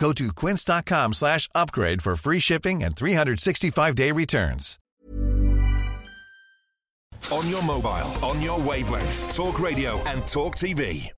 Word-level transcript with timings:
Go 0.00 0.12
to 0.14 0.32
quince.com 0.32 1.12
slash 1.12 1.48
upgrade 1.54 2.02
for 2.02 2.16
free 2.16 2.40
shipping 2.40 2.82
and 2.82 2.96
365-day 2.96 4.10
returns. 4.12 4.78
On 7.30 7.46
your 7.48 7.62
mobile, 7.62 8.24
on 8.24 8.40
your 8.40 8.58
wavelength, 8.58 9.36
Talk 9.36 9.60
Radio 9.60 9.98
and 10.06 10.26
Talk 10.26 10.56
TV. 10.56 11.10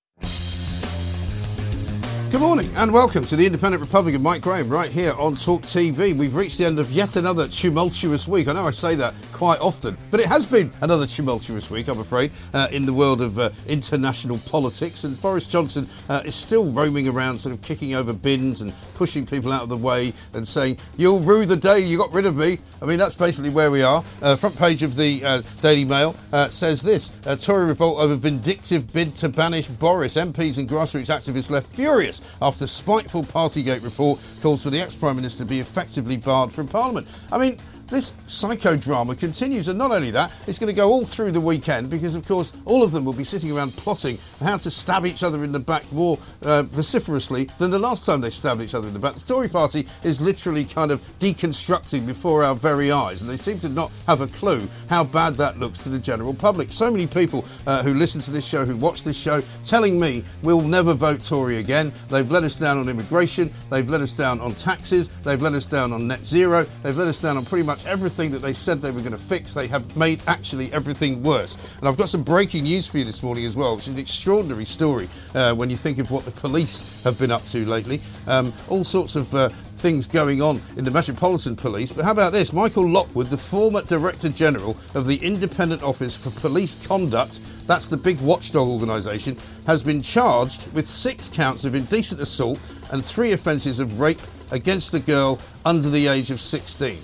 Good 2.33 2.41
morning 2.41 2.69
and 2.77 2.93
welcome 2.93 3.25
to 3.27 3.37
the 3.37 3.47
Independent 3.47 3.81
Republic 3.81 4.17
of 4.17 4.21
Mike 4.21 4.43
Graham 4.43 4.69
right 4.69 4.91
here 4.91 5.13
on 5.13 5.37
Talk 5.37 5.63
TV. 5.63 6.13
We've 6.13 6.35
reached 6.35 6.59
the 6.59 6.65
end 6.65 6.81
of 6.81 6.91
yet 6.91 7.15
another 7.15 7.47
tumultuous 7.47 8.27
week. 8.27 8.49
I 8.49 8.55
know 8.55 8.67
I 8.67 8.73
say 8.73 8.97
that 8.97 9.15
quite 9.43 9.61
often, 9.61 9.97
but 10.13 10.21
it 10.21 10.27
has 10.27 10.47
been 10.47 10.71
another 10.83 11.05
tumultuous 11.05 11.69
week, 11.69 11.89
I'm 11.89 11.99
afraid, 11.99 12.31
uh, 12.55 12.69
in 12.71 12.87
the 12.87 12.93
world 12.93 13.21
of 13.21 13.41
uh, 13.41 13.51
international 13.67 14.39
politics. 14.39 15.03
And 15.03 15.21
Boris 15.21 15.49
Johnson 15.49 15.89
uh, 16.09 16.23
is 16.25 16.37
still 16.37 16.71
roaming 16.71 17.09
around, 17.09 17.41
sort 17.41 17.53
of 17.53 17.61
kicking 17.61 17.97
over 17.97 18.13
bins 18.13 18.61
and 18.61 18.73
pushing 18.95 19.27
people 19.27 19.53
out 19.53 19.65
of 19.65 19.69
the 19.69 19.77
way 19.77 20.13
and 20.35 20.47
saying, 20.47 20.79
You'll 20.97 21.19
rue 21.19 21.45
the 21.45 21.57
day 21.57 21.81
you 21.81 21.99
got 21.99 22.13
rid 22.13 22.25
of 22.25 22.37
me. 22.37 22.61
I 22.81 22.85
mean, 22.85 23.01
that's 23.01 23.17
basically 23.17 23.51
where 23.51 23.73
we 23.73 23.83
are. 23.83 24.05
Uh, 24.23 24.37
front 24.37 24.57
page 24.57 24.85
of 24.85 24.95
the 24.95 25.25
uh, 25.25 25.43
Daily 25.61 25.85
Mail 25.85 26.15
uh, 26.33 26.49
says 26.49 26.81
this 26.81 27.09
Tory 27.45 27.67
revolt 27.67 27.99
over 27.99 28.15
vindictive 28.15 28.93
bid 28.93 29.17
to 29.17 29.29
banish 29.29 29.67
Boris. 29.67 30.15
MPs 30.15 30.59
and 30.59 30.69
grassroots 30.69 31.11
activists 31.11 31.51
left 31.51 31.75
furious 31.75 32.21
after 32.41 32.65
spiteful 32.69 33.25
Partygate 33.25 33.83
report 33.83 34.21
calls 34.41 34.63
for 34.63 34.71
the 34.71 34.81
ex 34.81 34.95
Prime 34.95 35.17
Minister 35.17 35.41
to 35.41 35.49
be 35.49 35.59
effectively 35.59 36.17
barred 36.17 36.53
from 36.53 36.69
Parliament. 36.69 37.09
I 37.33 37.39
mean, 37.39 37.57
this 37.93 38.13
psychodrama 38.27 39.19
continues, 39.19 39.69
and 39.69 39.79
not 39.79 39.91
only 39.91 40.11
that, 40.11 40.33
it's 40.47 40.59
going 40.59 40.73
to 40.73 40.77
go 40.77 40.91
all 40.91 41.05
through 41.05 41.31
the 41.31 41.41
weekend 41.41 41.91
because, 41.91 42.15
of 42.15 42.27
course, 42.27 42.53
all 42.65 42.83
of 42.83 42.91
them 42.91 43.05
will 43.05 43.13
be 43.13 43.25
sitting 43.25 43.53
around 43.53 43.73
plotting 43.73 44.19
how 44.41 44.57
to 44.57 44.71
stab 44.71 45.05
each 45.05 45.23
other 45.23 45.45
in 45.45 45.53
the 45.53 45.61
back 45.61 45.91
more 45.93 46.19
uh, 46.43 46.63
vociferously 46.65 47.45
than 47.59 47.71
the 47.71 47.79
last 47.79 48.07
time 48.07 48.21
they 48.21 48.31
stabbed 48.31 48.63
each 48.63 48.75
other 48.75 48.89
in 48.89 48.95
the 48.95 48.99
back. 48.99 49.15
The 49.15 49.21
Tory 49.21 49.49
party 49.49 49.87
is 50.03 50.21
literally 50.21 50.65
kind 50.65 50.91
of 50.91 51.01
deconstructing 51.19 52.07
before 52.07 52.43
our 52.43 52.55
very 52.55 52.91
eyes, 52.91 53.21
and 53.21 53.31
they 53.31 53.37
seem 53.37 53.59
to 53.61 53.69
not 53.69 53.93
have 54.07 54.23
a 54.23 54.27
clue 54.27 54.67
how 54.89 55.05
bad 55.05 55.35
that 55.35 55.59
looks 55.59 55.81
to 55.81 55.91
the 55.91 55.99
general 55.99 56.33
public. 56.33 56.73
So 56.73 56.91
many 56.91 57.07
people 57.07 57.45
uh, 57.67 57.83
who 57.83 57.95
listen 57.95 58.21
to 58.23 58.31
this 58.31 58.47
show, 58.47 58.65
who 58.65 58.77
watch 58.77 59.05
this 59.05 59.19
show, 59.19 59.43
telling 59.67 60.01
me 60.01 60.25
we'll 60.43 60.63
never 60.63 60.95
vote 60.95 61.23
Tory 61.23 61.59
again. 61.59 61.93
They've 62.09 62.31
let 62.31 62.43
us 62.43 62.57
down 62.57 62.79
on 62.79 62.89
immigration, 62.89 63.51
they've 63.71 63.89
let 63.89 64.01
us 64.01 64.15
down 64.15 64.41
on 64.41 64.53
taxes, 64.55 65.09
they've 65.25 65.43
let 65.43 65.53
us 65.53 65.67
down 65.67 65.93
on 65.93 66.09
net 66.09 66.21
zero, 66.21 66.65
they've 66.83 66.97
let 66.97 67.09
us 67.09 67.21
down 67.21 67.37
on 67.37 67.45
pretty 67.45 67.67
much 67.67 67.82
everything 67.87 68.31
that 68.33 68.41
they 68.41 68.53
said 68.53 68.81
they 68.81 68.91
were 68.91 69.01
going 69.01 69.13
to 69.13 69.19
fix. 69.19 69.55
They 69.55 69.69
have 69.69 69.97
made 69.97 70.23
actually 70.27 70.73
everything 70.73 71.23
worse. 71.23 71.57
And 71.79 71.89
I've 71.89 71.97
got 71.97 72.09
some 72.09 72.23
breaking 72.23 72.65
news 72.65 72.87
for 72.87 72.99
you 72.99 73.05
this 73.05 73.23
morning 73.23 73.45
as 73.45 73.57
well, 73.57 73.77
which 73.77 73.89
is 73.89 73.95
an 73.95 73.99
extraordinary 73.99 74.65
story 74.65 75.09
uh, 75.35 75.55
when 75.55 75.71
you 75.71 75.77
think 75.77 75.99
of 75.99 76.11
what 76.11 76.25
the 76.25 76.31
police 76.31 77.03
have 77.05 77.19
been 77.19 77.31
up 77.31 77.45
to 77.47 77.65
lately. 77.67 78.01
Um, 78.27 78.53
all 78.69 78.85
sorts 78.85 79.17
of 79.17 79.35
uh, 79.35 79.49
things 79.83 80.07
going 80.07 80.41
on 80.41 80.61
in 80.77 80.85
the 80.85 80.91
Metropolitan 80.91 81.57
Police. 81.57 81.91
But 81.91 82.05
how 82.05 82.13
about 82.13 82.33
this? 82.33 82.53
Michael 82.53 82.89
Lockwood, 82.89 83.27
the 83.27 83.37
former 83.37 83.83
Director 83.83 84.29
General 84.29 84.77
of 84.95 85.09
the 85.09 85.17
Independent 85.17 85.83
Office 85.83 86.17
for 86.17 86.31
Police 86.41 86.87
Conduct, 86.87 87.41
that's 87.67 87.89
the 87.89 87.97
big 87.97 88.21
watchdog 88.21 88.69
organisation, 88.69 89.37
has 89.67 89.83
been 89.83 90.01
charged 90.01 90.73
with 90.73 90.87
six 90.87 91.29
counts 91.29 91.65
of 91.65 91.75
indecent 91.75 92.21
assault 92.21 92.61
and 92.93 93.05
three 93.05 93.33
offences 93.33 93.81
of 93.81 93.99
rape 93.99 94.21
against 94.53 94.95
a 94.95 95.01
girl 95.01 95.41
under 95.65 95.91
the 95.91 96.07
age 96.07 96.31
of 96.31 96.39
16. 96.39 96.97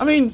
I 0.00 0.06
mean, 0.06 0.30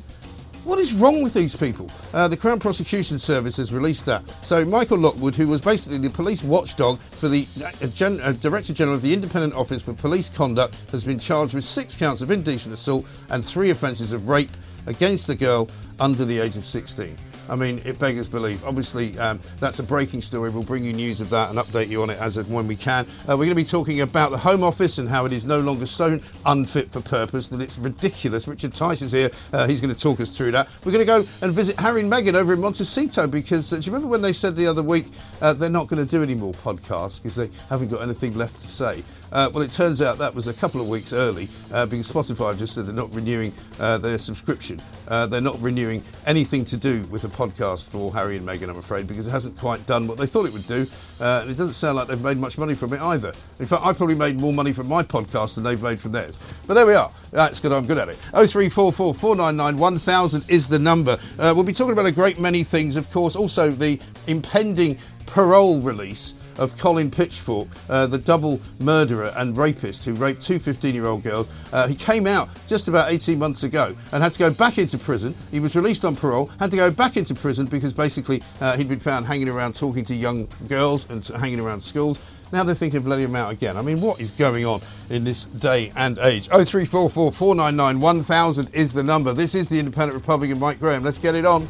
what 0.62 0.78
is 0.78 0.94
wrong 0.94 1.24
with 1.24 1.34
these 1.34 1.56
people? 1.56 1.90
Uh, 2.14 2.28
the 2.28 2.36
Crown 2.36 2.60
Prosecution 2.60 3.18
Service 3.18 3.56
has 3.56 3.74
released 3.74 4.06
that. 4.06 4.28
So, 4.44 4.64
Michael 4.64 4.98
Lockwood, 4.98 5.34
who 5.34 5.48
was 5.48 5.60
basically 5.60 5.98
the 5.98 6.08
police 6.08 6.44
watchdog 6.44 6.98
for 6.98 7.28
the 7.28 7.46
uh, 7.64 7.86
Gen- 7.88 8.20
uh, 8.20 8.30
Director 8.30 8.72
General 8.72 8.96
of 8.96 9.02
the 9.02 9.12
Independent 9.12 9.54
Office 9.54 9.82
for 9.82 9.92
Police 9.92 10.28
Conduct, 10.28 10.74
has 10.92 11.02
been 11.02 11.18
charged 11.18 11.54
with 11.54 11.64
six 11.64 11.96
counts 11.96 12.22
of 12.22 12.30
indecent 12.30 12.72
assault 12.72 13.06
and 13.30 13.44
three 13.44 13.70
offences 13.70 14.12
of 14.12 14.28
rape 14.28 14.50
against 14.86 15.28
a 15.28 15.34
girl 15.34 15.68
under 15.98 16.24
the 16.24 16.38
age 16.38 16.56
of 16.56 16.64
16. 16.64 17.16
I 17.48 17.56
mean, 17.56 17.80
it 17.84 17.98
beggars 17.98 18.28
belief. 18.28 18.64
Obviously, 18.64 19.18
um, 19.18 19.40
that's 19.58 19.78
a 19.78 19.82
breaking 19.82 20.20
story. 20.20 20.50
We'll 20.50 20.62
bring 20.62 20.84
you 20.84 20.92
news 20.92 21.20
of 21.20 21.30
that 21.30 21.50
and 21.50 21.58
update 21.58 21.88
you 21.88 22.02
on 22.02 22.10
it 22.10 22.20
as 22.20 22.36
of 22.36 22.50
when 22.50 22.66
we 22.66 22.76
can. 22.76 23.06
Uh, 23.22 23.36
we're 23.36 23.46
going 23.46 23.50
to 23.50 23.54
be 23.54 23.64
talking 23.64 24.00
about 24.00 24.30
the 24.30 24.38
Home 24.38 24.62
Office 24.62 24.98
and 24.98 25.08
how 25.08 25.24
it 25.24 25.32
is 25.32 25.44
no 25.44 25.60
longer 25.60 25.86
so 25.86 26.18
unfit 26.44 26.90
for 26.90 27.00
purpose 27.00 27.48
that 27.48 27.60
it's 27.60 27.78
ridiculous. 27.78 28.48
Richard 28.48 28.74
Tice 28.74 29.02
is 29.02 29.12
here. 29.12 29.30
Uh, 29.52 29.66
he's 29.66 29.80
going 29.80 29.92
to 29.94 30.00
talk 30.00 30.20
us 30.20 30.36
through 30.36 30.52
that. 30.52 30.68
We're 30.84 30.92
going 30.92 31.06
to 31.06 31.06
go 31.06 31.24
and 31.42 31.52
visit 31.52 31.78
Harry 31.78 32.00
and 32.00 32.10
Meghan 32.10 32.34
over 32.34 32.52
in 32.52 32.60
Montecito 32.60 33.26
because 33.26 33.72
uh, 33.72 33.76
do 33.76 33.82
you 33.82 33.92
remember 33.92 34.08
when 34.08 34.22
they 34.22 34.32
said 34.32 34.56
the 34.56 34.66
other 34.66 34.82
week 34.82 35.06
uh, 35.40 35.52
they're 35.52 35.70
not 35.70 35.88
going 35.88 36.04
to 36.04 36.10
do 36.10 36.22
any 36.22 36.34
more 36.34 36.52
podcasts 36.52 37.22
because 37.22 37.36
they 37.36 37.50
haven't 37.68 37.88
got 37.88 38.02
anything 38.02 38.36
left 38.36 38.58
to 38.60 38.66
say? 38.66 39.02
Uh, 39.32 39.50
well, 39.52 39.62
it 39.62 39.70
turns 39.70 40.00
out 40.00 40.18
that 40.18 40.34
was 40.34 40.46
a 40.46 40.54
couple 40.54 40.80
of 40.80 40.88
weeks 40.88 41.12
early 41.12 41.48
uh, 41.72 41.84
because 41.86 42.10
Spotify 42.10 42.56
just 42.56 42.74
said 42.74 42.86
they're 42.86 42.94
not 42.94 43.12
renewing 43.14 43.52
uh, 43.80 43.98
their 43.98 44.18
subscription. 44.18 44.80
Uh, 45.08 45.26
they're 45.26 45.40
not 45.40 45.60
renewing 45.60 46.02
anything 46.26 46.64
to 46.64 46.76
do 46.76 47.02
with 47.10 47.22
the 47.22 47.28
podcast 47.28 47.86
for 47.86 48.12
Harry 48.12 48.36
and 48.36 48.46
Meghan, 48.46 48.68
I'm 48.68 48.78
afraid, 48.78 49.06
because 49.06 49.26
it 49.26 49.30
hasn't 49.30 49.56
quite 49.58 49.84
done 49.86 50.06
what 50.06 50.18
they 50.18 50.26
thought 50.26 50.46
it 50.46 50.52
would 50.52 50.66
do. 50.66 50.86
Uh, 51.20 51.40
and 51.42 51.50
it 51.50 51.56
doesn't 51.56 51.74
sound 51.74 51.96
like 51.96 52.08
they've 52.08 52.22
made 52.22 52.38
much 52.38 52.58
money 52.58 52.74
from 52.74 52.92
it 52.92 53.00
either. 53.00 53.32
In 53.58 53.66
fact, 53.66 53.84
I 53.84 53.92
probably 53.92 54.14
made 54.14 54.40
more 54.40 54.52
money 54.52 54.72
from 54.72 54.88
my 54.88 55.02
podcast 55.02 55.56
than 55.56 55.64
they've 55.64 55.82
made 55.82 56.00
from 56.00 56.12
theirs. 56.12 56.38
But 56.66 56.74
there 56.74 56.86
we 56.86 56.94
are. 56.94 57.10
That's 57.32 57.60
good. 57.60 57.72
I'm 57.72 57.86
good 57.86 57.98
at 57.98 58.08
it. 58.08 58.16
0344 58.16 59.14
499 59.14 59.76
1000 59.76 60.44
is 60.48 60.68
the 60.68 60.78
number. 60.78 61.18
We'll 61.38 61.64
be 61.64 61.72
talking 61.72 61.92
about 61.92 62.06
a 62.06 62.12
great 62.12 62.38
many 62.38 62.62
things, 62.62 62.96
of 62.96 63.10
course. 63.10 63.36
Also, 63.36 63.70
the 63.70 64.00
impending 64.26 64.98
parole 65.26 65.80
release 65.80 66.34
of 66.58 66.76
Colin 66.78 67.10
Pitchfork, 67.10 67.68
uh, 67.88 68.06
the 68.06 68.18
double 68.18 68.60
murderer 68.80 69.32
and 69.36 69.56
rapist 69.56 70.04
who 70.04 70.14
raped 70.14 70.40
two 70.40 70.58
15 70.58 70.94
year 70.94 71.06
old 71.06 71.22
girls. 71.22 71.48
Uh, 71.72 71.86
he 71.86 71.94
came 71.94 72.26
out 72.26 72.48
just 72.66 72.88
about 72.88 73.10
18 73.10 73.38
months 73.38 73.62
ago 73.62 73.94
and 74.12 74.22
had 74.22 74.32
to 74.32 74.38
go 74.38 74.50
back 74.50 74.78
into 74.78 74.98
prison. 74.98 75.34
He 75.50 75.60
was 75.60 75.76
released 75.76 76.04
on 76.04 76.16
parole, 76.16 76.46
had 76.58 76.70
to 76.70 76.76
go 76.76 76.90
back 76.90 77.16
into 77.16 77.34
prison 77.34 77.66
because 77.66 77.92
basically 77.92 78.42
uh, 78.60 78.76
he'd 78.76 78.88
been 78.88 78.98
found 78.98 79.26
hanging 79.26 79.48
around 79.48 79.74
talking 79.74 80.04
to 80.04 80.14
young 80.14 80.48
girls 80.68 81.08
and 81.10 81.26
hanging 81.26 81.60
around 81.60 81.80
schools. 81.82 82.18
Now 82.52 82.62
they're 82.62 82.76
thinking 82.76 82.98
of 82.98 83.06
letting 83.08 83.24
him 83.24 83.34
out 83.34 83.52
again. 83.52 83.76
I 83.76 83.82
mean, 83.82 84.00
what 84.00 84.20
is 84.20 84.30
going 84.30 84.64
on 84.64 84.80
in 85.10 85.24
this 85.24 85.44
day 85.44 85.92
and 85.96 86.16
age? 86.18 86.46
0344 86.48 87.32
499 87.32 88.00
1000 88.00 88.74
is 88.74 88.92
the 88.92 89.02
number. 89.02 89.32
This 89.32 89.56
is 89.56 89.68
the 89.68 89.78
Independent 89.80 90.14
Republican 90.14 90.60
Mike 90.60 90.78
Graham. 90.78 91.02
Let's 91.02 91.18
get 91.18 91.34
it 91.34 91.44
on. 91.44 91.66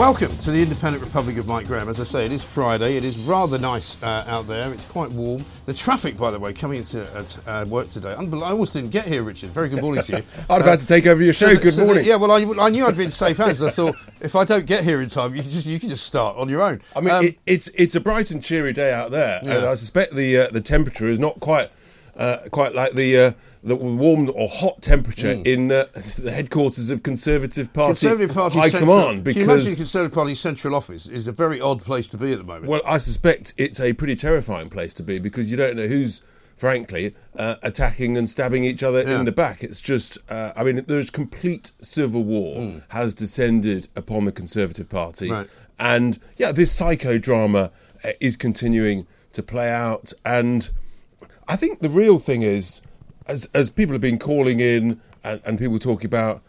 Welcome 0.00 0.34
to 0.38 0.50
the 0.50 0.62
Independent 0.62 1.04
Republic 1.04 1.36
of 1.36 1.46
Mike 1.46 1.66
Graham. 1.66 1.90
As 1.90 2.00
I 2.00 2.04
say, 2.04 2.24
it 2.24 2.32
is 2.32 2.42
Friday. 2.42 2.96
It 2.96 3.04
is 3.04 3.18
rather 3.18 3.58
nice 3.58 4.02
uh, 4.02 4.24
out 4.26 4.46
there. 4.46 4.72
It's 4.72 4.86
quite 4.86 5.10
warm. 5.10 5.44
The 5.66 5.74
traffic, 5.74 6.16
by 6.16 6.30
the 6.30 6.38
way, 6.38 6.54
coming 6.54 6.78
into 6.78 7.06
uh, 7.46 7.66
work 7.68 7.88
today. 7.88 8.14
Unbel- 8.16 8.42
I 8.42 8.52
almost 8.52 8.72
didn't 8.72 8.92
get 8.92 9.04
here, 9.04 9.22
Richard. 9.22 9.50
Very 9.50 9.68
good 9.68 9.82
morning 9.82 10.02
to 10.04 10.16
you. 10.16 10.22
I'd 10.48 10.62
about 10.62 10.80
to 10.80 10.86
take 10.86 11.06
over 11.06 11.22
your 11.22 11.34
show. 11.34 11.54
So 11.54 11.60
Good 11.60 11.74
so 11.74 11.84
morning. 11.84 12.06
yeah, 12.06 12.16
well, 12.16 12.30
I, 12.32 12.64
I 12.64 12.70
knew 12.70 12.86
I'd 12.86 12.96
be 12.96 13.04
in 13.04 13.10
safe 13.10 13.36
hands. 13.36 13.60
I 13.60 13.68
thought 13.68 13.94
if 14.22 14.34
I 14.34 14.44
don't 14.46 14.64
get 14.64 14.84
here 14.84 15.02
in 15.02 15.10
time, 15.10 15.34
you 15.34 15.42
can 15.42 15.50
just 15.50 15.66
you 15.66 15.78
can 15.78 15.90
just 15.90 16.06
start 16.06 16.34
on 16.38 16.48
your 16.48 16.62
own. 16.62 16.80
I 16.96 17.00
mean, 17.00 17.14
Um, 17.14 17.24
it, 17.26 17.38
it's 17.44 17.68
it's 17.74 17.94
a 17.94 18.00
bright 18.00 18.30
and 18.30 18.42
cheery 18.42 18.72
day 18.72 18.94
out 18.94 19.10
there, 19.10 19.40
and 19.42 19.52
I 19.66 19.74
suspect 19.74 20.14
the 20.14 20.38
uh, 20.38 20.48
the 20.50 20.62
temperature 20.62 21.08
is 21.08 21.18
not 21.18 21.40
quite 21.40 21.70
uh, 22.16 22.38
quite 22.50 22.74
like 22.74 22.92
the 22.94 23.16
uh, 23.18 23.32
the 23.62 23.76
warm 23.76 24.30
or 24.34 24.48
hot 24.48 24.80
temperature 24.82 25.34
Mm. 25.34 25.46
in 25.46 25.70
uh, 25.72 25.84
the 25.94 26.32
headquarters 26.32 26.90
of 26.90 27.02
Conservative 27.02 27.72
Party 27.72 27.88
Conservative 27.90 28.34
Party 28.34 28.58
High 28.58 28.68
Central, 28.70 28.98
Command 29.00 29.24
Can 29.24 29.36
you 29.36 29.42
imagine 29.44 29.70
the 29.70 29.76
Conservative 29.76 30.14
Party 30.14 30.34
Central 30.34 30.74
Office 30.74 31.06
is 31.06 31.28
a 31.28 31.32
very 31.32 31.60
odd 31.60 31.82
place 31.82 32.08
to 32.08 32.16
be 32.16 32.32
at 32.32 32.38
the 32.38 32.44
moment. 32.44 32.66
well, 32.66 32.80
I 32.86 32.98
suspect 32.98 33.52
it's 33.58 33.78
a 33.80 33.92
pretty 33.92 34.14
terrifying 34.14 34.70
place 34.70 34.94
to 34.94 35.02
be 35.02 35.18
because 35.18 35.50
you 35.50 35.56
don't 35.58 35.76
know 35.76 35.86
who's, 35.88 36.22
frankly, 36.56 37.14
uh, 37.36 37.56
attacking 37.62 38.16
and 38.16 38.28
stabbing 38.30 38.64
each 38.64 38.82
other 38.82 39.02
Yeah. 39.02 39.18
in 39.18 39.24
the 39.26 39.32
back. 39.32 39.62
It's 39.62 39.80
just, 39.82 40.18
uh, 40.30 40.52
I 40.56 40.64
mean, 40.64 40.82
there's 40.86 41.10
complete 41.10 41.72
civil 41.82 42.24
war 42.24 42.80
has 42.88 43.12
descended 43.14 43.88
upon 43.94 44.24
the 44.24 44.32
Conservative 44.32 44.88
Party. 44.88 45.30
Right. 45.30 45.48
and 45.78 46.18
yeah, 46.38 46.52
this 46.52 46.78
psychodrama 46.78 47.70
uh, 48.04 48.10
is 48.20 48.36
continuing 48.36 49.06
to 49.32 49.42
play 49.42 49.70
out. 49.70 50.12
And 50.24 50.70
I 51.50 51.56
think 51.56 51.80
the 51.80 51.90
real 51.90 52.18
thing 52.18 52.42
is, 52.42 52.80
as 53.26 53.48
as 53.54 53.70
people 53.70 53.92
have 53.94 54.00
been 54.00 54.18
calling 54.18 54.60
in 54.60 55.00
and, 55.24 55.40
and 55.44 55.58
people 55.58 55.78
talking 55.78 56.06
about, 56.06 56.42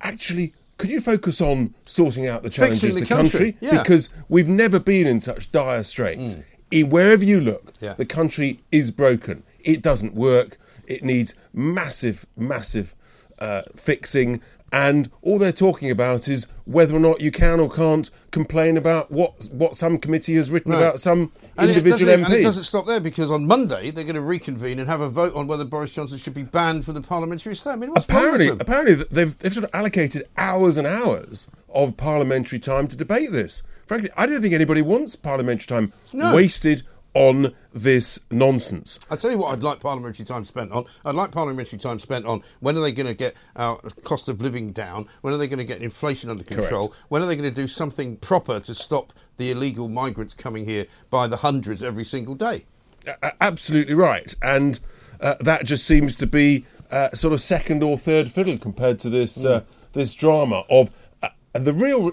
actually. 0.00 0.52
Could 0.76 0.90
you 0.90 1.00
focus 1.00 1.40
on 1.40 1.72
sorting 1.84 2.26
out 2.26 2.42
the 2.42 2.50
challenges 2.50 2.80
Fixing 2.80 3.02
of 3.02 3.08
the 3.08 3.14
the 3.14 3.22
country, 3.22 3.52
country? 3.52 3.68
yeah. 3.68 3.80
Because 3.82 4.10
we've 4.28 4.48
never 4.48 4.80
been 4.80 5.06
in 5.06 5.20
such 5.20 5.52
dire 5.52 5.84
straits. 5.84 6.38
In 6.72 6.90
wherever 6.90 7.22
you 7.24 7.40
look, 7.40 7.72
Yeah. 7.80 7.94
the 7.94 8.04
country 8.04 8.58
is 8.72 8.90
broken. 8.90 9.44
It 9.60 9.80
doesn't 9.82 10.14
work. 10.14 10.58
It 10.88 11.04
needs 11.04 11.36
massive, 11.52 12.26
massive 12.36 12.96
uh, 13.38 13.62
fixing. 13.76 14.40
And 14.72 15.08
all 15.22 15.38
they're 15.38 15.52
talking 15.52 15.92
about 15.92 16.26
is 16.26 16.48
whether 16.64 16.96
or 16.96 17.00
not 17.00 17.20
you 17.20 17.30
can 17.30 17.60
or 17.60 17.70
can't 17.70 18.10
complain 18.32 18.76
about 18.76 19.12
what 19.12 19.48
what 19.52 19.76
some 19.76 19.96
committee 19.98 20.34
has 20.34 20.50
written 20.50 20.72
Right. 20.72 20.78
about 20.82 20.98
some 20.98 21.30
And 21.56 21.70
it, 21.70 21.76
individual 21.76 22.12
MP. 22.12 22.24
and 22.24 22.34
it 22.34 22.42
doesn't 22.42 22.64
stop 22.64 22.86
there 22.86 23.00
because 23.00 23.30
on 23.30 23.46
Monday 23.46 23.90
they're 23.90 24.04
going 24.04 24.14
to 24.16 24.20
reconvene 24.20 24.78
and 24.78 24.88
have 24.88 25.00
a 25.00 25.08
vote 25.08 25.34
on 25.34 25.46
whether 25.46 25.64
Boris 25.64 25.94
Johnson 25.94 26.18
should 26.18 26.34
be 26.34 26.42
banned 26.42 26.84
from 26.84 26.94
the 26.94 27.00
parliamentary 27.00 27.52
estate. 27.52 27.70
I 27.70 27.76
mean, 27.76 27.90
what's 27.90 28.08
wrong 28.08 28.32
with 28.32 28.40
apparently, 28.40 28.60
apparently 28.60 28.94
they've 29.10 29.38
they've 29.38 29.52
sort 29.52 29.64
of 29.64 29.70
allocated 29.72 30.24
hours 30.36 30.76
and 30.76 30.86
hours 30.86 31.48
of 31.72 31.96
parliamentary 31.96 32.58
time 32.58 32.86
to 32.88 32.96
debate 32.96 33.30
this. 33.32 33.62
Frankly, 33.86 34.10
I 34.16 34.26
don't 34.26 34.40
think 34.40 34.54
anybody 34.54 34.82
wants 34.82 35.16
parliamentary 35.16 35.66
time 35.66 35.92
No. 36.12 36.34
wasted 36.34 36.82
on 37.14 37.54
this 37.72 38.20
nonsense. 38.30 38.98
I'll 39.10 39.16
tell 39.16 39.30
you 39.30 39.38
what 39.38 39.52
I'd 39.52 39.62
like 39.62 39.80
parliamentary 39.80 40.24
time 40.24 40.44
spent 40.44 40.72
on. 40.72 40.84
I'd 41.04 41.14
like 41.14 41.30
parliamentary 41.30 41.78
time 41.78 41.98
spent 41.98 42.26
on 42.26 42.42
when 42.60 42.76
are 42.76 42.80
they 42.80 42.92
going 42.92 43.06
to 43.06 43.14
get 43.14 43.36
our 43.56 43.76
cost 44.02 44.28
of 44.28 44.42
living 44.42 44.70
down? 44.70 45.06
When 45.22 45.32
are 45.32 45.36
they 45.36 45.46
going 45.46 45.58
to 45.58 45.64
get 45.64 45.80
inflation 45.80 46.30
under 46.30 46.44
control? 46.44 46.92
When 47.08 47.22
are 47.22 47.26
they 47.26 47.36
going 47.36 47.48
to 47.48 47.54
do 47.54 47.68
something 47.68 48.16
proper 48.16 48.60
to 48.60 48.74
stop 48.74 49.12
the 49.36 49.50
illegal 49.50 49.88
migrants 49.88 50.34
coming 50.34 50.64
here 50.64 50.86
by 51.10 51.26
the 51.26 51.36
hundreds 51.36 51.82
every 51.82 52.04
single 52.04 52.34
day? 52.34 52.66
A- 53.06 53.32
absolutely 53.40 53.94
right, 53.94 54.34
and 54.42 54.80
uh, 55.20 55.34
that 55.40 55.66
just 55.66 55.86
seems 55.86 56.16
to 56.16 56.26
be 56.26 56.64
uh, 56.90 57.10
sort 57.10 57.32
of 57.32 57.40
second 57.40 57.82
or 57.82 57.98
third 57.98 58.30
fiddle 58.30 58.56
compared 58.58 58.98
to 59.00 59.10
this 59.10 59.44
uh, 59.44 59.62
this 59.92 60.14
drama 60.14 60.64
of 60.70 60.90
uh, 61.22 61.28
the 61.52 61.72
real 61.72 62.10
re- 62.10 62.12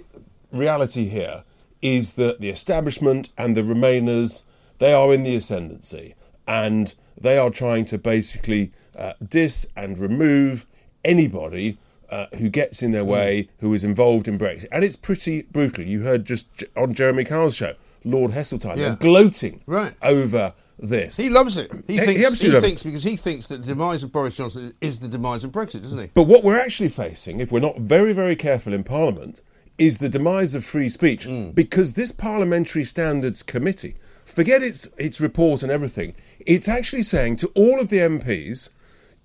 reality 0.51 1.07
here 1.07 1.43
is 1.81 2.13
that 2.13 2.41
the 2.41 2.49
establishment 2.49 3.29
and 3.37 3.55
the 3.55 3.61
Remainers 3.63 4.43
they 4.81 4.91
are 4.93 5.13
in 5.13 5.23
the 5.23 5.35
ascendancy, 5.35 6.13
and 6.47 6.93
they 7.19 7.37
are 7.37 7.49
trying 7.49 7.85
to 7.85 7.97
basically 7.97 8.71
uh, 8.95 9.13
dis 9.25 9.65
and 9.77 9.97
remove 9.97 10.65
anybody. 11.05 11.77
Uh, 12.09 12.25
who 12.39 12.49
gets 12.49 12.83
in 12.83 12.91
their 12.91 13.05
way, 13.05 13.47
who 13.61 13.73
is 13.73 13.85
involved 13.85 14.27
in 14.27 14.37
Brexit. 14.37 14.65
And 14.69 14.83
it's 14.83 14.97
pretty 14.97 15.43
brutal. 15.43 15.85
You 15.85 16.01
heard 16.01 16.25
just 16.25 16.45
on 16.75 16.93
Jeremy 16.93 17.23
Kyle's 17.23 17.55
show, 17.55 17.75
Lord 18.03 18.31
Heseltine, 18.31 18.75
Yeah. 18.75 18.97
gloating 18.99 19.61
Right. 19.65 19.93
over 20.03 20.51
this. 20.77 21.15
He 21.15 21.29
loves 21.29 21.55
it. 21.55 21.71
He 21.87 21.93
He- 21.93 21.99
thinks. 21.99 22.19
He, 22.19 22.25
absolutely 22.25 22.55
loves 22.55 22.65
it. 22.65 22.67
thinks 22.67 22.83
because 22.83 23.03
he 23.03 23.15
thinks 23.15 23.47
that 23.47 23.61
the 23.61 23.67
demise 23.69 24.03
of 24.03 24.11
Boris 24.11 24.35
Johnson 24.35 24.73
is 24.81 24.99
the 24.99 25.07
demise 25.07 25.45
of 25.45 25.53
Brexit, 25.53 25.83
doesn't 25.83 25.99
he? 25.99 26.09
But 26.13 26.23
what 26.23 26.43
we're 26.43 26.59
actually 26.59 26.89
facing, 26.89 27.39
if 27.39 27.49
we're 27.49 27.61
not 27.61 27.79
very, 27.79 28.11
very 28.11 28.35
careful 28.35 28.73
in 28.73 28.83
Parliament, 28.83 29.41
is 29.77 29.99
the 29.99 30.09
demise 30.09 30.53
of 30.53 30.65
free 30.65 30.89
speech 30.89 31.25
Mm. 31.25 31.55
because 31.55 31.93
this 31.93 32.11
Parliamentary 32.11 32.83
Standards 32.83 33.41
Committee, 33.41 33.95
forget 34.25 34.63
its 34.63 34.89
its 34.97 35.19
report 35.21 35.63
and 35.63 35.71
everything, 35.71 36.15
it's 36.39 36.67
actually 36.67 37.03
saying 37.03 37.37
to 37.37 37.47
all 37.55 37.79
of 37.79 37.89
the 37.89 37.97
MPs, 37.97 38.69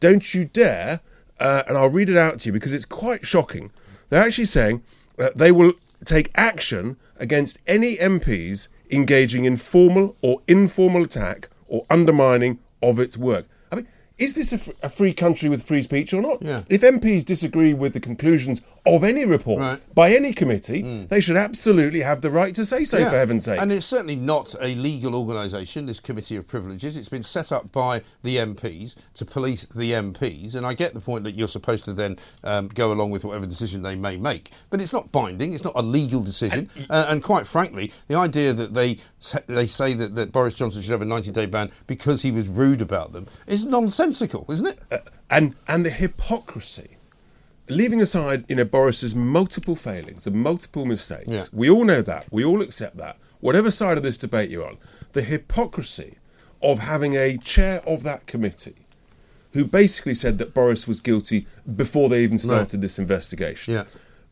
don't 0.01 0.35
you 0.35 0.45
dare, 0.45 1.01
uh, 1.41 1.63
and 1.69 1.77
I'll 1.77 1.89
read 1.89 2.11
it 2.11 2.17
out 2.17 2.41
to 2.41 2.49
you 2.49 2.53
because 2.53 2.73
it's 2.73 2.85
quite 2.85 3.27
shocking. 3.27 3.71
They're 4.09 4.23
actually 4.23 4.47
saying 4.47 4.83
that 5.17 5.37
they 5.39 5.53
will 5.53 5.73
take 6.05 6.31
action 6.35 6.97
against 7.17 7.59
any 7.67 7.97
MPs 7.97 8.69
engaging 8.91 9.45
in 9.45 9.57
formal 9.57 10.17
or 10.23 10.43
informal 10.47 11.03
attack 11.03 11.49
or 11.67 11.85
undermining 11.91 12.59
of 12.83 13.01
its 13.01 13.17
work. 13.17 13.47
I 13.73 13.77
mean, 13.77 13.89
is 14.19 14.35
this 14.35 14.53
a, 14.53 14.59
fr- 14.59 14.71
a 14.83 14.89
free 14.89 15.13
country 15.13 15.49
with 15.49 15.63
free 15.63 15.83
speech 15.83 16.13
or 16.13 16.23
not? 16.23 16.43
Yeah. 16.43 16.63
If 16.69 16.83
MPs 16.83 17.25
disagree 17.25 17.75
with 17.75 17.93
the 17.93 18.01
conclusions 18.01 18.61
of 18.87 19.05
any 19.05 19.25
report 19.25 19.61
Right. 19.61 19.79
Mm. 19.91 19.95
by 19.95 20.11
any 20.13 20.33
committee, 20.33 21.07
they 21.09 21.21
should 21.21 21.37
absolutely 21.37 22.01
have 22.01 22.21
the 22.21 22.31
right 22.31 22.55
to 22.55 22.65
say 22.65 22.85
so, 22.85 22.99
Yeah. 22.99 23.11
for 23.11 23.17
heaven's 23.17 23.45
sake. 23.45 23.61
And 23.61 23.73
it's 23.73 23.87
certainly 23.87 24.17
not 24.17 24.55
a 24.61 24.75
legal 24.75 25.15
organisation, 25.17 25.87
this 25.87 26.01
Committee 26.01 26.37
of 26.37 26.47
Privileges. 26.47 26.97
It's 26.97 27.09
been 27.09 27.23
set 27.23 27.51
up 27.53 27.73
by 27.73 28.03
the 28.23 28.37
MPs 28.37 28.95
to 29.15 29.25
police 29.25 29.67
the 29.67 29.93
MPs. 29.93 30.55
And 30.55 30.67
I 30.67 30.75
get 30.75 30.95
the 30.95 31.01
point 31.01 31.25
that 31.25 31.33
you're 31.33 31.49
supposed 31.49 31.85
to 31.87 31.93
then 31.93 32.17
um, 32.45 32.69
go 32.69 32.93
along 32.93 33.11
with 33.11 33.25
whatever 33.25 33.47
decision 33.47 33.83
they 33.83 33.97
may 33.97 34.17
make. 34.17 34.51
But 34.71 34.81
it's 34.81 34.93
not 34.93 35.11
binding, 35.13 35.53
it's 35.53 35.65
not 35.65 35.75
a 35.77 35.83
legal 35.83 36.21
decision. 36.21 36.71
Uh, 36.89 37.07
and 37.09 37.23
quite 37.23 37.47
frankly, 37.47 37.93
the 38.09 38.17
idea 38.17 38.53
that 38.53 38.75
they, 38.75 38.99
they 39.47 39.67
say 39.67 39.95
that, 39.95 40.15
that 40.15 40.33
Boris 40.33 40.55
Johnson 40.57 40.83
should 40.83 40.93
have 40.93 41.03
a 41.03 41.07
90 41.07 41.31
day 41.33 41.47
ban 41.47 41.71
because 41.87 42.23
he 42.23 42.31
was 42.31 42.49
rude 42.49 42.81
about 42.83 43.13
them 43.13 43.27
is 43.47 43.67
nonsensical, 43.67 44.45
isn't 44.49 44.67
it? 44.67 44.79
Uh, 44.91 44.99
and 45.29 45.55
and 45.67 45.85
the 45.85 45.91
hypocrisy. 45.91 46.96
Leaving 47.69 48.01
aside, 48.01 48.45
you 48.49 48.57
know, 48.57 48.65
Boris's 48.65 49.15
multiple 49.15 49.75
failings 49.77 50.27
and 50.27 50.37
multiple 50.37 50.85
mistakes, 50.85 51.29
Yeah. 51.29 51.43
we 51.53 51.69
all 51.69 51.85
know 51.85 52.03
that. 52.03 52.27
We 52.31 52.45
all 52.45 52.63
accept 52.63 52.97
that. 52.99 53.17
Whatever 53.41 53.71
side 53.71 53.97
of 53.97 54.03
this 54.03 54.17
debate 54.17 54.51
you're 54.51 54.67
on, 54.67 54.79
the 55.13 55.23
hypocrisy 55.23 56.15
of 56.63 56.79
having 56.81 57.15
a 57.17 57.37
chair 57.39 57.83
of 57.87 58.03
that 58.05 58.27
committee 58.27 58.87
who 59.53 59.65
basically 59.65 60.15
said 60.15 60.39
that 60.39 60.55
Boris 60.55 60.87
was 60.87 61.01
guilty 61.01 61.47
before 61.75 62.09
they 62.09 62.23
even 62.23 62.39
started 62.39 62.81
this 62.81 62.99
investigation. 62.99 63.75
Yeah. 63.75 63.85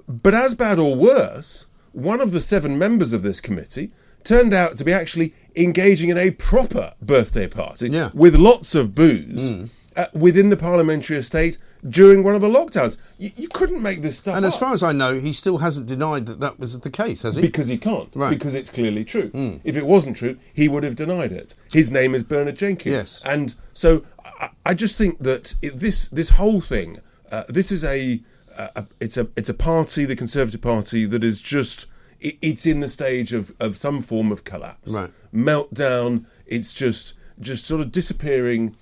But 0.09 0.35
as 0.35 0.55
bad 0.55 0.79
or 0.79 0.95
worse, 0.95 1.67
one 1.93 2.21
of 2.21 2.33
the 2.33 2.41
seven 2.41 2.79
members 2.79 3.13
of 3.13 3.23
this 3.23 3.41
committee 3.41 3.91
turned 4.23 4.53
out 4.55 4.77
to 4.77 4.85
be 4.85 4.93
actually 4.93 5.35
engaging 5.57 6.09
in 6.11 6.17
a 6.19 6.31
proper 6.31 6.95
birthday 7.01 7.47
party 7.47 7.89
Yeah. 7.91 8.11
with 8.15 8.37
lots 8.37 8.75
of 8.75 8.95
booze 8.95 9.51
mm. 9.51 9.69
Uh, 9.97 10.07
within 10.13 10.51
the 10.51 10.57
parliamentary 10.57 11.17
estate 11.17 11.59
during 11.89 12.23
one 12.23 12.35
of 12.35 12.41
the 12.41 12.49
lockdowns. 12.49 12.97
You, 13.19 13.31
you 13.37 13.49
couldn't 13.49 13.83
make 13.83 14.03
this 14.03 14.19
stuff 14.19 14.37
And 14.37 14.45
as 14.45 14.57
far 14.57 14.73
as 14.73 14.83
I 14.83 14.93
know, 14.93 15.19
he 15.21 15.33
still 15.33 15.59
hasn't 15.59 15.87
denied 15.87 16.27
that 16.27 16.41
that 16.41 16.59
was 16.59 16.79
the 16.81 16.91
case, 16.91 17.23
has 17.23 17.37
he? 17.37 17.43
because 17.43 17.69
he 17.69 17.79
can't, 17.79 18.09
Right. 18.15 18.29
Hmm. 18.29 18.35
because 18.35 18.55
it's 18.55 18.71
clearly 18.71 19.05
true. 19.05 19.31
If 19.65 19.77
it 19.77 19.87
wasn't 19.87 20.17
true, 20.17 20.37
he 20.53 20.69
would 20.69 20.83
have 20.85 20.97
denied 20.97 21.33
it. 21.33 21.55
His 21.73 21.91
name 21.91 22.15
is 22.15 22.23
Bernard 22.23 22.57
Jenkins. 22.57 22.93
Yes. 22.93 23.23
and 23.25 23.55
so 23.73 24.05
I, 24.25 24.49
I 24.67 24.75
just 24.75 24.97
think 24.97 25.19
that 25.21 25.55
it, 25.63 25.75
this 25.81 26.09
this 26.09 26.31
whole 26.31 26.61
thing, 26.61 26.99
uh, 27.31 27.45
this 27.49 27.71
is 27.71 27.85
a, 27.85 28.21
a 28.57 28.87
it's 29.01 29.17
a 29.17 29.29
it's 29.37 29.49
a 29.49 29.55
party, 29.55 30.05
the 30.07 30.17
Conservative 30.17 30.61
Party, 30.63 31.07
that 31.07 31.23
is 31.23 31.41
just 31.41 31.87
it, 32.21 32.37
it's 32.43 32.67
in 32.67 32.81
the 32.81 32.89
stage 32.89 33.33
of, 33.33 33.53
of 33.61 33.77
some 33.77 34.01
form 34.03 34.33
of 34.33 34.43
collapse, 34.45 34.95
Right. 34.97 35.11
meltdown. 35.33 36.25
It's 36.47 36.73
just 36.73 37.15
just 37.41 37.65
sort 37.65 37.81
of 37.81 37.91
disappearing 37.93 38.71
uh, 38.71 38.75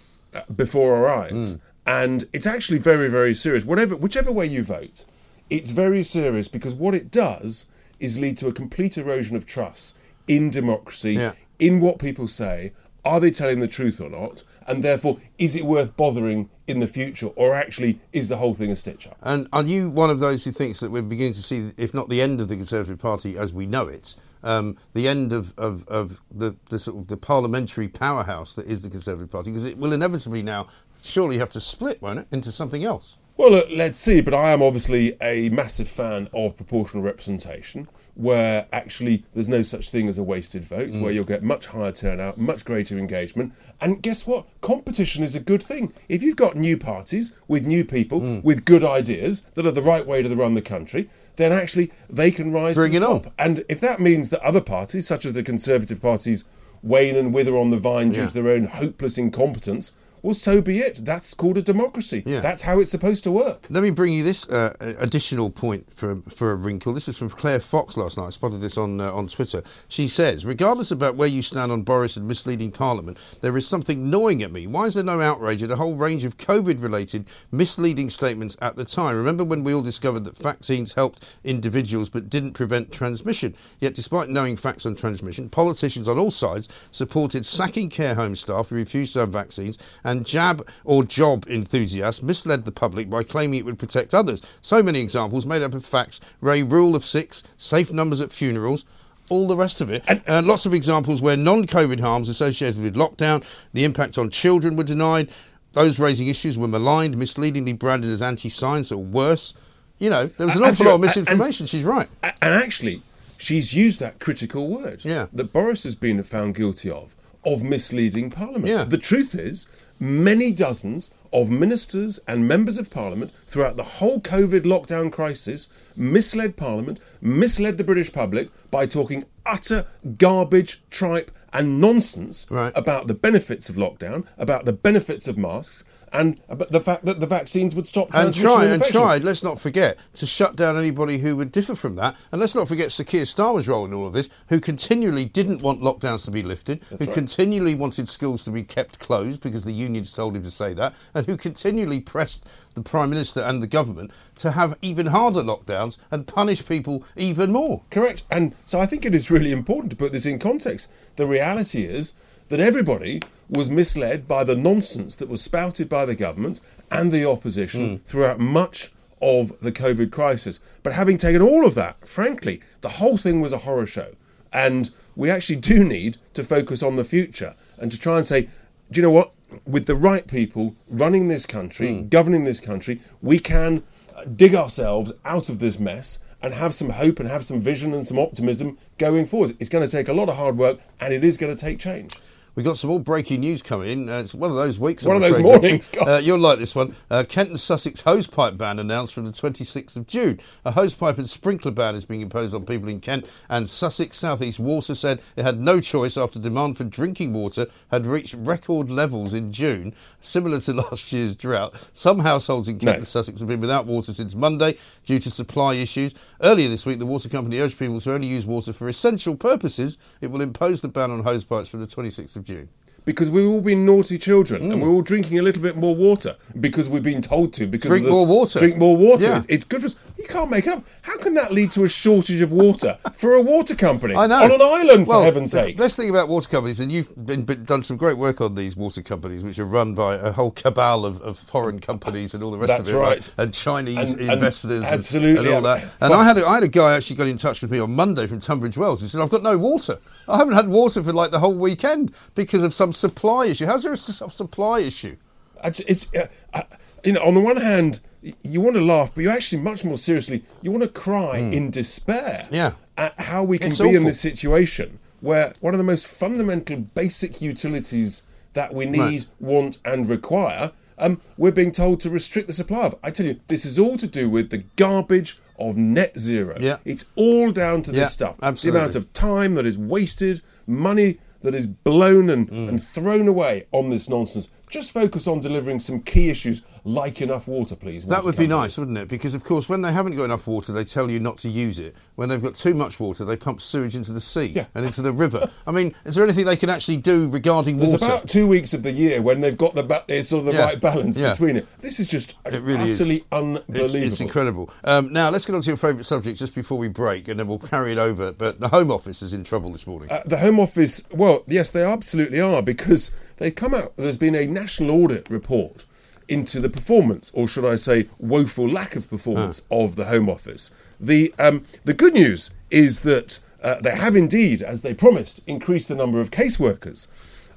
before 0.55 0.95
our 0.95 1.09
eyes, 1.09 1.57
mm. 1.57 1.61
and 1.87 2.25
it's 2.33 2.47
actually 2.47 2.79
very 2.79 3.09
very 3.09 3.35
serious. 3.35 3.65
Whatever 3.65 3.97
whichever 3.97 4.33
way 4.33 4.47
you 4.47 4.63
vote, 4.63 5.05
it's 5.51 5.71
very 5.71 6.03
serious 6.03 6.49
because 6.49 6.75
what 6.75 6.95
it 6.95 7.11
does 7.11 7.67
is 8.01 8.19
lead 8.19 8.37
to 8.39 8.49
a 8.49 8.53
complete 8.53 8.99
erosion 8.99 9.37
of 9.37 9.47
trust 9.47 9.97
in 10.27 10.51
democracy, 10.51 11.15
Yeah. 11.15 11.33
in 11.59 11.81
what 11.81 11.99
people 11.99 12.29
say. 12.29 12.73
Are 13.05 13.19
they 13.19 13.33
telling 13.33 13.59
the 13.59 13.67
truth 13.67 14.01
or 14.01 14.09
not? 14.09 14.45
And 14.65 14.85
therefore, 14.85 15.19
is 15.37 15.57
it 15.57 15.65
worth 15.65 15.97
bothering 15.97 16.49
in 16.69 16.79
the 16.79 16.87
future, 16.87 17.27
or 17.35 17.53
actually 17.53 17.99
is 18.13 18.29
the 18.29 18.37
whole 18.37 18.55
thing 18.55 18.71
a 18.71 18.77
stitch 18.77 19.09
up? 19.09 19.17
And 19.21 19.49
are 19.53 19.65
you 19.65 19.91
one 19.91 20.09
of 20.09 20.21
those 20.21 20.45
who 20.45 20.53
thinks 20.53 20.79
that 20.81 20.93
we're 20.93 21.03
beginning 21.03 21.33
to 21.33 21.43
see, 21.43 21.73
if 21.77 21.93
not 21.93 22.09
the 22.09 22.23
end 22.23 22.41
of 22.41 22.47
the 22.47 22.55
Conservative 22.55 23.01
Party 23.01 23.37
as 23.37 23.53
we 23.53 23.67
know 23.67 23.89
it, 23.89 24.15
um, 24.43 24.77
the 24.95 25.09
end 25.09 25.33
of, 25.33 25.55
of, 25.59 25.87
of 25.89 26.21
the, 26.31 26.57
the 26.69 26.79
sort 26.79 26.99
of 26.99 27.09
the 27.09 27.17
parliamentary 27.17 27.89
powerhouse 27.89 28.55
that 28.55 28.67
is 28.67 28.83
the 28.83 28.91
Conservative 28.91 29.31
Party? 29.31 29.51
Because 29.51 29.65
it 29.65 29.79
will 29.79 29.93
inevitably 29.93 30.43
now 30.43 30.67
surely 31.03 31.39
have 31.39 31.51
to 31.51 31.61
split, 31.61 32.01
won't 32.01 32.21
it, 32.21 32.27
into 32.31 32.53
something 32.53 32.85
else? 32.85 33.19
Well, 33.37 33.55
uh, 33.55 33.63
let's 33.71 33.99
see. 33.99 34.21
But 34.21 34.35
I 34.35 34.53
am 34.53 34.63
obviously 34.63 35.17
a 35.21 35.49
massive 35.49 35.89
fan 35.89 36.29
of 36.35 36.55
proportional 36.55 37.03
representation, 37.03 37.89
where 38.15 38.67
actually 38.73 39.25
there's 39.33 39.49
no 39.49 39.63
such 39.63 39.89
thing 39.89 40.07
as 40.07 40.19
a 40.19 40.23
wasted 40.23 40.65
vote, 40.65 40.91
where 40.91 41.11
you'll 41.11 41.25
get 41.25 41.43
much 41.43 41.67
higher 41.69 41.93
turnout, 41.93 42.37
much 42.37 42.65
greater 42.65 42.99
engagement. 42.99 43.55
And 43.81 44.03
guess 44.03 44.27
what? 44.27 44.47
Competition 44.61 45.25
is 45.25 45.35
a 45.35 45.41
good 45.41 45.63
thing. 45.63 45.95
If 46.09 46.23
you've 46.23 46.37
got 46.37 46.57
new 46.57 46.77
parties 46.77 47.35
with 47.49 47.67
new 47.67 47.85
people 47.85 48.41
with 48.45 48.67
good 48.67 48.85
ideas 48.85 49.41
that 49.55 49.67
are 49.67 49.73
the 49.73 49.83
right 49.83 50.07
way 50.07 50.23
to 50.23 50.37
run 50.37 50.55
the 50.55 50.63
country, 50.63 51.09
then 51.37 51.53
actually 51.53 51.91
they 52.11 52.31
can 52.31 52.53
rise 52.53 52.77
Bring 52.77 52.93
to 52.93 53.01
the 53.01 53.05
it 53.07 53.09
on. 53.09 53.23
top. 53.23 53.33
And 53.39 53.65
if 53.69 53.81
that 53.81 54.01
means 54.01 54.31
that 54.31 54.41
other 54.41 54.61
parties, 54.61 55.07
such 55.07 55.25
as 55.25 55.33
the 55.35 55.43
Conservative 55.43 56.01
parties, 56.01 56.45
wane 56.83 57.17
and 57.17 57.33
wither 57.33 57.57
on 57.57 57.71
the 57.71 57.77
vine 57.79 58.11
due 58.11 58.21
Yeah. 58.23 58.27
to 58.29 58.35
their 58.35 58.49
own 58.51 58.65
hopeless 58.65 59.17
incompetence, 59.19 59.93
well, 60.23 60.35
so 60.35 60.61
be 60.63 60.79
it. 60.79 61.01
That's 61.05 61.35
called 61.35 61.59
a 61.59 61.63
democracy. 61.63 62.23
Yeah. 62.25 62.41
That's 62.41 62.63
how 62.63 62.79
it's 62.79 62.91
supposed 62.91 63.25
to 63.25 63.33
work. 63.33 63.67
Let 63.71 63.83
me 63.83 63.91
bring 63.91 64.13
you 64.13 64.23
this 64.23 64.49
uh, 64.49 64.75
additional 65.01 65.51
point 65.51 65.93
for 65.93 66.23
for 66.29 66.53
a 66.53 66.55
wrinkle. 66.55 66.93
This 66.93 67.09
is 67.09 67.19
from 67.19 67.31
Claire 67.31 67.61
Fox 67.61 67.97
last 67.97 68.17
night. 68.17 68.27
I 68.27 68.31
spotted 68.31 68.61
this 68.61 68.79
on 68.79 69.01
uh, 69.01 69.13
on 69.13 69.27
Twitter. 69.27 69.63
She 69.89 70.09
says, 70.09 70.45
regardless 70.45 70.91
about 70.91 71.17
where 71.17 71.29
you 71.29 71.43
stand 71.43 71.73
on 71.73 71.83
Boris 71.83 72.17
and 72.17 72.29
misleading 72.29 72.71
Parliament, 72.71 73.19
there 73.41 73.57
is 73.57 73.67
something 73.67 74.11
gnawing 74.11 74.43
at 74.43 74.53
me. 74.53 74.67
Why 74.67 74.85
is 74.85 74.95
there 74.95 75.05
no 75.05 75.21
outrage 75.21 75.63
at 75.63 75.71
a 75.71 75.77
whole 75.77 75.97
range 75.97 76.25
of 76.25 76.37
COVID-related 76.37 77.27
misleading 77.51 78.11
statements 78.11 78.57
at 78.61 78.77
the 78.77 78.85
time? 78.85 79.17
Remember 79.17 79.45
when 79.45 79.65
we 79.65 79.75
all 79.75 79.83
discovered 79.83 80.25
that 80.25 80.37
vaccines 80.37 80.93
helped 80.93 81.37
individuals 81.43 82.09
but 82.09 82.31
didn't 82.31 82.53
prevent 82.53 82.93
transmission? 82.93 83.57
Yet, 83.81 83.95
despite 83.95 84.29
knowing 84.29 84.57
facts 84.57 84.87
on 84.87 84.95
transmission, 84.95 85.49
politicians 85.49 86.09
on 86.09 86.19
all 86.19 86.31
sides 86.31 86.69
supported 86.91 87.45
sacking 87.45 87.91
care 87.91 88.15
home 88.15 88.37
staff 88.37 88.69
who 88.69 88.77
refused 88.77 89.15
to 89.15 89.21
have 89.21 89.31
vaccines, 89.31 89.79
and 90.05 90.12
jab 90.21 90.67
or 90.85 91.05
job 91.05 91.45
enthusiasts 91.49 92.23
misled 92.23 92.65
the 92.65 92.73
public 92.73 93.09
by 93.11 93.23
claiming 93.23 93.59
it 93.59 93.65
would 93.65 93.79
protect 93.79 94.15
others. 94.15 94.43
So 94.61 94.83
many 94.83 95.01
examples 95.01 95.47
made 95.47 95.63
up 95.63 95.75
of 95.75 95.85
facts. 95.85 96.21
Ray 96.41 96.63
rule 96.63 96.95
of 96.95 97.05
six, 97.05 97.43
safe 97.57 97.93
numbers 97.93 98.21
at 98.21 98.33
funerals. 98.33 98.85
All 99.31 99.49
the 99.49 99.57
rest 99.57 99.81
of 99.81 99.89
it. 99.91 100.03
And 100.07 100.23
uh, 100.29 100.43
lots 100.43 100.67
of 100.67 100.75
examples 100.75 101.23
where 101.23 101.37
non 101.37 101.67
COVID 101.67 102.01
harms 102.01 102.29
associated 102.29 102.83
with 102.83 102.95
lockdown, 102.95 103.45
the 103.73 103.85
impact 103.85 104.19
on 104.19 104.29
children 104.29 104.77
were 104.77 104.85
denied, 104.85 105.31
those 105.73 105.99
raising 105.99 106.29
issues 106.29 106.59
were 106.59 106.69
maligned, 106.69 107.17
misleadingly 107.17 107.73
branded 107.73 108.11
as 108.11 108.21
anti 108.21 108.49
science 108.51 108.93
or 108.93 109.03
worse. 109.03 109.55
You 109.99 110.11
know, 110.11 110.27
there 110.27 110.47
was 110.47 110.57
an 110.57 110.65
awful 110.65 110.87
lot 110.87 110.97
of 110.97 111.01
misinformation. 111.01 111.65
And, 111.65 111.71
She's 111.71 111.85
right. 111.85 112.09
And 112.23 112.35
actually, 112.43 113.03
she's 113.39 113.73
used 113.73 114.01
that 114.01 114.19
critical 114.19 114.69
word 114.69 115.05
Yeah. 115.05 115.29
that 115.33 115.53
Boris 115.53 115.85
has 115.85 115.95
been 115.95 116.23
found 116.25 116.55
guilty 116.57 116.91
of, 116.91 117.15
of 117.45 117.63
misleading 117.63 118.29
Parliament. 118.31 118.67
Yeah. 118.67 118.85
The 118.85 118.99
truth 118.99 119.35
is, 119.35 119.69
many 120.03 120.51
dozens 120.51 121.15
of 121.33 121.49
ministers 121.49 122.19
and 122.27 122.49
members 122.49 122.77
of 122.77 122.91
Parliament 122.91 123.31
throughout 123.47 123.77
the 123.77 123.85
whole 123.85 124.21
COVID 124.21 124.63
lockdown 124.63 125.13
crisis 125.13 125.69
misled 125.97 126.57
Parliament, 126.57 126.99
misled 127.21 127.79
the 127.79 127.85
British 127.85 128.13
public 128.13 128.51
by 128.73 128.85
talking 128.85 129.25
utter 129.47 129.87
garbage, 130.19 130.83
tripe, 130.91 131.31
and 131.53 131.81
nonsense 131.81 132.47
Right. 132.51 132.73
about 132.75 133.07
the 133.07 133.15
benefits 133.15 133.69
of 133.71 133.77
lockdown, 133.77 134.27
about 134.37 134.65
the 134.65 134.73
benefits 134.73 135.29
of 135.29 135.39
masks, 135.39 135.85
and 136.13 136.39
uh, 136.49 136.55
about 136.55 136.71
the 136.71 136.81
fact 136.81 137.05
that 137.05 137.21
the 137.21 137.27
vaccines 137.27 137.75
would 137.75 137.87
stop 137.87 138.09
and 138.15 138.35
tried 138.35 138.65
and 138.65 138.83
and 138.83 138.85
tried. 138.85 139.25
Let's 139.25 139.43
not 139.43 139.59
forget 139.59 139.97
to 140.15 140.27
shut 140.27 140.57
down 140.57 140.77
anybody 140.77 141.19
who 141.19 141.37
would 141.37 141.53
differ 141.53 141.75
from 141.75 141.97
that, 141.97 142.17
and 142.31 142.41
let's 142.41 142.55
not 142.55 142.69
forget 142.69 142.93
Sir 142.93 143.05
Keir 143.05 143.25
Starmer's 143.25 143.69
role 143.69 143.85
in 143.85 143.93
all 143.93 144.07
of 144.07 144.13
this, 144.13 144.29
who 144.49 144.61
continually 144.61 145.25
didn't 145.25 145.63
want 145.63 145.81
lockdowns 145.81 146.25
to 146.25 146.31
be 146.31 146.43
lifted, 146.43 146.83
who 146.89 146.97
right. 146.97 147.13
continually 147.13 147.75
wanted 147.75 148.09
schools 148.09 148.45
to 148.45 148.51
be 148.51 148.63
kept 148.63 148.99
closed 148.99 149.43
because 149.43 149.65
the 149.65 149.73
unions 149.73 150.13
told 150.13 150.37
him 150.37 150.43
to 150.43 150.51
say 150.51 150.75
that, 150.75 150.95
and 151.15 151.27
who 151.27 151.37
continually 151.37 152.01
pressed 152.01 152.49
the 152.75 152.83
Prime 152.83 153.11
Minister 153.11 153.41
and 153.41 153.63
the 153.63 153.67
government 153.67 154.11
to 154.37 154.53
have 154.53 154.79
even 154.83 155.07
harder 155.07 155.43
lockdowns 155.43 155.99
and 156.11 156.27
punish 156.27 156.67
people 156.67 157.05
even 157.17 157.53
more. 157.53 157.83
Correct. 157.91 158.25
And 158.31 158.55
so 158.65 158.81
I 158.81 158.87
think 158.87 159.05
it 159.05 159.15
is 159.15 159.31
really 159.31 159.53
important 159.53 159.91
to 159.91 159.97
put 159.97 160.13
this 160.13 160.27
in 160.27 160.39
context. 160.39 160.91
The 161.17 161.27
reality 161.27 161.85
is 161.85 162.15
that 162.53 162.61
everybody 162.61 163.19
was 163.49 163.71
misled 163.71 164.29
by 164.29 164.45
the 164.45 164.55
nonsense 164.55 165.17
that 165.17 165.27
was 165.27 165.41
spouted 165.41 165.89
by 165.89 166.05
the 166.05 166.15
government 166.15 166.61
and 166.91 167.11
the 167.11 167.25
opposition 167.25 168.01
throughout 168.01 168.39
much 168.39 168.93
of 169.23 169.59
the 169.61 169.73
COVID 169.73 170.13
crisis. 170.13 170.61
But 170.83 170.93
having 170.93 171.17
taken 171.17 171.41
all 171.41 171.65
of 171.65 171.75
that, 171.77 172.07
frankly, 172.07 172.61
the 172.83 172.91
whole 173.01 173.17
thing 173.17 173.41
was 173.41 173.55
a 173.55 173.65
horror 173.65 173.87
show. 173.87 174.17
And 174.53 174.91
we 175.17 175.31
actually 175.31 175.57
do 175.57 175.83
need 175.83 176.19
to 176.35 176.45
focus 176.45 176.83
on 176.83 176.97
the 176.97 177.05
future 177.05 177.55
and 177.79 177.91
to 177.91 177.99
try 177.99 178.19
and 178.19 178.27
say, 178.27 178.51
do 178.91 179.01
you 179.01 179.03
know 179.03 179.11
what? 179.11 179.33
With 179.67 179.87
the 179.87 179.95
right 179.95 180.27
people 180.27 180.77
running 180.91 181.29
this 181.29 181.47
country, 181.47 182.03
governing 182.03 182.45
this 182.45 182.61
country, 182.61 183.01
we 183.23 183.39
can 183.39 183.83
uh, 184.15 184.25
dig 184.25 184.55
ourselves 184.55 185.11
out 185.25 185.49
of 185.49 185.59
this 185.59 185.79
mess 185.79 186.19
and 186.43 186.53
have 186.53 186.75
some 186.75 186.91
hope 186.91 187.19
and 187.19 187.31
have 187.31 187.47
some 187.47 187.63
vision 187.63 187.95
and 187.95 188.07
some 188.07 188.19
optimism 188.19 188.77
going 188.99 189.25
forward. 189.25 189.57
It's 189.59 189.71
going 189.71 189.89
to 189.89 189.91
take 189.91 190.09
a 190.09 190.13
lot 190.13 190.29
of 190.29 190.37
hard 190.37 190.59
work 190.59 190.81
and 191.01 191.15
it 191.15 191.25
is 191.25 191.39
going 191.39 191.55
to 191.55 191.59
take 191.59 191.79
change. 191.79 192.15
We've 192.55 192.67
got 192.67 192.77
some 192.77 192.91
more 192.91 193.01
breaking 193.01 193.41
news 193.41 193.63
coming 193.63 193.89
in. 193.89 194.09
Uh, 194.11 194.19
it's 194.19 194.35
one 194.35 194.51
of 194.51 194.57
those 194.57 194.79
weeks. 194.79 195.05
One 195.07 195.17
I'm 195.17 195.23
of 195.23 195.33
those 195.33 195.43
mornings, 195.43 195.91
Uh, 196.07 196.21
you'll 196.23 196.39
like 196.39 196.59
this 196.59 196.75
one. 196.75 196.95
Uh, 197.11 197.25
Kent 197.27 197.49
and 197.49 197.59
Sussex 197.61 198.03
hosepipe 198.03 198.59
ban 198.59 198.79
announced 198.79 199.15
from 199.15 199.25
the 199.25 199.31
26th 199.31 199.97
of 199.97 200.07
June. 200.07 200.39
A 200.67 200.73
hosepipe 200.73 201.17
and 201.17 201.31
sprinkler 201.31 201.71
ban 201.71 201.95
is 201.95 202.05
being 202.05 202.21
imposed 202.21 202.55
on 202.55 202.67
people 202.67 202.91
in 202.91 203.01
Kent 203.01 203.27
and 203.49 203.71
Sussex. 203.71 204.19
South 204.19 204.43
East 204.43 204.61
Water 204.61 204.95
said 204.95 205.23
it 205.35 205.45
had 205.45 205.61
no 205.63 205.81
choice 205.81 206.19
after 206.19 206.39
demand 206.39 206.77
for 206.77 206.85
drinking 206.85 207.33
water 207.33 207.67
had 207.91 208.05
reached 208.05 208.35
record 208.35 208.91
levels 208.91 209.33
in 209.33 209.51
June, 209.51 209.95
similar 210.21 210.61
to 210.61 210.73
last 210.91 211.11
year's 211.11 211.35
drought. 211.35 211.75
Some 211.95 212.19
households 212.19 212.69
in 212.69 212.75
Kent 212.79 212.85
No. 212.85 212.93
and 212.99 213.07
Sussex 213.09 213.41
have 213.41 213.49
been 213.49 213.61
without 213.61 213.87
water 213.87 214.13
since 214.13 214.35
Monday 214.35 214.77
due 215.07 215.19
to 215.21 215.31
supply 215.31 215.75
issues. 215.77 216.13
Earlier 216.43 216.69
this 216.69 216.85
week, 216.85 216.99
the 216.99 217.07
water 217.07 217.31
company 217.31 217.61
urged 217.61 217.79
people 217.79 217.99
to 218.03 218.13
only 218.13 218.27
use 218.27 218.45
water 218.45 218.75
for 218.75 218.91
essential 218.91 219.37
purposes. 219.37 219.97
It 220.21 220.31
will 220.31 220.43
impose 220.43 220.83
the 220.83 220.89
ban 220.89 221.11
on 221.11 221.23
hosepipes 221.23 221.69
from 221.69 221.81
the 221.81 221.87
26th 221.87 222.37
of 222.37 222.42
June. 222.43 222.69
Because 223.05 223.29
we've 223.31 223.49
all 223.49 223.61
been 223.61 223.85
naughty 223.85 224.17
children 224.17 224.71
and 224.71 224.81
we're 224.81 224.89
all 224.89 225.03
drinking 225.03 225.37
a 225.37 225.43
little 225.43 225.61
bit 225.61 225.75
more 225.75 225.93
water 225.93 226.37
because 226.61 226.89
we've 226.89 227.03
been 227.03 227.21
told 227.21 227.53
to. 227.55 227.67
Because 227.67 227.87
Mm. 227.89 227.95
Drink 227.95 228.05
the- 228.05 228.13
more 228.13 228.27
water. 228.27 228.59
Drink 228.61 228.77
more 228.77 228.97
water. 228.97 229.25
Yeah. 229.25 229.43
It's, 229.49 229.65
good 229.65 229.81
for 229.81 229.87
us. 229.89 229.97
You 230.17 230.29
can't 230.29 230.49
make 230.49 230.69
it 230.69 230.73
up. 230.75 230.85
How 231.03 231.17
can 231.19 231.35
that 231.35 231.51
lead 231.53 231.73
to 231.73 231.83
a 231.83 231.89
shortage 231.89 232.41
of 232.43 232.53
water 232.53 232.99
for 233.15 233.35
a 233.35 233.41
water 233.43 233.75
company 233.75 234.15
I 234.15 234.29
know. 234.29 234.45
on 234.45 234.53
an 234.53 234.61
island, 234.63 235.07
for 235.07 235.15
well, 235.15 235.23
heaven's 235.25 235.51
the 235.51 235.63
sake? 235.65 235.77
Best 235.79 235.97
thing 235.97 236.11
about 236.11 236.29
water 236.29 236.49
companies, 236.49 236.79
and 236.79 236.93
you've 236.93 237.09
been, 237.27 237.43
been 237.43 237.65
done 237.65 237.83
some 237.83 237.97
great 237.97 238.19
work 238.19 238.41
on 238.41 238.55
these 238.55 238.77
water 238.77 239.03
companies, 239.03 239.43
which 239.43 239.59
are 239.59 239.65
run 239.65 239.95
by 239.97 240.15
a 240.15 240.31
whole 240.31 240.53
cabal 240.53 241.05
of, 241.05 241.21
of 241.23 241.37
foreign 241.37 241.81
companies 241.81 242.35
and 242.35 242.45
all 242.45 242.53
the 242.53 242.59
rest 242.59 242.69
That's 242.69 242.91
of 242.91 242.95
it, 242.95 242.99
right. 242.99 243.35
And 243.37 243.53
Chinese 243.53 244.13
And- 244.13 244.21
and 244.21 244.31
investors, 244.31 244.71
and, 244.71 244.85
absolutely, 244.85 245.47
and 245.47 245.55
all 245.57 245.63
that. 245.63 245.85
And 246.01 246.15
I 246.15 246.23
had 246.23 246.39
a, 246.39 246.47
I 246.47 246.55
had 246.55 246.63
a 246.63 246.69
guy 246.69 246.95
actually 246.95 247.17
got 247.17 247.27
in 247.27 247.37
touch 247.37 247.61
with 247.63 247.73
me 247.73 247.81
on 247.81 247.93
Monday 247.97 248.29
from 248.29 248.39
Tunbridge 248.39 248.79
Wells. 248.79 249.03
He 249.03 249.09
said, 249.09 249.21
"I've 249.21 249.31
got 249.31 249.43
no 249.43 249.59
water. 249.59 249.99
I 250.29 250.39
haven't 250.39 250.55
had 250.55 250.69
water 250.69 251.03
for 251.03 251.13
like 251.13 251.31
the 251.31 251.41
whole 251.41 251.55
weekend 251.55 252.13
because 252.35 252.63
of 252.63 252.73
some 252.75 252.93
supply 252.93 253.47
issue. 253.47 253.67
How's 253.67 253.83
there 253.83 253.93
a 253.93 253.97
s- 253.97 254.23
supply 254.35 254.81
issue? 254.81 255.17
It's, 255.65 255.81
it's 255.81 256.09
uh, 256.55 256.63
you 257.05 257.13
know, 257.13 257.23
on 257.23 257.35
the 257.35 257.41
one 257.41 257.57
hand, 257.57 258.01
you 258.43 258.61
want 258.61 258.77
to 258.77 258.83
laugh, 258.85 259.13
but 259.15 259.23
you 259.23 259.31
actually, 259.31 259.63
much 259.63 259.85
more 259.85 259.97
seriously, 259.99 260.45
you 260.63 260.71
want 260.71 260.83
to 260.85 260.89
cry 260.89 261.39
in 261.39 261.71
despair. 261.71 262.47
Yeah. 262.51 262.73
at 262.97 263.19
how 263.21 263.43
we 263.43 263.59
can 263.59 263.71
It's 263.71 263.81
be 263.81 263.95
in 263.95 264.05
this 264.05 264.21
situation 264.21 264.99
where 265.21 265.55
one 265.61 265.73
of 265.75 265.79
the 265.79 265.85
most 265.85 266.07
fundamental 266.07 266.77
basic 266.77 267.41
utilities 267.41 268.23
that 268.55 268.75
we 268.75 268.85
need, 268.87 268.99
Right. 269.01 269.27
want, 269.41 269.79
and 269.85 270.11
require, 270.11 270.73
um, 270.99 271.21
we're 271.37 271.53
being 271.53 271.73
told 271.73 272.01
to 272.01 272.11
restrict 272.11 272.49
the 272.49 272.53
supply 272.53 272.87
of. 272.87 272.97
I 273.03 273.11
tell 273.11 273.27
you, 273.27 273.41
this 273.49 273.65
is 273.65 273.79
all 273.79 273.97
to 273.97 274.07
do 274.07 274.29
with 274.29 274.51
the 274.51 274.65
garbage 274.77 275.39
of 275.71 275.77
net 275.77 276.19
zero. 276.19 276.57
Yeah. 276.61 276.79
It's 276.85 277.07
all 277.17 277.51
down 277.53 277.83
to 277.83 277.93
Yeah, 277.93 278.01
this 278.01 278.13
stuff. 278.13 278.37
absolutely. 278.43 278.79
The 278.79 278.83
amount 278.85 278.95
of 278.97 279.13
time 279.13 279.55
that 279.55 279.67
is 279.67 279.77
wasted, 279.79 280.41
money 280.67 281.19
that 281.43 281.55
is 281.55 281.67
blown 281.67 282.31
and, 282.31 282.49
Mm. 282.51 282.69
and 282.69 282.83
thrown 282.83 283.27
away 283.29 283.65
on 283.73 283.91
this 283.91 284.09
nonsense. 284.09 284.49
Just 284.73 284.93
focus 284.93 285.27
on 285.29 285.41
delivering 285.41 285.79
some 285.81 286.01
key 286.01 286.31
issues 286.31 286.63
like 286.85 287.21
enough 287.21 287.47
water, 287.47 287.77
please. 287.77 288.07
That 288.07 288.25
would 288.25 288.39
be 288.39 288.47
nice, 288.47 288.79
wouldn't 288.79 288.97
it? 288.97 289.07
Because 289.07 289.35
of 289.35 289.45
course, 289.45 289.69
when 289.69 289.83
they 289.83 289.93
haven't 289.93 290.17
got 290.17 290.25
enough 290.25 290.47
water, 290.47 290.73
they 290.73 290.83
tell 290.83 291.11
you 291.11 291.21
not 291.21 291.37
to 291.39 291.51
use 291.51 291.79
it. 291.79 291.95
When 292.15 292.31
they've 292.31 292.43
got 292.43 292.55
too 292.55 292.73
much 292.73 292.99
water, 292.99 293.27
they 293.27 293.37
pump 293.37 293.61
sewage 293.61 293.95
into 293.95 294.13
the 294.13 294.21
sea 294.21 294.47
Yeah. 294.47 294.65
and 294.75 294.87
into 294.87 295.03
the 295.03 295.13
river. 295.13 295.51
I 295.67 295.73
mean, 295.73 295.95
is 296.07 296.15
there 296.15 296.25
anything 296.25 296.47
they 296.47 296.57
can 296.57 296.71
actually 296.71 296.97
do 296.97 297.29
regarding 297.29 297.77
There's 297.77 297.93
water? 297.93 298.07
There's 298.07 298.13
about 298.21 298.29
two 298.31 298.49
weeks 298.49 298.73
of 298.73 298.83
the 298.83 298.93
year 298.93 299.21
when 299.21 299.43
they've 299.43 299.57
got 299.57 299.75
the 299.75 299.83
ba- 299.83 300.05
sort 300.25 300.41
of 300.41 300.47
the 300.47 300.53
Yeah, 300.55 300.65
right 300.65 300.81
balance 300.81 301.19
yeah. 301.19 301.33
between 301.33 301.57
it. 301.57 301.67
This 301.83 302.01
is 302.01 302.07
just 302.07 302.37
It 302.47 302.63
really 302.63 302.89
is. 302.91 303.01
unbelievable. 303.31 303.63
It's, 303.69 303.95
it's 303.95 304.21
incredible. 304.23 304.71
Um, 304.85 305.13
now, 305.13 305.29
let's 305.29 305.45
get 305.45 305.55
on 305.55 305.61
to 305.61 305.67
your 305.71 305.77
favourite 305.77 306.07
subject 306.07 306.39
just 306.39 306.55
before 306.55 306.79
we 306.79 306.89
break, 306.89 307.29
and 307.29 307.39
then 307.39 307.47
we'll 307.47 307.59
carry 307.59 307.93
it 307.93 307.99
over. 307.99 308.33
But 308.33 308.59
the 308.59 308.69
Home 308.69 308.91
Office 308.91 309.21
is 309.21 309.35
in 309.35 309.45
trouble 309.45 309.71
this 309.71 309.87
morning. 309.87 310.11
Uh, 310.11 310.23
the 310.25 310.39
Home 310.39 310.59
Office, 310.59 311.07
well, 311.13 311.45
yes, 311.47 311.71
they 311.71 311.85
absolutely 311.85 312.41
are 312.41 312.63
because 312.63 313.11
they 313.39 313.51
come 313.51 313.75
out. 313.75 313.93
There's 313.97 314.17
been 314.19 314.35
a 314.35 314.47
national 314.47 314.91
audit 314.91 315.29
report 315.31 315.87
into 316.29 316.61
the 316.61 316.69
performance, 316.71 317.31
or 317.35 317.49
should 317.49 317.65
I 317.65 317.77
say, 317.77 318.07
woeful 318.19 318.69
lack 318.69 318.97
of 318.97 319.09
performance 319.11 319.61
Ah. 319.71 319.75
of 319.85 319.97
the 319.97 320.07
Home 320.07 320.29
Office. 320.31 320.71
The 321.01 321.35
um, 321.39 321.65
the 321.85 321.95
good 321.95 322.15
news 322.15 322.51
is 322.71 323.01
that 323.01 323.41
uh, 323.63 323.81
they 323.81 323.95
have 323.97 324.17
indeed, 324.17 324.63
as 324.63 324.83
they 324.83 324.95
promised, 324.95 325.41
increased 325.47 325.89
the 325.89 325.95
number 325.95 326.21
of 326.21 326.31
caseworkers 326.31 327.09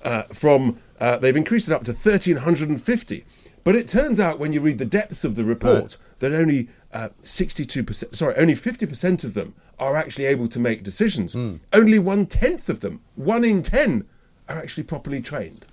uh, 0.03 0.23
from. 0.33 0.77
Uh, 0.99 1.17
they've 1.17 1.35
increased 1.35 1.67
it 1.69 1.73
up 1.73 1.83
to 1.83 1.91
1,350. 1.91 3.25
But 3.65 3.75
it 3.75 3.87
turns 3.87 4.19
out 4.19 4.39
when 4.39 4.53
you 4.53 4.61
read 4.61 4.77
the 4.77 4.85
depths 4.85 5.25
of 5.25 5.35
the 5.35 5.43
report 5.43 5.97
that 6.19 6.31
only 6.33 6.69
uh, 6.93 7.09
62%, 7.23 8.15
sorry, 8.15 8.35
only 8.37 8.53
50% 8.53 9.23
of 9.23 9.33
them 9.33 9.55
are 9.79 9.97
actually 9.97 10.25
able 10.25 10.47
to 10.47 10.59
make 10.59 10.83
decisions. 10.83 11.33
Hmm. 11.33 11.55
Only 11.73 11.97
one 11.99 12.27
tenth 12.27 12.69
of 12.69 12.79
them, 12.81 13.01
one 13.15 13.43
in 13.43 13.61
10, 13.63 14.05
are 14.47 14.57
actually 14.57 14.83
properly 14.83 15.21
trained. 15.21 15.65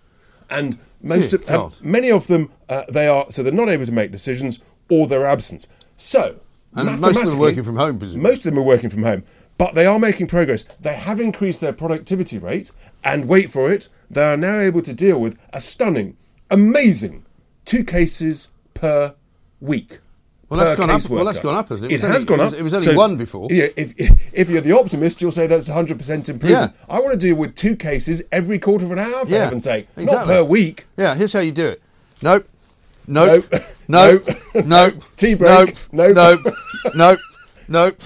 And 0.50 0.78
most 1.02 1.32
of, 1.32 1.48
and 1.48 1.82
many 1.82 2.10
of 2.10 2.26
them, 2.26 2.50
uh, 2.68 2.84
they 2.92 3.08
are, 3.08 3.30
so 3.30 3.42
they're 3.42 3.52
not 3.52 3.68
able 3.68 3.86
to 3.86 3.92
make 3.92 4.12
decisions 4.12 4.60
or 4.90 5.06
they're 5.06 5.26
absent. 5.26 5.66
So, 5.96 6.40
And 6.74 7.00
most 7.00 7.16
of 7.22 7.30
them 7.30 7.38
are 7.38 7.40
working 7.40 7.62
from 7.62 7.76
home, 7.76 7.98
presumably. 7.98 8.30
Most 8.30 8.38
of 8.38 8.52
them 8.52 8.58
are 8.58 8.66
working 8.66 8.90
from 8.90 9.02
home, 9.02 9.24
but 9.56 9.74
they 9.74 9.86
are 9.86 9.98
making 9.98 10.26
progress. 10.26 10.64
They 10.80 10.94
have 10.94 11.20
increased 11.20 11.60
their 11.60 11.72
productivity 11.72 12.38
rate, 12.38 12.70
and 13.02 13.28
wait 13.28 13.50
for 13.50 13.70
it, 13.72 13.88
they 14.10 14.24
are 14.24 14.36
now 14.36 14.58
able 14.58 14.82
to 14.82 14.92
deal 14.92 15.20
with 15.20 15.38
a 15.52 15.60
stunning, 15.60 16.16
amazing. 16.50 17.24
Two 17.64 17.84
cases 17.84 18.48
per 18.74 19.14
week. 19.60 20.00
Well, 20.56 20.64
that's 20.66 20.78
gone 20.80 20.90
up- 20.90 21.08
well, 21.10 21.24
that's 21.24 21.38
gone 21.38 21.54
up, 21.54 21.68
hasn't 21.70 21.90
it? 21.90 21.94
It 21.94 21.98
It, 22.00 22.04
only- 22.04 22.14
has 22.16 22.24
gone 22.24 22.40
it 22.40 22.42
up. 22.42 22.50
was- 22.52 22.60
it 22.60 22.62
was 22.62 22.74
only 22.74 22.94
one 22.96 23.16
before. 23.16 23.48
Yeah, 23.50 23.68
if, 23.76 23.94
if 24.32 24.50
you're 24.50 24.60
the 24.60 24.72
optimist, 24.76 25.20
you'll 25.22 25.32
say 25.32 25.46
that's 25.46 25.68
100% 25.68 26.28
improvement. 26.28 26.72
I 26.88 27.00
want 27.00 27.12
to 27.12 27.18
deal 27.18 27.36
with 27.36 27.54
two 27.54 27.74
cases 27.76 28.22
every 28.30 28.58
quarter 28.58 28.84
of 28.84 28.92
an 28.92 28.98
hour, 28.98 29.24
for 29.24 29.30
Yeah, 29.32 29.44
heaven's 29.44 29.64
sake. 29.64 29.88
Not 29.96 30.26
per 30.26 30.44
week. 30.44 30.84
Yeah, 30.96 31.14
here's 31.14 31.32
how 31.32 31.40
you 31.40 31.52
do 31.52 31.68
it. 31.68 31.82
Nope. 32.22 32.48
Nope. 33.06 33.46
Nope. 33.50 33.62
Nope. 33.88 34.24
Nope. 34.54 34.66
Nope. 34.66 35.04
Tea 35.16 35.34
break. 35.34 35.74
Nope. 35.92 36.14
Nope. 36.16 36.40
Nope. 36.44 36.54
Nope. 36.94 37.18
Nope. 37.68 37.96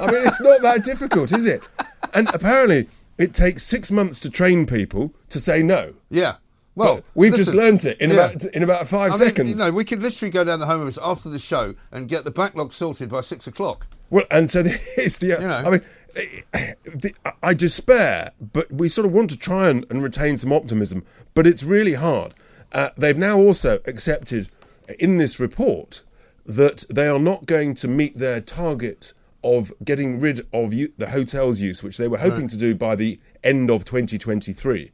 I 0.00 0.06
mean, 0.10 0.26
it's 0.26 0.40
not 0.40 0.60
that 0.62 0.82
difficult, 0.84 1.30
is 1.32 1.46
it? 1.46 1.66
And 2.14 2.28
apparently, 2.34 2.88
it 3.18 3.34
takes 3.34 3.62
six 3.62 3.90
months 3.90 4.18
to 4.20 4.30
train 4.30 4.66
people 4.66 5.12
to 5.28 5.38
say 5.40 5.62
no. 5.62 5.94
Yeah. 6.10 6.36
Well, 6.76 6.96
But 6.96 7.04
we've 7.14 7.32
just 7.34 7.54
listen, 7.54 7.58
learnt 7.58 7.84
it 7.86 8.00
in 8.00 8.10
yeah. 8.10 8.26
about 8.26 8.44
in 8.44 8.62
about 8.62 8.86
five 8.86 9.12
I 9.12 9.16
mean, 9.16 9.18
seconds. 9.18 9.48
you 9.50 9.56
know, 9.64 9.72
we 9.72 9.84
could 9.84 10.00
literally 10.00 10.30
go 10.30 10.44
down 10.44 10.60
the 10.60 10.66
home 10.66 10.82
office 10.82 10.98
after 11.02 11.28
the 11.28 11.38
show 11.38 11.74
and 11.90 12.06
get 12.08 12.24
the 12.24 12.30
backlog 12.30 12.70
sorted 12.70 13.08
by 13.08 13.22
six 13.22 13.46
o'clock. 13.46 13.86
Well, 14.10 14.26
and 14.30 14.48
so 14.50 14.60
it's 14.64 15.18
the. 15.18 15.28
You 15.28 15.38
know. 15.48 15.62
I 15.66 15.70
mean, 15.70 15.82
the, 16.84 17.14
I 17.42 17.54
despair, 17.54 18.32
but 18.40 18.70
we 18.70 18.88
sort 18.88 19.06
of 19.06 19.12
want 19.12 19.30
to 19.30 19.38
try 19.38 19.68
and, 19.68 19.84
and 19.90 20.02
retain 20.02 20.36
some 20.36 20.52
optimism, 20.52 21.04
but 21.34 21.46
it's 21.46 21.64
really 21.64 21.94
hard. 21.94 22.34
Uh, 22.72 22.90
they've 22.96 23.16
now 23.18 23.38
also 23.38 23.78
accepted 23.86 24.48
in 24.98 25.16
this 25.18 25.40
report 25.40 26.02
that 26.44 26.84
they 26.90 27.08
are 27.08 27.18
not 27.18 27.46
going 27.46 27.74
to 27.74 27.88
meet 27.88 28.18
their 28.18 28.40
target 28.40 29.12
of 29.42 29.72
getting 29.84 30.20
rid 30.20 30.46
of 30.52 30.72
u- 30.74 30.92
the 30.98 31.10
hotel's 31.10 31.60
use, 31.60 31.82
which 31.82 31.96
they 31.96 32.08
were 32.08 32.18
hoping 32.18 32.48
to 32.48 32.56
do 32.56 32.74
by 32.74 32.96
the 32.96 33.18
end 33.44 33.70
of 33.70 33.84
2023. 33.84 34.90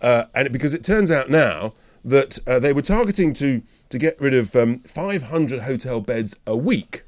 Uh, 0.00 0.24
and 0.34 0.52
because 0.52 0.74
it 0.74 0.84
turns 0.84 1.10
out 1.10 1.28
now 1.28 1.74
that 2.04 2.38
uh, 2.46 2.58
they 2.58 2.72
were 2.72 2.82
targeting 2.82 3.32
to 3.34 3.62
to 3.90 3.98
get 3.98 4.18
rid 4.20 4.32
of 4.32 4.54
um, 4.54 4.78
500 4.80 5.62
hotel 5.62 6.00
beds 6.00 6.38
a 6.46 6.56
week 6.56 7.02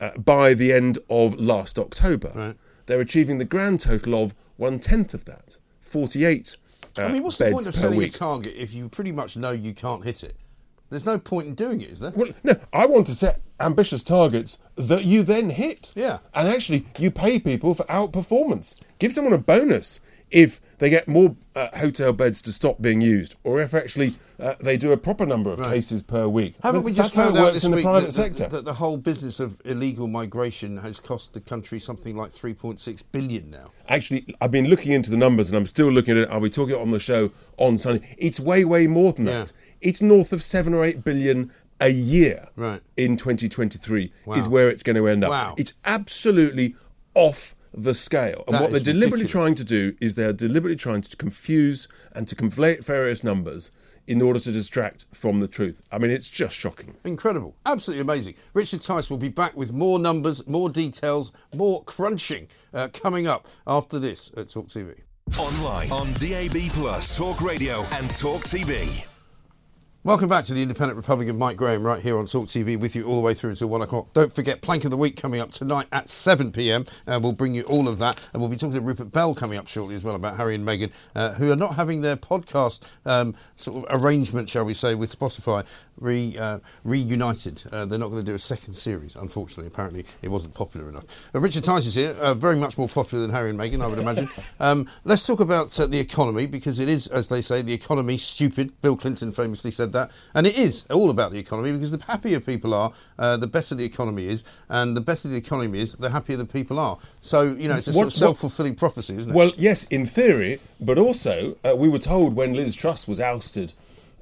uh, 0.00 0.10
by 0.18 0.52
the 0.52 0.72
end 0.72 0.98
of 1.08 1.38
last 1.38 1.78
October. 1.78 2.32
Right. 2.34 2.56
They're 2.86 3.00
achieving 3.00 3.38
the 3.38 3.44
grand 3.44 3.80
total 3.80 4.20
of 4.22 4.34
one 4.56 4.78
tenth 4.78 5.14
of 5.14 5.24
that, 5.24 5.58
48 5.80 6.56
uh, 6.98 7.02
I 7.02 7.12
mean, 7.12 7.22
what's 7.22 7.38
the 7.38 7.50
point 7.50 7.66
of 7.66 7.74
setting 7.74 7.98
week. 7.98 8.14
a 8.14 8.18
target 8.18 8.54
if 8.56 8.72
you 8.72 8.88
pretty 8.88 9.12
much 9.12 9.36
know 9.36 9.50
you 9.50 9.74
can't 9.74 10.04
hit 10.04 10.22
it? 10.22 10.36
There's 10.90 11.06
no 11.06 11.18
point 11.18 11.48
in 11.48 11.54
doing 11.54 11.80
it, 11.80 11.90
is 11.90 12.00
there? 12.00 12.12
Well, 12.14 12.30
no, 12.44 12.54
I 12.72 12.86
want 12.86 13.06
to 13.06 13.14
set 13.14 13.40
ambitious 13.58 14.02
targets 14.02 14.58
that 14.76 15.04
you 15.04 15.22
then 15.22 15.50
hit. 15.50 15.92
Yeah. 15.96 16.18
And 16.34 16.48
actually, 16.48 16.86
you 16.98 17.10
pay 17.10 17.40
people 17.40 17.74
for 17.74 17.84
outperformance. 17.84 18.76
Give 18.98 19.12
someone 19.12 19.32
a 19.32 19.38
bonus 19.38 20.00
if 20.30 20.60
they 20.78 20.90
get 20.90 21.06
more 21.08 21.36
uh, 21.54 21.68
hotel 21.78 22.12
beds 22.12 22.42
to 22.42 22.52
stop 22.52 22.80
being 22.82 23.00
used, 23.00 23.36
or 23.44 23.60
if 23.60 23.74
actually 23.74 24.14
uh, 24.40 24.54
they 24.60 24.76
do 24.76 24.92
a 24.92 24.96
proper 24.96 25.24
number 25.26 25.52
of 25.52 25.62
cases 25.62 26.02
per 26.02 26.26
week. 26.28 26.56
Haven't 26.62 26.82
we 26.82 26.92
just 26.92 27.14
That's 27.14 27.16
how 27.16 27.24
found 27.24 27.36
it 27.36 27.38
out 27.40 27.42
works 27.44 27.54
this 27.54 27.64
in 27.64 27.70
the 27.70 27.76
week 27.76 27.84
private 27.84 28.06
that, 28.06 28.12
sector. 28.12 28.42
That, 28.44 28.50
that 28.50 28.64
the 28.64 28.74
whole 28.74 28.96
business 28.96 29.40
of 29.40 29.60
illegal 29.64 30.08
migration 30.08 30.76
has 30.78 30.98
cost 31.00 31.34
the 31.34 31.40
country 31.40 31.78
something 31.78 32.16
like 32.16 32.30
3.6 32.32 33.02
billion 33.12 33.50
now? 33.50 33.70
Actually, 33.88 34.26
I've 34.40 34.50
been 34.50 34.68
looking 34.68 34.92
into 34.92 35.10
the 35.10 35.16
numbers 35.16 35.48
and 35.50 35.56
I'm 35.56 35.66
still 35.66 35.90
looking 35.90 36.12
at 36.18 36.24
it. 36.24 36.28
I'll 36.30 36.40
be 36.40 36.50
talking 36.50 36.74
on 36.76 36.90
the 36.90 36.98
show 37.00 37.30
on 37.56 37.78
Sunday. 37.78 38.14
It's 38.18 38.40
way, 38.40 38.64
way 38.64 38.86
more 38.86 39.12
than 39.12 39.26
Yeah. 39.26 39.40
that. 39.40 39.52
It's 39.80 40.02
north 40.02 40.32
of 40.32 40.42
seven 40.42 40.74
or 40.74 40.84
eight 40.84 41.04
billion 41.04 41.52
a 41.80 41.90
year 41.90 42.48
Right. 42.56 42.80
in 42.96 43.16
2023 43.16 44.12
Wow. 44.24 44.36
is 44.36 44.48
where 44.48 44.68
it's 44.68 44.82
going 44.82 44.96
to 44.96 45.06
end 45.08 45.24
up. 45.24 45.30
Wow. 45.30 45.54
It's 45.58 45.74
absolutely 45.84 46.76
off 47.14 47.54
the 47.76 47.94
scale. 47.94 48.44
And 48.46 48.54
That 48.54 48.62
what 48.62 48.70
they're 48.72 48.80
deliberately 48.80 49.24
ridiculous. 49.24 49.32
trying 49.32 49.54
to 49.56 49.64
do 49.64 49.96
is 50.00 50.14
they're 50.14 50.32
deliberately 50.32 50.76
trying 50.76 51.02
to 51.02 51.16
confuse 51.16 51.88
and 52.12 52.26
to 52.28 52.34
conflate 52.36 52.84
various 52.84 53.24
numbers 53.24 53.70
in 54.06 54.20
order 54.20 54.38
to 54.38 54.52
distract 54.52 55.06
from 55.12 55.40
the 55.40 55.48
truth. 55.48 55.82
I 55.90 55.98
mean, 55.98 56.10
it's 56.10 56.28
just 56.28 56.54
shocking. 56.54 56.94
Incredible. 57.04 57.56
Absolutely 57.66 58.02
amazing. 58.02 58.34
Richard 58.52 58.82
Tice 58.82 59.08
will 59.08 59.16
be 59.18 59.30
back 59.30 59.56
with 59.56 59.72
more 59.72 59.98
numbers, 59.98 60.46
more 60.46 60.68
details, 60.68 61.32
more 61.54 61.82
crunching 61.84 62.48
uh, 62.74 62.88
coming 62.92 63.26
up 63.26 63.48
after 63.66 63.98
this 63.98 64.30
at 64.36 64.48
Talk 64.50 64.66
TV. 64.68 65.00
Online, 65.38 65.90
on 65.90 66.06
DAB, 66.14 66.70
Plus, 66.72 67.16
Talk 67.16 67.40
Radio, 67.40 67.82
and 67.92 68.10
Talk 68.10 68.42
TV. 68.42 69.04
Welcome 70.06 70.28
back 70.28 70.44
to 70.44 70.52
the 70.52 70.60
Independent 70.60 70.98
Republican, 70.98 71.38
Mike 71.38 71.56
Graham, 71.56 71.82
right 71.82 71.98
here 71.98 72.18
on 72.18 72.26
Talk 72.26 72.44
TV 72.48 72.78
with 72.78 72.94
you 72.94 73.06
all 73.06 73.14
the 73.14 73.22
way 73.22 73.32
through 73.32 73.48
until 73.48 73.70
one 73.70 73.80
o'clock. 73.80 74.12
Don't 74.12 74.30
forget, 74.30 74.60
Plank 74.60 74.84
of 74.84 74.90
the 74.90 74.98
Week 74.98 75.16
coming 75.16 75.40
up 75.40 75.50
tonight 75.50 75.86
at 75.92 76.10
7 76.10 76.52
pm. 76.52 76.84
Uh, 77.06 77.18
we'll 77.22 77.32
bring 77.32 77.54
you 77.54 77.62
all 77.62 77.88
of 77.88 77.96
that. 78.00 78.28
And 78.34 78.42
we'll 78.42 78.50
be 78.50 78.58
talking 78.58 78.74
to 78.74 78.82
Rupert 78.82 79.12
Bell 79.12 79.34
coming 79.34 79.56
up 79.56 79.66
shortly 79.66 79.94
as 79.94 80.04
well 80.04 80.14
about 80.14 80.36
Harry 80.36 80.56
and 80.56 80.66
Meghan, 80.66 80.92
uh, 81.14 81.32
who 81.32 81.50
are 81.50 81.56
not 81.56 81.76
having 81.76 82.02
their 82.02 82.16
podcast 82.16 82.82
um, 83.06 83.34
sort 83.56 83.82
of 83.90 84.02
arrangement, 84.02 84.50
shall 84.50 84.66
we 84.66 84.74
say, 84.74 84.94
with 84.94 85.18
Spotify 85.18 85.64
re, 85.98 86.36
uh, 86.38 86.58
reunited. 86.84 87.62
Uh, 87.72 87.86
they're 87.86 87.98
not 87.98 88.08
going 88.08 88.22
to 88.22 88.30
do 88.30 88.34
a 88.34 88.38
second 88.38 88.74
series, 88.74 89.16
unfortunately. 89.16 89.66
Apparently, 89.66 90.04
it 90.20 90.28
wasn't 90.28 90.52
popular 90.52 90.88
enough. 90.88 91.30
Uh, 91.34 91.40
Richard 91.40 91.64
Tice 91.64 91.86
is 91.86 91.94
here, 91.94 92.10
uh, 92.20 92.34
very 92.34 92.56
much 92.56 92.76
more 92.76 92.88
popular 92.88 93.22
than 93.22 93.30
Harry 93.30 93.48
and 93.48 93.58
Meghan, 93.58 93.82
I 93.82 93.86
would 93.86 93.98
imagine. 93.98 94.28
um, 94.60 94.86
let's 95.04 95.26
talk 95.26 95.40
about 95.40 95.80
uh, 95.80 95.86
the 95.86 95.98
economy 95.98 96.46
because 96.46 96.78
it 96.78 96.90
is, 96.90 97.06
as 97.06 97.30
they 97.30 97.40
say, 97.40 97.62
the 97.62 97.72
economy 97.72 98.18
stupid. 98.18 98.78
Bill 98.82 98.98
Clinton 98.98 99.32
famously 99.32 99.70
said 99.70 99.93
that. 99.94 100.10
And 100.34 100.46
it 100.46 100.56
is 100.58 100.84
all 100.90 101.10
about 101.10 101.32
the 101.32 101.38
economy 101.38 101.72
because 101.72 101.90
the 101.90 102.04
happier 102.04 102.38
people 102.38 102.74
are, 102.74 102.92
uh, 103.18 103.36
the 103.36 103.46
better 103.46 103.74
the 103.74 103.84
economy 103.84 104.28
is. 104.28 104.44
And 104.68 104.96
the 104.96 105.00
better 105.00 105.28
the 105.28 105.36
economy 105.36 105.80
is, 105.80 105.94
the 105.94 106.10
happier 106.10 106.36
the 106.36 106.44
people 106.44 106.78
are. 106.78 106.98
So, 107.20 107.42
you 107.54 107.68
know, 107.68 107.76
it's 107.76 107.88
a 107.88 107.92
sort 107.92 108.08
of 108.08 108.12
self 108.12 108.38
fulfilling 108.38 108.74
prophecy, 108.74 109.16
isn't 109.16 109.32
it? 109.32 109.34
Well, 109.34 109.52
yes, 109.56 109.84
in 109.84 110.06
theory, 110.06 110.60
but 110.80 110.98
also 110.98 111.56
uh, 111.64 111.74
we 111.76 111.88
were 111.88 111.98
told 111.98 112.34
when 112.36 112.52
Liz 112.52 112.74
Truss 112.74 113.08
was 113.08 113.20
ousted 113.20 113.72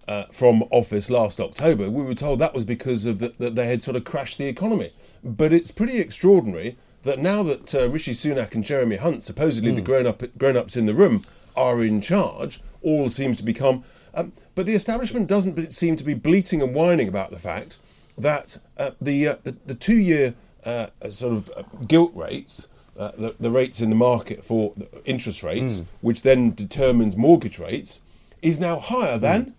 uh, 0.09 0.25
from 0.31 0.63
office 0.71 1.11
last 1.11 1.41
October, 1.41 1.91
we 1.91 2.03
were 2.03 2.15
told 2.15 2.39
that 2.39 2.55
was 2.55 2.65
because 2.65 3.05
of 3.07 3.19
the, 3.19 3.35
that 3.39 3.55
they 3.55 3.67
had 3.67 3.83
sort 3.83 3.97
of 3.97 4.05
crashed 4.05 4.39
the 4.39 4.47
economy. 4.47 4.91
But 5.25 5.53
it's 5.53 5.71
pretty 5.71 6.01
extraordinary 6.01 6.77
that 7.03 7.19
now 7.19 7.43
that 7.45 7.75
uh, 7.75 7.89
Rishi 7.89 8.13
Sunak 8.13 8.55
and 8.55 8.65
Jeremy 8.65 8.97
Hunt, 8.97 9.23
supposedly 9.23 9.73
the 9.73 9.81
grown 9.81 10.07
up 10.07 10.23
grown 10.39 10.57
ups 10.57 10.77
in 10.77 10.87
the 10.87 10.95
room, 10.95 11.25
are 11.57 11.83
in 11.83 12.01
charge, 12.01 12.61
all 12.83 13.09
seems 13.09 13.39
to 13.39 13.45
become. 13.45 13.85
Um, 14.15 14.33
but 14.55 14.67
the 14.67 14.75
establishment 14.75 15.29
doesn't 15.29 15.73
seem 15.73 15.97
to 15.97 16.05
be 16.05 16.15
bleating 16.15 16.61
and 16.63 16.75
whining 16.75 17.09
about 17.09 17.31
the 17.31 17.39
fact 17.39 17.79
that 18.19 18.59
uh, 18.77 18.91
the, 19.01 19.29
uh, 19.29 19.37
the 19.45 19.57
the 19.67 19.75
two 19.75 19.97
year 19.97 20.35
uh, 20.65 20.89
sort 21.09 21.33
of 21.33 21.51
uh, 21.57 21.63
gilt 21.89 22.15
rates, 22.15 22.69
uh, 22.99 23.11
the, 23.19 23.35
the 23.41 23.51
rates 23.51 23.81
in 23.81 23.89
the 23.89 23.97
market 23.97 24.45
for 24.45 24.73
the 24.77 24.87
interest 25.05 25.43
rates, 25.43 25.81
Hmm. 25.81 25.85
which 26.03 26.23
then 26.23 26.55
determines 26.55 27.17
mortgage 27.17 27.59
rates, 27.59 28.01
is 28.43 28.61
now 28.61 28.79
higher 28.79 29.19
than 29.19 29.45
Hmm. 29.45 29.51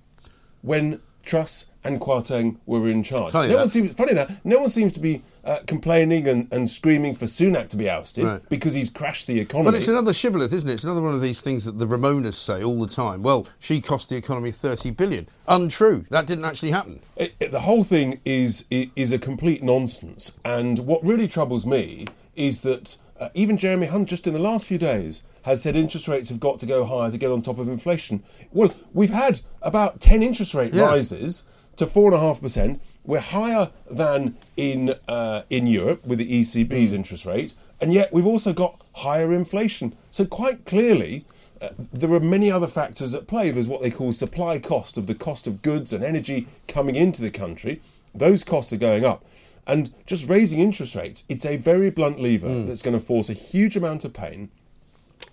when 0.62 1.00
Truss 1.26 1.66
and 1.84 2.00
Kwarteng 2.00 2.58
were 2.66 2.90
in 2.90 3.02
charge. 3.04 3.32
Funny 3.34 3.48
no 3.48 3.54
that. 3.56 3.60
one 3.62 3.70
seems 3.70 3.92
funny 3.94 4.14
that 4.14 4.46
no 4.46 4.60
one 4.60 4.70
seems 4.70 4.94
to 4.94 5.00
be 5.00 5.22
uh, 5.44 5.60
complaining 5.68 6.28
and, 6.28 6.48
and 6.52 6.70
screaming 6.70 7.14
for 7.16 7.26
Sunak 7.26 7.68
to 7.70 7.78
be 7.78 7.90
ousted 7.90 8.24
Right. 8.26 8.50
because 8.50 8.74
he's 8.74 8.90
crashed 8.90 9.28
the 9.28 9.40
economy. 9.40 9.72
But 9.72 9.78
it's 9.78 9.88
another 9.90 10.14
shibboleth, 10.14 10.54
isn't 10.54 10.70
it? 10.70 10.74
It's 10.74 10.84
another 10.86 11.02
one 11.02 11.14
of 11.14 11.22
these 11.22 11.42
things 11.42 11.66
that 11.66 11.78
the 11.80 11.86
Remoaners 11.86 12.36
say 12.36 12.64
all 12.64 12.80
the 12.80 12.88
time. 12.88 13.24
Well, 13.24 13.48
she 13.60 13.82
cost 13.82 14.10
the 14.10 14.16
economy 14.16 14.52
30 14.52 14.92
billion. 14.92 15.28
Untrue. 15.48 16.06
That 16.10 16.28
didn't 16.28 16.46
actually 16.46 16.72
happen. 16.72 17.02
It, 17.16 17.34
it- 17.40 17.52
the 17.52 17.60
whole 17.62 17.84
thing 17.84 18.20
is 18.26 18.66
is 18.72 19.12
a 19.12 19.20
complete 19.20 19.62
nonsense. 19.62 20.32
And 20.46 20.80
what 20.80 21.04
really 21.04 21.28
troubles 21.28 21.66
me 21.66 22.08
is 22.36 22.62
that 22.62 22.98
uh, 23.20 23.30
even 23.34 23.58
Jeremy 23.58 23.88
Hunt, 23.88 24.10
just 24.10 24.26
in 24.26 24.34
the 24.34 24.40
last 24.40 24.66
few 24.66 24.78
days, 24.78 25.22
has 25.44 25.62
said 25.62 25.76
interest 25.76 26.08
rates 26.08 26.30
have 26.30 26.40
got 26.40 26.58
to 26.60 26.66
go 26.66 26.84
higher 26.86 27.12
to 27.12 27.18
get 27.18 27.30
on 27.32 27.42
top 27.42 27.58
of 27.60 27.68
inflation. 27.68 28.24
Well, 28.52 28.74
we've 28.94 29.10
had 29.12 29.42
about 29.62 30.00
ten 30.02 30.24
interest 30.24 30.54
rate 30.54 30.74
Yeah. 30.74 30.86
rises 30.86 31.44
to 31.76 31.86
four 31.88 32.06
and 32.12 32.16
a 32.16 32.20
half 32.20 32.42
percent. 32.42 32.82
We're 33.04 33.20
higher 33.20 33.70
than 33.90 34.36
in 34.58 34.94
uh, 35.08 35.44
in 35.50 35.68
Europe 35.68 36.06
with 36.06 36.20
the 36.20 36.42
ECB's 36.42 36.92
Mm. 36.94 36.96
interest 36.98 37.26
rate, 37.26 37.54
and 37.82 37.94
yet 37.94 38.12
we've 38.14 38.28
also 38.28 38.54
got 38.54 38.82
higher 38.98 39.34
inflation. 39.34 39.96
So 40.12 40.26
quite 40.26 40.66
clearly. 40.66 41.26
Uh, 41.62 41.70
there 41.94 42.12
are 42.14 42.20
many 42.20 42.52
other 42.52 42.68
factors 42.68 43.16
at 43.16 43.26
play. 43.26 43.50
There's 43.50 43.70
what 43.70 43.82
they 43.82 43.90
call 43.90 44.12
supply 44.12 44.60
cost 44.60 44.98
of 44.98 45.08
the 45.08 45.16
cost 45.16 45.48
of 45.48 45.62
goods 45.62 45.94
and 45.94 46.04
energy 46.04 46.46
coming 46.68 46.96
into 46.96 47.22
the 47.22 47.32
country. 47.32 47.80
Those 48.14 48.44
costs 48.44 48.74
are 48.74 48.78
going 48.78 49.06
up. 49.06 49.24
And 49.66 49.90
just 50.06 50.28
raising 50.28 50.60
interest 50.60 50.94
rates, 50.94 51.24
it's 51.30 51.46
a 51.46 51.56
very 51.56 51.90
blunt 51.90 52.20
lever 52.20 52.66
that's 52.66 52.82
going 52.82 53.00
to 53.00 53.06
force 53.06 53.30
a 53.30 53.34
huge 53.34 53.78
amount 53.78 54.04
of 54.04 54.12
pain 54.12 54.50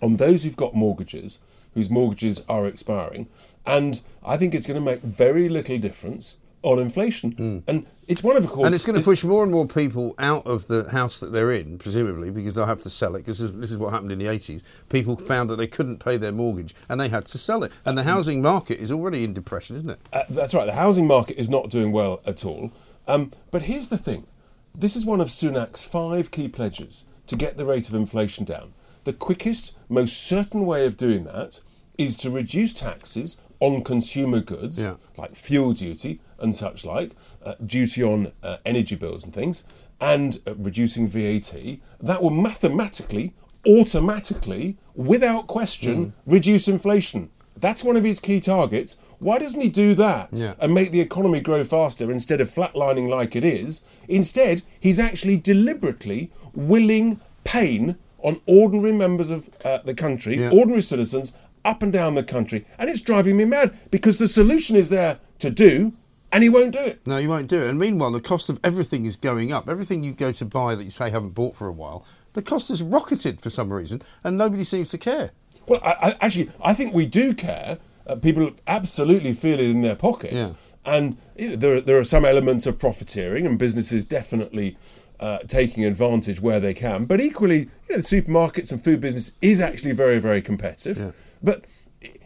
on 0.01 0.15
those 0.15 0.43
who've 0.43 0.55
got 0.55 0.73
mortgages, 0.73 1.39
whose 1.73 1.89
mortgages 1.89 2.43
are 2.49 2.65
expiring. 2.65 3.27
And 3.65 4.01
I 4.23 4.37
think 4.37 4.53
it's 4.53 4.67
going 4.67 4.79
to 4.79 4.85
make 4.85 5.01
very 5.01 5.49
little 5.49 5.77
difference 5.77 6.37
on 6.63 6.79
inflation. 6.79 7.63
And 7.67 7.85
it's 8.07 8.23
one 8.23 8.37
of, 8.37 8.43
of 8.43 8.51
course. 8.51 8.65
And 8.65 8.75
it's 8.75 8.85
going 8.85 8.97
to 8.97 9.03
push 9.03 9.23
more 9.23 9.43
and 9.43 9.51
more 9.51 9.65
people 9.65 10.13
out 10.19 10.45
of 10.45 10.67
the 10.67 10.89
house 10.91 11.19
that 11.19 11.31
they're 11.31 11.51
in, 11.51 11.77
presumably, 11.77 12.29
because 12.29 12.55
they'll 12.55 12.65
have 12.65 12.83
to 12.83 12.89
sell 12.89 13.15
it. 13.15 13.19
Because 13.19 13.39
this, 13.39 13.51
this 13.51 13.71
is 13.71 13.77
what 13.77 13.93
happened 13.93 14.11
in 14.11 14.19
the 14.19 14.25
80s. 14.25 14.63
People 14.89 15.15
found 15.15 15.49
that 15.49 15.55
they 15.55 15.67
couldn't 15.67 15.97
pay 16.03 16.17
their 16.17 16.31
mortgage 16.31 16.75
and 16.89 16.99
they 16.99 17.09
had 17.09 17.25
to 17.27 17.37
sell 17.37 17.63
it. 17.63 17.71
And 17.85 17.97
the 17.97 18.03
housing 18.03 18.41
market 18.41 18.79
is 18.79 18.91
already 18.91 19.23
in 19.23 19.33
depression, 19.33 19.77
isn't 19.77 19.89
it? 19.89 19.99
Uh, 20.13 20.23
that's 20.29 20.53
right. 20.53 20.65
The 20.65 20.73
housing 20.73 21.07
market 21.07 21.39
is 21.39 21.49
not 21.49 21.69
doing 21.69 21.91
well 21.91 22.21
at 22.25 22.45
all. 22.45 22.71
Um, 23.07 23.31
but 23.49 23.63
here's 23.63 23.87
the 23.87 23.97
thing: 23.97 24.27
this 24.75 24.95
is 24.95 25.05
one 25.05 25.21
of 25.21 25.27
Sunak's 25.27 25.81
five 25.81 26.31
key 26.31 26.47
pledges 26.47 27.05
to 27.27 27.35
get 27.35 27.57
the 27.57 27.65
rate 27.65 27.89
of 27.89 27.95
inflation 27.95 28.45
down. 28.45 28.73
The 29.03 29.13
quickest, 29.13 29.73
most 29.89 30.15
certain 30.23 30.65
way 30.65 30.85
of 30.85 30.97
doing 30.97 31.23
that 31.25 31.59
is 31.97 32.15
to 32.17 32.29
reduce 32.29 32.73
taxes 32.73 33.37
on 33.59 33.83
consumer 33.83 34.41
goods, 34.41 34.79
Yeah. 34.81 34.95
like 35.17 35.35
fuel 35.35 35.73
duty 35.73 36.19
and 36.39 36.53
such 36.55 36.85
like, 36.85 37.11
uh, 37.45 37.55
duty 37.63 38.03
on 38.03 38.31
uh, 38.43 38.57
energy 38.65 38.95
bills 38.95 39.23
and 39.23 39.33
things, 39.33 39.63
and 39.99 40.39
uh, 40.47 40.55
reducing 40.55 41.07
VAT, 41.07 41.79
that 41.99 42.21
will 42.23 42.31
mathematically, 42.31 43.33
automatically, 43.67 44.77
without 44.95 45.47
question, 45.47 46.05
Mm. 46.07 46.11
reduce 46.25 46.67
inflation. 46.67 47.29
That's 47.59 47.83
one 47.83 47.95
of 47.97 48.03
his 48.03 48.19
key 48.19 48.39
targets. 48.39 48.97
Why 49.19 49.37
doesn't 49.37 49.61
he 49.61 49.69
do 49.69 49.93
that 49.95 50.29
Yeah. 50.33 50.53
and 50.59 50.73
make 50.73 50.91
the 50.91 51.01
economy 51.01 51.41
grow 51.41 51.63
faster 51.63 52.11
instead 52.11 52.41
of 52.41 52.49
flatlining 52.49 53.09
like 53.09 53.35
it 53.35 53.43
is? 53.43 53.81
Instead, 54.07 54.63
he's 54.79 54.99
actually 54.99 55.37
deliberately 55.37 56.31
willing 56.55 57.19
pain 57.43 57.95
on 58.21 58.39
ordinary 58.45 58.93
members 58.93 59.29
of 59.29 59.49
uh, 59.65 59.79
the 59.85 59.93
country, 59.93 60.39
Yeah. 60.39 60.49
ordinary 60.51 60.81
citizens 60.81 61.33
up 61.63 61.83
and 61.83 61.93
down 61.93 62.15
the 62.15 62.23
country. 62.23 62.65
And 62.77 62.89
it's 62.89 63.01
driving 63.01 63.37
me 63.37 63.45
mad 63.45 63.77
because 63.91 64.17
the 64.17 64.27
solution 64.27 64.75
is 64.75 64.89
there 64.89 65.19
to 65.39 65.49
do 65.49 65.93
and 66.31 66.43
he 66.43 66.49
won't 66.49 66.71
do 66.71 66.79
it. 66.79 67.05
No, 67.05 67.17
he 67.17 67.27
won't 67.27 67.47
do 67.47 67.59
it. 67.61 67.69
And 67.69 67.77
meanwhile, 67.77 68.11
the 68.11 68.21
cost 68.21 68.49
of 68.49 68.59
everything 68.63 69.05
is 69.05 69.15
going 69.15 69.51
up. 69.51 69.67
Everything 69.67 70.03
you 70.03 70.13
go 70.13 70.31
to 70.31 70.45
buy 70.45 70.75
that 70.75 70.83
you 70.83 70.89
say 70.89 71.09
haven't 71.09 71.31
bought 71.31 71.55
for 71.55 71.67
a 71.67 71.71
while, 71.73 72.05
the 72.33 72.41
cost 72.41 72.69
has 72.69 72.81
rocketed 72.81 73.41
for 73.41 73.49
some 73.49 73.71
reason, 73.73 74.01
and 74.23 74.37
nobody 74.37 74.63
seems 74.63 74.89
to 74.89 74.97
care. 74.97 75.31
Well, 75.67 75.81
I, 75.83 75.91
I, 76.01 76.15
actually, 76.21 76.49
I 76.63 76.73
think 76.73 76.93
we 76.93 77.05
do 77.05 77.33
care. 77.33 77.79
Uh, 78.07 78.15
people 78.15 78.51
absolutely 78.65 79.33
feel 79.33 79.59
it 79.59 79.69
in 79.69 79.81
their 79.81 79.95
pockets. 79.95 80.33
Yeah. 80.33 80.49
And 80.85 81.17
you 81.37 81.49
know, 81.49 81.55
there, 81.55 81.81
there 81.81 81.97
are 81.99 82.03
some 82.03 82.25
elements 82.25 82.65
of 82.65 82.79
profiteering, 82.79 83.45
and 83.45 83.59
businesses 83.59 84.05
definitely 84.05 84.77
uh, 85.21 85.39
taking 85.47 85.85
advantage 85.85 86.41
where 86.41 86.59
they 86.59 86.73
can. 86.73 87.05
But 87.05 87.21
equally, 87.21 87.59
you 87.59 87.65
know, 87.91 87.97
the 87.97 88.03
supermarkets 88.03 88.71
and 88.71 88.83
food 88.83 88.99
business 88.99 89.33
is 89.41 89.61
actually 89.61 89.93
very, 89.93 90.19
very 90.19 90.41
competitive. 90.41 90.97
But 91.43 91.65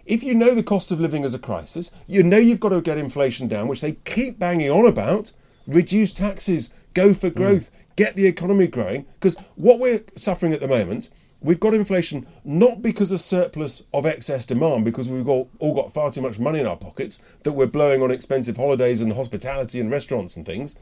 if 0.05 0.23
you 0.23 0.33
know 0.33 0.55
the 0.55 0.63
cost 0.63 0.91
of 0.91 0.99
living 0.99 1.23
as 1.23 1.33
a 1.33 1.39
crisis, 1.39 1.91
you 2.07 2.23
know 2.23 2.37
you've 2.37 2.59
got 2.59 2.69
to 2.69 2.81
get 2.81 2.97
inflation 2.97 3.47
down, 3.47 3.67
which 3.67 3.81
they 3.81 3.93
keep 4.05 4.39
banging 4.39 4.71
on 4.71 4.85
about. 4.85 5.33
Reduce 5.67 6.13
taxes, 6.13 6.69
go 6.93 7.13
for 7.13 7.29
growth, 7.29 7.71
get 7.95 8.15
the 8.15 8.27
economy 8.27 8.67
growing. 8.67 9.05
Because 9.15 9.35
what 9.55 9.79
we're 9.79 9.99
suffering 10.15 10.53
at 10.53 10.59
the 10.59 10.67
moment, 10.67 11.09
we've 11.41 11.59
got 11.59 11.73
inflation 11.73 12.27
not 12.43 12.81
because 12.81 13.11
of 13.11 13.19
surplus 13.19 13.83
of 13.93 14.05
excess 14.05 14.45
demand, 14.45 14.85
because 14.85 15.09
we've 15.09 15.25
got, 15.25 15.47
all 15.59 15.73
got 15.73 15.91
far 15.91 16.11
too 16.11 16.21
much 16.21 16.39
money 16.39 16.59
in 16.59 16.67
our 16.67 16.77
pockets 16.77 17.17
that 17.43 17.53
we're 17.53 17.65
blowing 17.65 18.03
on 18.03 18.11
expensive 18.11 18.57
holidays 18.57 19.01
and 19.01 19.13
hospitality 19.13 19.79
and 19.79 19.91
restaurants 19.91 20.37
and 20.37 20.45
things. 20.45 20.75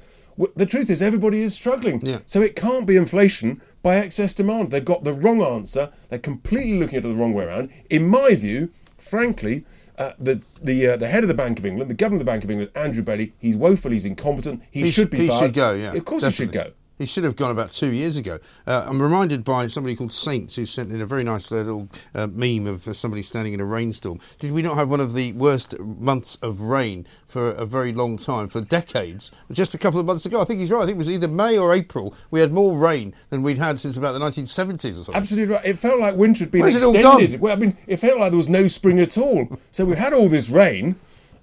The 0.55 0.65
truth 0.65 0.89
is, 0.89 1.01
everybody 1.01 1.41
is 1.43 1.53
struggling. 1.53 2.05
Yeah. 2.05 2.19
So 2.25 2.41
it 2.41 2.55
can't 2.55 2.87
be 2.87 2.97
inflation 2.97 3.61
by 3.81 3.95
excess 3.95 4.33
demand. 4.33 4.71
They've 4.71 4.83
got 4.83 5.03
the 5.03 5.13
wrong 5.13 5.41
answer. 5.41 5.91
They're 6.09 6.19
completely 6.19 6.79
looking 6.79 6.97
at 6.97 7.05
it 7.05 7.07
the 7.07 7.15
wrong 7.15 7.33
way 7.33 7.45
around. 7.45 7.69
In 7.89 8.07
my 8.07 8.35
view, 8.35 8.71
frankly, 8.97 9.65
uh, 9.97 10.13
the 10.19 10.41
the 10.61 10.87
uh, 10.87 10.97
the 10.97 11.07
head 11.07 11.23
of 11.23 11.27
the 11.27 11.35
Bank 11.35 11.59
of 11.59 11.65
England, 11.65 11.89
the 11.89 11.95
governor 11.95 12.19
of 12.21 12.25
the 12.25 12.31
Bank 12.31 12.43
of 12.43 12.49
England, 12.49 12.71
Andrew 12.75 13.03
Bailey, 13.03 13.33
he's 13.37 13.55
woeful. 13.55 13.91
He's 13.91 14.05
incompetent. 14.05 14.63
He, 14.71 14.89
should 14.89 15.09
be 15.11 15.19
He 15.19 15.27
fired. 15.27 15.39
should 15.39 15.53
go. 15.53 15.73
Yeah, 15.73 15.93
of 15.93 16.03
course 16.05 16.25
he 16.25 16.31
should 16.31 16.51
go. 16.51 16.71
He 17.03 17.07
should 17.07 17.25
have 17.25 17.35
gone 17.35 17.51
about 17.51 17.71
two 17.71 17.91
years 17.91 18.15
ago. 18.15 18.39
Uh, 18.65 18.85
I'm 18.87 19.01
reminded 19.01 19.43
by 19.43 19.67
somebody 19.67 19.93
called 19.93 20.13
Saints 20.13 20.55
who 20.55 20.65
sent 20.65 20.89
in 20.89 21.01
a 21.01 21.05
very 21.05 21.25
nice 21.25 21.51
little 21.51 21.89
uh, 22.15 22.27
meme 22.27 22.65
of 22.65 22.87
uh, 22.87 22.93
somebody 22.93 23.21
standing 23.21 23.51
in 23.51 23.59
a 23.59 23.65
rainstorm. 23.65 24.21
Did 24.39 24.53
we 24.53 24.61
not 24.61 24.77
have 24.77 24.87
one 24.87 25.01
of 25.01 25.13
the 25.13 25.33
worst 25.33 25.77
months 25.79 26.37
of 26.37 26.61
rain 26.61 27.05
for 27.27 27.49
a 27.49 27.65
very 27.65 27.91
long 27.91 28.15
time, 28.15 28.47
for 28.47 28.61
decades? 28.61 29.33
Just 29.51 29.73
a 29.73 29.77
couple 29.77 29.99
of 29.99 30.05
months 30.05 30.25
ago, 30.25 30.39
I 30.39 30.45
think 30.45 30.61
he's 30.61 30.71
right. 30.71 30.81
I 30.81 30.85
think 30.85 30.95
it 30.95 30.99
was 30.99 31.09
either 31.09 31.27
May 31.27 31.57
or 31.57 31.73
April. 31.73 32.15
We 32.31 32.39
had 32.39 32.53
more 32.53 32.77
rain 32.77 33.13
than 33.31 33.43
we'd 33.43 33.57
had 33.57 33.79
since 33.79 33.97
about 33.97 34.13
the 34.13 34.19
1970s 34.19 34.91
or 34.91 35.03
something. 35.03 35.15
Absolutely 35.15 35.55
right. 35.55 35.65
It 35.65 35.77
felt 35.77 35.99
like 35.99 36.15
winter 36.15 36.45
had 36.45 36.51
been 36.51 36.61
Where's 36.61 36.75
extended. 36.75 37.31
gone? 37.31 37.39
Well, 37.41 37.51
I 37.51 37.59
mean, 37.59 37.75
it 37.85 37.97
felt 37.97 38.17
like 38.17 38.31
there 38.31 38.37
was 38.37 38.47
no 38.47 38.69
spring 38.69 38.97
at 39.01 39.17
all. 39.17 39.59
So 39.71 39.83
we 39.83 39.97
had 39.97 40.13
all 40.13 40.29
this 40.29 40.49
rain, 40.49 40.95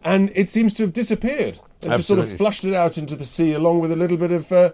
and 0.02 0.32
it 0.34 0.48
seems 0.48 0.72
to 0.72 0.84
have 0.84 0.94
disappeared. 0.94 1.60
And 1.82 1.92
just 1.96 2.08
sort 2.08 2.20
of 2.20 2.34
flushed 2.34 2.64
it 2.64 2.72
out 2.72 2.96
into 2.96 3.14
the 3.14 3.26
sea, 3.26 3.52
along 3.52 3.80
with 3.80 3.92
a 3.92 3.96
little 3.96 4.16
bit 4.16 4.30
of. 4.30 4.50
Uh, 4.50 4.70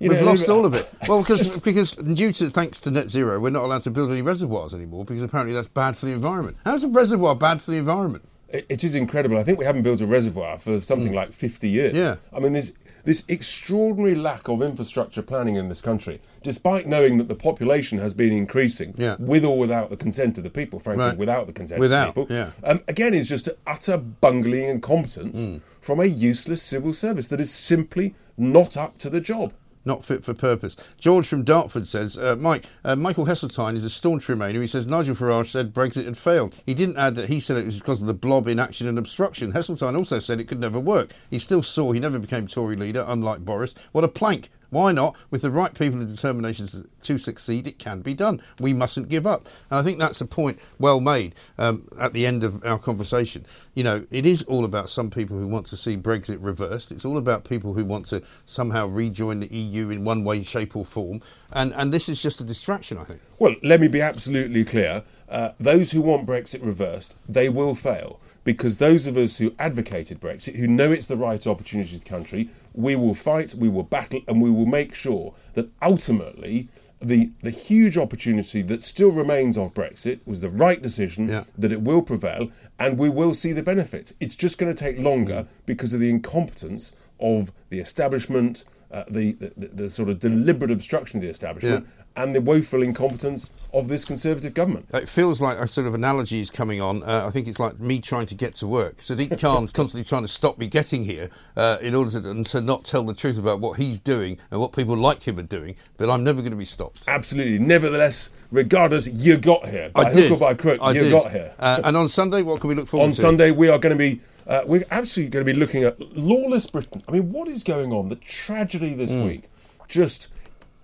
you 0.00 0.08
We've 0.08 0.18
know, 0.20 0.26
lost 0.26 0.48
all 0.48 0.64
of 0.64 0.74
it. 0.74 0.88
Well, 1.06 1.20
because 1.28 1.56
because 1.58 1.94
due 1.94 2.32
to 2.32 2.48
thanks 2.50 2.80
to 2.80 2.90
net 2.90 3.08
zero, 3.10 3.38
we're 3.38 3.50
not 3.50 3.64
allowed 3.64 3.82
to 3.82 3.90
build 3.90 4.10
any 4.10 4.22
reservoirs 4.22 4.74
anymore 4.74 5.04
because 5.04 5.22
apparently 5.22 5.54
that's 5.54 5.68
bad 5.68 5.96
for 5.96 6.06
the 6.06 6.12
environment. 6.12 6.56
How's 6.64 6.82
a 6.84 6.88
reservoir 6.88 7.36
bad 7.36 7.60
for 7.60 7.70
the 7.70 7.76
environment? 7.78 8.24
It, 8.48 8.66
it 8.68 8.82
is 8.82 8.96
incredible. 8.96 9.38
I 9.38 9.44
think 9.44 9.58
we 9.60 9.64
haven't 9.64 9.82
built 9.82 10.00
a 10.00 10.06
reservoir 10.06 10.58
for 10.58 10.80
something 10.80 11.12
like 11.12 11.32
50 11.32 11.68
years. 11.68 11.92
Mm. 11.92 11.96
Yeah. 11.96 12.14
I 12.36 12.40
mean, 12.40 12.54
there's 12.54 12.72
this 13.04 13.22
extraordinary 13.28 14.14
lack 14.16 14.48
of 14.48 14.60
infrastructure 14.62 15.22
planning 15.22 15.54
in 15.56 15.68
this 15.68 15.80
country, 15.80 16.20
despite 16.42 16.86
knowing 16.86 17.18
that 17.18 17.28
the 17.28 17.34
population 17.36 17.98
has 17.98 18.12
been 18.12 18.32
increasing, 18.32 18.94
Yeah. 18.98 19.16
with 19.20 19.44
or 19.44 19.56
without 19.58 19.90
the 19.90 19.96
consent 19.96 20.36
of 20.38 20.44
the 20.44 20.50
people, 20.50 20.78
frankly, 20.80 21.04
Right. 21.06 21.16
without 21.16 21.46
the 21.46 21.52
consent 21.52 21.78
Without, 21.80 22.08
of 22.08 22.14
the 22.14 22.20
people. 22.22 22.36
yeah. 22.36 22.50
Um, 22.64 22.80
again, 22.88 23.14
is 23.14 23.28
just 23.28 23.48
utter 23.66 23.96
bungling 23.96 24.64
incompetence 24.64 25.46
Mm. 25.46 25.60
from 25.80 26.00
a 26.00 26.04
useless 26.06 26.60
civil 26.62 26.92
service 26.92 27.28
that 27.28 27.40
is 27.40 27.50
simply 27.52 28.14
not 28.36 28.76
up 28.76 28.98
to 28.98 29.08
the 29.10 29.20
job. 29.20 29.52
Not 29.84 30.04
fit 30.04 30.24
for 30.24 30.34
purpose. 30.34 30.76
George 30.98 31.26
from 31.26 31.42
Dartford 31.42 31.86
says, 31.86 32.18
uh, 32.18 32.36
Mike, 32.38 32.66
uh, 32.84 32.96
Michael 32.96 33.26
Heseltine 33.26 33.76
is 33.76 33.84
a 33.84 33.90
staunch 33.90 34.26
Remainer. 34.26 34.60
He 34.60 34.66
says 34.66 34.86
Nigel 34.86 35.14
Farage 35.14 35.46
said 35.46 35.72
Brexit 35.72 36.04
had 36.04 36.18
failed. 36.18 36.54
He 36.66 36.74
didn't 36.74 36.98
add 36.98 37.14
that 37.16 37.30
he 37.30 37.40
said 37.40 37.56
it 37.56 37.64
was 37.64 37.78
because 37.78 38.00
of 38.02 38.06
the 38.06 38.14
blob 38.14 38.46
inaction 38.46 38.86
and 38.86 38.98
obstruction. 38.98 39.52
Heseltine 39.52 39.96
also 39.96 40.18
said 40.18 40.38
it 40.38 40.48
could 40.48 40.60
never 40.60 40.78
work. 40.78 41.12
He 41.30 41.38
still 41.38 41.62
saw 41.62 41.92
he 41.92 42.00
never 42.00 42.18
became 42.18 42.46
Tory 42.46 42.76
leader, 42.76 43.04
unlike 43.08 43.40
Boris. 43.40 43.74
What 43.92 44.04
a 44.04 44.08
plank. 44.08 44.50
Why 44.70 44.92
not? 44.92 45.16
With 45.30 45.42
the 45.42 45.50
right 45.50 45.74
people 45.74 46.00
and 46.00 46.08
determination 46.08 46.66
to- 47.02 47.18
succeed, 47.18 47.66
it 47.66 47.78
can 47.78 48.00
be 48.02 48.14
done. 48.14 48.40
We 48.60 48.72
mustn't 48.72 49.08
give 49.08 49.26
up. 49.26 49.46
And 49.68 49.80
I 49.80 49.82
think 49.82 49.98
that's 49.98 50.20
a 50.20 50.26
point 50.26 50.60
well 50.78 51.00
made 51.00 51.34
um, 51.58 51.88
at 51.98 52.12
the 52.12 52.24
end 52.24 52.44
of 52.44 52.64
our 52.64 52.78
conversation. 52.78 53.44
You 53.74 53.82
know, 53.82 54.06
it 54.10 54.24
is 54.24 54.44
all 54.44 54.64
about 54.64 54.88
some 54.88 55.10
people 55.10 55.36
who 55.36 55.48
want 55.48 55.66
to 55.66 55.76
see 55.76 55.96
Brexit 55.96 56.38
reversed. 56.40 56.92
It's 56.92 57.04
all 57.04 57.18
about 57.18 57.44
people 57.44 57.74
who 57.74 57.84
want 57.84 58.06
to 58.06 58.22
somehow 58.44 58.86
rejoin 58.86 59.40
the 59.40 59.48
EU 59.48 59.90
in 59.90 60.04
one 60.04 60.22
way, 60.22 60.44
shape, 60.44 60.76
or 60.76 60.84
form. 60.84 61.20
And, 61.52 61.74
and 61.74 61.92
this 61.92 62.08
is 62.08 62.22
just 62.22 62.40
a 62.40 62.44
distraction, 62.44 62.96
I 62.96 63.04
think. 63.04 63.20
Well, 63.38 63.56
let 63.62 63.80
me 63.80 63.88
be 63.88 64.00
absolutely 64.00 64.64
clear. 64.64 65.02
Uh, 65.28 65.52
those 65.58 65.92
who 65.92 66.00
want 66.00 66.28
Brexit 66.28 66.64
reversed, 66.64 67.16
they 67.28 67.48
will 67.48 67.74
fail. 67.74 68.20
Because 68.44 68.78
those 68.78 69.06
of 69.06 69.16
us 69.16 69.36
who 69.38 69.52
advocated 69.58 70.20
Brexit, 70.20 70.56
who 70.56 70.66
know 70.66 70.90
it's 70.92 71.06
the 71.06 71.16
right 71.16 71.46
opportunity 71.46 71.92
for 71.98 71.98
the 72.02 72.08
country, 72.08 72.50
we 72.72 72.96
will 72.96 73.14
fight, 73.14 73.54
we 73.54 73.68
will 73.68 73.82
battle, 73.82 74.20
and 74.26 74.40
we 74.40 74.50
will 74.50 74.66
make 74.66 74.94
sure 74.94 75.34
that 75.54 75.68
ultimately 75.82 76.68
the, 77.02 77.30
the 77.42 77.50
huge 77.50 77.96
opportunity 77.98 78.62
that 78.62 78.82
still 78.82 79.10
remains 79.10 79.56
of 79.56 79.72
Brexit 79.74 80.20
was 80.26 80.40
the 80.40 80.50
right 80.50 80.80
decision, 80.82 81.28
Yeah. 81.28 81.44
that 81.56 81.72
it 81.72 81.82
will 81.82 82.02
prevail, 82.02 82.50
and 82.78 82.98
we 82.98 83.08
will 83.08 83.34
see 83.34 83.52
the 83.52 83.62
benefits. 83.62 84.12
It's 84.20 84.34
just 84.34 84.58
going 84.58 84.74
to 84.74 84.78
take 84.78 84.98
longer 84.98 85.46
because 85.66 85.92
of 85.94 86.00
the 86.00 86.10
incompetence 86.10 86.92
of 87.18 87.52
the 87.68 87.78
establishment, 87.80 88.64
uh, 88.90 89.04
the, 89.08 89.32
the, 89.32 89.68
the 89.68 89.88
sort 89.90 90.08
of 90.08 90.18
deliberate 90.18 90.70
obstruction 90.70 91.18
of 91.18 91.22
the 91.22 91.28
establishment, 91.30 91.86
and 92.16 92.34
the 92.34 92.40
woeful 92.40 92.82
incompetence 92.82 93.50
of 93.72 93.86
this 93.86 94.04
Conservative 94.04 94.52
government. 94.52 94.86
It 94.92 95.08
feels 95.08 95.40
like 95.40 95.56
a 95.56 95.66
sort 95.66 95.86
of 95.86 95.94
analogy 95.94 96.40
is 96.40 96.50
coming 96.50 96.80
on. 96.80 97.02
Uh, 97.04 97.24
I 97.26 97.30
think 97.30 97.46
it's 97.46 97.60
like 97.60 97.78
me 97.78 98.00
trying 98.00 98.26
to 98.26 98.34
get 98.34 98.54
to 98.56 98.66
work. 98.66 98.96
Sadiq 98.96 99.40
Khan's 99.40 99.72
constantly 99.72 100.04
trying 100.04 100.22
to 100.22 100.28
stop 100.28 100.58
me 100.58 100.66
getting 100.66 101.04
here 101.04 101.30
uh, 101.56 101.76
in 101.80 101.94
order 101.94 102.20
to, 102.20 102.30
and 102.30 102.44
to 102.46 102.60
not 102.60 102.84
tell 102.84 103.04
the 103.04 103.14
truth 103.14 103.38
about 103.38 103.60
what 103.60 103.78
he's 103.78 104.00
doing 104.00 104.38
and 104.50 104.60
what 104.60 104.72
people 104.72 104.96
like 104.96 105.22
him 105.22 105.38
are 105.38 105.42
doing. 105.44 105.76
But 105.98 106.10
I'm 106.10 106.24
never 106.24 106.40
going 106.40 106.50
to 106.50 106.56
be 106.58 106.64
stopped. 106.64 107.04
Absolutely. 107.06 107.60
Nevertheless, 107.60 108.30
regardless, 108.50 109.06
you 109.06 109.36
got 109.38 109.68
here. 109.68 109.90
By 109.90 110.02
I 110.02 110.12
hook 110.12 110.32
or 110.32 110.36
by 110.38 110.54
crook, 110.54 110.80
I 110.82 110.90
you 110.92 111.00
did. 111.00 111.10
got 111.12 111.30
here. 111.30 111.54
Uh, 111.58 111.80
and 111.84 111.96
on 111.96 112.08
Sunday, 112.08 112.42
what 112.42 112.60
can 112.60 112.68
we 112.68 112.74
look 112.74 112.88
forward 112.88 113.04
on 113.06 113.12
to? 113.12 113.16
On 113.18 113.22
Sunday, 113.22 113.52
we 113.52 113.68
are 113.68 113.78
going 113.78 113.96
to 113.96 113.98
be. 113.98 114.20
Uh, 114.48 114.62
we're 114.66 114.84
absolutely 114.90 115.30
going 115.30 115.46
to 115.46 115.52
be 115.52 115.56
looking 115.56 115.84
at 115.84 116.00
lawless 116.16 116.66
Britain. 116.66 117.04
I 117.06 117.12
mean, 117.12 117.30
what 117.30 117.46
is 117.46 117.62
going 117.62 117.92
on? 117.92 118.08
The 118.08 118.16
tragedy 118.16 118.94
this 118.94 119.12
Mm. 119.12 119.26
week, 119.28 119.42
just 119.86 120.26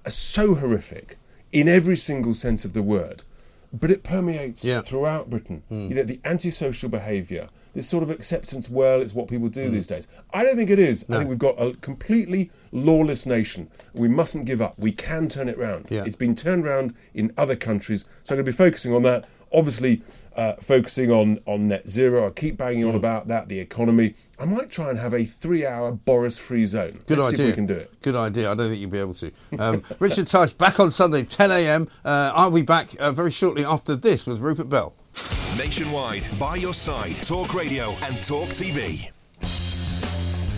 uh, 0.06 0.10
so 0.10 0.54
horrific 0.54 1.18
in 1.52 1.68
every 1.68 1.96
single 1.96 2.34
sense 2.34 2.64
of 2.64 2.72
the 2.72 2.82
word. 2.82 3.24
But 3.72 3.90
it 3.90 4.02
permeates 4.02 4.64
Yeah. 4.64 4.80
throughout 4.82 5.28
Britain. 5.28 5.62
Mm. 5.70 5.88
You 5.88 5.94
know, 5.96 6.02
the 6.04 6.20
antisocial 6.24 6.88
behaviour, 6.88 7.48
this 7.74 7.88
sort 7.88 8.02
of 8.02 8.10
acceptance. 8.10 8.70
Well, 8.70 9.02
it's 9.02 9.12
what 9.12 9.28
people 9.28 9.48
Mm. 9.48 9.52
do 9.52 9.70
these 9.70 9.86
days. 9.86 10.06
I 10.32 10.44
don't 10.44 10.56
think 10.56 10.70
it 10.70 10.78
is. 10.78 11.04
I 11.10 11.18
think 11.18 11.28
we've 11.28 11.38
got 11.38 11.60
a 11.60 11.74
completely 11.76 12.50
lawless 12.72 13.26
nation. 13.26 13.68
We 13.92 14.08
mustn't 14.08 14.46
give 14.46 14.62
up. 14.62 14.78
We 14.78 14.92
can 14.92 15.28
turn 15.28 15.48
it 15.48 15.58
round. 15.58 15.86
Yeah. 15.90 16.04
It's 16.06 16.16
been 16.16 16.34
turned 16.34 16.64
round 16.64 16.94
in 17.12 17.32
other 17.36 17.56
countries. 17.56 18.04
So 18.22 18.34
I'm 18.34 18.36
going 18.38 18.46
to 18.46 18.52
be 18.52 18.56
focusing 18.56 18.92
on 18.94 19.02
that. 19.02 19.26
Obviously, 19.52 20.02
uh, 20.36 20.54
focusing 20.60 21.10
on, 21.10 21.38
on 21.46 21.68
net 21.68 21.88
zero. 21.88 22.26
I 22.26 22.30
keep 22.30 22.58
banging 22.58 22.82
Mm. 22.84 22.90
on 22.90 22.94
about 22.96 23.28
that, 23.28 23.48
the 23.48 23.58
economy. 23.58 24.14
I 24.38 24.44
might 24.44 24.68
try 24.70 24.90
and 24.90 24.98
have 24.98 25.14
a 25.14 25.24
three 25.24 25.64
hour 25.64 25.92
Boris 25.92 26.38
free 26.38 26.66
zone. 26.66 27.00
Good 27.06 27.18
Let's 27.18 27.32
idea. 27.32 27.38
see 27.38 27.42
if 27.44 27.48
we 27.50 27.54
can 27.54 27.66
do 27.66 27.74
it. 27.74 27.92
Good 28.02 28.16
idea. 28.16 28.50
I 28.50 28.54
don't 28.54 28.68
think 28.68 28.80
you'll 28.80 28.90
be 28.90 28.98
able 29.00 29.14
to. 29.14 29.32
Um, 29.58 29.82
Richard 29.98 30.26
Tice 30.26 30.52
back 30.52 30.78
on 30.78 30.90
Sunday, 30.90 31.22
10 31.22 31.50
a.m. 31.50 31.88
Uh, 32.04 32.32
I'll 32.34 32.50
be 32.50 32.62
back 32.62 32.90
uh, 32.98 33.12
very 33.12 33.30
shortly 33.30 33.64
after 33.64 33.96
this 33.96 34.26
with 34.26 34.40
Rupert 34.40 34.68
Bell. 34.68 34.94
Nationwide, 35.56 36.24
by 36.38 36.56
your 36.56 36.74
side, 36.74 37.16
Talk 37.22 37.54
Radio 37.54 37.94
and 38.02 38.22
Talk 38.22 38.48
TV. 38.50 39.08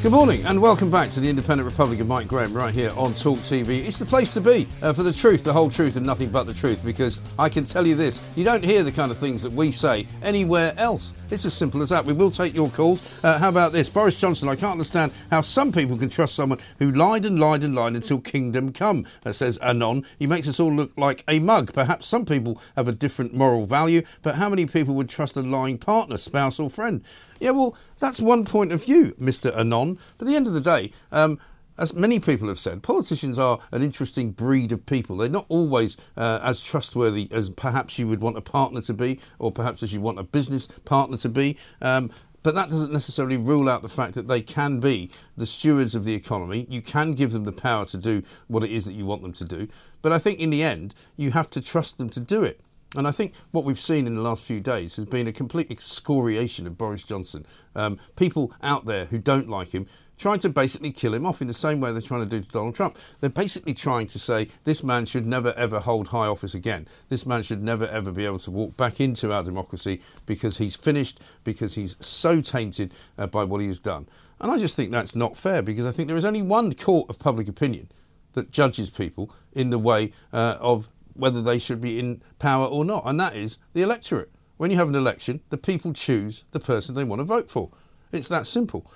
Good 0.00 0.12
morning 0.12 0.46
and 0.46 0.62
welcome 0.62 0.92
back 0.92 1.10
to 1.10 1.20
the 1.20 1.28
Independent 1.28 1.68
Republic 1.68 1.98
of 1.98 2.06
Mike 2.06 2.28
Graham 2.28 2.54
right 2.54 2.72
here 2.72 2.92
on 2.96 3.12
Talk 3.14 3.38
TV. 3.38 3.84
It's 3.84 3.98
the 3.98 4.06
place 4.06 4.32
to 4.34 4.40
be 4.40 4.68
uh, 4.80 4.92
for 4.92 5.02
the 5.02 5.12
truth, 5.12 5.42
the 5.42 5.52
whole 5.52 5.68
truth, 5.68 5.96
and 5.96 6.06
nothing 6.06 6.30
but 6.30 6.44
the 6.44 6.54
truth 6.54 6.84
because 6.84 7.18
I 7.36 7.48
can 7.48 7.64
tell 7.64 7.84
you 7.84 7.96
this 7.96 8.24
you 8.36 8.44
don't 8.44 8.64
hear 8.64 8.84
the 8.84 8.92
kind 8.92 9.10
of 9.10 9.18
things 9.18 9.42
that 9.42 9.50
we 9.50 9.72
say 9.72 10.06
anywhere 10.22 10.72
else. 10.76 11.14
It's 11.30 11.44
as 11.44 11.52
simple 11.52 11.82
as 11.82 11.88
that. 11.88 12.04
We 12.04 12.12
will 12.12 12.30
take 12.30 12.54
your 12.54 12.70
calls. 12.70 13.24
Uh, 13.24 13.38
how 13.38 13.48
about 13.48 13.72
this? 13.72 13.88
Boris 13.88 14.18
Johnson, 14.18 14.48
I 14.48 14.54
can't 14.54 14.70
understand 14.70 15.10
how 15.32 15.40
some 15.40 15.72
people 15.72 15.96
can 15.98 16.10
trust 16.10 16.36
someone 16.36 16.60
who 16.78 16.92
lied 16.92 17.24
and 17.24 17.40
lied 17.40 17.64
and 17.64 17.74
lied 17.74 17.96
until 17.96 18.20
kingdom 18.20 18.72
come, 18.72 19.04
uh, 19.26 19.32
says 19.32 19.58
Anon. 19.58 20.06
He 20.20 20.28
makes 20.28 20.46
us 20.46 20.60
all 20.60 20.72
look 20.72 20.92
like 20.96 21.24
a 21.26 21.40
mug. 21.40 21.72
Perhaps 21.72 22.06
some 22.06 22.24
people 22.24 22.62
have 22.76 22.86
a 22.86 22.92
different 22.92 23.34
moral 23.34 23.66
value, 23.66 24.02
but 24.22 24.36
how 24.36 24.48
many 24.48 24.64
people 24.64 24.94
would 24.94 25.08
trust 25.08 25.36
a 25.36 25.42
lying 25.42 25.76
partner, 25.76 26.18
spouse, 26.18 26.60
or 26.60 26.70
friend? 26.70 27.02
Yeah, 27.40 27.50
well, 27.50 27.76
that's 27.98 28.20
one 28.20 28.44
point 28.44 28.72
of 28.72 28.84
view, 28.84 29.14
Mr. 29.20 29.56
Anon. 29.56 29.98
But 30.16 30.26
at 30.26 30.30
the 30.30 30.36
end 30.36 30.46
of 30.46 30.54
the 30.54 30.60
day, 30.60 30.92
um, 31.12 31.38
as 31.78 31.94
many 31.94 32.18
people 32.18 32.48
have 32.48 32.58
said, 32.58 32.82
politicians 32.82 33.38
are 33.38 33.60
an 33.70 33.82
interesting 33.82 34.32
breed 34.32 34.72
of 34.72 34.84
people. 34.86 35.16
They're 35.16 35.28
not 35.28 35.46
always 35.48 35.96
uh, 36.16 36.40
as 36.42 36.60
trustworthy 36.60 37.28
as 37.30 37.50
perhaps 37.50 37.98
you 37.98 38.08
would 38.08 38.20
want 38.20 38.36
a 38.36 38.40
partner 38.40 38.80
to 38.82 38.94
be, 38.94 39.20
or 39.38 39.52
perhaps 39.52 39.82
as 39.82 39.92
you 39.92 40.00
want 40.00 40.18
a 40.18 40.24
business 40.24 40.66
partner 40.84 41.16
to 41.18 41.28
be. 41.28 41.56
Um, 41.80 42.10
but 42.42 42.54
that 42.54 42.70
doesn't 42.70 42.92
necessarily 42.92 43.36
rule 43.36 43.68
out 43.68 43.82
the 43.82 43.88
fact 43.88 44.14
that 44.14 44.28
they 44.28 44.40
can 44.40 44.80
be 44.80 45.10
the 45.36 45.46
stewards 45.46 45.94
of 45.94 46.04
the 46.04 46.14
economy. 46.14 46.66
You 46.70 46.80
can 46.80 47.12
give 47.12 47.32
them 47.32 47.44
the 47.44 47.52
power 47.52 47.84
to 47.86 47.96
do 47.96 48.22
what 48.46 48.62
it 48.62 48.70
is 48.70 48.84
that 48.84 48.92
you 48.92 49.06
want 49.06 49.22
them 49.22 49.32
to 49.34 49.44
do. 49.44 49.68
But 50.02 50.12
I 50.12 50.18
think 50.18 50.40
in 50.40 50.50
the 50.50 50.62
end, 50.62 50.94
you 51.16 51.32
have 51.32 51.50
to 51.50 51.60
trust 51.60 51.98
them 51.98 52.08
to 52.10 52.20
do 52.20 52.42
it. 52.42 52.60
And 52.96 53.06
I 53.06 53.10
think 53.10 53.34
what 53.50 53.64
we've 53.64 53.78
seen 53.78 54.06
in 54.06 54.14
the 54.14 54.22
last 54.22 54.46
few 54.46 54.60
days 54.60 54.96
has 54.96 55.04
been 55.04 55.26
a 55.26 55.32
complete 55.32 55.70
excoriation 55.70 56.66
of 56.66 56.78
Boris 56.78 57.02
Johnson. 57.02 57.44
Um, 57.74 57.98
people 58.16 58.52
out 58.62 58.86
there 58.86 59.06
who 59.06 59.18
don't 59.18 59.48
like 59.48 59.72
him 59.72 59.86
trying 60.18 60.38
to 60.40 60.48
basically 60.48 60.90
kill 60.90 61.14
him 61.14 61.24
off 61.24 61.40
in 61.40 61.46
the 61.46 61.54
same 61.54 61.80
way 61.80 61.92
they're 61.92 62.00
trying 62.00 62.22
to 62.22 62.28
do 62.28 62.42
to 62.42 62.48
Donald 62.48 62.74
Trump. 62.74 62.98
They're 63.20 63.30
basically 63.30 63.74
trying 63.74 64.08
to 64.08 64.18
say 64.18 64.48
this 64.64 64.82
man 64.82 65.06
should 65.06 65.26
never 65.26 65.54
ever 65.56 65.78
hold 65.78 66.08
high 66.08 66.26
office 66.26 66.54
again. 66.54 66.86
This 67.08 67.24
man 67.24 67.42
should 67.42 67.62
never 67.62 67.86
ever 67.86 68.10
be 68.10 68.26
able 68.26 68.40
to 68.40 68.50
walk 68.50 68.76
back 68.76 69.00
into 69.00 69.32
our 69.32 69.42
democracy 69.42 70.00
because 70.26 70.58
he's 70.58 70.76
finished, 70.76 71.20
because 71.44 71.74
he's 71.74 71.96
so 72.04 72.40
tainted 72.40 72.92
uh, 73.16 73.26
by 73.26 73.44
what 73.44 73.60
he 73.60 73.68
has 73.68 73.78
done. 73.78 74.08
And 74.40 74.50
I 74.50 74.58
just 74.58 74.76
think 74.76 74.92
that's 74.92 75.14
not 75.14 75.36
fair 75.36 75.62
because 75.62 75.86
I 75.86 75.92
think 75.92 76.08
there 76.08 76.16
is 76.16 76.24
only 76.24 76.42
one 76.42 76.74
court 76.74 77.08
of 77.10 77.18
public 77.18 77.48
opinion 77.48 77.90
that 78.32 78.50
judges 78.50 78.90
people 78.90 79.30
in 79.52 79.70
the 79.70 79.78
way 79.78 80.12
uh, 80.32 80.56
of 80.60 80.88
whether 81.18 81.42
they 81.42 81.58
should 81.58 81.80
be 81.80 81.98
in 81.98 82.22
power 82.38 82.66
or 82.66 82.84
not, 82.84 83.02
and 83.04 83.18
that 83.20 83.36
is 83.36 83.58
the 83.74 83.82
electorate. 83.82 84.30
When 84.56 84.70
you 84.70 84.76
have 84.76 84.88
an 84.88 84.94
election, 84.94 85.40
the 85.50 85.58
people 85.58 85.92
choose 85.92 86.44
the 86.50 86.60
person 86.60 86.94
they 86.94 87.04
want 87.04 87.20
to 87.20 87.24
vote 87.24 87.50
for. 87.50 87.70
It's 88.12 88.28
that 88.28 88.46
simple. 88.46 88.90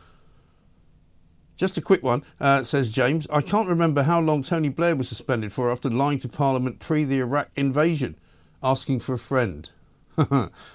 Just 1.56 1.76
a 1.76 1.82
quick 1.82 2.02
one, 2.02 2.24
uh, 2.40 2.62
says 2.64 2.88
James. 2.88 3.26
I 3.30 3.42
can't 3.42 3.68
remember 3.68 4.02
how 4.02 4.20
long 4.20 4.42
Tony 4.42 4.68
Blair 4.68 4.96
was 4.96 5.08
suspended 5.08 5.52
for 5.52 5.70
after 5.70 5.90
lying 5.90 6.18
to 6.20 6.28
Parliament 6.28 6.80
pre 6.80 7.04
the 7.04 7.20
Iraq 7.20 7.50
invasion, 7.56 8.18
asking 8.62 9.00
for 9.00 9.14
a 9.14 9.18
friend. 9.18 9.68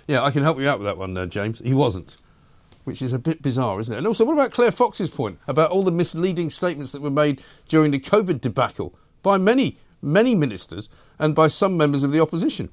yeah, 0.08 0.22
I 0.22 0.32
can 0.32 0.44
help 0.44 0.60
you 0.60 0.70
out 0.70 0.80
with 0.80 0.86
that 0.86 0.98
one, 0.98 1.14
there, 1.14 1.26
James. 1.26 1.60
He 1.60 1.74
wasn't, 1.74 2.18
which 2.86 3.02
is 3.02 3.12
a 3.12 3.20
bit 3.20 3.42
bizarre, 3.42 3.80
isn't 3.80 3.94
it? 3.94 3.98
And 3.98 4.08
also, 4.08 4.24
what 4.24 4.34
about 4.34 4.52
Claire 4.52 4.72
Fox's 4.72 5.10
point 5.10 5.40
about 5.48 5.72
all 5.72 5.84
the 5.84 5.92
misleading 5.92 6.50
statements 6.50 6.92
that 6.94 7.02
were 7.02 7.12
made 7.12 7.42
during 7.68 7.92
the 7.92 8.00
COVID 8.00 8.40
debacle 8.40 8.96
by 9.24 9.38
many 9.38 9.78
many 10.08 10.36
ministers 10.36 10.90
and 11.20 11.36
by 11.36 11.48
some 11.48 11.78
members 11.78 12.04
of 12.04 12.12
the 12.12 12.20
opposition. 12.20 12.70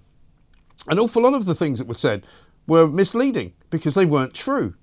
An 0.88 0.98
awful 0.98 1.22
lot 1.22 1.34
of 1.34 1.46
the 1.46 1.54
things 1.54 1.78
that 1.78 1.88
were 1.88 1.94
said 1.94 2.24
were 2.66 2.88
misleading 2.88 3.52
because 3.70 3.94
they 3.94 4.06
weren't 4.06 4.34
true. 4.34 4.74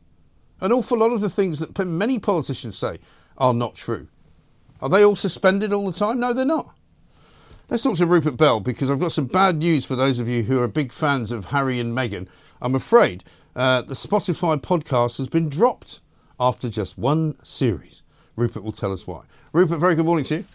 An 0.60 0.72
awful 0.72 0.98
lot 0.98 1.12
of 1.12 1.22
the 1.22 1.30
things 1.30 1.60
that 1.60 1.78
many 1.86 2.20
politicians 2.20 2.78
say 2.78 3.00
are 3.38 3.54
not 3.54 3.76
true. 3.76 4.08
Are 4.82 4.90
they 4.90 5.04
all 5.04 5.16
suspended 5.16 5.74
all 5.74 5.86
the 5.86 5.98
time? 5.98 6.20
No, 6.20 6.34
they're 6.34 6.46
not. 6.46 6.76
Let's 7.70 7.84
talk 7.84 7.96
to 7.98 8.06
Rupert 8.06 8.36
Bell 8.36 8.60
because 8.60 8.92
I've 8.92 9.00
got 9.00 9.12
some 9.12 9.28
bad 9.28 9.58
news 9.58 9.86
for 9.86 9.96
those 9.96 10.20
of 10.20 10.28
you 10.28 10.44
who 10.44 10.62
are 10.62 10.68
big 10.68 10.92
fans 10.92 11.32
of 11.32 11.46
Harry 11.46 11.80
and 11.80 11.98
Meghan. 11.98 12.28
I'm 12.62 12.76
afraid 12.76 13.24
uh, 13.56 13.82
the 13.82 13.94
Spotify 13.94 14.58
podcast 14.62 15.18
has 15.18 15.28
been 15.28 15.50
dropped 15.50 16.02
after 16.40 16.70
just 16.70 16.98
one 16.98 17.38
series. 17.44 18.04
Rupert 18.36 18.64
will 18.64 18.72
tell 18.72 18.92
us 18.92 19.08
why. 19.08 19.24
Rupert, 19.54 19.80
very 19.80 19.96
good 19.96 20.06
morning 20.06 20.26
to 20.26 20.36
you. 20.38 20.46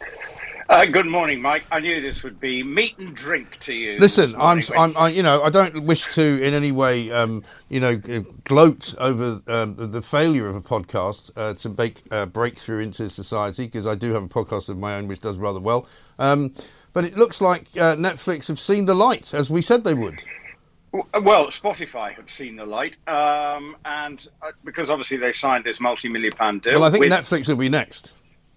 Uh, 0.69 0.85
good 0.85 1.07
morning, 1.07 1.41
Mike. 1.41 1.65
I 1.71 1.79
knew 1.79 2.01
this 2.01 2.25
would 2.25 2.41
be 2.41 2.65
meat 2.65 2.99
and 2.99 3.15
drink 3.15 3.61
to 3.61 3.73
you. 3.73 4.01
Listen, 4.01 4.35
I'm, 4.37 4.61
I'm, 4.77 4.97
I, 4.97 5.11
you 5.11 5.23
know, 5.23 5.41
I 5.43 5.49
don't 5.49 5.85
wish 5.85 6.13
to 6.15 6.43
in 6.43 6.55
any 6.55 6.73
way, 6.73 7.09
um, 7.13 7.45
you 7.69 7.79
know, 7.79 7.97
gloat 8.43 8.93
over 8.99 9.41
um, 9.47 9.77
the 9.79 10.03
failure 10.03 10.49
of 10.49 10.57
a 10.57 10.61
podcast 10.61 11.31
uh, 11.37 11.55
to 11.55 11.69
make 11.69 12.03
a 12.11 12.27
breakthrough 12.27 12.81
into 12.81 13.09
society 13.09 13.67
because 13.67 13.87
I 13.87 13.95
do 13.95 14.13
have 14.13 14.25
a 14.25 14.29
podcast 14.29 14.69
of 14.69 14.77
my 14.77 14.97
own 14.97 15.07
which 15.07 15.21
does 15.21 15.39
rather 15.39 15.61
well. 15.61 15.87
Um, 16.19 16.53
but 16.93 17.05
it 17.05 17.17
looks 17.17 17.41
like 17.41 17.69
uh, 17.77 17.95
Netflix 17.95 18.49
have 18.49 18.59
seen 18.59 18.87
the 18.87 18.95
light, 18.95 19.33
as 19.35 19.49
we 19.49 19.63
said 19.63 19.85
they 19.85 19.95
would. 19.95 20.21
Well, 20.93 21.47
Spotify 21.49 22.15
have 22.15 22.31
seen 22.31 22.57
the 22.57 22.67
light, 22.67 22.97
um, 23.07 23.77
and 23.85 24.27
uh, 24.43 24.51
because 24.65 24.91
obviously 24.91 25.19
they 25.19 25.33
signed 25.33 25.63
this 25.63 25.79
multi-million 25.79 26.33
pound 26.33 26.63
deal. 26.63 26.81
Well, 26.81 26.85
I 26.85 26.91
think 26.91 27.05
with... 27.05 27.13
Netflix 27.13 27.49
will 27.49 27.57
be 27.57 27.69
next. 27.69 28.15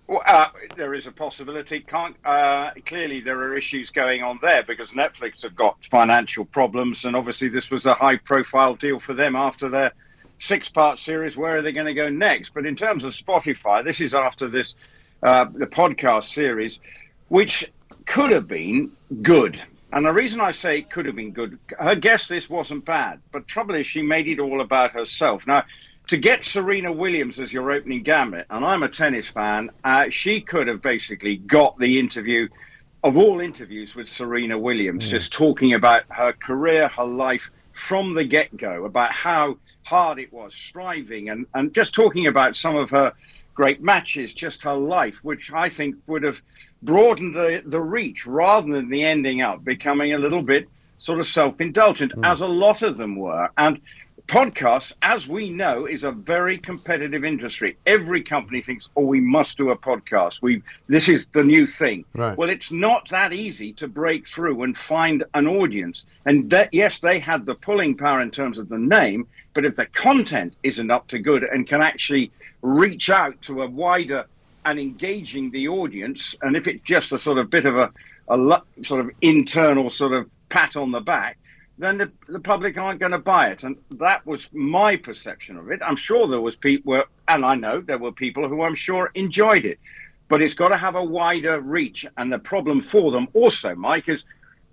Well, 0.10 0.24
uh, 0.26 0.48
there 0.76 0.96
is 0.96 1.06
a 1.06 1.12
possibility. 1.12 1.82
Can't 1.82 2.16
uh, 2.26 2.72
clearly 2.88 3.22
there 3.22 3.38
are 3.38 3.56
issues 3.56 3.92
going 3.92 4.24
on 4.24 4.40
there 4.42 4.64
because 4.64 4.90
Netflix 4.90 5.44
have 5.44 5.56
got 5.56 5.78
financial 5.92 6.46
problems, 6.46 7.06
and 7.06 7.16
obviously 7.16 7.48
this 7.48 7.70
was 7.70 7.86
a 7.86 7.94
high-profile 7.94 8.74
deal 8.78 9.00
for 9.00 9.14
them 9.14 9.36
after 9.36 9.70
their 9.70 9.92
six-part 10.40 10.98
series. 10.98 11.38
Where 11.38 11.60
are 11.60 11.62
they 11.62 11.72
going 11.72 11.86
to 11.86 11.94
go 11.94 12.10
next? 12.10 12.56
But 12.56 12.66
in 12.66 12.76
terms 12.76 13.04
of 13.04 13.14
Spotify, 13.14 13.84
this 13.84 14.02
is 14.02 14.16
after 14.16 14.50
this 14.50 14.74
uh, 15.22 15.46
the 15.54 15.68
podcast 15.68 16.34
series, 16.34 16.80
which 17.28 17.72
could 18.08 18.32
have 18.32 18.48
been 18.48 18.92
good. 19.22 19.62
And 19.94 20.08
the 20.08 20.14
reason 20.14 20.42
I 20.42 20.54
say 20.54 20.80
it 20.80 20.90
could 20.90 21.06
have 21.06 21.16
been 21.16 21.34
good, 21.34 21.60
her 21.78 21.94
guest 21.94 22.32
list 22.32 22.50
wasn't 22.50 22.84
bad, 22.84 23.20
but 23.32 23.48
trouble 23.48 23.76
is 23.76 23.86
she 23.86 24.02
made 24.02 24.28
it 24.28 24.40
all 24.40 24.62
about 24.62 24.92
herself. 24.92 25.44
Now 25.46 25.66
to 26.10 26.18
get 26.18 26.44
Serena 26.44 26.92
Williams 26.92 27.40
as 27.40 27.54
your 27.54 27.72
opening 27.72 28.02
gambit, 28.02 28.48
and 28.50 28.66
I'm 28.66 28.82
a 28.82 28.90
tennis 28.90 29.30
fan, 29.30 29.70
uh, 29.84 30.06
she 30.10 30.42
could 30.42 30.68
have 30.68 30.82
basically 30.82 31.38
got 31.38 31.78
the 31.78 32.00
interview 32.00 32.48
of 33.04 33.16
all 33.16 33.40
interviews 33.40 33.96
with 33.96 34.10
Serena 34.10 34.58
Williams, 34.58 35.08
just 35.08 35.32
talking 35.32 35.74
about 35.76 36.02
her 36.10 36.34
career, 36.34 36.90
her 36.90 37.06
life 37.06 37.44
from 37.74 38.14
the 38.16 38.26
get 38.26 38.58
go, 38.58 38.86
about 38.86 39.14
how 39.14 39.58
hard 39.84 40.20
it 40.20 40.34
was, 40.34 40.54
striving, 40.54 41.30
and, 41.30 41.46
and 41.54 41.74
just 41.74 41.94
talking 41.94 42.28
about 42.28 42.58
some 42.58 42.76
of 42.76 42.90
her 42.90 43.14
great 43.54 43.82
matches, 43.82 44.34
just 44.34 44.64
her 44.64 44.76
life, 44.76 45.16
which 45.22 45.52
I 45.54 45.70
think 45.70 45.96
would 46.08 46.24
have 46.24 46.38
broadened 46.82 47.36
the, 47.36 47.62
the 47.66 47.80
reach 47.80 48.26
rather 48.26 48.72
than 48.72 48.90
the 48.90 49.04
ending 49.04 49.42
up 49.42 49.64
becoming 49.64 50.14
a 50.14 50.18
little 50.18 50.42
bit 50.42 50.68
sort 50.98 51.20
of 51.20 51.28
self 51.28 51.62
indulgent, 51.62 52.14
mm. 52.14 52.30
as 52.30 52.42
a 52.42 52.48
lot 52.48 52.82
of 52.82 52.98
them 52.98 53.16
were. 53.16 53.50
And 53.58 53.80
podcasts, 54.30 54.94
as 55.02 55.28
we 55.28 55.50
know, 55.50 55.88
is 55.88 56.04
a 56.04 56.12
very 56.12 56.58
competitive 56.58 57.26
industry. 57.26 57.76
Every 57.86 58.22
company 58.22 58.62
thinks, 58.62 58.88
"Oh, 58.96 59.02
we 59.02 59.20
must 59.20 59.58
do 59.58 59.72
a 59.72 59.78
podcast. 59.78 60.42
We 60.42 60.62
this 60.88 61.10
is 61.10 61.26
the 61.34 61.44
new 61.44 61.66
thing." 61.66 62.06
Right. 62.14 62.38
Well, 62.38 62.50
it's 62.50 62.72
not 62.72 63.10
that 63.10 63.34
easy 63.34 63.74
to 63.74 63.88
break 63.88 64.28
through 64.28 64.62
and 64.64 64.78
find 64.78 65.24
an 65.34 65.48
audience. 65.48 66.06
And 66.26 66.50
that, 66.52 66.70
yes, 66.72 67.00
they 67.00 67.20
had 67.20 67.46
the 67.46 67.56
pulling 67.56 67.98
power 67.98 68.22
in 68.22 68.30
terms 68.30 68.60
of 68.60 68.70
the 68.70 68.78
name, 68.78 69.28
but 69.54 69.66
if 69.66 69.76
the 69.76 69.88
content 69.88 70.54
isn't 70.64 70.92
up 70.92 71.08
to 71.08 71.20
good 71.20 71.44
and 71.44 71.68
can 71.68 71.82
actually 71.82 72.32
reach 72.62 73.10
out 73.10 73.42
to 73.44 73.64
a 73.64 73.70
wider 73.70 74.26
and 74.64 74.80
engaging 74.80 75.50
the 75.52 75.68
audience, 75.68 76.36
and 76.44 76.56
if 76.56 76.68
it's 76.68 76.84
just 76.86 77.12
a 77.12 77.18
sort 77.18 77.40
of 77.40 77.50
bit 77.50 77.66
of 77.66 77.76
a, 77.78 77.92
a 78.30 78.62
sort 78.84 79.02
of 79.02 79.10
internal 79.22 79.90
sort 79.90 80.14
of 80.14 80.30
pat 80.50 80.76
on 80.76 80.92
the 80.92 81.00
back, 81.00 81.38
then 81.80 81.98
the, 81.98 82.12
the 82.28 82.40
public 82.40 82.78
aren't 82.78 83.00
going 83.00 83.14
to 83.14 83.18
buy 83.18 83.50
it. 83.50 83.64
And 83.64 83.78
that 83.92 84.26
was 84.26 84.48
my 84.52 84.98
perception 84.98 85.58
of 85.58 85.72
it. 85.72 85.80
I'm 85.82 85.96
sure 85.96 86.28
there 86.28 86.42
was 86.42 86.56
people, 86.56 87.04
and 87.28 87.46
I 87.46 87.56
know 87.56 87.80
there 87.80 87.98
were 87.98 88.12
people 88.12 88.48
who 88.48 88.62
I'm 88.62 88.76
sure 88.76 89.10
enjoyed 89.16 89.64
it, 89.64 89.80
but 90.28 90.42
it's 90.42 90.54
got 90.54 90.68
to 90.74 90.78
have 90.78 90.96
a 90.96 91.04
wider 91.04 91.60
reach. 91.60 92.06
And 92.18 92.32
the 92.32 92.38
problem 92.38 92.86
for 92.92 93.12
them 93.12 93.30
also, 93.34 93.76
Mike, 93.76 94.10
is 94.10 94.26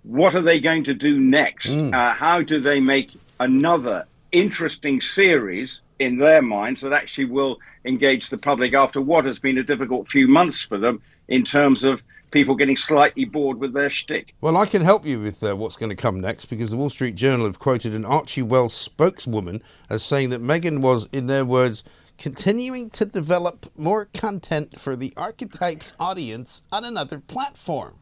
what 0.03 0.35
are 0.35 0.41
they 0.41 0.59
going 0.59 0.83
to 0.83 0.93
do 0.93 1.17
next? 1.17 1.67
Mm. 1.67 1.93
Uh, 1.93 2.13
how 2.13 2.41
do 2.41 2.59
they 2.59 2.81
make 2.81 3.11
another 3.39 4.05
interesting 4.33 4.99
series 4.99 5.79
in 5.99 6.17
their 6.17 6.41
minds 6.41 6.81
that 6.81 6.91
actually 6.91 7.25
will 7.25 7.57
engage 7.85 8.29
the 8.29 8.37
public 8.37 8.73
after 8.73 8.99
what 8.99 9.23
has 9.23 9.39
been 9.39 9.57
a 9.57 9.63
difficult 9.63 10.09
few 10.09 10.27
months 10.27 10.61
for 10.61 10.77
them 10.77 11.01
in 11.29 11.45
terms 11.45 11.85
of 11.85 12.01
people 12.31 12.55
getting 12.55 12.77
slightly 12.77 13.25
bored 13.25 13.59
with 13.59 13.73
their 13.73 13.89
shtick. 13.89 14.33
Well, 14.41 14.57
I 14.57 14.65
can 14.65 14.81
help 14.81 15.05
you 15.05 15.19
with 15.19 15.43
uh, 15.43 15.55
what's 15.55 15.77
going 15.77 15.89
to 15.89 15.95
come 15.95 16.19
next 16.19 16.45
because 16.45 16.71
the 16.71 16.77
Wall 16.77 16.89
Street 16.89 17.15
Journal 17.15 17.45
have 17.45 17.59
quoted 17.59 17.93
an 17.93 18.03
Archewell's 18.03 18.73
spokeswoman 18.73 19.61
as 19.89 20.03
saying 20.03 20.29
that 20.31 20.41
Meghan 20.41 20.81
was, 20.81 21.07
in 21.11 21.27
their 21.27 21.45
words, 21.45 21.83
continuing 22.17 22.89
to 22.91 23.05
develop 23.05 23.71
more 23.77 24.05
content 24.13 24.79
for 24.79 24.95
the 24.95 25.13
archetypes 25.15 25.93
audience 25.99 26.63
on 26.71 26.83
another 26.83 27.19
platform. 27.19 27.95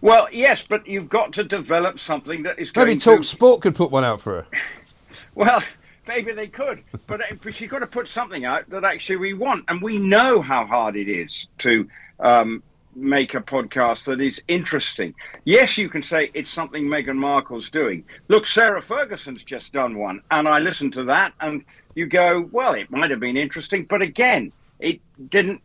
Well, 0.00 0.28
yes, 0.30 0.62
but 0.68 0.86
you've 0.86 1.08
got 1.08 1.32
to 1.34 1.44
develop 1.44 1.98
something 1.98 2.42
that 2.42 2.58
is 2.58 2.70
going 2.70 2.88
Maybe 2.88 3.00
Talk 3.00 3.20
to... 3.20 3.26
Sport 3.26 3.62
could 3.62 3.74
put 3.74 3.90
one 3.90 4.04
out 4.04 4.20
for 4.20 4.42
her. 4.42 4.46
well, 5.34 5.62
maybe 6.06 6.32
they 6.32 6.48
could, 6.48 6.82
but 7.06 7.22
but 7.42 7.58
you've 7.58 7.70
got 7.70 7.78
to 7.78 7.86
put 7.86 8.08
something 8.08 8.44
out 8.44 8.68
that 8.68 8.84
actually 8.84 9.16
we 9.16 9.32
want, 9.32 9.64
and 9.68 9.80
we 9.80 9.98
know 9.98 10.42
how 10.42 10.66
hard 10.66 10.96
it 10.96 11.08
is 11.08 11.46
to 11.60 11.88
um, 12.20 12.62
make 12.96 13.34
a 13.34 13.40
podcast 13.40 14.04
that 14.04 14.20
is 14.20 14.40
interesting. 14.48 15.14
Yes, 15.44 15.76
you 15.78 15.88
can 15.88 16.02
say 16.02 16.30
it's 16.34 16.50
something 16.50 16.84
Meghan 16.84 17.16
Markle's 17.16 17.68
doing. 17.70 18.04
Look, 18.28 18.46
Sarah 18.46 18.82
Ferguson's 18.82 19.42
just 19.44 19.72
done 19.72 19.96
one, 19.98 20.20
and 20.30 20.46
I 20.48 20.58
listened 20.58 20.92
to 20.94 21.04
that, 21.04 21.32
and 21.40 21.64
you 21.94 22.06
go, 22.06 22.48
well, 22.52 22.74
it 22.74 22.90
might 22.90 23.10
have 23.10 23.20
been 23.20 23.36
interesting, 23.36 23.84
but 23.84 24.02
again, 24.02 24.52
it 24.80 25.00
didn't. 25.30 25.60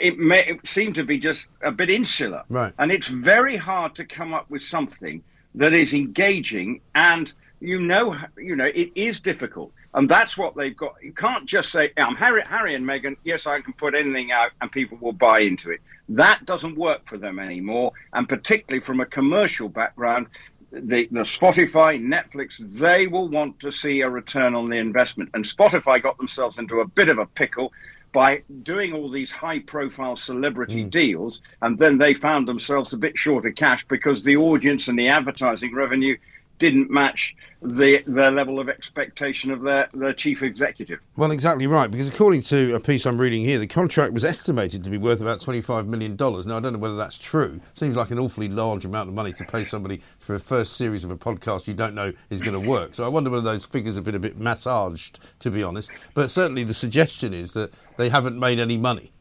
It, 0.00 0.16
may, 0.18 0.44
it 0.46 0.60
seemed 0.66 0.94
to 0.94 1.02
be 1.02 1.18
just 1.18 1.48
a 1.62 1.72
bit 1.72 1.90
insular, 1.90 2.44
Right. 2.48 2.72
and 2.78 2.92
it's 2.92 3.08
very 3.08 3.56
hard 3.56 3.96
to 3.96 4.04
come 4.04 4.32
up 4.32 4.48
with 4.48 4.62
something 4.62 5.22
that 5.56 5.72
is 5.74 5.92
engaging 5.94 6.82
and 6.94 7.32
you 7.60 7.80
know 7.80 8.14
you 8.36 8.54
know 8.54 8.66
it 8.66 8.92
is 8.94 9.18
difficult 9.20 9.72
and 9.94 10.06
that's 10.10 10.36
what 10.36 10.54
they've 10.54 10.76
got 10.76 10.94
you 11.02 11.10
can't 11.14 11.46
just 11.46 11.72
say 11.72 11.90
i'm 11.96 12.14
harry, 12.14 12.42
harry 12.46 12.74
and 12.74 12.84
meghan 12.86 13.16
yes 13.24 13.46
i 13.46 13.58
can 13.62 13.72
put 13.72 13.94
anything 13.94 14.30
out 14.30 14.50
and 14.60 14.70
people 14.70 14.98
will 15.00 15.14
buy 15.14 15.40
into 15.40 15.70
it 15.70 15.80
that 16.08 16.44
doesn't 16.46 16.76
work 16.76 17.08
for 17.08 17.18
them 17.18 17.38
anymore 17.38 17.92
and 18.12 18.28
particularly 18.28 18.84
from 18.84 19.00
a 19.00 19.06
commercial 19.06 19.68
background 19.68 20.26
the, 20.72 21.08
the 21.10 21.20
spotify 21.20 22.00
netflix 22.00 22.54
they 22.58 23.06
will 23.06 23.28
want 23.28 23.58
to 23.60 23.70
see 23.70 24.00
a 24.00 24.08
return 24.08 24.54
on 24.54 24.66
the 24.66 24.76
investment. 24.76 25.30
And 25.34 25.44
spotify 25.44 26.02
got 26.02 26.16
themselves 26.18 26.58
into 26.58 26.80
a 26.80 26.86
bit 26.86 27.08
of 27.08 27.18
a 27.18 27.26
pickle 27.26 27.72
by 28.12 28.42
doing 28.62 28.92
all 28.92 29.10
these 29.10 29.30
high 29.30 29.58
profile 29.58 30.16
celebrity 30.16 30.82
hmm. 30.82 30.88
deals 30.88 31.40
and 31.62 31.78
then 31.78 31.98
they 31.98 32.14
found 32.14 32.46
themselves 32.46 32.92
a 32.92 32.96
bit 32.96 33.18
short 33.18 33.46
of 33.46 33.54
cash 33.54 33.84
because 33.88 34.22
the 34.22 34.36
audience 34.36 34.88
and 34.88 34.98
the 34.98 35.08
advertising 35.08 35.74
revenue 35.74 36.16
didn't 36.58 36.90
match 36.90 37.34
the 37.62 38.02
their 38.06 38.30
level 38.30 38.60
of 38.60 38.68
expectation 38.68 39.50
of 39.50 39.62
their, 39.62 39.88
their 39.94 40.12
chief 40.12 40.42
executive. 40.42 41.00
Well, 41.16 41.30
exactly 41.30 41.66
right, 41.66 41.90
because 41.90 42.08
according 42.08 42.42
to 42.42 42.74
a 42.74 42.80
piece 42.80 43.06
I'm 43.06 43.20
reading 43.20 43.44
here, 43.44 43.58
the 43.58 43.66
contract 43.66 44.12
was 44.12 44.24
estimated 44.24 44.84
to 44.84 44.90
be 44.90 44.98
worth 44.98 45.20
about 45.20 45.40
$25 45.40 45.86
million. 45.86 46.16
Now, 46.16 46.56
I 46.56 46.60
don't 46.60 46.72
know 46.72 46.78
whether 46.78 46.96
that's 46.96 47.18
true. 47.18 47.60
Seems 47.72 47.96
like 47.96 48.10
an 48.10 48.18
awfully 48.18 48.48
large 48.48 48.84
amount 48.84 49.08
of 49.08 49.14
money 49.14 49.32
to 49.34 49.44
pay 49.44 49.64
somebody 49.64 50.00
for 50.18 50.34
a 50.34 50.40
first 50.40 50.74
series 50.74 51.04
of 51.04 51.10
a 51.10 51.16
podcast 51.16 51.66
you 51.66 51.74
don't 51.74 51.94
know 51.94 52.12
is 52.30 52.42
going 52.42 52.60
to 52.60 52.68
work. 52.68 52.94
So 52.94 53.04
I 53.04 53.08
wonder 53.08 53.30
whether 53.30 53.42
those 53.42 53.66
figures 53.66 53.96
have 53.96 54.04
been 54.04 54.14
a 54.14 54.20
bit 54.20 54.38
massaged, 54.38 55.20
to 55.40 55.50
be 55.50 55.62
honest. 55.62 55.90
But 56.14 56.30
certainly 56.30 56.64
the 56.64 56.74
suggestion 56.74 57.32
is 57.32 57.52
that 57.54 57.72
they 57.96 58.08
haven't 58.08 58.38
made 58.38 58.58
any 58.58 58.78
money. 58.78 59.12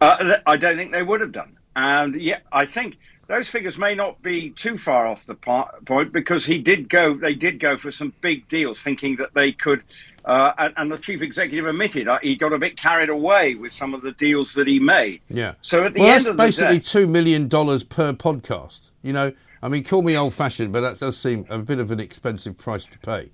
Uh, 0.00 0.36
I 0.46 0.56
don't 0.56 0.76
think 0.76 0.92
they 0.92 1.02
would 1.02 1.20
have 1.20 1.32
done. 1.32 1.56
And 1.74 2.20
yeah, 2.20 2.38
I 2.52 2.66
think 2.66 2.96
those 3.28 3.48
figures 3.48 3.76
may 3.76 3.94
not 3.94 4.22
be 4.22 4.50
too 4.50 4.78
far 4.78 5.06
off 5.06 5.26
the 5.26 5.34
point 5.34 6.12
because 6.12 6.44
he 6.44 6.58
did 6.58 6.88
go. 6.88 7.16
They 7.16 7.34
did 7.34 7.58
go 7.58 7.76
for 7.76 7.90
some 7.90 8.12
big 8.20 8.48
deals, 8.48 8.82
thinking 8.82 9.16
that 9.16 9.34
they 9.34 9.52
could. 9.52 9.82
Uh, 10.24 10.52
and, 10.58 10.74
and 10.76 10.92
the 10.92 10.98
chief 10.98 11.22
executive 11.22 11.66
admitted 11.66 12.08
uh, 12.08 12.18
he 12.20 12.34
got 12.34 12.52
a 12.52 12.58
bit 12.58 12.76
carried 12.76 13.08
away 13.08 13.54
with 13.54 13.72
some 13.72 13.94
of 13.94 14.02
the 14.02 14.10
deals 14.12 14.54
that 14.54 14.66
he 14.66 14.80
made. 14.80 15.20
Yeah. 15.28 15.54
So 15.62 15.84
at 15.84 15.94
the 15.94 16.00
well, 16.00 16.08
end 16.08 16.16
that's 16.16 16.26
of 16.26 16.36
the 16.36 16.42
basically 16.42 16.78
day, 16.78 17.06
$2 17.06 17.08
million 17.08 17.48
per 17.48 18.12
podcast. 18.12 18.90
You 19.02 19.12
know, 19.12 19.32
I 19.62 19.68
mean, 19.68 19.84
call 19.84 20.02
me 20.02 20.16
old 20.16 20.34
fashioned, 20.34 20.72
but 20.72 20.80
that 20.80 20.98
does 20.98 21.16
seem 21.16 21.46
a 21.48 21.58
bit 21.58 21.78
of 21.78 21.92
an 21.92 22.00
expensive 22.00 22.58
price 22.58 22.86
to 22.86 22.98
pay. 22.98 23.30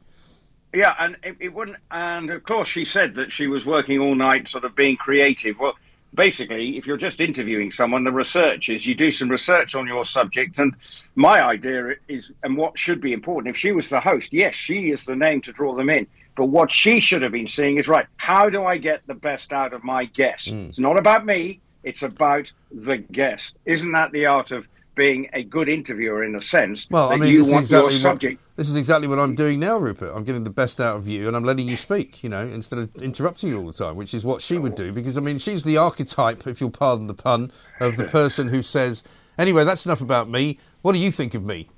Yeah, 0.75 0.95
and 0.99 1.17
it, 1.23 1.37
it 1.41 1.55
wouldn't. 1.55 1.79
And 1.91 2.31
of 2.31 2.45
course, 2.45 2.69
she 2.69 2.85
said 2.85 3.15
that 3.15 3.33
she 3.33 3.47
was 3.47 3.65
working 3.65 3.99
all 3.99 4.15
night, 4.15 4.49
sort 4.49 4.65
of 4.65 4.75
being 4.75 4.97
creative. 4.97 5.59
Well, 5.59 5.75
basically, 6.15 6.77
if 6.77 6.87
you're 6.87 6.97
just 6.97 7.21
interviewing 7.21 7.73
someone, 7.73 8.05
the 8.05 8.13
research 8.13 8.69
is 8.69 8.87
you 8.87 8.95
do 8.95 9.11
some 9.11 9.29
research 9.29 9.75
on 9.75 9.87
your 9.87 10.05
subject. 10.05 10.59
And 10.59 10.75
my 11.15 11.43
idea 11.43 11.95
is, 12.09 12.31
and 12.43 12.57
what 12.57 12.79
should 12.79 13.01
be 13.01 13.13
important, 13.13 13.55
if 13.55 13.59
she 13.59 13.73
was 13.73 13.89
the 13.89 14.01
host, 14.01 14.33
yes, 14.33 14.55
she 14.55 14.91
is 14.91 15.05
the 15.05 15.17
name 15.17 15.41
to 15.43 15.53
draw 15.53 15.75
them 15.75 15.91
in. 15.91 16.07
But 16.37 16.47
what 16.47 16.73
she 16.73 17.01
should 17.01 17.23
have 17.23 17.33
been 17.33 17.47
seeing 17.47 17.79
is 17.79 17.89
right. 17.89 18.07
How 18.17 18.49
do 18.49 18.65
I 18.65 18.79
get 18.79 19.07
the 19.07 19.15
best 19.15 19.53
out 19.53 19.73
of 19.73 19.85
my 19.85 20.07
guest? 20.07 20.49
Hmm. 20.49 20.69
It's 20.69 20.79
not 20.79 20.99
about 20.99 21.27
me. 21.27 21.61
It's 21.85 22.03
about 22.03 22.51
the 22.71 22.97
guest. 22.97 23.55
Isn't 23.67 23.93
that 23.93 24.13
the 24.13 24.27
art 24.27 24.51
of 24.51 24.67
being 24.95 25.29
a 25.33 25.43
good 25.43 25.69
interviewer 25.69 26.25
in 26.25 26.35
a 26.35 26.43
sense? 26.43 26.87
Well, 26.91 27.11
I 27.11 27.17
mean, 27.17 27.33
you 27.33 27.39
this 27.39 27.49
is 27.49 27.73
exactly. 27.73 28.35
What, 28.35 28.39
this 28.57 28.69
is 28.69 28.77
exactly 28.77 29.09
what 29.09 29.19
I'm 29.19 29.35
doing 29.35 29.61
now, 29.61 29.79
Rupert. 29.79 30.13
I'm 30.15 30.25
getting 30.25 30.45
the 30.45 30.51
best 30.51 30.81
out 30.81 30.97
of 30.97 31.09
you, 31.09 31.27
and 31.27 31.37
I'm 31.37 31.45
letting 31.45 31.69
you 31.69 31.77
speak. 31.77 32.23
You 32.23 32.29
know, 32.29 32.41
instead 32.41 32.79
of 32.79 32.95
interrupting 32.97 33.51
you 33.51 33.59
all 33.59 33.67
the 33.67 33.73
time, 33.73 33.97
which 33.97 34.15
is 34.15 34.25
what 34.25 34.43
she 34.43 34.59
would 34.59 34.75
do. 34.75 34.93
Because 34.93 35.17
I 35.17 35.21
mean, 35.21 35.39
she's 35.39 35.65
the 35.65 35.77
archetype, 35.77 36.47
if 36.47 36.61
you'll 36.61 36.71
pardon 36.71 37.07
the 37.07 37.15
pun, 37.15 37.51
of 37.81 37.97
the 37.97 38.05
person 38.09 38.49
who 38.49 38.63
says, 38.63 39.03
"Anyway, 39.39 39.65
that's 39.65 39.87
enough 39.87 40.01
about 40.01 40.29
me. 40.29 40.59
What 40.83 40.93
do 40.93 40.99
you 40.99 41.11
think 41.11 41.35
of 41.35 41.45
me?" 41.45 41.69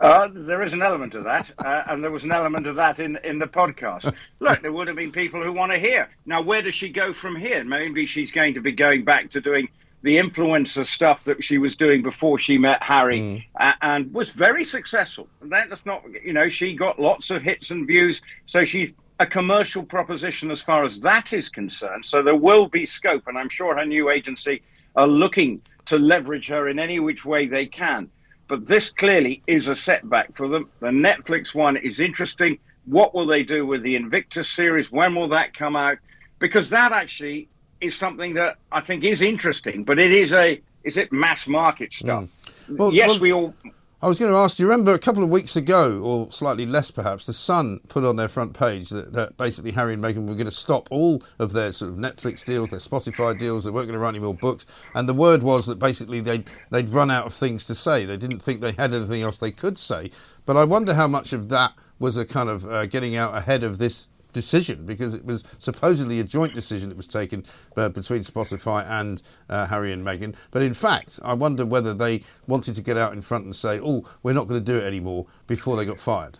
Uh, 0.00 0.28
there 0.32 0.62
is 0.62 0.72
an 0.72 0.80
element 0.80 1.14
of 1.14 1.24
that, 1.24 1.50
uh, 1.58 1.82
and 1.88 2.02
there 2.02 2.10
was 2.10 2.24
an 2.24 2.32
element 2.32 2.66
of 2.66 2.74
that 2.74 2.98
in 2.98 3.18
in 3.22 3.38
the 3.38 3.46
podcast. 3.46 4.12
Look, 4.38 4.62
there 4.62 4.72
would 4.72 4.88
have 4.88 4.96
been 4.96 5.12
people 5.12 5.42
who 5.42 5.52
want 5.52 5.72
to 5.72 5.78
hear. 5.78 6.08
Now, 6.24 6.40
where 6.40 6.62
does 6.62 6.74
she 6.74 6.88
go 6.88 7.12
from 7.12 7.36
here? 7.36 7.62
Maybe 7.64 8.06
she's 8.06 8.32
going 8.32 8.54
to 8.54 8.62
be 8.62 8.72
going 8.72 9.04
back 9.04 9.30
to 9.32 9.42
doing 9.42 9.68
the 10.02 10.18
influencer 10.18 10.86
stuff 10.86 11.24
that 11.24 11.44
she 11.44 11.58
was 11.58 11.76
doing 11.76 12.02
before 12.02 12.38
she 12.38 12.56
met 12.56 12.82
Harry, 12.82 13.46
uh, 13.58 13.72
and 13.82 14.12
was 14.14 14.30
very 14.30 14.64
successful. 14.64 15.28
And 15.42 15.52
That's 15.52 15.84
not, 15.84 16.02
you 16.24 16.32
know, 16.32 16.48
she 16.48 16.74
got 16.74 16.98
lots 16.98 17.30
of 17.30 17.42
hits 17.42 17.70
and 17.70 17.86
views, 17.86 18.22
so 18.46 18.64
she's 18.64 18.92
a 19.18 19.26
commercial 19.26 19.82
proposition 19.82 20.50
as 20.50 20.62
far 20.62 20.84
as 20.84 20.98
that 21.00 21.34
is 21.34 21.50
concerned. 21.50 22.06
So 22.06 22.22
there 22.22 22.34
will 22.34 22.66
be 22.66 22.86
scope, 22.86 23.26
and 23.26 23.36
I'm 23.36 23.50
sure 23.50 23.76
her 23.76 23.84
new 23.84 24.08
agency 24.08 24.62
are 24.96 25.06
looking 25.06 25.60
to 25.86 25.98
leverage 25.98 26.48
her 26.48 26.68
in 26.68 26.78
any 26.78 27.00
which 27.00 27.26
way 27.26 27.46
they 27.46 27.66
can. 27.66 28.08
But 28.48 28.66
this 28.66 28.88
clearly 28.88 29.42
is 29.46 29.68
a 29.68 29.76
setback 29.76 30.34
for 30.36 30.48
them. 30.48 30.70
The 30.80 30.86
Netflix 30.86 31.54
one 31.54 31.76
is 31.76 32.00
interesting. 32.00 32.58
What 32.86 33.14
will 33.14 33.26
they 33.26 33.42
do 33.42 33.66
with 33.66 33.82
the 33.82 33.94
Invictus 33.94 34.48
series? 34.48 34.90
When 34.90 35.14
will 35.14 35.28
that 35.28 35.54
come 35.54 35.76
out? 35.76 35.98
Because 36.38 36.70
that 36.70 36.90
actually 36.90 37.49
is 37.80 37.96
something 37.96 38.34
that 38.34 38.56
I 38.72 38.80
think 38.80 39.04
is 39.04 39.22
interesting, 39.22 39.84
but 39.84 39.98
it 39.98 40.12
is 40.12 40.32
a 40.32 40.60
is 40.84 40.96
it 40.96 41.12
mass 41.12 41.46
market 41.46 41.92
stuff? 41.92 42.28
Well, 42.68 42.92
yes, 42.92 43.08
well- 43.08 43.20
we 43.20 43.32
all 43.32 43.54
I 44.02 44.08
was 44.08 44.18
going 44.18 44.32
to 44.32 44.38
ask. 44.38 44.56
Do 44.56 44.62
you 44.62 44.68
remember 44.70 44.94
a 44.94 44.98
couple 44.98 45.22
of 45.22 45.28
weeks 45.28 45.56
ago, 45.56 46.00
or 46.00 46.32
slightly 46.32 46.64
less 46.64 46.90
perhaps, 46.90 47.26
the 47.26 47.34
Sun 47.34 47.80
put 47.88 48.02
on 48.02 48.16
their 48.16 48.28
front 48.28 48.54
page 48.54 48.88
that, 48.88 49.12
that 49.12 49.36
basically 49.36 49.72
Harry 49.72 49.92
and 49.92 50.02
Meghan 50.02 50.26
were 50.26 50.32
going 50.32 50.46
to 50.46 50.50
stop 50.50 50.88
all 50.90 51.22
of 51.38 51.52
their 51.52 51.70
sort 51.70 51.92
of 51.92 51.98
Netflix 51.98 52.42
deals, 52.42 52.70
their 52.70 52.78
Spotify 52.78 53.38
deals. 53.38 53.64
They 53.64 53.70
weren't 53.70 53.88
going 53.88 53.98
to 53.98 53.98
write 53.98 54.10
any 54.10 54.20
more 54.20 54.32
books, 54.34 54.64
and 54.94 55.06
the 55.06 55.12
word 55.12 55.42
was 55.42 55.66
that 55.66 55.78
basically 55.78 56.20
they'd 56.20 56.48
they'd 56.70 56.88
run 56.88 57.10
out 57.10 57.26
of 57.26 57.34
things 57.34 57.66
to 57.66 57.74
say. 57.74 58.06
They 58.06 58.16
didn't 58.16 58.40
think 58.40 58.62
they 58.62 58.72
had 58.72 58.94
anything 58.94 59.20
else 59.20 59.36
they 59.36 59.52
could 59.52 59.76
say. 59.76 60.10
But 60.46 60.56
I 60.56 60.64
wonder 60.64 60.94
how 60.94 61.06
much 61.06 61.34
of 61.34 61.50
that 61.50 61.74
was 61.98 62.16
a 62.16 62.24
kind 62.24 62.48
of 62.48 62.66
uh, 62.66 62.86
getting 62.86 63.16
out 63.16 63.36
ahead 63.36 63.62
of 63.62 63.76
this 63.76 64.08
decision 64.32 64.86
because 64.86 65.14
it 65.14 65.24
was 65.24 65.44
supposedly 65.58 66.20
a 66.20 66.24
joint 66.24 66.54
decision 66.54 66.88
that 66.88 66.96
was 66.96 67.06
taken 67.06 67.44
uh, 67.76 67.88
between 67.88 68.20
Spotify 68.20 68.88
and 68.88 69.22
uh, 69.48 69.66
Harry 69.66 69.92
and 69.92 70.04
Meghan. 70.04 70.34
But 70.50 70.62
in 70.62 70.74
fact, 70.74 71.20
I 71.24 71.34
wonder 71.34 71.66
whether 71.66 71.94
they 71.94 72.22
wanted 72.46 72.74
to 72.74 72.82
get 72.82 72.96
out 72.96 73.12
in 73.12 73.22
front 73.22 73.44
and 73.44 73.54
say, 73.54 73.80
"Oh, 73.82 74.04
we're 74.22 74.32
not 74.32 74.46
going 74.46 74.62
to 74.62 74.72
do 74.72 74.78
it 74.78 74.84
anymore," 74.84 75.26
before 75.46 75.76
they 75.76 75.84
got 75.84 75.98
fired. 75.98 76.38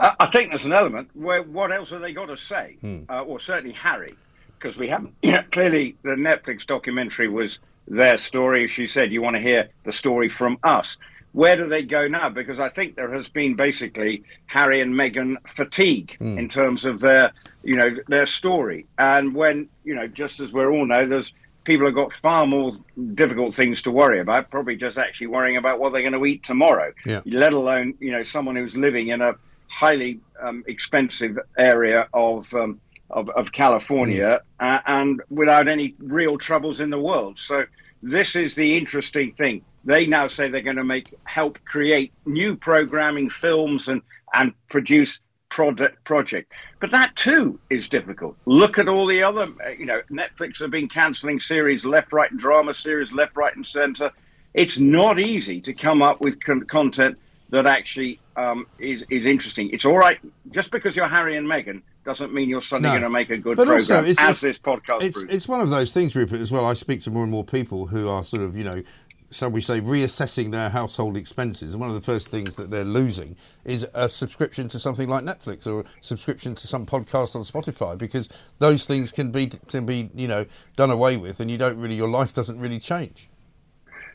I 0.00 0.14
I 0.20 0.30
think 0.30 0.50
there's 0.50 0.64
an 0.64 0.72
element 0.72 1.08
where 1.14 1.42
what 1.42 1.72
else 1.72 1.90
have 1.90 2.00
they 2.00 2.12
got 2.12 2.26
to 2.26 2.36
say? 2.36 2.76
Hmm. 2.80 3.00
Uh, 3.08 3.22
or 3.22 3.40
certainly 3.40 3.74
Harry, 3.74 4.14
because 4.58 4.76
we 4.76 4.88
haven't. 4.88 5.14
You 5.22 5.32
know, 5.32 5.44
clearly, 5.50 5.96
the 6.02 6.10
Netflix 6.10 6.66
documentary 6.66 7.28
was 7.28 7.58
their 7.86 8.18
story. 8.18 8.68
She 8.68 8.86
said, 8.86 9.12
"You 9.12 9.22
want 9.22 9.36
to 9.36 9.42
hear 9.42 9.68
the 9.84 9.92
story 9.92 10.28
from 10.28 10.58
us." 10.62 10.96
Where 11.38 11.54
do 11.54 11.68
they 11.68 11.84
go 11.84 12.08
now? 12.08 12.28
Because 12.30 12.58
I 12.58 12.68
think 12.68 12.96
there 12.96 13.12
has 13.14 13.28
been 13.28 13.54
basically 13.54 14.24
Harry 14.46 14.80
and 14.80 14.92
Meghan 14.92 15.36
fatigue 15.54 16.16
Hmm. 16.18 16.36
in 16.36 16.48
terms 16.48 16.84
of 16.84 16.98
their, 16.98 17.30
you 17.62 17.76
know, 17.76 17.90
their 18.08 18.26
story. 18.26 18.86
And 18.98 19.36
when 19.36 19.68
you 19.84 19.94
know, 19.94 20.08
just 20.08 20.40
as 20.40 20.52
we 20.52 20.64
all 20.64 20.84
know, 20.84 21.06
there's 21.06 21.32
people 21.62 21.86
have 21.86 21.94
got 21.94 22.10
far 22.22 22.44
more 22.44 22.72
difficult 23.14 23.54
things 23.54 23.82
to 23.82 23.90
worry 23.92 24.18
about. 24.18 24.50
Probably 24.50 24.74
just 24.74 24.98
actually 24.98 25.28
worrying 25.28 25.56
about 25.56 25.78
what 25.78 25.92
they're 25.92 26.02
going 26.08 26.20
to 26.20 26.26
eat 26.26 26.42
tomorrow. 26.42 26.92
Yeah. 27.06 27.20
Let 27.24 27.52
alone, 27.52 27.94
you 28.00 28.10
know, 28.10 28.24
someone 28.24 28.56
who's 28.56 28.74
living 28.74 29.06
in 29.14 29.20
a 29.20 29.34
highly 29.68 30.18
um, 30.42 30.64
expensive 30.66 31.38
area 31.56 32.08
of 32.12 32.52
um, 32.52 32.80
of, 33.10 33.28
of 33.30 33.52
California 33.52 34.40
uh, 34.58 34.78
and 34.86 35.22
without 35.30 35.68
any 35.68 35.94
real 36.00 36.36
troubles 36.36 36.80
in 36.80 36.90
the 36.90 36.98
world. 36.98 37.38
So 37.38 37.64
this 38.02 38.34
is 38.34 38.56
the 38.56 38.76
interesting 38.76 39.34
thing. 39.34 39.62
They 39.84 40.06
now 40.06 40.28
say 40.28 40.48
they're 40.48 40.60
going 40.60 40.76
to 40.76 40.84
make 40.84 41.14
help 41.24 41.58
create 41.64 42.12
new 42.26 42.56
programming, 42.56 43.30
films, 43.30 43.88
and 43.88 44.02
and 44.34 44.52
produce 44.68 45.18
product 45.48 46.04
project. 46.04 46.52
But 46.80 46.90
that 46.90 47.16
too 47.16 47.58
is 47.70 47.88
difficult. 47.88 48.36
Look 48.44 48.78
at 48.78 48.86
all 48.88 49.06
the 49.06 49.22
other, 49.22 49.46
you 49.78 49.86
know, 49.86 50.02
Netflix 50.10 50.60
have 50.60 50.70
been 50.70 50.88
cancelling 50.88 51.40
series 51.40 51.84
left, 51.84 52.12
right, 52.12 52.30
and 52.30 52.38
drama 52.38 52.74
series 52.74 53.10
left, 53.12 53.34
right, 53.36 53.54
and 53.56 53.66
centre. 53.66 54.10
It's 54.52 54.76
not 54.78 55.18
easy 55.18 55.60
to 55.62 55.72
come 55.72 56.02
up 56.02 56.20
with 56.20 56.42
con- 56.44 56.66
content 56.66 57.16
that 57.50 57.66
actually 57.66 58.20
um, 58.36 58.66
is 58.78 59.02
is 59.08 59.24
interesting. 59.24 59.70
It's 59.72 59.86
all 59.86 59.96
right 59.96 60.18
just 60.50 60.70
because 60.70 60.94
you're 60.94 61.08
Harry 61.08 61.36
and 61.36 61.46
Meghan 61.46 61.80
doesn't 62.04 62.32
mean 62.32 62.48
you're 62.48 62.62
suddenly 62.62 62.88
No. 62.88 62.92
going 62.94 63.02
to 63.02 63.10
make 63.10 63.30
a 63.30 63.36
good 63.36 63.56
But 63.56 63.66
program, 63.66 63.80
also, 63.80 64.04
it's, 64.04 64.20
as 64.20 64.36
it's- 64.36 64.40
this 64.40 64.58
podcast 64.58 65.02
it's, 65.02 65.18
proves. 65.18 65.34
it's 65.34 65.48
one 65.48 65.60
of 65.60 65.68
those 65.70 65.92
things, 65.92 66.14
Rupert, 66.16 66.40
as 66.40 66.50
well. 66.52 66.64
I 66.66 66.72
speak 66.74 67.00
to 67.02 67.10
more 67.10 67.22
and 67.22 67.30
more 67.32 67.44
people 67.44 67.86
who 67.86 68.08
are 68.08 68.22
sort 68.24 68.42
of, 68.42 68.56
you 68.56 68.64
know, 68.64 68.82
shall 69.30 69.50
we 69.50 69.60
say, 69.60 69.80
reassessing 69.80 70.52
their 70.52 70.70
household 70.70 71.16
expenses, 71.16 71.72
and 71.72 71.80
one 71.80 71.88
of 71.90 71.94
the 71.94 72.00
first 72.02 72.28
things 72.28 72.56
that 72.56 72.70
they're 72.70 72.84
losing 72.84 73.36
is 73.64 73.86
a 73.94 74.08
subscription 74.08 74.68
to 74.68 74.78
something 74.78 75.08
like 75.08 75.24
Netflix 75.24 75.66
or 75.66 75.80
a 75.80 75.84
subscription 76.00 76.54
to 76.54 76.66
some 76.66 76.86
podcast 76.86 77.36
on 77.36 77.42
Spotify, 77.42 77.96
because 77.98 78.28
those 78.58 78.86
things 78.86 79.12
can 79.12 79.30
be 79.30 79.48
can 79.68 79.84
be 79.84 80.10
you 80.14 80.28
know 80.28 80.46
done 80.76 80.90
away 80.90 81.16
with, 81.16 81.40
and 81.40 81.50
you 81.50 81.58
don't 81.58 81.78
really 81.78 81.94
your 81.94 82.08
life 82.08 82.32
doesn't 82.32 82.58
really 82.58 82.78
change. 82.78 83.28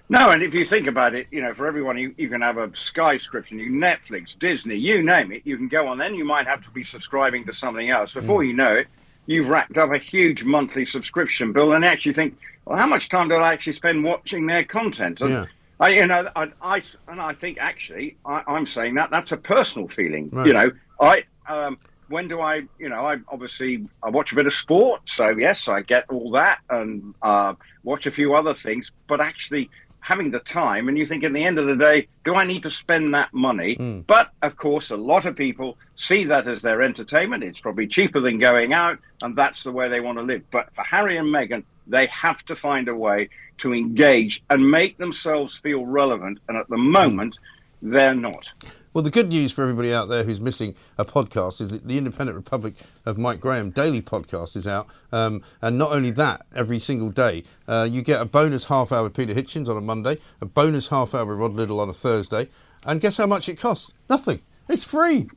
No, 0.09 0.29
and 0.29 0.43
if 0.43 0.53
you 0.53 0.65
think 0.65 0.87
about 0.87 1.15
it, 1.15 1.27
you 1.31 1.41
know, 1.41 1.53
for 1.53 1.65
everyone, 1.65 1.97
you, 1.97 2.13
you 2.17 2.27
can 2.27 2.41
have 2.41 2.57
a 2.57 2.69
Sky 2.75 3.17
subscription, 3.17 3.57
you 3.57 3.71
Netflix, 3.71 4.37
Disney, 4.37 4.75
you 4.75 5.01
name 5.01 5.31
it. 5.31 5.43
You 5.45 5.55
can 5.57 5.69
go 5.69 5.87
on. 5.87 5.97
Then 5.97 6.13
you 6.13 6.25
might 6.25 6.45
have 6.45 6.61
to 6.65 6.69
be 6.71 6.83
subscribing 6.83 7.45
to 7.45 7.53
something 7.53 7.89
else. 7.89 8.13
Before 8.13 8.41
Mm. 8.41 8.47
you 8.47 8.53
know 8.53 8.75
it, 8.75 8.87
you've 9.25 9.47
racked 9.47 9.77
up 9.77 9.91
a 9.91 9.97
huge 9.97 10.43
monthly 10.43 10.85
subscription 10.85 11.53
bill, 11.53 11.73
and 11.73 11.83
actually 11.85 12.13
think, 12.13 12.37
well, 12.65 12.77
how 12.77 12.87
much 12.87 13.09
time 13.09 13.29
do 13.29 13.35
I 13.35 13.53
actually 13.53 13.73
spend 13.73 14.03
watching 14.03 14.47
their 14.47 14.63
content? 14.63 15.21
And 15.21 15.29
Yeah. 15.29 15.45
I, 15.79 15.89
you 15.89 16.07
know, 16.07 16.29
I, 16.35 16.51
I 16.61 16.81
and 17.07 17.19
I 17.19 17.33
think 17.33 17.57
actually, 17.59 18.15
I, 18.25 18.43
I'm 18.47 18.65
saying 18.65 18.95
that 18.95 19.09
that's 19.11 19.31
a 19.31 19.37
personal 19.37 19.87
feeling. 19.87 20.29
Right. 20.31 20.47
You 20.47 20.53
know, 20.53 20.71
I. 20.99 21.23
Um, 21.47 21.77
when 22.09 22.27
do 22.27 22.41
I, 22.41 22.61
you 22.77 22.89
know, 22.89 23.05
I 23.07 23.17
obviously 23.29 23.87
I 24.03 24.09
watch 24.09 24.31
a 24.33 24.35
bit 24.35 24.45
of 24.45 24.53
sport, 24.53 25.01
so 25.05 25.29
yes, 25.29 25.67
I 25.67 25.81
get 25.81 26.05
all 26.09 26.31
that 26.31 26.59
and 26.69 27.15
uh, 27.21 27.55
watch 27.83 28.05
a 28.05 28.11
few 28.11 28.35
other 28.35 28.53
things. 28.53 28.91
But 29.07 29.19
actually, 29.19 29.69
having 30.03 30.31
the 30.31 30.39
time, 30.39 30.89
and 30.89 30.97
you 30.97 31.05
think, 31.05 31.23
in 31.23 31.31
the 31.31 31.43
end 31.43 31.57
of 31.57 31.65
the 31.65 31.77
day, 31.77 32.07
do 32.25 32.35
I 32.35 32.45
need 32.45 32.63
to 32.63 32.71
spend 32.71 33.13
that 33.13 33.33
money? 33.33 33.75
Hmm. 33.75 34.01
But 34.01 34.31
of 34.41 34.57
course, 34.57 34.91
a 34.91 34.97
lot 34.97 35.25
of 35.25 35.35
people 35.37 35.77
see 35.95 36.25
that 36.25 36.47
as 36.47 36.61
their 36.61 36.81
entertainment. 36.81 37.43
It's 37.43 37.59
probably 37.59 37.87
cheaper 37.87 38.19
than 38.19 38.37
going 38.37 38.73
out, 38.73 38.99
and 39.21 39.35
that's 39.35 39.63
the 39.63 39.71
way 39.71 39.87
they 39.87 40.01
want 40.01 40.17
to 40.17 40.23
live. 40.23 40.43
But 40.51 40.75
for 40.75 40.83
Harry 40.83 41.17
and 41.17 41.29
Meghan, 41.29 41.63
they 41.87 42.07
have 42.07 42.43
to 42.47 42.55
find 42.55 42.89
a 42.89 42.95
way 42.95 43.29
to 43.59 43.73
engage 43.73 44.43
and 44.49 44.69
make 44.69 44.97
themselves 44.97 45.57
feel 45.63 45.85
relevant. 45.85 46.39
And 46.49 46.57
at 46.57 46.67
the 46.67 46.75
hmm. 46.75 46.91
moment, 46.91 47.39
they're 47.83 48.15
not. 48.15 48.49
Well, 48.93 49.03
the 49.03 49.11
good 49.11 49.29
news 49.29 49.51
for 49.51 49.63
everybody 49.63 49.93
out 49.93 50.07
there 50.07 50.23
who's 50.23 50.39
missing 50.39 50.75
a 50.97 51.03
podcast 51.03 51.59
is 51.61 51.71
that 51.71 51.87
the 51.87 51.97
Independent 51.97 52.35
Republic 52.35 52.75
of 53.05 53.17
Mike 53.17 53.39
Graham 53.39 53.71
daily 53.71 54.01
podcast 54.01 54.55
is 54.55 54.67
out. 54.67 54.87
Um, 55.11 55.41
and 55.61 55.77
not 55.77 55.91
only 55.91 56.11
that, 56.11 56.45
every 56.55 56.79
single 56.79 57.09
day, 57.09 57.43
uh, 57.67 57.87
you 57.89 58.03
get 58.03 58.21
a 58.21 58.25
bonus 58.25 58.65
half 58.65 58.91
hour 58.91 59.03
with 59.03 59.15
Peter 59.15 59.33
Hitchens 59.33 59.67
on 59.67 59.77
a 59.77 59.81
Monday, 59.81 60.17
a 60.41 60.45
bonus 60.45 60.87
half 60.89 61.13
hour 61.13 61.25
with 61.25 61.39
Rod 61.39 61.53
Liddle 61.53 61.79
on 61.79 61.89
a 61.89 61.93
Thursday. 61.93 62.47
And 62.85 63.01
guess 63.01 63.17
how 63.17 63.25
much 63.25 63.49
it 63.49 63.57
costs? 63.57 63.93
Nothing. 64.09 64.41
It's 64.69 64.83
free. 64.83 65.27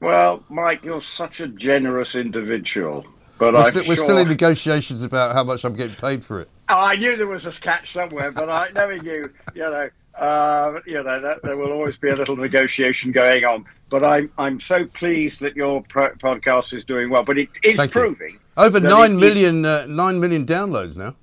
Well, 0.00 0.44
Mike, 0.48 0.84
you're 0.84 1.02
such 1.02 1.40
a 1.40 1.48
generous 1.48 2.14
individual. 2.14 3.04
But 3.38 3.54
We're, 3.54 3.62
we're 3.62 3.96
sure... 3.96 4.04
still 4.04 4.18
in 4.18 4.28
negotiations 4.28 5.04
about 5.04 5.32
how 5.32 5.44
much 5.44 5.64
I'm 5.64 5.74
getting 5.74 5.96
paid 5.96 6.24
for 6.24 6.40
it. 6.40 6.48
Oh, 6.68 6.78
I 6.78 6.96
knew 6.96 7.16
there 7.16 7.26
was 7.26 7.46
a 7.46 7.52
catch 7.52 7.92
somewhere, 7.92 8.30
but 8.30 8.48
I 8.48 8.68
knowing 8.74 9.04
you, 9.04 9.24
you 9.54 9.62
know, 9.62 9.88
uh, 10.18 10.80
you 10.86 11.02
know 11.02 11.20
that 11.20 11.42
there 11.42 11.56
will 11.56 11.72
always 11.72 11.96
be 11.96 12.08
a 12.08 12.16
little 12.16 12.36
negotiation 12.36 13.12
going 13.12 13.44
on. 13.44 13.64
But 13.90 14.04
I'm 14.04 14.30
I'm 14.38 14.60
so 14.60 14.84
pleased 14.86 15.40
that 15.40 15.56
your 15.56 15.82
pro- 15.88 16.14
podcast 16.16 16.72
is 16.74 16.84
doing 16.84 17.10
well. 17.10 17.22
But 17.24 17.38
it 17.38 17.48
is 17.62 17.76
Thank 17.76 17.94
you. 17.94 18.00
proving 18.00 18.38
Over 18.56 18.80
that 18.80 18.88
nine 18.88 19.16
million, 19.16 19.64
uh, 19.64 19.86
nine 19.86 20.20
million 20.20 20.44
downloads 20.44 20.96
now. 20.96 21.14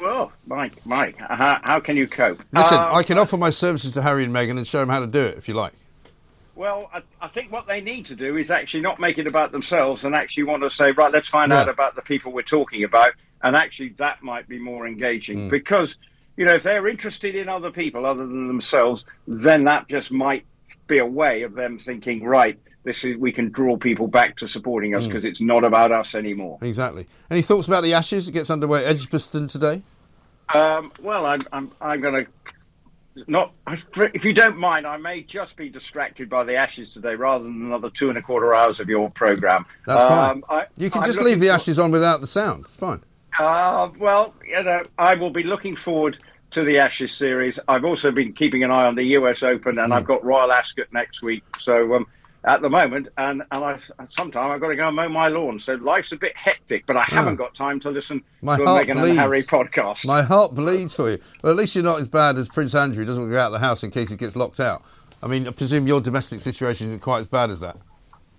Well, 0.00 0.30
Mike, 0.46 0.86
Mike, 0.86 1.16
how, 1.18 1.58
how 1.64 1.80
can 1.80 1.96
you 1.96 2.06
cope? 2.06 2.40
Listen, 2.52 2.78
Uh, 2.78 2.92
I 2.94 3.02
can 3.02 3.18
offer 3.18 3.36
my 3.36 3.50
services 3.50 3.92
to 3.94 4.02
Harry 4.02 4.22
and 4.22 4.32
Meghan 4.32 4.56
and 4.56 4.64
show 4.64 4.78
them 4.78 4.88
how 4.88 5.00
to 5.00 5.08
do 5.08 5.18
it 5.20 5.36
if 5.38 5.48
you 5.48 5.54
like. 5.54 5.72
Well, 6.54 6.88
I, 6.94 7.00
I 7.20 7.26
think 7.28 7.50
what 7.50 7.66
they 7.66 7.80
need 7.80 8.06
to 8.06 8.14
do 8.14 8.36
is 8.36 8.50
actually 8.52 8.82
not 8.82 9.00
make 9.00 9.18
it 9.18 9.26
about 9.26 9.50
themselves 9.50 10.04
and 10.04 10.14
actually 10.14 10.44
want 10.44 10.62
to 10.62 10.70
say, 10.70 10.92
right, 10.92 11.12
let's 11.12 11.28
find 11.28 11.50
Yeah. 11.50 11.62
out 11.62 11.68
about 11.68 11.96
the 11.96 12.02
people 12.02 12.30
we're 12.32 12.42
talking 12.42 12.84
about. 12.84 13.10
And 13.42 13.56
actually, 13.56 13.90
that 13.98 14.22
might 14.22 14.48
be 14.48 14.58
more 14.58 14.86
engaging 14.86 15.48
Mm. 15.48 15.50
because, 15.50 15.96
you 16.38 16.44
know, 16.44 16.54
if 16.54 16.62
they're 16.62 16.86
interested 16.88 17.34
in 17.34 17.48
other 17.48 17.70
people 17.72 18.06
other 18.06 18.24
than 18.24 18.46
themselves, 18.46 19.04
then 19.26 19.64
that 19.64 19.88
just 19.88 20.12
might 20.12 20.44
be 20.86 20.98
a 20.98 21.04
way 21.04 21.42
of 21.42 21.54
them 21.54 21.78
thinking, 21.80 22.22
right, 22.24 22.56
this 22.84 23.02
is 23.04 23.16
we 23.18 23.32
can 23.32 23.50
draw 23.50 23.76
people 23.76 24.06
back 24.06 24.36
to 24.38 24.46
supporting 24.46 24.92
Mm. 24.92 24.98
us 25.00 25.06
because 25.06 25.24
it's 25.24 25.40
not 25.40 25.64
about 25.64 25.90
us 25.90 26.14
anymore. 26.14 26.58
Exactly. 26.62 27.08
Any 27.28 27.42
thoughts 27.42 27.66
about 27.66 27.82
the 27.82 27.92
Ashes? 27.92 28.28
It 28.28 28.32
gets 28.32 28.50
underway 28.50 28.84
at 28.86 28.92
Edgbaston 28.94 29.48
today. 29.48 29.82
Um, 30.54 30.92
well, 31.02 31.26
I'm, 31.26 31.40
I'm, 31.52 31.72
I'm 31.80 32.00
going 32.00 32.24
to 32.24 32.30
not. 33.26 33.52
If 33.96 34.24
you 34.24 34.32
don't 34.32 34.56
mind, 34.56 34.86
I 34.86 34.96
may 34.96 35.22
just 35.22 35.56
be 35.56 35.68
distracted 35.68 36.30
by 36.30 36.44
the 36.44 36.54
Ashes 36.54 36.92
today 36.94 37.16
rather 37.16 37.42
than 37.42 37.62
another 37.66 37.90
two 37.90 38.10
and 38.10 38.16
a 38.16 38.22
quarter 38.22 38.54
hours 38.54 38.78
of 38.78 38.88
your 38.88 39.10
program. 39.10 39.66
That's 39.88 40.04
fine. 40.04 40.30
Um, 40.30 40.44
I- 40.48 40.66
you 40.76 40.88
can 40.88 41.02
I'm 41.02 41.08
just 41.08 41.20
leave 41.20 41.40
the 41.40 41.48
Ashes 41.50 41.80
on 41.80 41.90
without 41.90 42.20
the 42.20 42.28
sound. 42.28 42.66
It's 42.66 42.76
fine. 42.76 43.02
Uh, 43.38 43.90
well, 43.98 44.34
you 44.46 44.62
know, 44.62 44.82
I 44.98 45.14
will 45.14 45.30
be 45.30 45.42
looking 45.42 45.76
forward 45.76 46.18
to 46.50 46.64
the 46.64 46.78
Ashes 46.78 47.12
series. 47.12 47.58
I've 47.68 47.84
also 47.84 48.10
been 48.10 48.32
keeping 48.32 48.64
an 48.64 48.70
eye 48.70 48.84
on 48.84 48.94
the 48.94 49.04
US 49.18 49.42
Open, 49.42 49.78
and 49.78 49.92
I've 49.92 50.04
got 50.04 50.24
Royal 50.24 50.50
Ascot 50.52 50.86
next 50.92 51.22
week. 51.22 51.44
So 51.60 51.94
um, 51.94 52.06
at 52.44 52.62
the 52.62 52.70
moment, 52.70 53.08
and 53.18 53.42
and 53.52 53.64
I 53.64 53.78
sometime 54.10 54.50
I've 54.50 54.60
got 54.60 54.68
to 54.68 54.76
go 54.76 54.88
and 54.88 54.96
mow 54.96 55.08
my 55.08 55.28
lawn. 55.28 55.60
So 55.60 55.74
life's 55.74 56.12
a 56.12 56.16
bit 56.16 56.32
hectic, 56.36 56.86
but 56.86 56.96
I 56.96 57.04
haven't 57.06 57.36
got 57.36 57.54
time 57.54 57.80
to 57.80 57.90
listen 57.90 58.22
My 58.42 58.56
to 58.56 58.62
a 58.62 58.66
Meghan 58.66 58.94
bleeds. 58.94 59.08
and 59.10 59.18
Harry 59.18 59.42
podcast. 59.42 60.06
My 60.06 60.22
heart 60.22 60.54
bleeds 60.54 60.94
for 60.94 61.10
you. 61.10 61.18
Well, 61.42 61.52
at 61.52 61.56
least 61.56 61.74
you're 61.74 61.84
not 61.84 62.00
as 62.00 62.08
bad 62.08 62.38
as 62.38 62.48
Prince 62.48 62.74
Andrew. 62.74 63.04
Doesn't 63.04 63.28
go 63.28 63.38
out 63.38 63.46
of 63.46 63.52
the 63.52 63.58
house 63.58 63.84
in 63.84 63.90
case 63.90 64.10
he 64.10 64.16
gets 64.16 64.34
locked 64.34 64.60
out. 64.60 64.82
I 65.22 65.26
mean, 65.26 65.46
I 65.46 65.50
presume 65.50 65.86
your 65.86 66.00
domestic 66.00 66.40
situation 66.40 66.88
isn't 66.88 67.00
quite 67.00 67.18
as 67.18 67.26
bad 67.26 67.50
as 67.50 67.60
that. 67.60 67.76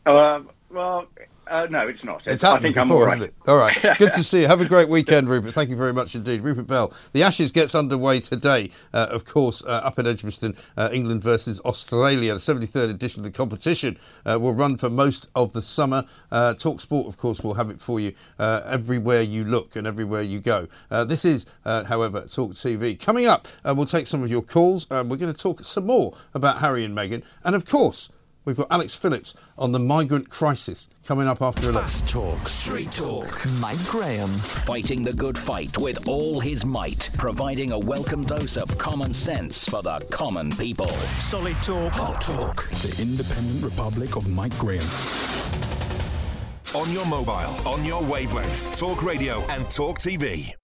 Um, 0.06 0.50
well, 0.72 1.06
uh, 1.50 1.68
no, 1.70 1.88
it's 1.88 2.04
not. 2.04 2.26
It's 2.28 2.44
I 2.44 2.52
happened 2.52 2.76
before, 2.76 2.98
all 2.98 3.06
right. 3.06 3.18
hasn't 3.18 3.34
it? 3.36 3.50
All 3.50 3.58
right. 3.58 3.76
Good 3.98 4.12
to 4.12 4.24
see 4.24 4.42
you. 4.42 4.48
Have 4.48 4.62
a 4.62 4.66
great 4.66 4.88
weekend, 4.88 5.28
Rupert. 5.28 5.54
Thank 5.54 5.70
you 5.70 5.76
very 5.76 5.94
much 5.94 6.16
indeed. 6.16 6.42
Rupert 6.42 6.68
Bell. 6.68 6.94
The 7.14 7.24
Ashes 7.24 7.52
gets 7.52 7.76
underway 7.76 8.20
today, 8.20 8.70
uh, 8.94 9.08
of 9.10 9.26
course, 9.26 9.64
uh, 9.64 9.82
up 9.84 9.98
at 10.00 10.08
Edgbaston, 10.08 10.56
uh, 10.78 10.90
England 10.94 11.22
versus 11.24 11.60
Australia. 11.62 12.34
The 12.34 12.40
73rd 12.40 12.90
edition 12.90 13.22
of 13.22 13.32
the 13.32 13.36
competition 13.36 13.98
uh, 14.26 14.40
will 14.40 14.54
run 14.54 14.78
for 14.78 14.90
most 14.90 15.30
of 15.36 15.54
the 15.54 15.62
summer. 15.62 16.06
Uh, 16.32 16.54
Talk 16.54 16.80
Sport, 16.80 17.08
of 17.08 17.18
course, 17.18 17.42
will 17.42 17.56
have 17.56 17.70
it 17.70 17.82
for 17.82 18.00
you 18.00 18.14
uh, 18.38 18.62
everywhere 18.66 19.22
you 19.22 19.44
look 19.44 19.76
and 19.76 19.88
everywhere 19.88 20.22
you 20.22 20.40
go. 20.40 20.68
Uh, 20.92 21.04
this 21.04 21.26
is, 21.26 21.46
uh, 21.66 21.84
however, 21.86 22.22
Talk 22.22 22.52
TV. 22.52 23.00
Coming 23.00 23.26
up, 23.26 23.48
uh, 23.66 23.74
we'll 23.76 23.86
take 23.86 24.08
some 24.08 24.24
of 24.24 24.30
your 24.30 24.42
calls. 24.42 24.88
We're 24.90 25.04
going 25.04 25.34
to 25.34 25.34
talk 25.34 25.64
some 25.64 25.86
more 25.86 26.16
about 26.34 26.60
Harry 26.60 26.84
and 26.84 26.96
Meghan. 26.96 27.24
And, 27.44 27.56
of 27.56 27.66
course, 27.66 28.10
We've 28.50 28.58
got 28.58 28.72
Alex 28.72 28.96
Phillips 28.96 29.36
on 29.60 29.74
the 29.74 29.80
migrant 29.80 30.28
crisis 30.28 30.90
coming 31.06 31.28
up 31.28 31.40
after 31.40 31.70
11. 31.70 31.82
Fast 31.84 32.08
talk, 32.08 32.40
straight 32.40 32.92
talk. 32.92 33.46
Mike 33.60 33.86
Graham 33.86 34.28
fighting 34.28 35.04
the 35.04 35.14
good 35.14 35.38
fight 35.38 35.78
with 35.78 36.08
all 36.08 36.40
his 36.40 36.66
might, 36.66 37.12
providing 37.16 37.74
a 37.74 37.78
welcome 37.78 38.24
dose 38.24 38.58
of 38.58 38.76
common 38.80 39.14
sense 39.14 39.70
for 39.70 39.84
the 39.84 40.00
common 40.10 40.50
people. 40.50 40.88
Solid 40.88 41.58
talk. 41.62 41.94
Hot 41.94 42.22
talk. 42.22 42.68
The 42.72 43.00
Independent 43.00 43.64
Republic 43.64 44.16
of 44.16 44.28
Mike 44.28 44.58
Graham. 44.58 44.82
On 46.74 46.92
your 46.92 47.06
mobile, 47.06 47.68
on 47.68 47.86
your 47.86 48.02
wavelength, 48.02 48.76
Talk 48.76 49.04
Radio 49.04 49.42
and 49.50 49.70
Talk 49.70 50.00
TV. 50.00 50.56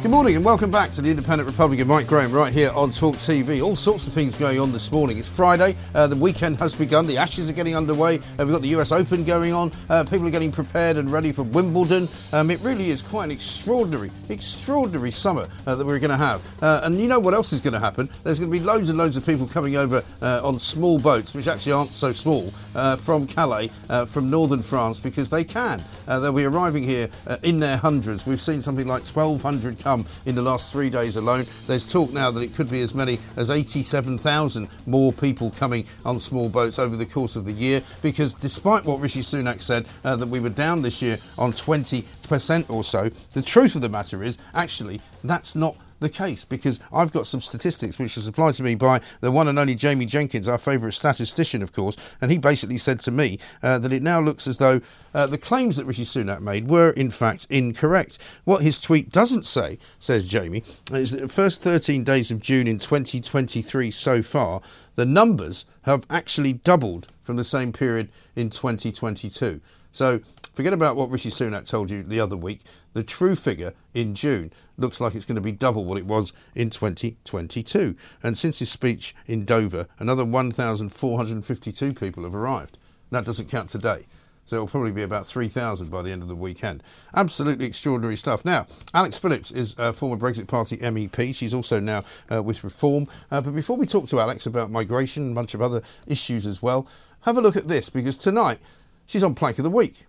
Good 0.00 0.12
morning 0.12 0.36
and 0.36 0.44
welcome 0.44 0.70
back 0.70 0.92
to 0.92 1.02
the 1.02 1.10
Independent 1.10 1.48
Republican. 1.48 1.88
Mike 1.88 2.06
Graham 2.06 2.30
right 2.30 2.52
here 2.52 2.70
on 2.70 2.92
Talk 2.92 3.16
TV. 3.16 3.60
All 3.60 3.74
sorts 3.74 4.06
of 4.06 4.12
things 4.12 4.38
going 4.38 4.60
on 4.60 4.70
this 4.70 4.92
morning. 4.92 5.18
It's 5.18 5.28
Friday. 5.28 5.74
Uh, 5.92 6.06
the 6.06 6.14
weekend 6.14 6.56
has 6.58 6.72
begun. 6.72 7.04
The 7.04 7.16
Ashes 7.16 7.50
are 7.50 7.52
getting 7.52 7.74
underway. 7.74 8.18
Uh, 8.18 8.44
we've 8.44 8.52
got 8.52 8.62
the 8.62 8.68
US 8.76 8.92
Open 8.92 9.24
going 9.24 9.52
on. 9.52 9.72
Uh, 9.90 10.04
people 10.04 10.28
are 10.28 10.30
getting 10.30 10.52
prepared 10.52 10.98
and 10.98 11.10
ready 11.10 11.32
for 11.32 11.42
Wimbledon. 11.42 12.06
Um, 12.32 12.52
it 12.52 12.60
really 12.60 12.90
is 12.90 13.02
quite 13.02 13.24
an 13.24 13.32
extraordinary, 13.32 14.12
extraordinary 14.28 15.10
summer 15.10 15.48
uh, 15.66 15.74
that 15.74 15.84
we're 15.84 15.98
going 15.98 16.12
to 16.12 16.16
have. 16.16 16.46
Uh, 16.62 16.82
and 16.84 17.00
you 17.00 17.08
know 17.08 17.18
what 17.18 17.34
else 17.34 17.52
is 17.52 17.60
going 17.60 17.74
to 17.74 17.80
happen? 17.80 18.08
There's 18.22 18.38
going 18.38 18.52
to 18.52 18.56
be 18.56 18.64
loads 18.64 18.90
and 18.90 18.98
loads 18.98 19.16
of 19.16 19.26
people 19.26 19.48
coming 19.48 19.74
over 19.74 20.04
uh, 20.22 20.40
on 20.44 20.60
small 20.60 21.00
boats, 21.00 21.34
which 21.34 21.48
actually 21.48 21.72
aren't 21.72 21.90
so 21.90 22.12
small, 22.12 22.52
from 22.98 23.26
Calais, 23.26 23.68
from 24.06 24.30
northern 24.30 24.62
France, 24.62 25.00
because 25.00 25.28
they 25.28 25.42
can. 25.42 25.82
They'll 26.06 26.32
be 26.32 26.44
arriving 26.44 26.84
here 26.84 27.10
in 27.42 27.58
their 27.58 27.76
hundreds. 27.76 28.26
We've 28.26 28.40
seen 28.40 28.62
something 28.62 28.86
like 28.86 29.02
1,200 29.02 29.76
come 29.88 30.04
in 30.26 30.34
the 30.34 30.42
last 30.42 30.70
three 30.70 30.90
days 30.90 31.16
alone. 31.16 31.46
There's 31.66 31.90
talk 31.90 32.12
now 32.12 32.30
that 32.30 32.42
it 32.42 32.52
could 32.52 32.70
be 32.70 32.82
as 32.82 32.94
many 32.94 33.18
as 33.36 33.50
87,000 33.50 34.68
more 34.84 35.14
people 35.14 35.50
coming 35.52 35.86
on 36.04 36.20
small 36.20 36.50
boats 36.50 36.78
over 36.78 36.94
the 36.94 37.06
course 37.06 37.36
of 37.36 37.46
the 37.46 37.52
year, 37.52 37.80
because 38.02 38.34
despite 38.34 38.84
what 38.84 39.00
Rishi 39.00 39.20
Sunak 39.20 39.62
said, 39.62 39.86
uh, 40.04 40.14
that 40.16 40.28
we 40.28 40.40
were 40.40 40.50
down 40.50 40.82
this 40.82 41.00
year 41.00 41.16
on 41.38 41.52
20% 41.52 42.68
or 42.68 42.84
so, 42.84 43.08
the 43.32 43.40
truth 43.40 43.76
of 43.76 43.80
the 43.80 43.88
matter 43.88 44.22
is 44.22 44.36
actually 44.52 45.00
that's 45.24 45.54
not 45.54 45.74
the 46.00 46.08
case 46.08 46.44
because 46.44 46.80
I've 46.92 47.12
got 47.12 47.26
some 47.26 47.40
statistics 47.40 47.98
which 47.98 48.16
are 48.16 48.22
supplied 48.22 48.54
to 48.54 48.62
me 48.62 48.74
by 48.74 49.00
the 49.20 49.30
one 49.30 49.48
and 49.48 49.58
only 49.58 49.74
Jamie 49.74 50.06
Jenkins, 50.06 50.48
our 50.48 50.58
favourite 50.58 50.94
statistician, 50.94 51.62
of 51.62 51.72
course, 51.72 51.96
and 52.20 52.30
he 52.30 52.38
basically 52.38 52.78
said 52.78 53.00
to 53.00 53.10
me 53.10 53.38
uh, 53.62 53.78
that 53.78 53.92
it 53.92 54.02
now 54.02 54.20
looks 54.20 54.46
as 54.46 54.58
though 54.58 54.80
uh, 55.14 55.26
the 55.26 55.38
claims 55.38 55.76
that 55.76 55.86
Rishi 55.86 56.04
Sunak 56.04 56.40
made 56.40 56.68
were 56.68 56.90
in 56.90 57.10
fact 57.10 57.46
incorrect. 57.50 58.18
What 58.44 58.62
his 58.62 58.80
tweet 58.80 59.10
doesn't 59.10 59.44
say, 59.44 59.78
says 59.98 60.26
Jamie, 60.26 60.62
is 60.92 61.12
that 61.12 61.20
the 61.20 61.28
first 61.28 61.62
13 61.62 62.04
days 62.04 62.30
of 62.30 62.40
June 62.40 62.66
in 62.66 62.78
2023 62.78 63.90
so 63.90 64.22
far, 64.22 64.60
the 64.96 65.06
numbers 65.06 65.64
have 65.82 66.06
actually 66.10 66.52
doubled 66.52 67.08
from 67.22 67.36
the 67.36 67.44
same 67.44 67.72
period 67.72 68.08
in 68.34 68.50
2022. 68.50 69.60
So 69.90 70.20
forget 70.58 70.72
about 70.72 70.96
what 70.96 71.08
Rishi 71.08 71.30
Sunak 71.30 71.68
told 71.68 71.88
you 71.88 72.02
the 72.02 72.18
other 72.18 72.36
week. 72.36 72.62
The 72.92 73.04
true 73.04 73.36
figure 73.36 73.74
in 73.94 74.12
June 74.12 74.52
looks 74.76 75.00
like 75.00 75.14
it's 75.14 75.24
going 75.24 75.36
to 75.36 75.40
be 75.40 75.52
double 75.52 75.84
what 75.84 75.98
it 75.98 76.04
was 76.04 76.32
in 76.52 76.68
2022. 76.68 77.94
And 78.24 78.36
since 78.36 78.58
his 78.58 78.68
speech 78.68 79.14
in 79.26 79.44
Dover, 79.44 79.86
another 80.00 80.24
1,452 80.24 81.94
people 81.94 82.24
have 82.24 82.34
arrived. 82.34 82.76
That 83.12 83.24
doesn't 83.24 83.48
count 83.48 83.70
today. 83.70 84.06
So 84.46 84.56
it'll 84.56 84.66
probably 84.66 84.90
be 84.90 85.04
about 85.04 85.28
3,000 85.28 85.92
by 85.92 86.02
the 86.02 86.10
end 86.10 86.22
of 86.22 86.28
the 86.28 86.34
weekend. 86.34 86.82
Absolutely 87.14 87.66
extraordinary 87.66 88.16
stuff. 88.16 88.44
Now, 88.44 88.66
Alex 88.92 89.16
Phillips 89.16 89.52
is 89.52 89.76
a 89.78 89.92
former 89.92 90.16
Brexit 90.16 90.48
Party 90.48 90.78
MEP. 90.78 91.36
She's 91.36 91.54
also 91.54 91.78
now 91.78 92.02
uh, 92.32 92.42
with 92.42 92.64
Reform. 92.64 93.06
Uh, 93.30 93.40
but 93.40 93.54
before 93.54 93.76
we 93.76 93.86
talk 93.86 94.08
to 94.08 94.18
Alex 94.18 94.44
about 94.44 94.72
migration 94.72 95.22
and 95.22 95.32
a 95.32 95.34
bunch 95.36 95.54
of 95.54 95.62
other 95.62 95.82
issues 96.08 96.46
as 96.46 96.60
well, 96.60 96.88
have 97.20 97.38
a 97.38 97.40
look 97.40 97.54
at 97.54 97.68
this 97.68 97.90
because 97.90 98.16
tonight 98.16 98.58
she's 99.06 99.22
on 99.22 99.36
Plank 99.36 99.58
of 99.58 99.62
the 99.62 99.70
Week. 99.70 100.07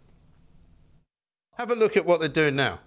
Have 1.59 1.71
a 1.71 1.75
look 1.75 1.97
at 1.97 2.05
what 2.05 2.21
they're 2.21 2.29
doing 2.29 2.55
now. 2.55 2.79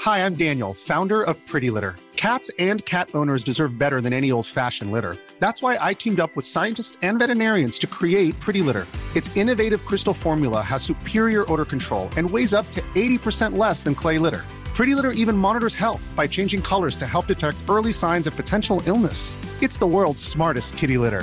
Hi, 0.00 0.26
I'm 0.26 0.34
Daniel, 0.34 0.74
founder 0.74 1.22
of 1.22 1.36
Pretty 1.46 1.70
Litter. 1.70 1.94
Cats 2.16 2.50
and 2.58 2.84
cat 2.86 3.08
owners 3.14 3.44
deserve 3.44 3.78
better 3.78 4.00
than 4.00 4.12
any 4.12 4.32
old 4.32 4.48
fashioned 4.48 4.90
litter. 4.90 5.16
That's 5.38 5.62
why 5.62 5.78
I 5.80 5.94
teamed 5.94 6.18
up 6.18 6.34
with 6.34 6.44
scientists 6.44 6.98
and 7.02 7.20
veterinarians 7.20 7.78
to 7.78 7.86
create 7.86 8.34
Pretty 8.40 8.62
Litter. 8.62 8.88
Its 9.14 9.36
innovative 9.36 9.84
crystal 9.84 10.12
formula 10.12 10.60
has 10.60 10.82
superior 10.82 11.44
odor 11.52 11.64
control 11.64 12.10
and 12.16 12.28
weighs 12.28 12.52
up 12.52 12.68
to 12.72 12.82
80% 12.96 13.56
less 13.56 13.84
than 13.84 13.94
clay 13.94 14.18
litter. 14.18 14.42
Pretty 14.74 14.96
Litter 14.96 15.12
even 15.12 15.36
monitors 15.36 15.76
health 15.76 16.12
by 16.16 16.26
changing 16.26 16.62
colors 16.62 16.96
to 16.96 17.06
help 17.06 17.28
detect 17.28 17.58
early 17.68 17.92
signs 17.92 18.26
of 18.26 18.34
potential 18.34 18.82
illness. 18.86 19.36
It's 19.62 19.78
the 19.78 19.86
world's 19.86 20.24
smartest 20.24 20.76
kitty 20.76 20.98
litter. 20.98 21.22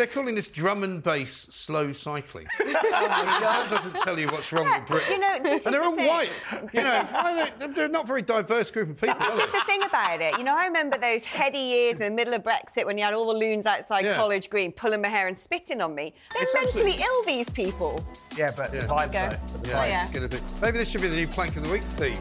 They're 0.00 0.06
calling 0.06 0.34
this 0.34 0.48
drum 0.48 0.82
and 0.82 1.02
bass 1.02 1.30
slow 1.50 1.92
cycling. 1.92 2.46
Oh 2.82 2.96
I 3.02 3.22
mean, 3.24 3.40
that 3.42 3.66
doesn't 3.70 3.96
tell 4.00 4.18
you 4.18 4.28
what's 4.28 4.52
wrong 4.52 4.64
with 4.64 4.86
Britain. 4.86 5.12
You 5.12 5.18
know, 5.18 5.38
this 5.42 5.66
and 5.66 5.74
they're 5.74 5.82
all 5.82 5.94
the 5.94 6.06
white. 6.06 6.30
You 6.72 6.82
know, 6.82 7.48
they, 7.58 7.66
they're 7.68 7.88
not 7.88 8.04
a 8.04 8.06
very 8.06 8.22
diverse 8.22 8.70
group 8.70 8.88
of 8.90 9.00
people. 9.00 9.16
are 9.22 9.36
This 9.36 9.44
is 9.44 9.52
they? 9.52 9.58
the 9.58 9.64
thing 9.64 9.82
about 9.84 10.20
it. 10.22 10.38
You 10.38 10.44
know, 10.44 10.54
I 10.56 10.66
remember 10.66 10.96
those 10.98 11.22
heady 11.24 11.58
years 11.58 11.94
in 11.94 12.00
the 12.00 12.10
middle 12.10 12.32
of 12.34 12.42
Brexit 12.42 12.86
when 12.86 12.96
you 12.98 13.04
had 13.04 13.12
all 13.14 13.26
the 13.26 13.38
loons 13.38 13.66
outside 13.66 14.04
Yeah. 14.04 14.16
College 14.16 14.48
Green 14.50 14.72
pulling 14.72 15.02
my 15.02 15.08
hair 15.08 15.28
and 15.28 15.36
spitting 15.36 15.80
on 15.82 15.94
me. 15.94 16.14
They're 16.32 16.42
It's 16.42 16.54
mentally 16.54 16.92
absolutely- 16.94 17.04
ill, 17.04 17.24
these 17.26 17.50
people. 17.50 18.04
Yeah, 18.36 18.52
but 18.56 18.72
the 18.72 18.78
vibes 18.78 19.12
Go. 19.12 19.28
though. 19.30 19.58
The 19.58 19.68
Yeah, 19.68 19.74
vibes. 19.84 19.88
yeah. 19.88 20.02
it's 20.02 20.14
gonna 20.14 20.60
Maybe 20.62 20.78
this 20.78 20.90
should 20.90 21.02
be 21.02 21.08
the 21.08 21.16
new 21.16 21.28
Plank 21.28 21.56
of 21.56 21.62
the 21.64 21.68
Week 21.70 21.82
theme. 21.82 22.18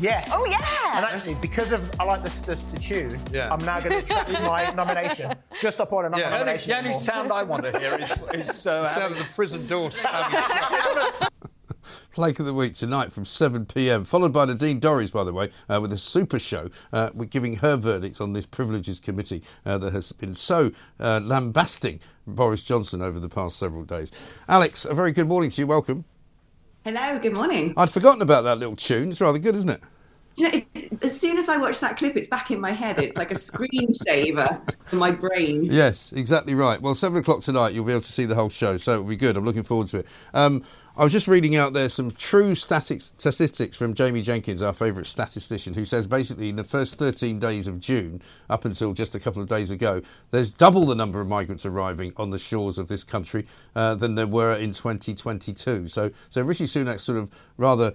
Yes. 0.00 0.30
Oh, 0.32 0.44
yeah. 0.46 0.58
And 0.96 1.04
actually, 1.04 1.34
because 1.36 1.72
of 1.72 1.90
I 2.00 2.04
like 2.04 2.22
the, 2.22 2.28
the, 2.46 2.54
the 2.72 2.78
tune, 2.78 3.20
Yeah. 3.32 3.52
I'm 3.52 3.64
now 3.64 3.80
going 3.80 3.90
to 3.92 3.96
retract 3.98 4.40
my 4.42 4.70
nomination. 4.74 5.34
Just 5.60 5.80
up 5.80 5.92
on 5.92 6.04
another 6.06 6.22
Yeah. 6.22 6.30
Nomination. 6.30 6.70
the 6.70 6.78
only 6.78 6.92
sound 6.92 7.32
I 7.32 7.42
want 7.42 7.64
to 7.64 7.78
hear 7.78 7.96
is, 7.98 8.12
is 8.34 8.66
uh, 8.66 8.82
The 8.82 8.86
sound 9.00 9.12
of 9.12 9.18
the 9.18 9.24
prison 9.24 9.66
door 9.66 9.90
slamming 9.90 10.40
shut. 10.40 11.32
Plank 12.12 12.40
of 12.40 12.46
the 12.46 12.54
Week 12.54 12.74
tonight 12.74 13.12
from 13.12 13.24
7 13.24 13.64
pm, 13.66 14.02
followed 14.04 14.32
by 14.32 14.44
Nadine 14.44 14.80
Dorries, 14.80 15.12
by 15.12 15.22
the 15.24 15.32
way, 15.32 15.50
uh, 15.68 15.78
with 15.80 15.92
a 15.92 15.96
super 15.98 16.38
show. 16.38 16.68
Uh, 16.92 17.10
we're 17.14 17.26
giving 17.26 17.56
her 17.56 17.76
verdicts 17.76 18.20
on 18.20 18.32
this 18.32 18.44
Privileges 18.44 18.98
Committee 18.98 19.42
uh, 19.64 19.78
that 19.78 19.92
has 19.92 20.10
been 20.12 20.34
so 20.34 20.72
uh, 20.98 21.20
lambasting 21.22 22.00
Boris 22.26 22.62
Johnson 22.64 23.02
over 23.02 23.20
the 23.20 23.28
past 23.28 23.56
several 23.56 23.84
days. 23.84 24.10
Alex, 24.48 24.84
a 24.84 24.94
very 24.94 25.12
good 25.12 25.28
morning 25.28 25.50
to 25.50 25.60
you. 25.62 25.66
Welcome. 25.68 26.04
Hello, 26.90 27.18
good 27.18 27.34
morning. 27.36 27.74
I'd 27.76 27.90
forgotten 27.90 28.22
about 28.22 28.44
that 28.44 28.56
little 28.56 28.74
tune. 28.74 29.10
It's 29.10 29.20
rather 29.20 29.38
good, 29.38 29.54
isn't 29.56 29.68
it? 29.68 29.82
You 30.36 30.50
know, 30.50 30.60
as 31.02 31.20
soon 31.20 31.36
as 31.36 31.46
I 31.46 31.58
watch 31.58 31.80
that 31.80 31.98
clip, 31.98 32.16
it's 32.16 32.28
back 32.28 32.50
in 32.50 32.58
my 32.60 32.70
head. 32.70 32.98
It's 32.98 33.18
like 33.18 33.30
a 33.30 33.34
screensaver 33.34 34.62
for 34.86 34.96
my 34.96 35.10
brain. 35.10 35.64
Yes, 35.64 36.12
exactly 36.12 36.54
right. 36.54 36.80
Well, 36.80 36.94
seven 36.94 37.18
o'clock 37.18 37.40
tonight, 37.40 37.74
you'll 37.74 37.84
be 37.84 37.92
able 37.92 38.00
to 38.00 38.10
see 38.10 38.24
the 38.24 38.34
whole 38.34 38.48
show, 38.48 38.78
so 38.78 38.92
it'll 38.92 39.04
be 39.04 39.16
good. 39.16 39.36
I'm 39.36 39.44
looking 39.44 39.64
forward 39.64 39.88
to 39.88 39.98
it. 39.98 40.06
Um, 40.32 40.64
I 40.98 41.04
was 41.04 41.12
just 41.12 41.28
reading 41.28 41.54
out 41.54 41.74
there 41.74 41.88
some 41.88 42.10
true 42.10 42.56
statistics 42.56 43.76
from 43.76 43.94
Jamie 43.94 44.20
Jenkins, 44.20 44.62
our 44.62 44.72
favourite 44.72 45.06
statistician, 45.06 45.72
who 45.72 45.84
says 45.84 46.08
basically 46.08 46.48
in 46.48 46.56
the 46.56 46.64
first 46.64 46.98
13 46.98 47.38
days 47.38 47.68
of 47.68 47.78
June, 47.78 48.20
up 48.50 48.64
until 48.64 48.92
just 48.92 49.14
a 49.14 49.20
couple 49.20 49.40
of 49.40 49.48
days 49.48 49.70
ago, 49.70 50.02
there's 50.32 50.50
double 50.50 50.86
the 50.86 50.96
number 50.96 51.20
of 51.20 51.28
migrants 51.28 51.64
arriving 51.64 52.12
on 52.16 52.30
the 52.30 52.38
shores 52.38 52.78
of 52.78 52.88
this 52.88 53.04
country 53.04 53.46
uh, 53.76 53.94
than 53.94 54.16
there 54.16 54.26
were 54.26 54.54
in 54.54 54.72
2022. 54.72 55.86
So, 55.86 56.10
so 56.30 56.42
Rishi 56.42 56.64
Sunak's 56.64 57.04
sort 57.04 57.18
of 57.18 57.30
rather 57.58 57.92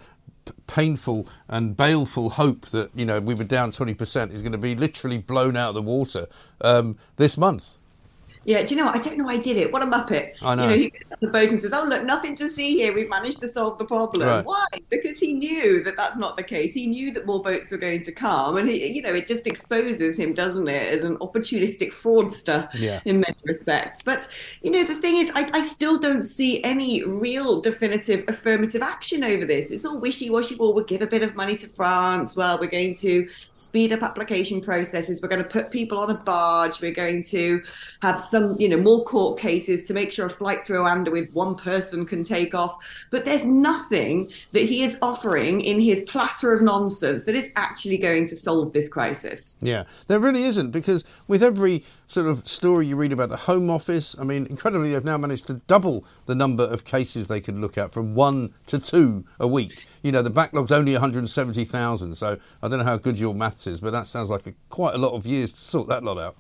painful 0.67 1.27
and 1.49 1.75
baleful 1.75 2.29
hope 2.29 2.67
that 2.67 2.89
you 2.95 3.05
know 3.05 3.19
we 3.19 3.33
were 3.33 3.43
down 3.43 3.71
20% 3.71 4.31
is 4.31 4.41
going 4.41 4.53
to 4.53 4.57
be 4.57 4.75
literally 4.75 5.17
blown 5.17 5.57
out 5.57 5.69
of 5.69 5.75
the 5.75 5.81
water 5.81 6.25
um, 6.61 6.97
this 7.17 7.37
month. 7.37 7.77
Yeah, 8.45 8.63
do 8.63 8.75
you 8.75 8.79
know 8.81 8.87
what? 8.87 8.95
I 8.95 8.99
don't 8.99 9.17
know 9.17 9.25
why 9.25 9.33
I 9.33 9.37
did 9.37 9.57
it. 9.57 9.71
What 9.71 9.81
a 9.81 9.85
muppet. 9.85 10.35
I 10.41 10.55
know. 10.55 10.63
You 10.63 10.69
know, 10.69 10.75
he 10.75 10.89
gets 10.89 11.11
on 11.11 11.17
the 11.21 11.27
boat 11.27 11.49
and 11.49 11.61
says, 11.61 11.73
Oh, 11.73 11.83
look, 11.83 12.03
nothing 12.03 12.35
to 12.37 12.49
see 12.49 12.71
here. 12.75 12.93
We've 12.93 13.09
managed 13.09 13.39
to 13.41 13.47
solve 13.47 13.77
the 13.77 13.85
problem. 13.85 14.27
Right. 14.27 14.45
Why? 14.45 14.65
Because 14.89 15.19
he 15.19 15.33
knew 15.33 15.83
that 15.83 15.95
that's 15.95 16.17
not 16.17 16.35
the 16.37 16.43
case. 16.43 16.73
He 16.73 16.87
knew 16.87 17.11
that 17.13 17.25
more 17.25 17.41
boats 17.41 17.71
were 17.71 17.77
going 17.77 18.01
to 18.03 18.11
come. 18.11 18.57
And, 18.57 18.67
he, 18.67 18.87
you 18.87 19.01
know, 19.01 19.13
it 19.13 19.27
just 19.27 19.47
exposes 19.47 20.17
him, 20.19 20.33
doesn't 20.33 20.67
it, 20.67 20.93
as 20.93 21.03
an 21.03 21.17
opportunistic 21.17 21.89
fraudster 21.93 22.67
Yeah. 22.73 22.99
in 23.05 23.19
many 23.21 23.35
respects. 23.45 24.01
But, 24.01 24.27
you 24.61 24.71
know, 24.71 24.83
the 24.83 24.95
thing 24.95 25.17
is, 25.17 25.31
I, 25.35 25.49
I 25.53 25.61
still 25.61 25.97
don't 25.97 26.25
see 26.25 26.61
any 26.63 27.03
real 27.03 27.61
definitive 27.61 28.25
affirmative 28.27 28.81
action 28.81 29.23
over 29.23 29.45
this. 29.45 29.71
It's 29.71 29.85
all 29.85 29.99
wishy 29.99 30.29
washy. 30.29 30.55
Well, 30.55 30.73
we'll 30.73 30.83
give 30.83 31.01
a 31.01 31.07
bit 31.07 31.23
of 31.23 31.35
money 31.35 31.55
to 31.57 31.67
France. 31.67 32.35
Well, 32.35 32.59
we're 32.59 32.67
going 32.69 32.95
to 32.95 33.27
speed 33.29 33.93
up 33.93 34.03
application 34.03 34.61
processes. 34.61 35.21
We're 35.21 35.29
going 35.29 35.43
to 35.43 35.49
put 35.49 35.71
people 35.71 35.99
on 35.99 36.09
a 36.09 36.15
barge. 36.15 36.81
We're 36.81 36.91
going 36.91 37.23
to 37.25 37.63
have 38.01 38.19
some, 38.33 38.59
you 38.59 38.67
know, 38.67 38.77
more 38.77 39.05
court 39.05 39.39
cases 39.39 39.83
to 39.83 39.93
make 39.93 40.11
sure 40.11 40.25
a 40.25 40.29
flight 40.29 40.65
through 40.65 40.79
Rwanda 40.79 41.11
with 41.11 41.31
one 41.33 41.53
person 41.55 42.03
can 42.03 42.23
take 42.23 42.55
off. 42.55 43.05
But 43.11 43.25
there's 43.25 43.45
nothing 43.45 44.31
that 44.53 44.63
he 44.63 44.81
is 44.81 44.97
offering 45.03 45.61
in 45.61 45.79
his 45.79 46.01
platter 46.01 46.51
of 46.51 46.63
nonsense 46.63 47.25
that 47.25 47.35
is 47.35 47.49
actually 47.55 47.97
going 47.97 48.25
to 48.27 48.35
solve 48.35 48.73
this 48.73 48.89
crisis. 48.89 49.59
Yeah, 49.61 49.83
there 50.07 50.19
really 50.19 50.45
isn't 50.45 50.71
because 50.71 51.05
with 51.27 51.43
every 51.43 51.85
sort 52.07 52.25
of 52.25 52.47
story 52.47 52.87
you 52.87 52.95
read 52.95 53.11
about 53.11 53.29
the 53.29 53.37
Home 53.37 53.69
Office, 53.69 54.15
I 54.19 54.23
mean, 54.23 54.47
incredibly, 54.47 54.93
they've 54.93 55.05
now 55.05 55.17
managed 55.17 55.45
to 55.47 55.55
double 55.67 56.03
the 56.25 56.33
number 56.33 56.63
of 56.63 56.85
cases 56.85 57.27
they 57.27 57.39
can 57.39 57.61
look 57.61 57.77
at 57.77 57.93
from 57.93 58.15
one 58.15 58.55
to 58.65 58.79
two 58.79 59.25
a 59.39 59.47
week. 59.47 59.85
You 60.01 60.11
know, 60.11 60.23
the 60.23 60.31
backlog's 60.31 60.71
only 60.71 60.93
170,000, 60.93 62.15
so 62.15 62.39
I 62.63 62.67
don't 62.67 62.79
know 62.79 62.85
how 62.85 62.97
good 62.97 63.19
your 63.19 63.35
maths 63.35 63.67
is, 63.67 63.79
but 63.79 63.91
that 63.91 64.07
sounds 64.07 64.31
like 64.31 64.47
a, 64.47 64.55
quite 64.69 64.95
a 64.95 64.97
lot 64.97 65.13
of 65.13 65.27
years 65.27 65.51
to 65.51 65.59
sort 65.59 65.87
that 65.89 66.03
lot 66.03 66.17
out. 66.17 66.35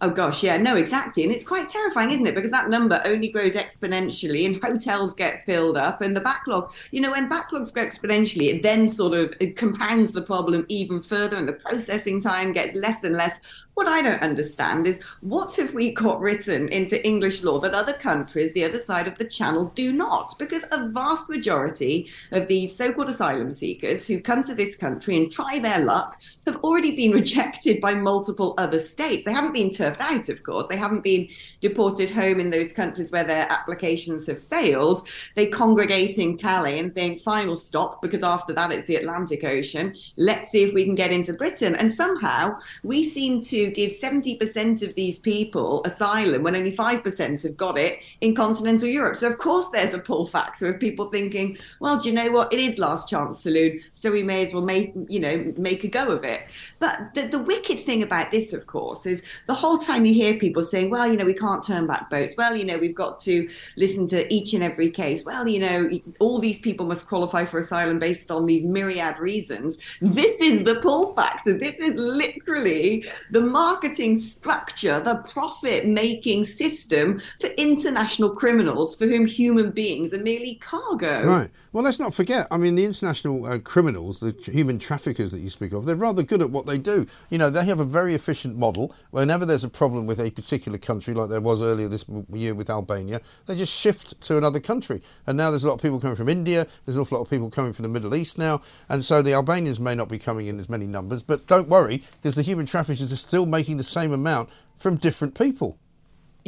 Oh 0.00 0.10
gosh, 0.10 0.44
yeah, 0.44 0.56
no, 0.56 0.76
exactly. 0.76 1.24
And 1.24 1.32
it's 1.32 1.44
quite 1.44 1.66
terrifying, 1.66 2.12
isn't 2.12 2.26
it? 2.26 2.34
Because 2.36 2.52
that 2.52 2.70
number 2.70 3.02
only 3.04 3.26
grows 3.28 3.56
exponentially 3.56 4.46
and 4.46 4.62
hotels 4.62 5.12
get 5.12 5.44
filled 5.44 5.76
up 5.76 6.02
and 6.02 6.16
the 6.16 6.20
backlog, 6.20 6.72
you 6.92 7.00
know, 7.00 7.10
when 7.10 7.28
backlogs 7.28 7.74
grow 7.74 7.84
exponentially, 7.84 8.54
it 8.54 8.62
then 8.62 8.86
sort 8.86 9.12
of 9.12 9.34
compounds 9.56 10.12
the 10.12 10.22
problem 10.22 10.64
even 10.68 11.02
further 11.02 11.36
and 11.36 11.48
the 11.48 11.52
processing 11.52 12.20
time 12.20 12.52
gets 12.52 12.76
less 12.76 13.02
and 13.02 13.16
less. 13.16 13.66
What 13.74 13.88
I 13.88 14.00
don't 14.00 14.22
understand 14.22 14.86
is 14.86 15.02
what 15.20 15.56
have 15.56 15.74
we 15.74 15.90
got 15.90 16.20
written 16.20 16.68
into 16.68 17.04
English 17.04 17.42
law 17.42 17.58
that 17.58 17.74
other 17.74 17.92
countries, 17.92 18.54
the 18.54 18.64
other 18.64 18.78
side 18.78 19.08
of 19.08 19.18
the 19.18 19.24
channel, 19.24 19.72
do 19.74 19.92
not? 19.92 20.38
Because 20.38 20.64
a 20.70 20.88
vast 20.90 21.28
majority 21.28 22.08
of 22.30 22.46
these 22.46 22.76
so-called 22.76 23.08
asylum 23.08 23.50
seekers 23.50 24.06
who 24.06 24.20
come 24.20 24.44
to 24.44 24.54
this 24.54 24.76
country 24.76 25.16
and 25.16 25.30
try 25.30 25.58
their 25.58 25.80
luck 25.80 26.22
have 26.46 26.56
already 26.58 26.94
been 26.94 27.10
rejected 27.20 27.80
by 27.80 27.96
multiple 27.96 28.54
other 28.58 28.78
states. 28.78 29.24
They 29.24 29.32
haven't 29.32 29.54
been 29.54 29.72
turfed 29.88 30.00
out, 30.00 30.28
of 30.28 30.42
course. 30.42 30.66
They 30.68 30.76
haven't 30.76 31.02
been 31.02 31.28
deported 31.60 32.10
home 32.10 32.40
in 32.40 32.50
those 32.50 32.72
countries 32.72 33.10
where 33.10 33.24
their 33.24 33.50
applications 33.50 34.26
have 34.26 34.42
failed. 34.42 35.08
They 35.34 35.46
congregate 35.46 36.18
in 36.18 36.36
Calais 36.36 36.78
and 36.78 36.94
think, 36.94 37.20
final 37.20 37.56
stop 37.56 38.02
because 38.02 38.22
after 38.22 38.52
that 38.54 38.72
it's 38.72 38.86
the 38.86 38.96
Atlantic 38.96 39.44
Ocean. 39.44 39.94
Let's 40.16 40.50
see 40.50 40.62
if 40.62 40.74
we 40.74 40.84
can 40.84 40.94
get 40.94 41.12
into 41.12 41.32
Britain. 41.32 41.74
And 41.74 41.92
somehow 41.92 42.58
we 42.82 43.04
seem 43.04 43.42
to 43.42 43.70
give 43.70 43.90
70% 43.90 44.86
of 44.86 44.94
these 44.94 45.18
people 45.18 45.82
asylum 45.84 46.42
when 46.42 46.56
only 46.56 46.72
5% 46.72 47.42
have 47.42 47.56
got 47.56 47.78
it 47.78 48.00
in 48.20 48.34
continental 48.34 48.88
Europe. 48.88 49.16
So, 49.16 49.28
of 49.28 49.38
course, 49.38 49.68
there's 49.70 49.94
a 49.94 49.98
pull 49.98 50.26
factor 50.26 50.68
of 50.68 50.80
people 50.80 51.06
thinking, 51.06 51.56
well, 51.80 51.98
do 51.98 52.08
you 52.08 52.14
know 52.14 52.30
what? 52.30 52.52
It 52.52 52.60
is 52.60 52.78
last 52.78 53.08
chance 53.08 53.40
saloon, 53.40 53.80
so 53.92 54.10
we 54.10 54.22
may 54.22 54.44
as 54.44 54.52
well 54.52 54.62
make, 54.62 54.92
you 55.08 55.20
know, 55.20 55.52
make 55.56 55.84
a 55.84 55.88
go 55.88 56.10
of 56.10 56.24
it. 56.24 56.42
But 56.78 57.14
the, 57.14 57.22
the 57.22 57.38
wicked 57.38 57.80
thing 57.80 58.02
about 58.02 58.30
this, 58.30 58.52
of 58.52 58.66
course, 58.66 59.06
is 59.06 59.22
the 59.46 59.54
whole 59.54 59.77
whole 59.78 59.94
time 59.94 60.04
you 60.04 60.14
hear 60.14 60.34
people 60.34 60.62
saying, 60.62 60.90
well, 60.90 61.06
you 61.06 61.16
know, 61.16 61.24
we 61.24 61.34
can't 61.34 61.64
turn 61.64 61.86
back 61.86 62.10
boats. 62.10 62.34
Well, 62.36 62.56
you 62.56 62.64
know, 62.64 62.78
we've 62.78 62.94
got 62.94 63.18
to 63.20 63.48
listen 63.76 64.06
to 64.08 64.32
each 64.32 64.54
and 64.54 64.62
every 64.62 64.90
case. 64.90 65.24
Well, 65.24 65.46
you 65.46 65.60
know, 65.60 65.90
all 66.18 66.38
these 66.38 66.58
people 66.58 66.86
must 66.86 67.06
qualify 67.06 67.44
for 67.44 67.58
asylum 67.58 67.98
based 67.98 68.30
on 68.30 68.46
these 68.46 68.64
myriad 68.64 69.18
reasons. 69.18 69.78
This 70.00 70.36
is 70.40 70.64
the 70.64 70.80
pull 70.80 71.14
factor. 71.14 71.56
This 71.56 71.76
is 71.76 71.94
literally 71.94 73.04
the 73.30 73.40
marketing 73.40 74.16
structure, 74.16 75.00
the 75.00 75.16
profit 75.16 75.86
making 75.86 76.44
system 76.44 77.20
for 77.40 77.48
international 77.56 78.30
criminals 78.30 78.96
for 78.96 79.06
whom 79.06 79.26
human 79.26 79.70
beings 79.70 80.12
are 80.12 80.22
merely 80.22 80.56
cargo. 80.56 81.24
Right. 81.24 81.50
Well, 81.72 81.84
let's 81.84 81.98
not 81.98 82.14
forget. 82.14 82.48
I 82.50 82.56
mean, 82.56 82.74
the 82.74 82.84
international 82.84 83.44
uh, 83.44 83.58
criminals, 83.58 84.20
the 84.20 84.34
human 84.50 84.78
traffickers 84.78 85.30
that 85.32 85.40
you 85.40 85.50
speak 85.50 85.72
of, 85.72 85.84
they're 85.84 85.96
rather 85.96 86.22
good 86.22 86.42
at 86.42 86.50
what 86.50 86.66
they 86.66 86.78
do. 86.78 87.06
You 87.30 87.38
know, 87.38 87.50
they 87.50 87.64
have 87.64 87.80
a 87.80 87.84
very 87.84 88.14
efficient 88.14 88.56
model. 88.56 88.94
Whenever 89.10 89.44
there's 89.44 89.64
a 89.64 89.67
problem 89.70 90.06
with 90.06 90.20
a 90.20 90.30
particular 90.30 90.78
country, 90.78 91.14
like 91.14 91.28
there 91.28 91.40
was 91.40 91.62
earlier 91.62 91.88
this 91.88 92.04
year 92.32 92.54
with 92.54 92.70
Albania, 92.70 93.20
they 93.46 93.56
just 93.56 93.78
shift 93.78 94.20
to 94.22 94.36
another 94.38 94.60
country. 94.60 95.02
And 95.26 95.36
now 95.36 95.50
there's 95.50 95.64
a 95.64 95.68
lot 95.68 95.74
of 95.74 95.82
people 95.82 96.00
coming 96.00 96.16
from 96.16 96.28
India. 96.28 96.66
There's 96.84 96.96
an 96.96 97.02
awful 97.02 97.18
lot 97.18 97.24
of 97.24 97.30
people 97.30 97.50
coming 97.50 97.72
from 97.72 97.84
the 97.84 97.88
Middle 97.88 98.14
East 98.14 98.38
now. 98.38 98.60
And 98.88 99.04
so 99.04 99.22
the 99.22 99.34
Albanians 99.34 99.80
may 99.80 99.94
not 99.94 100.08
be 100.08 100.18
coming 100.18 100.46
in 100.46 100.58
as 100.58 100.68
many 100.68 100.86
numbers, 100.86 101.22
but 101.22 101.46
don't 101.46 101.68
worry, 101.68 102.02
because 102.20 102.34
the 102.34 102.42
human 102.42 102.66
traffickers 102.66 103.12
are 103.12 103.16
still 103.16 103.46
making 103.46 103.76
the 103.76 103.84
same 103.84 104.12
amount 104.12 104.50
from 104.76 104.96
different 104.96 105.36
people. 105.36 105.78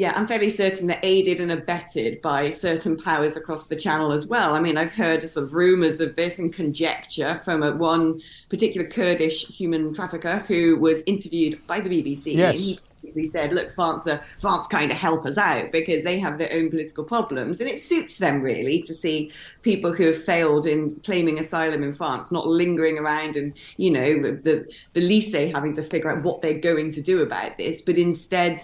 Yeah, 0.00 0.14
I'm 0.16 0.26
fairly 0.26 0.48
certain 0.48 0.86
they're 0.86 0.98
aided 1.02 1.40
and 1.40 1.52
abetted 1.52 2.22
by 2.22 2.48
certain 2.48 2.96
powers 2.96 3.36
across 3.36 3.66
the 3.66 3.76
channel 3.76 4.12
as 4.12 4.26
well. 4.26 4.54
I 4.54 4.60
mean, 4.60 4.78
I've 4.78 4.92
heard 4.92 5.28
sort 5.28 5.44
of 5.44 5.52
rumours 5.52 6.00
of 6.00 6.16
this 6.16 6.38
and 6.38 6.50
conjecture 6.50 7.38
from 7.44 7.62
a, 7.62 7.72
one 7.72 8.20
particular 8.48 8.88
Kurdish 8.88 9.46
human 9.48 9.92
trafficker 9.92 10.38
who 10.48 10.78
was 10.78 11.02
interviewed 11.04 11.60
by 11.66 11.80
the 11.80 11.90
BBC. 11.90 12.34
Yes. 12.34 12.54
And 12.54 12.60
he 12.60 12.78
basically 13.02 13.26
said, 13.26 13.52
look, 13.52 13.70
France, 13.70 14.06
are, 14.06 14.20
France 14.38 14.66
kind 14.66 14.90
of 14.90 14.96
help 14.96 15.26
us 15.26 15.38
out 15.38 15.72
because 15.72 16.04
they 16.04 16.18
have 16.18 16.38
their 16.38 16.52
own 16.52 16.70
political 16.70 17.04
problems. 17.04 17.60
And 17.60 17.68
it 17.68 17.80
suits 17.80 18.18
them 18.18 18.42
really 18.42 18.82
to 18.82 18.94
see 18.94 19.32
people 19.62 19.92
who 19.92 20.04
have 20.06 20.22
failed 20.22 20.66
in 20.66 20.96
claiming 21.00 21.38
asylum 21.38 21.82
in 21.82 21.92
France 21.92 22.30
not 22.30 22.46
lingering 22.46 22.98
around 22.98 23.36
and, 23.36 23.56
you 23.76 23.90
know, 23.90 24.22
the, 24.22 24.70
the 24.92 25.00
Élysée 25.00 25.52
having 25.54 25.72
to 25.74 25.82
figure 25.82 26.10
out 26.10 26.22
what 26.22 26.42
they're 26.42 26.58
going 26.58 26.90
to 26.92 27.02
do 27.02 27.22
about 27.22 27.58
this, 27.58 27.82
but 27.82 27.98
instead 27.98 28.60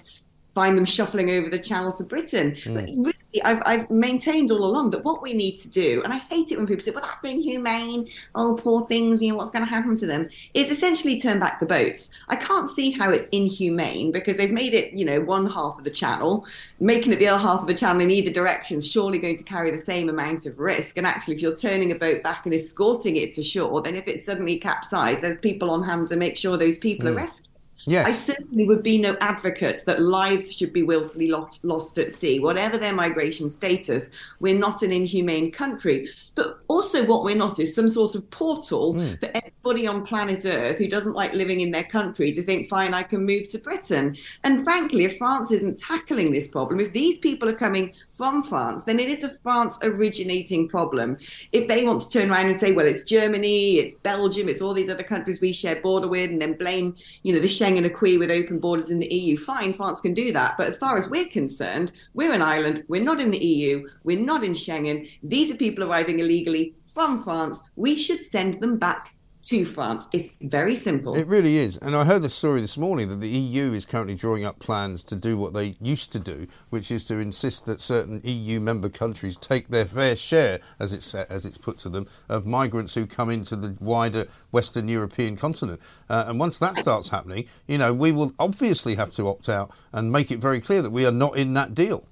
find 0.54 0.76
them 0.76 0.86
shuffling 0.86 1.30
over 1.30 1.50
the 1.50 1.58
channel 1.58 1.92
to 1.92 2.04
Britain. 2.04 2.56
But 2.64 2.88
hmm. 2.88 3.10
I've, 3.44 3.62
I've 3.66 3.90
maintained 3.90 4.50
all 4.50 4.64
along 4.64 4.90
that 4.90 5.04
what 5.04 5.22
we 5.22 5.34
need 5.34 5.56
to 5.58 5.70
do, 5.70 6.02
and 6.04 6.12
I 6.12 6.18
hate 6.18 6.52
it 6.52 6.58
when 6.58 6.66
people 6.66 6.82
say, 6.82 6.90
well, 6.90 7.04
that's 7.04 7.24
inhumane, 7.24 8.08
oh, 8.34 8.58
poor 8.60 8.86
things, 8.86 9.22
you 9.22 9.30
know, 9.30 9.36
what's 9.36 9.50
going 9.50 9.64
to 9.64 9.70
happen 9.70 9.96
to 9.96 10.06
them, 10.06 10.28
is 10.54 10.70
essentially 10.70 11.20
turn 11.20 11.38
back 11.38 11.60
the 11.60 11.66
boats. 11.66 12.10
I 12.28 12.36
can't 12.36 12.68
see 12.68 12.90
how 12.90 13.10
it's 13.10 13.26
inhumane 13.32 14.12
because 14.12 14.36
they've 14.36 14.52
made 14.52 14.74
it, 14.74 14.94
you 14.94 15.04
know, 15.04 15.20
one 15.20 15.50
half 15.50 15.78
of 15.78 15.84
the 15.84 15.90
channel, 15.90 16.46
making 16.80 17.12
it 17.12 17.18
the 17.18 17.28
other 17.28 17.42
half 17.42 17.60
of 17.60 17.66
the 17.66 17.74
channel 17.74 18.00
in 18.02 18.10
either 18.10 18.30
direction 18.30 18.78
is 18.78 18.90
surely 18.90 19.18
going 19.18 19.36
to 19.36 19.44
carry 19.44 19.70
the 19.70 19.78
same 19.78 20.08
amount 20.08 20.46
of 20.46 20.58
risk. 20.58 20.96
And 20.96 21.06
actually, 21.06 21.34
if 21.34 21.42
you're 21.42 21.56
turning 21.56 21.92
a 21.92 21.96
boat 21.96 22.22
back 22.22 22.46
and 22.46 22.54
escorting 22.54 23.16
it 23.16 23.32
to 23.34 23.42
shore, 23.42 23.82
then 23.82 23.96
if 23.96 24.08
it 24.08 24.20
suddenly 24.20 24.58
capsizes, 24.58 25.20
there's 25.20 25.38
people 25.40 25.70
on 25.70 25.82
hand 25.82 26.08
to 26.08 26.16
make 26.16 26.36
sure 26.36 26.56
those 26.56 26.78
people 26.78 27.08
are 27.08 27.12
Mm. 27.12 27.16
rescued. 27.16 27.48
Yes. 27.86 28.06
I 28.06 28.12
certainly 28.12 28.66
would 28.66 28.82
be 28.82 28.98
no 28.98 29.16
advocate 29.20 29.82
that 29.86 30.00
lives 30.00 30.54
should 30.54 30.72
be 30.72 30.82
willfully 30.82 31.30
lost, 31.30 31.64
lost 31.64 31.98
at 31.98 32.12
sea, 32.12 32.38
whatever 32.38 32.78
their 32.78 32.94
migration 32.94 33.50
status. 33.50 34.10
We're 34.40 34.58
not 34.58 34.82
an 34.82 34.92
inhumane 34.92 35.52
country. 35.52 36.08
But 36.34 36.60
also, 36.68 37.04
what 37.04 37.24
we're 37.24 37.36
not 37.36 37.58
is 37.58 37.74
some 37.74 37.88
sort 37.88 38.14
of 38.14 38.28
portal 38.30 38.94
hmm. 38.94 39.14
for 39.20 39.30
everybody 39.34 39.86
on 39.86 40.04
planet 40.06 40.44
Earth 40.44 40.78
who 40.78 40.88
doesn't 40.88 41.14
like 41.14 41.34
living 41.34 41.60
in 41.60 41.70
their 41.70 41.84
country 41.84 42.32
to 42.32 42.42
think, 42.42 42.68
fine, 42.68 42.94
I 42.94 43.02
can 43.02 43.24
move 43.24 43.48
to 43.48 43.58
Britain. 43.58 44.16
And 44.44 44.64
frankly, 44.64 45.04
if 45.04 45.18
France 45.18 45.50
isn't 45.52 45.78
tackling 45.78 46.32
this 46.32 46.48
problem, 46.48 46.80
if 46.80 46.92
these 46.92 47.18
people 47.18 47.48
are 47.48 47.54
coming 47.54 47.94
from 48.10 48.42
France, 48.42 48.84
then 48.84 48.98
it 48.98 49.08
is 49.08 49.24
a 49.24 49.34
France 49.42 49.78
originating 49.82 50.68
problem. 50.68 51.16
If 51.52 51.68
they 51.68 51.84
want 51.84 52.00
to 52.02 52.08
turn 52.08 52.30
around 52.30 52.46
and 52.46 52.56
say, 52.56 52.72
well, 52.72 52.86
it's 52.86 53.04
Germany, 53.04 53.78
it's 53.78 53.96
Belgium, 53.96 54.48
it's 54.48 54.60
all 54.60 54.74
these 54.74 54.88
other 54.88 55.02
countries 55.02 55.40
we 55.40 55.52
share 55.52 55.80
border 55.80 56.08
with, 56.08 56.30
and 56.30 56.40
then 56.40 56.54
blame, 56.54 56.94
you 57.22 57.32
know, 57.32 57.40
the 57.40 57.48
Schengen 57.66 57.84
Acquis 57.84 58.16
with 58.16 58.30
open 58.30 58.60
borders 58.60 58.90
in 58.90 59.00
the 59.00 59.12
EU, 59.12 59.36
fine, 59.36 59.72
France 59.72 60.00
can 60.00 60.14
do 60.14 60.32
that. 60.32 60.56
But 60.56 60.68
as 60.68 60.78
far 60.78 60.96
as 60.96 61.10
we're 61.10 61.26
concerned, 61.26 61.90
we're 62.14 62.32
an 62.32 62.40
island, 62.40 62.84
we're 62.86 63.02
not 63.02 63.20
in 63.20 63.32
the 63.32 63.44
EU, 63.44 63.88
we're 64.04 64.20
not 64.20 64.44
in 64.44 64.52
Schengen. 64.52 65.10
These 65.24 65.50
are 65.50 65.56
people 65.56 65.82
arriving 65.82 66.20
illegally 66.20 66.76
from 66.86 67.20
France. 67.20 67.58
We 67.74 67.98
should 67.98 68.24
send 68.24 68.60
them 68.60 68.78
back 68.78 69.15
to 69.48 69.64
France. 69.64 70.08
It's 70.12 70.36
very 70.40 70.74
simple. 70.74 71.14
It 71.14 71.26
really 71.26 71.56
is. 71.56 71.76
And 71.76 71.94
I 71.94 72.04
heard 72.04 72.22
the 72.22 72.30
story 72.30 72.60
this 72.60 72.76
morning 72.76 73.08
that 73.08 73.20
the 73.20 73.28
EU 73.28 73.72
is 73.72 73.86
currently 73.86 74.14
drawing 74.14 74.44
up 74.44 74.58
plans 74.58 75.04
to 75.04 75.16
do 75.16 75.36
what 75.38 75.54
they 75.54 75.76
used 75.80 76.12
to 76.12 76.18
do, 76.18 76.48
which 76.70 76.90
is 76.90 77.04
to 77.04 77.18
insist 77.18 77.66
that 77.66 77.80
certain 77.80 78.20
EU 78.24 78.60
member 78.60 78.88
countries 78.88 79.36
take 79.36 79.68
their 79.68 79.84
fair 79.84 80.16
share, 80.16 80.60
as 80.80 80.92
it's, 80.92 81.14
as 81.14 81.46
it's 81.46 81.58
put 81.58 81.78
to 81.78 81.88
them, 81.88 82.08
of 82.28 82.44
migrants 82.46 82.94
who 82.94 83.06
come 83.06 83.30
into 83.30 83.54
the 83.54 83.76
wider 83.80 84.26
Western 84.50 84.88
European 84.88 85.36
continent. 85.36 85.80
Uh, 86.08 86.24
and 86.26 86.40
once 86.40 86.58
that 86.58 86.76
starts 86.76 87.10
happening, 87.10 87.46
you 87.66 87.78
know, 87.78 87.92
we 87.92 88.12
will 88.12 88.32
obviously 88.38 88.96
have 88.96 89.12
to 89.12 89.28
opt 89.28 89.48
out 89.48 89.70
and 89.92 90.10
make 90.10 90.30
it 90.30 90.38
very 90.38 90.60
clear 90.60 90.82
that 90.82 90.90
we 90.90 91.06
are 91.06 91.12
not 91.12 91.36
in 91.36 91.54
that 91.54 91.74
deal. 91.74 92.06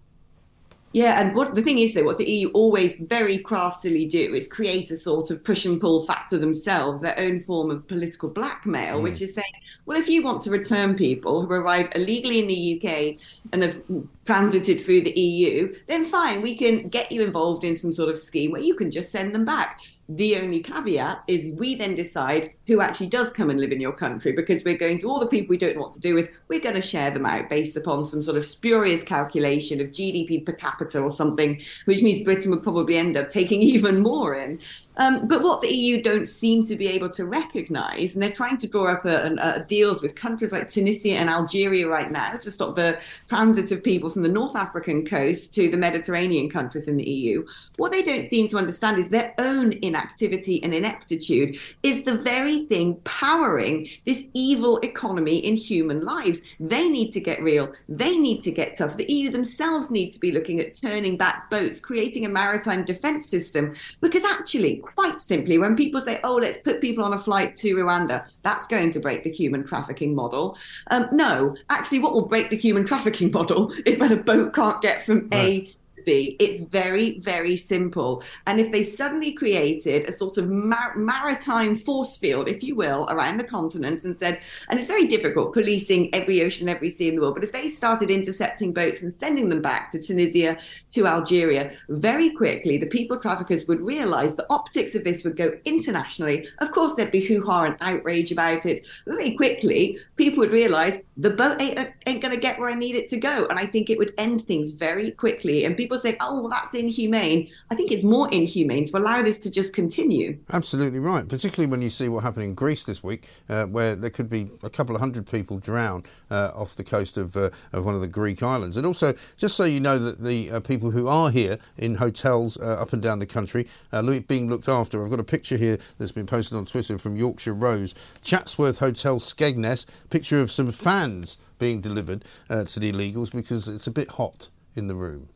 Yeah, 0.94 1.20
and 1.20 1.34
what 1.34 1.56
the 1.56 1.60
thing 1.60 1.78
is, 1.78 1.92
though, 1.92 2.04
what 2.04 2.18
the 2.18 2.30
EU 2.30 2.50
always 2.50 2.94
very 2.94 3.38
craftily 3.38 4.06
do 4.06 4.32
is 4.32 4.46
create 4.46 4.92
a 4.92 4.96
sort 4.96 5.32
of 5.32 5.42
push 5.42 5.64
and 5.64 5.80
pull 5.80 6.06
factor 6.06 6.38
themselves, 6.38 7.00
their 7.00 7.18
own 7.18 7.40
form 7.40 7.72
of 7.72 7.88
political 7.88 8.28
blackmail, 8.28 9.00
Mm. 9.00 9.02
which 9.02 9.20
is 9.20 9.34
saying, 9.34 9.54
well, 9.86 9.98
if 9.98 10.08
you 10.08 10.22
want 10.22 10.40
to 10.42 10.50
return 10.50 10.94
people 10.94 11.42
who 11.44 11.52
arrive 11.52 11.88
illegally 11.96 12.38
in 12.38 12.46
the 12.46 12.54
UK 12.54 13.18
and 13.52 13.64
have 13.64 13.82
transited 14.24 14.80
through 14.80 15.02
the 15.02 15.18
EU, 15.18 15.74
then 15.86 16.04
fine, 16.04 16.40
we 16.42 16.56
can 16.56 16.88
get 16.88 17.12
you 17.12 17.22
involved 17.22 17.64
in 17.64 17.76
some 17.76 17.92
sort 17.92 18.08
of 18.08 18.16
scheme 18.16 18.52
where 18.52 18.62
you 18.62 18.74
can 18.74 18.90
just 18.90 19.12
send 19.12 19.34
them 19.34 19.44
back. 19.44 19.80
The 20.08 20.36
only 20.36 20.60
caveat 20.60 21.24
is 21.28 21.52
we 21.52 21.74
then 21.74 21.94
decide 21.94 22.54
who 22.66 22.80
actually 22.80 23.06
does 23.06 23.32
come 23.32 23.50
and 23.50 23.60
live 23.60 23.72
in 23.72 23.80
your 23.80 23.92
country 23.92 24.32
because 24.32 24.64
we're 24.64 24.76
going 24.76 24.98
to 24.98 25.08
all 25.08 25.18
the 25.18 25.26
people 25.26 25.48
we 25.50 25.56
don't 25.56 25.76
know 25.76 25.82
what 25.82 25.94
to 25.94 26.00
do 26.00 26.14
with, 26.14 26.28
we're 26.48 26.60
going 26.60 26.74
to 26.74 26.82
share 26.82 27.10
them 27.10 27.26
out 27.26 27.48
based 27.48 27.76
upon 27.76 28.04
some 28.04 28.22
sort 28.22 28.36
of 28.36 28.44
spurious 28.44 29.02
calculation 29.02 29.80
of 29.80 29.88
GDP 29.88 30.44
per 30.44 30.52
capita 30.52 31.00
or 31.00 31.10
something, 31.10 31.60
which 31.86 32.02
means 32.02 32.22
Britain 32.22 32.50
would 32.50 32.62
probably 32.62 32.96
end 32.96 33.16
up 33.16 33.28
taking 33.28 33.62
even 33.74 34.02
more 34.02 34.34
in. 34.34 34.60
Um, 34.96 35.26
but 35.26 35.42
what 35.42 35.60
the 35.60 35.74
EU 35.74 36.02
don't 36.02 36.28
seem 36.28 36.64
to 36.66 36.76
be 36.76 36.88
able 36.88 37.10
to 37.10 37.26
recognise, 37.26 38.14
and 38.14 38.22
they're 38.22 38.30
trying 38.30 38.58
to 38.58 38.68
draw 38.68 38.92
up 38.92 39.04
a, 39.04 39.26
a, 39.26 39.60
a 39.60 39.64
deals 39.64 40.02
with 40.02 40.14
countries 40.14 40.52
like 40.52 40.68
Tunisia 40.68 41.14
and 41.14 41.30
Algeria 41.30 41.88
right 41.88 42.10
now 42.10 42.36
to 42.36 42.50
stop 42.50 42.76
the 42.76 43.00
transit 43.26 43.72
of 43.72 43.82
people 43.82 44.10
from 44.14 44.22
the 44.22 44.28
North 44.28 44.56
African 44.56 45.04
coast 45.04 45.52
to 45.54 45.68
the 45.68 45.76
Mediterranean 45.76 46.48
countries 46.48 46.88
in 46.88 46.96
the 46.96 47.04
EU. 47.04 47.44
What 47.76 47.92
they 47.92 48.02
don't 48.02 48.24
seem 48.24 48.48
to 48.48 48.56
understand 48.56 48.98
is 48.98 49.10
their 49.10 49.34
own 49.38 49.72
inactivity 49.82 50.62
and 50.62 50.72
ineptitude 50.72 51.58
is 51.82 52.04
the 52.04 52.16
very 52.16 52.64
thing 52.66 52.94
powering 53.04 53.88
this 54.06 54.26
evil 54.32 54.78
economy 54.78 55.38
in 55.38 55.56
human 55.56 56.00
lives. 56.00 56.40
They 56.60 56.88
need 56.88 57.10
to 57.12 57.20
get 57.20 57.42
real. 57.42 57.72
They 57.88 58.16
need 58.16 58.42
to 58.44 58.52
get 58.52 58.76
tough. 58.78 58.96
The 58.96 59.12
EU 59.12 59.30
themselves 59.30 59.90
need 59.90 60.12
to 60.12 60.20
be 60.20 60.30
looking 60.30 60.60
at 60.60 60.74
turning 60.74 61.16
back 61.16 61.50
boats, 61.50 61.80
creating 61.80 62.24
a 62.24 62.28
maritime 62.28 62.84
defense 62.84 63.28
system. 63.28 63.74
Because 64.00 64.22
actually, 64.24 64.76
quite 64.76 65.20
simply, 65.20 65.58
when 65.58 65.74
people 65.74 66.00
say, 66.00 66.20
oh, 66.22 66.36
let's 66.36 66.58
put 66.58 66.80
people 66.80 67.04
on 67.04 67.12
a 67.12 67.18
flight 67.18 67.56
to 67.56 67.74
Rwanda, 67.74 68.26
that's 68.42 68.68
going 68.68 68.92
to 68.92 69.00
break 69.00 69.24
the 69.24 69.32
human 69.32 69.64
trafficking 69.64 70.14
model. 70.14 70.56
Um, 70.92 71.08
no, 71.10 71.56
actually, 71.68 71.98
what 71.98 72.14
will 72.14 72.26
break 72.26 72.50
the 72.50 72.56
human 72.56 72.84
trafficking 72.84 73.32
model 73.32 73.72
is 73.86 73.98
when 74.04 74.18
a 74.18 74.22
boat 74.22 74.52
can't 74.54 74.82
get 74.82 75.04
from 75.04 75.28
A 75.32 75.74
to 76.04 76.10
B. 76.10 76.36
It's 76.38 76.60
very, 76.60 77.18
very 77.20 77.56
simple. 77.56 78.22
And 78.46 78.60
if 78.60 78.70
they 78.72 78.82
suddenly 78.82 79.32
created 79.32 80.08
a 80.08 80.12
sort 80.12 80.38
of 80.38 80.50
mar- 80.50 80.96
maritime 80.96 81.74
force 81.74 82.16
field, 82.16 82.48
if 82.48 82.62
you 82.62 82.76
will, 82.76 83.06
around 83.10 83.38
the 83.38 83.44
continent 83.44 84.04
and 84.04 84.16
said, 84.16 84.40
and 84.68 84.78
it's 84.78 84.88
very 84.88 85.06
difficult 85.06 85.52
policing 85.52 86.14
every 86.14 86.42
ocean, 86.42 86.68
every 86.68 86.90
sea 86.90 87.08
in 87.08 87.16
the 87.16 87.22
world, 87.22 87.34
but 87.34 87.44
if 87.44 87.52
they 87.52 87.68
started 87.68 88.10
intercepting 88.10 88.72
boats 88.72 89.02
and 89.02 89.12
sending 89.12 89.48
them 89.48 89.62
back 89.62 89.90
to 89.90 90.00
Tunisia, 90.00 90.56
to 90.90 91.06
Algeria, 91.06 91.72
very 91.88 92.30
quickly 92.30 92.78
the 92.78 92.86
people 92.86 93.18
traffickers 93.18 93.66
would 93.66 93.80
realize 93.80 94.36
the 94.36 94.46
optics 94.50 94.94
of 94.94 95.04
this 95.04 95.24
would 95.24 95.36
go 95.36 95.52
internationally. 95.64 96.46
Of 96.58 96.72
course, 96.72 96.94
there'd 96.94 97.10
be 97.10 97.24
hoo 97.24 97.44
ha 97.44 97.64
and 97.64 97.76
outrage 97.80 98.32
about 98.32 98.66
it. 98.66 98.86
Very 99.06 99.36
quickly, 99.36 99.98
people 100.16 100.38
would 100.40 100.52
realize 100.52 101.00
the 101.16 101.30
boat 101.30 101.60
ain't, 101.60 101.78
ain't 102.06 102.22
going 102.22 102.34
to 102.34 102.40
get 102.40 102.58
where 102.58 102.70
I 102.70 102.74
need 102.74 102.96
it 102.96 103.08
to 103.08 103.16
go. 103.16 103.46
And 103.46 103.58
I 103.58 103.66
think 103.66 103.90
it 103.90 103.98
would 103.98 104.14
end 104.18 104.42
things 104.42 104.72
very 104.72 105.10
quickly. 105.12 105.64
And 105.64 105.76
people 105.76 105.93
people 105.94 106.10
say, 106.10 106.16
oh, 106.20 106.40
well, 106.40 106.48
that's 106.48 106.74
inhumane. 106.74 107.48
I 107.70 107.74
think 107.74 107.92
it's 107.92 108.02
more 108.02 108.28
inhumane 108.30 108.84
to 108.86 108.98
allow 108.98 109.22
this 109.22 109.38
to 109.40 109.50
just 109.50 109.74
continue. 109.74 110.38
Absolutely 110.52 110.98
right, 110.98 111.28
particularly 111.28 111.70
when 111.70 111.82
you 111.82 111.90
see 111.90 112.08
what 112.08 112.22
happened 112.22 112.44
in 112.44 112.54
Greece 112.54 112.84
this 112.84 113.02
week, 113.02 113.28
uh, 113.48 113.66
where 113.66 113.94
there 113.94 114.10
could 114.10 114.28
be 114.28 114.50
a 114.62 114.70
couple 114.70 114.94
of 114.94 115.00
hundred 115.00 115.26
people 115.26 115.58
drown 115.58 116.04
uh, 116.30 116.52
off 116.54 116.74
the 116.76 116.84
coast 116.84 117.16
of, 117.16 117.36
uh, 117.36 117.50
of 117.72 117.84
one 117.84 117.94
of 117.94 118.00
the 118.00 118.08
Greek 118.08 118.42
islands. 118.42 118.76
And 118.76 118.86
also, 118.86 119.14
just 119.36 119.56
so 119.56 119.64
you 119.64 119.80
know 119.80 119.98
that 119.98 120.22
the 120.22 120.50
uh, 120.50 120.60
people 120.60 120.90
who 120.90 121.08
are 121.08 121.30
here 121.30 121.58
in 121.76 121.96
hotels 121.96 122.56
uh, 122.58 122.80
up 122.80 122.92
and 122.92 123.02
down 123.02 123.18
the 123.18 123.26
country 123.26 123.66
uh, 123.92 124.02
being 124.26 124.48
looked 124.48 124.68
after, 124.68 125.04
I've 125.04 125.10
got 125.10 125.20
a 125.20 125.24
picture 125.24 125.56
here 125.56 125.78
that's 125.98 126.12
been 126.12 126.26
posted 126.26 126.56
on 126.56 126.66
Twitter 126.66 126.98
from 126.98 127.16
Yorkshire 127.16 127.54
Rose, 127.54 127.94
Chatsworth 128.22 128.78
Hotel 128.78 129.18
Skegness, 129.18 129.86
picture 130.10 130.40
of 130.40 130.50
some 130.50 130.72
fans 130.72 131.38
being 131.58 131.80
delivered 131.80 132.24
uh, 132.50 132.64
to 132.64 132.80
the 132.80 132.92
illegals 132.92 133.30
because 133.32 133.68
it's 133.68 133.86
a 133.86 133.90
bit 133.90 134.10
hot 134.10 134.48
in 134.74 134.88
the 134.88 134.94
room. 134.94 135.28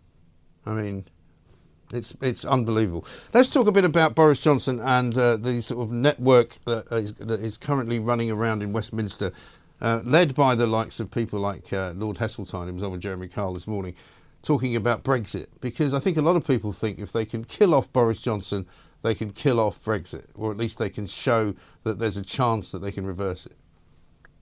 I 0.66 0.72
mean, 0.72 1.04
it's 1.92 2.16
it's 2.20 2.44
unbelievable. 2.44 3.06
Let's 3.32 3.50
talk 3.50 3.66
a 3.66 3.72
bit 3.72 3.84
about 3.84 4.14
Boris 4.14 4.40
Johnson 4.40 4.80
and 4.80 5.16
uh, 5.16 5.36
the 5.36 5.62
sort 5.62 5.82
of 5.82 5.92
network 5.92 6.50
that 6.66 6.86
is, 6.92 7.14
that 7.14 7.40
is 7.40 7.56
currently 7.56 7.98
running 7.98 8.30
around 8.30 8.62
in 8.62 8.72
Westminster, 8.72 9.32
uh, 9.80 10.02
led 10.04 10.34
by 10.34 10.54
the 10.54 10.66
likes 10.66 11.00
of 11.00 11.10
people 11.10 11.40
like 11.40 11.72
uh, 11.72 11.92
Lord 11.96 12.18
Heseltine, 12.18 12.66
who 12.66 12.74
was 12.74 12.82
on 12.82 12.92
with 12.92 13.00
Jeremy 13.00 13.28
Kyle 13.28 13.54
this 13.54 13.66
morning, 13.66 13.94
talking 14.42 14.76
about 14.76 15.02
Brexit. 15.02 15.46
Because 15.60 15.94
I 15.94 15.98
think 15.98 16.16
a 16.16 16.22
lot 16.22 16.36
of 16.36 16.46
people 16.46 16.72
think 16.72 16.98
if 16.98 17.12
they 17.12 17.24
can 17.24 17.44
kill 17.44 17.74
off 17.74 17.92
Boris 17.92 18.20
Johnson, 18.20 18.66
they 19.02 19.14
can 19.14 19.30
kill 19.30 19.60
off 19.60 19.82
Brexit, 19.82 20.26
or 20.34 20.50
at 20.50 20.56
least 20.56 20.78
they 20.78 20.90
can 20.90 21.06
show 21.06 21.54
that 21.84 21.98
there's 21.98 22.16
a 22.16 22.22
chance 22.22 22.72
that 22.72 22.80
they 22.80 22.92
can 22.92 23.06
reverse 23.06 23.46
it. 23.46 23.56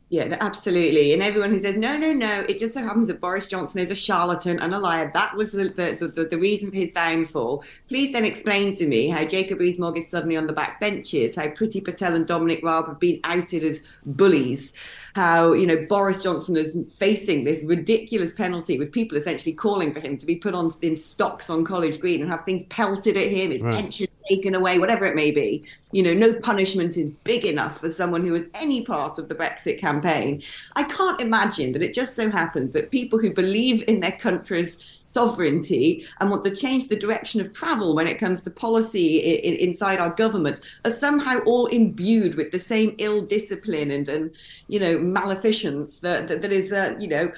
Yeah, 0.09 0.37
absolutely. 0.41 1.13
And 1.13 1.21
everyone 1.21 1.51
who 1.51 1.59
says, 1.59 1.77
no, 1.77 1.97
no, 1.99 2.13
no, 2.13 2.43
it 2.49 2.61
just 2.61 2.75
so 2.75 2.81
happens 2.81 3.09
that 3.09 3.21
Boris 3.21 3.49
Johnson 3.49 3.81
is 3.81 3.91
a 3.91 3.97
charlatan 3.97 4.61
and 4.61 4.73
a 4.73 4.79
liar. 4.79 5.11
That 5.13 5.35
was 5.35 5.51
the, 5.51 5.65
the, 5.65 6.13
the, 6.15 6.25
the 6.27 6.39
reason 6.39 6.71
for 6.71 6.77
his 6.77 6.93
downfall. 6.93 7.65
Please 7.89 8.13
then 8.13 8.25
explain 8.25 8.73
to 8.77 8.87
me 8.87 9.09
how 9.09 9.25
Jacob 9.25 9.59
Rees-Mogg 9.59 9.99
is 9.99 10.09
suddenly 10.09 10.37
on 10.37 10.47
the 10.47 10.53
back 10.53 10.79
benches, 10.79 11.35
how 11.35 11.49
Priti 11.49 11.85
Patel 11.85 12.15
and 12.15 12.25
Dominic 12.25 12.63
Raab 12.63 12.87
have 12.87 13.01
been 13.01 13.19
outed 13.25 13.65
as 13.65 13.81
bullies, 14.05 14.73
how, 15.17 15.53
you 15.55 15.67
know, 15.67 15.85
Boris 15.89 16.23
Johnson 16.23 16.57
is 16.57 16.79
facing 16.97 17.43
this 17.43 17.65
ridiculous 17.65 18.31
penalty 18.31 18.79
with 18.79 18.93
people 18.93 19.19
essentially 19.19 19.55
calling 19.55 19.93
for 19.93 19.99
him 19.99 20.17
to 20.19 20.27
be 20.27 20.37
put 20.37 20.55
on 20.55 20.71
in 20.83 20.95
stocks 20.95 21.51
on 21.51 21.65
College 21.65 21.99
Green 21.99 22.23
and 22.23 22.31
have 22.31 22.45
things 22.45 22.63
pelted 22.67 23.17
at 23.17 23.27
him, 23.27 23.51
his 23.51 23.63
right. 23.63 23.75
pension 23.75 24.07
taken 24.29 24.55
away, 24.55 24.79
whatever 24.79 25.05
it 25.05 25.15
may 25.15 25.31
be. 25.31 25.65
You 25.93 26.03
know, 26.03 26.15
no 26.15 26.39
punishment 26.41 26.97
is 26.97 27.09
big 27.09 27.45
enough 27.45 27.81
for 27.81 27.91
someone 27.91 28.25
who 28.25 28.33
was 28.33 28.43
any 28.55 28.85
part 28.85 29.19
of 29.19 29.29
the 29.29 29.35
Brexit 29.35 29.81
campaign. 29.81 29.96
I 30.75 30.85
can't 30.85 31.21
imagine 31.21 31.73
that 31.73 31.83
it 31.83 31.95
just 31.95 32.15
so 32.15 32.31
happens 32.31 32.73
that 32.73 32.91
people 32.91 33.19
who 33.19 33.33
believe 33.33 33.85
in 33.89 34.01
their 34.01 34.13
country's 34.13 35.03
sovereignty 35.07 36.05
and 36.21 36.31
want 36.31 36.45
to 36.45 36.55
change 36.55 36.89
the 36.89 36.97
direction 36.97 37.41
of 37.41 37.53
travel 37.53 37.95
when 37.95 38.07
it 38.07 38.19
comes 38.19 38.43
to 38.43 38.51
policy 38.51 39.19
inside 39.19 39.99
our 39.99 40.11
government 40.11 40.61
are 40.85 40.91
somehow 40.91 41.39
all 41.47 41.67
imbued 41.67 42.35
with 42.35 42.51
the 42.53 42.59
same 42.59 42.95
ill 42.99 43.23
discipline 43.23 43.91
and, 43.91 44.09
and 44.09 44.35
you 44.69 44.79
know, 44.79 44.99
maleficence 44.99 46.01
that, 46.01 46.29
that, 46.29 46.43
that 46.43 46.53
is, 46.53 46.73
uh, 46.73 46.95
you 46.99 47.09
know, 47.09 47.33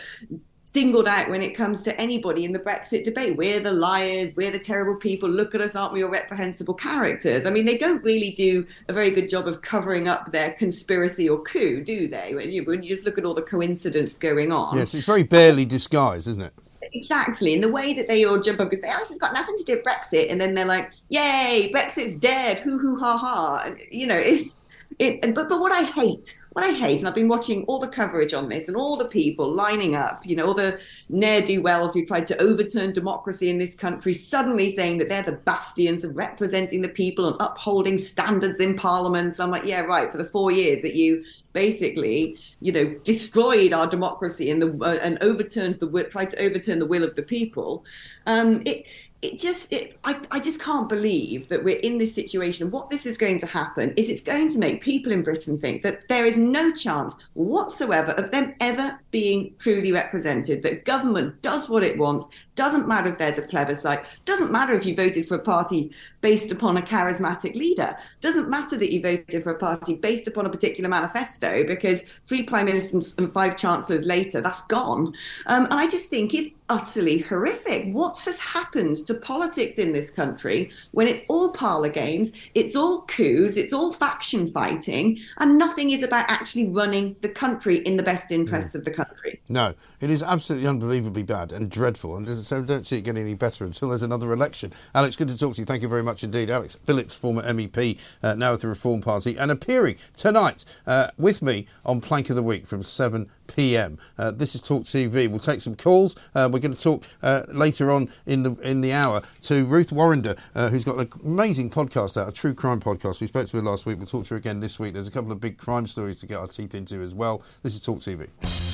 singled 0.72 1.08
out 1.08 1.30
when 1.30 1.40
it 1.40 1.56
comes 1.56 1.82
to 1.82 1.98
anybody 1.98 2.44
in 2.44 2.52
the 2.52 2.58
Brexit 2.58 3.04
debate. 3.04 3.36
We're 3.36 3.60
the 3.60 3.72
liars, 3.72 4.32
we're 4.36 4.50
the 4.50 4.58
terrible 4.58 4.96
people. 4.96 5.28
Look 5.28 5.54
at 5.54 5.60
us, 5.60 5.74
aren't 5.74 5.94
we 5.94 6.02
all 6.02 6.10
reprehensible 6.10 6.74
characters? 6.74 7.46
I 7.46 7.50
mean, 7.50 7.64
they 7.64 7.78
don't 7.78 8.02
really 8.04 8.32
do 8.32 8.66
a 8.88 8.92
very 8.92 9.10
good 9.10 9.28
job 9.28 9.48
of 9.48 9.62
covering 9.62 10.08
up 10.08 10.30
their 10.30 10.52
conspiracy 10.52 11.28
or 11.28 11.40
coup, 11.42 11.82
do 11.82 12.06
they? 12.06 12.34
When 12.34 12.50
you, 12.50 12.64
when 12.64 12.82
you 12.82 12.90
just 12.90 13.06
look 13.06 13.16
at 13.16 13.24
all 13.24 13.34
the 13.34 13.42
coincidence 13.42 14.18
going 14.18 14.52
on. 14.52 14.76
Yes, 14.76 14.94
it's 14.94 15.06
very 15.06 15.22
barely 15.22 15.64
disguised, 15.64 16.28
isn't 16.28 16.42
it? 16.42 16.52
Exactly. 16.92 17.54
In 17.54 17.60
the 17.60 17.68
way 17.68 17.94
that 17.94 18.06
they 18.06 18.24
all 18.24 18.38
jump 18.38 18.60
up 18.60 18.70
because 18.70 18.82
the 18.82 18.90
Irish 18.90 19.06
oh, 19.06 19.10
has 19.10 19.18
got 19.18 19.32
nothing 19.32 19.56
to 19.58 19.64
do 19.64 19.76
with 19.76 19.84
Brexit, 19.84 20.30
and 20.30 20.40
then 20.40 20.54
they're 20.54 20.64
like, 20.64 20.90
"Yay, 21.10 21.70
Brexit's 21.74 22.18
dead! 22.18 22.60
Hoo 22.60 22.78
hoo 22.78 22.98
ha 22.98 23.18
ha!" 23.18 23.62
And, 23.66 23.78
you 23.90 24.06
know, 24.06 24.16
it's 24.16 24.56
it. 24.98 25.20
But 25.34 25.50
but 25.50 25.60
what 25.60 25.70
I 25.70 25.82
hate 25.82 26.38
what 26.59 26.68
I 26.68 26.72
hate, 26.72 26.98
and 26.98 27.06
I've 27.06 27.14
been 27.14 27.28
watching 27.28 27.62
all 27.64 27.78
the 27.78 27.86
coverage 27.86 28.34
on 28.34 28.48
this 28.48 28.66
and 28.66 28.76
all 28.76 28.96
the 28.96 29.04
people 29.04 29.48
lining 29.48 29.94
up, 29.94 30.26
you 30.26 30.34
know, 30.34 30.46
all 30.46 30.54
the 30.54 30.80
ne'er 31.09 31.40
do 31.40 31.62
wells 31.62 31.94
who 31.94 32.04
tried 32.04 32.26
to 32.26 32.42
overturn 32.42 32.92
democracy 32.92 33.48
in 33.48 33.59
this 33.59 33.76
country, 33.76 34.12
suddenly 34.12 34.68
saying 34.68 34.98
that 34.98 35.09
they're 35.09 35.22
the 35.22 35.32
bastions 35.32 36.02
of 36.02 36.16
representing 36.16 36.82
the 36.82 36.88
people 36.88 37.28
and 37.28 37.36
upholding 37.38 37.96
standards 37.96 38.59
in 38.59 38.76
parliament. 38.76 39.36
So 39.36 39.44
I'm 39.44 39.52
like, 39.52 39.66
yeah, 39.66 39.82
right. 39.82 40.11
For 40.11 40.18
the 40.18 40.24
four 40.24 40.50
years 40.50 40.82
that 40.82 40.94
you 40.94 41.22
basically, 41.52 42.36
you 42.61 42.72
know, 42.72 42.86
destroyed 43.04 43.72
our 43.72 43.86
democracy 43.86 44.50
and 44.50 44.61
the 44.61 44.76
uh, 44.84 44.98
and 45.00 45.16
overturned 45.20 45.76
the 45.76 46.09
tried 46.11 46.30
to 46.30 46.42
overturn 46.42 46.80
the 46.80 46.86
will 46.86 47.04
of 47.04 47.14
the 47.14 47.22
people, 47.22 47.84
um, 48.26 48.62
it 48.66 48.86
it 49.20 49.38
just 49.38 49.72
it, 49.72 49.98
I, 50.04 50.20
I 50.30 50.38
just 50.38 50.60
can't 50.60 50.88
believe 50.88 51.48
that 51.48 51.64
we're 51.64 51.78
in 51.78 51.98
this 51.98 52.14
situation 52.14 52.70
what 52.70 52.88
this 52.88 53.04
is 53.04 53.18
going 53.18 53.40
to 53.40 53.46
happen 53.46 53.92
is 53.96 54.08
it's 54.08 54.22
going 54.22 54.50
to 54.52 54.58
make 54.58 54.80
people 54.80 55.10
in 55.10 55.22
britain 55.22 55.58
think 55.58 55.82
that 55.82 56.06
there 56.08 56.24
is 56.24 56.36
no 56.36 56.72
chance 56.72 57.14
whatsoever 57.34 58.12
of 58.12 58.30
them 58.30 58.54
ever 58.60 58.98
being 59.10 59.54
truly 59.58 59.90
represented 59.90 60.62
that 60.62 60.84
government 60.84 61.40
does 61.42 61.68
what 61.68 61.82
it 61.82 61.98
wants 61.98 62.26
doesn't 62.59 62.88
matter 62.88 63.11
if 63.11 63.18
there's 63.18 63.38
a 63.38 63.42
plebiscite. 63.42 64.04
Doesn't 64.24 64.50
matter 64.50 64.74
if 64.74 64.84
you 64.84 64.92
voted 64.92 65.26
for 65.26 65.36
a 65.36 65.38
party 65.38 65.92
based 66.22 66.50
upon 66.50 66.76
a 66.76 66.82
charismatic 66.82 67.54
leader. 67.54 67.96
Doesn't 68.20 68.50
matter 68.50 68.76
that 68.76 68.92
you 68.92 69.00
voted 69.00 69.44
for 69.44 69.52
a 69.52 69.59
party 69.59 69.94
based 69.94 70.26
upon 70.26 70.44
a 70.44 70.50
particular 70.50 70.90
manifesto 70.90 71.62
because 71.64 72.02
three 72.02 72.42
prime 72.42 72.66
ministers 72.66 73.14
and 73.16 73.32
five 73.32 73.56
chancellors 73.56 74.04
later, 74.04 74.40
that's 74.40 74.62
gone. 74.62 75.14
Um, 75.46 75.66
and 75.66 75.74
I 75.74 75.86
just 75.86 76.09
think 76.09 76.34
it's 76.34 76.50
utterly 76.68 77.18
horrific. 77.18 77.92
What 77.94 78.18
has 78.20 78.38
happened 78.38 78.96
to 79.06 79.14
politics 79.14 79.78
in 79.78 79.92
this 79.92 80.11
country 80.11 80.70
when 80.90 81.06
it's 81.06 81.20
all 81.28 81.52
parlor 81.52 81.88
games, 81.88 82.32
it's 82.54 82.76
all 82.76 83.02
coups, 83.02 83.56
it's 83.56 83.72
all 83.72 83.92
faction 83.92 84.48
fighting, 84.48 85.18
and 85.38 85.59
nothing 85.59 85.90
is 85.90 86.02
about 86.02 86.26
actually 86.28 86.68
running 86.68 87.16
the 87.20 87.28
country 87.28 87.78
in 87.78 87.96
the 87.96 88.02
best 88.02 88.30
interests 88.32 88.72
mm. 88.72 88.80
of 88.80 88.84
the 88.84 88.90
country? 88.90 89.40
No, 89.48 89.74
it 90.00 90.11
is 90.11 90.22
absolutely 90.22 90.68
unbelievably 90.68 91.22
bad 91.22 91.52
and 91.52 91.70
dreadful. 91.70 92.16
And 92.16 92.28
so 92.49 92.62
don't 92.62 92.86
see 92.86 92.99
it 92.99 93.03
getting 93.03 93.22
any 93.22 93.34
better 93.34 93.64
until 93.64 93.90
there's 93.90 94.03
another 94.03 94.32
election. 94.32 94.72
Alex, 94.94 95.16
good 95.16 95.28
to 95.28 95.36
talk 95.36 95.55
to 95.55 95.61
you. 95.61 95.66
Thank 95.66 95.82
you 95.82 95.88
very 95.88 96.03
much 96.03 96.24
indeed. 96.24 96.51
Alex 96.51 96.76
Phillips, 96.86 97.14
former 97.14 97.42
MEP, 97.42 97.99
uh, 98.22 98.34
now 98.34 98.53
with 98.53 98.62
the 98.62 98.68
Reform 98.68 99.03
Party, 99.03 99.36
and 99.36 99.51
appearing 99.51 99.96
tonight 100.16 100.64
uh, 100.86 101.09
with 101.18 101.42
me 101.42 101.66
on 101.84 102.01
Plank 102.01 102.30
of 102.30 102.36
the 102.36 102.42
Week 102.42 102.66
from 102.66 102.82
7 102.82 103.28
p.m. 103.49 103.99
Uh, 104.16 104.30
this 104.30 104.55
is 104.55 104.62
Talk 104.62 104.84
TV. 104.84 105.28
We'll 105.28 105.38
take 105.38 105.61
some 105.61 105.76
calls. 105.76 106.16
Uh, 106.34 106.49
we're 106.51 106.61
going 106.61 106.72
to 106.72 106.80
talk 106.80 107.05
uh, 107.22 107.42
later 107.49 107.90
on 107.90 108.11
in 108.26 108.42
the 108.42 108.55
in 108.57 108.80
the 108.80 108.92
hour 108.92 109.22
to 109.42 109.64
Ruth 109.64 109.90
Warrender, 109.90 110.38
uh, 110.55 110.68
who's 110.70 110.84
got 110.84 110.99
an 110.99 111.09
amazing 111.24 111.70
podcast 111.70 112.20
out, 112.20 112.28
a 112.28 112.32
true 112.32 112.55
crime 112.55 112.80
podcast. 112.80 113.20
We 113.20 113.26
spoke 113.26 113.46
to 113.49 113.57
her 113.59 113.62
last 113.62 113.84
week. 113.84 113.99
We'll 113.99 114.07
talk 114.07 114.24
to 114.26 114.34
her 114.34 114.38
again 114.38 114.61
this 114.61 114.78
week. 114.78 114.94
There's 114.94 115.09
a 115.09 115.12
couple 115.12 115.32
of 115.32 115.40
big 115.40 115.59
crime 115.59 115.86
stories 115.86 116.18
to 116.20 116.26
get 116.26 116.38
our 116.38 116.49
teeth 116.49 116.74
into 116.74 117.01
as 117.01 117.14
well. 117.14 117.42
This 117.62 117.74
is 117.74 117.82
Talk 117.82 117.99
TV. 117.99 118.67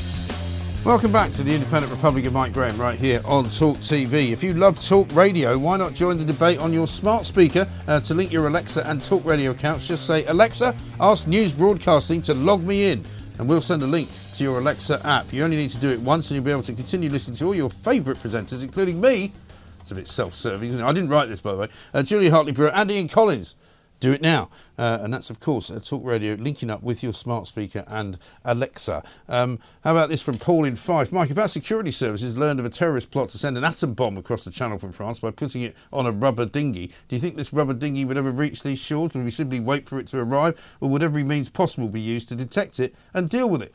Welcome 0.85 1.13
back 1.13 1.31
to 1.33 1.43
the 1.43 1.55
Independent 1.55 1.91
Republic 1.91 2.27
of 2.27 2.35
Mike 2.35 2.53
Graham 2.53 2.77
right 2.77 2.99
here 2.99 3.23
on 3.25 3.45
Talk 3.45 3.79
TV. 3.79 4.33
If 4.33 4.45
you 4.45 4.53
love 4.53 4.79
Talk 4.87 5.11
Radio, 5.15 5.57
why 5.57 5.79
not 5.79 5.95
join 5.95 6.19
the 6.19 6.27
debate 6.27 6.59
on 6.59 6.75
your 6.75 6.87
smart 6.87 7.25
speaker 7.25 7.67
uh, 7.89 8.01
to 8.01 8.13
link 8.13 8.31
your 8.31 8.49
Alexa 8.49 8.87
and 8.87 9.03
Talk 9.03 9.25
Radio 9.25 9.53
accounts? 9.53 9.89
Just 9.89 10.07
say, 10.07 10.27
Alexa, 10.27 10.77
ask 11.01 11.27
News 11.27 11.55
Broadcasting 11.55 12.21
to 12.21 12.35
log 12.35 12.65
me 12.65 12.91
in, 12.91 13.03
and 13.39 13.49
we'll 13.49 13.63
send 13.63 13.81
a 13.81 13.87
link 13.87 14.11
to 14.35 14.45
your 14.45 14.59
Alexa 14.59 15.01
app. 15.07 15.33
You 15.33 15.43
only 15.43 15.57
need 15.57 15.71
to 15.71 15.79
do 15.79 15.89
it 15.89 16.01
once, 16.01 16.31
and 16.31 16.37
you'll 16.37 16.45
be 16.45 16.51
able 16.51 16.63
to 16.65 16.75
continue 16.75 17.09
listening 17.09 17.39
to 17.39 17.47
all 17.47 17.55
your 17.55 17.71
favourite 17.71 18.21
presenters, 18.21 18.63
including 18.63 19.01
me. 19.01 19.33
It's 19.81 19.91
a 19.91 19.95
bit 19.95 20.07
self 20.07 20.35
serving, 20.35 20.69
isn't 20.69 20.83
it? 20.83 20.85
I 20.85 20.93
didn't 20.93 21.09
write 21.09 21.31
this, 21.31 21.41
by 21.41 21.53
the 21.53 21.59
way. 21.61 21.69
Uh, 21.95 22.03
Julia 22.03 22.31
Hartley 22.31 22.53
Brewer, 22.53 22.75
Ian 22.77 23.09
Collins 23.09 23.57
do 24.05 24.13
it 24.13 24.21
now. 24.21 24.51
Uh, 24.77 24.99
and 25.01 25.15
that's, 25.15 25.31
of 25.31 25.41
course, 25.41 25.71
a 25.71 25.81
talk 25.81 26.05
radio 26.05 26.35
linking 26.35 26.71
up 26.71 26.83
with 26.83 27.03
your 27.03 27.13
smart 27.15 27.47
speaker 27.47 27.85
and 27.89 28.19
Alexa. 28.45 29.03
Um, 29.31 29.59
how 29.83 29.93
about 29.93 30.11
this 30.11 30.21
from 30.21 30.37
Paul 30.37 30.65
in 30.67 30.75
Fife? 30.75 31.11
Mike, 31.11 31.31
if 31.31 31.39
our 31.39 31.49
security 31.49 31.91
services 31.91 32.37
learned 32.37 32.61
of 32.61 32.67
a 32.67 32.71
terrorist 32.71 33.11
plot 33.11 33.31
to 33.31 33.39
send 33.39 33.57
an 33.57 33.65
atom 33.65 33.95
bomb 33.95 34.19
across 34.19 34.45
the 34.45 34.51
channel 34.51 34.79
from 34.79 34.93
France 34.93 35.21
by 35.21 35.31
putting 35.31 35.63
it 35.63 35.75
on 35.91 36.05
a 36.05 36.13
rubber 36.13 36.45
dinghy, 36.45 36.89
do 37.09 37.17
you 37.17 37.21
think 37.21 37.37
this 37.37 37.53
rubber 37.53 37.73
dinghy 37.73 38.05
would 38.05 38.19
ever 38.19 38.31
reach 38.31 38.63
these 38.63 38.79
shores? 38.79 39.15
Would 39.15 39.25
we 39.25 39.31
simply 39.31 39.59
wait 39.59 39.89
for 39.89 39.99
it 39.99 40.07
to 40.09 40.21
arrive? 40.21 40.77
Or 40.81 40.91
would 40.91 41.03
every 41.03 41.25
means 41.25 41.49
possible 41.49 41.89
be 41.89 42.01
used 42.01 42.29
to 42.29 42.37
detect 42.37 42.79
it 42.79 42.95
and 43.15 43.31
deal 43.31 43.49
with 43.49 43.63
it? 43.63 43.75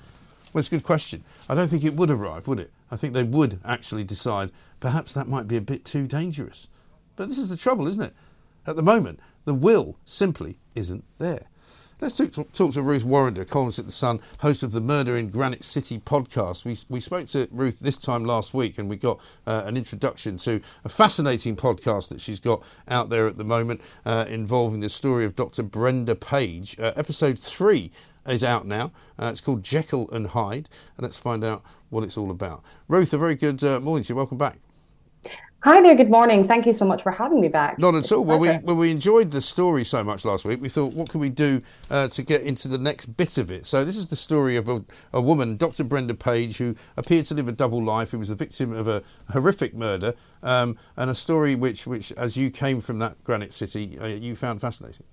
Well, 0.53 0.59
it's 0.59 0.67
a 0.67 0.71
good 0.71 0.83
question. 0.83 1.23
I 1.49 1.55
don't 1.55 1.69
think 1.69 1.83
it 1.83 1.95
would 1.95 2.11
arrive, 2.11 2.47
would 2.47 2.59
it? 2.59 2.71
I 2.91 2.97
think 2.97 3.15
they 3.15 3.23
would 3.23 3.59
actually 3.65 4.03
decide 4.03 4.51
perhaps 4.79 5.13
that 5.13 5.27
might 5.27 5.47
be 5.47 5.57
a 5.57 5.61
bit 5.61 5.85
too 5.85 6.05
dangerous. 6.05 6.67
But 7.15 7.29
this 7.29 7.39
is 7.39 7.49
the 7.49 7.57
trouble, 7.57 7.87
isn't 7.87 8.03
it? 8.03 8.13
At 8.67 8.75
the 8.75 8.83
moment, 8.83 9.19
the 9.45 9.53
will 9.53 9.97
simply 10.05 10.59
isn't 10.75 11.03
there. 11.17 11.47
Let's 12.01 12.15
talk, 12.15 12.53
talk, 12.53 12.71
to 12.73 12.81
Ruth 12.81 13.03
Warrender, 13.03 13.45
columnist 13.45 13.77
at 13.79 13.85
The 13.85 13.91
Sun, 13.91 14.21
host 14.39 14.63
of 14.63 14.71
the 14.71 14.79
Murder 14.79 15.17
in 15.17 15.29
Granite 15.29 15.65
City 15.65 15.99
podcast. 15.99 16.63
We, 16.63 16.77
we 16.87 17.01
spoke 17.01 17.27
to 17.27 17.49
Ruth 17.51 17.81
this 17.81 17.97
time 17.97 18.23
last 18.23 18.53
week 18.53 18.77
and 18.77 18.89
we 18.89 18.95
got 18.95 19.19
uh, 19.45 19.63
an 19.65 19.75
introduction 19.75 20.37
to 20.37 20.61
a 20.85 20.89
fascinating 20.89 21.57
podcast 21.57 22.07
that 22.07 22.21
she's 22.21 22.39
got 22.39 22.63
out 22.87 23.09
there 23.09 23.27
at 23.27 23.37
the 23.37 23.43
moment 23.43 23.81
uh, 24.05 24.23
involving 24.29 24.79
the 24.79 24.87
story 24.87 25.25
of 25.25 25.35
Dr. 25.35 25.61
Brenda 25.61 26.15
Page. 26.15 26.79
Uh, 26.79 26.93
episode 26.95 27.37
three 27.37 27.91
is 28.25 28.45
out 28.45 28.65
now. 28.65 28.93
Uh, 29.17 29.27
it's 29.31 29.41
called 29.41 29.63
Jekyll 29.63 30.09
and 30.11 30.27
Hyde, 30.27 30.69
and 30.95 31.03
let's 31.03 31.17
find 31.17 31.43
out 31.43 31.63
what 31.89 32.05
it's 32.05 32.17
all 32.17 32.31
about. 32.31 32.63
Ruth, 32.87 33.13
a 33.13 33.17
very 33.17 33.35
good 33.35 33.61
uh, 33.61 33.81
morning 33.81 34.05
to 34.05 34.13
you. 34.13 34.15
Welcome 34.15 34.37
back. 34.37 34.59
Hi 35.63 35.81
there, 35.81 35.93
good 35.93 36.09
morning. 36.09 36.47
Thank 36.47 36.65
you 36.65 36.71
so 36.71 36.85
much 36.85 37.03
for 37.03 37.11
having 37.11 37.41
me 37.41 37.49
back. 37.49 37.77
Not 37.77 37.93
at 37.93 38.09
all. 38.13 38.23
Well, 38.23 38.39
we 38.39 38.57
well, 38.59 38.77
we 38.77 38.91
enjoyed 38.91 39.31
the 39.31 39.41
story 39.41 39.83
so 39.83 40.05
much 40.05 40.23
last 40.23 40.45
week. 40.45 40.61
We 40.61 40.69
thought, 40.69 40.93
what 40.93 41.09
can 41.09 41.19
we 41.19 41.27
do 41.27 41.61
uh, 41.91 42.07
to 42.07 42.23
get 42.23 42.43
into 42.43 42.69
the 42.69 42.77
next 42.77 43.07
bit 43.17 43.37
of 43.37 43.51
it? 43.51 43.65
So 43.65 43.83
this 43.83 43.97
is 43.97 44.07
the 44.07 44.15
story 44.15 44.55
of 44.55 44.69
a, 44.69 44.85
a 45.11 45.19
woman, 45.19 45.57
Dr. 45.57 45.83
Brenda 45.83 46.13
Page, 46.13 46.59
who 46.59 46.77
appeared 46.95 47.25
to 47.25 47.33
live 47.33 47.49
a 47.49 47.51
double 47.51 47.83
life. 47.83 48.11
Who 48.11 48.19
was 48.19 48.29
the 48.29 48.35
victim 48.35 48.71
of 48.71 48.87
a 48.87 49.03
horrific 49.33 49.75
murder, 49.75 50.13
um, 50.43 50.77
and 50.95 51.09
a 51.09 51.15
story 51.15 51.55
which, 51.55 51.85
which, 51.85 52.13
as 52.13 52.37
you 52.37 52.51
came 52.51 52.79
from 52.79 52.99
that 52.99 53.21
Granite 53.25 53.51
City, 53.51 53.99
uh, 53.99 54.07
you 54.07 54.37
found 54.37 54.61
fascinating. 54.61 55.05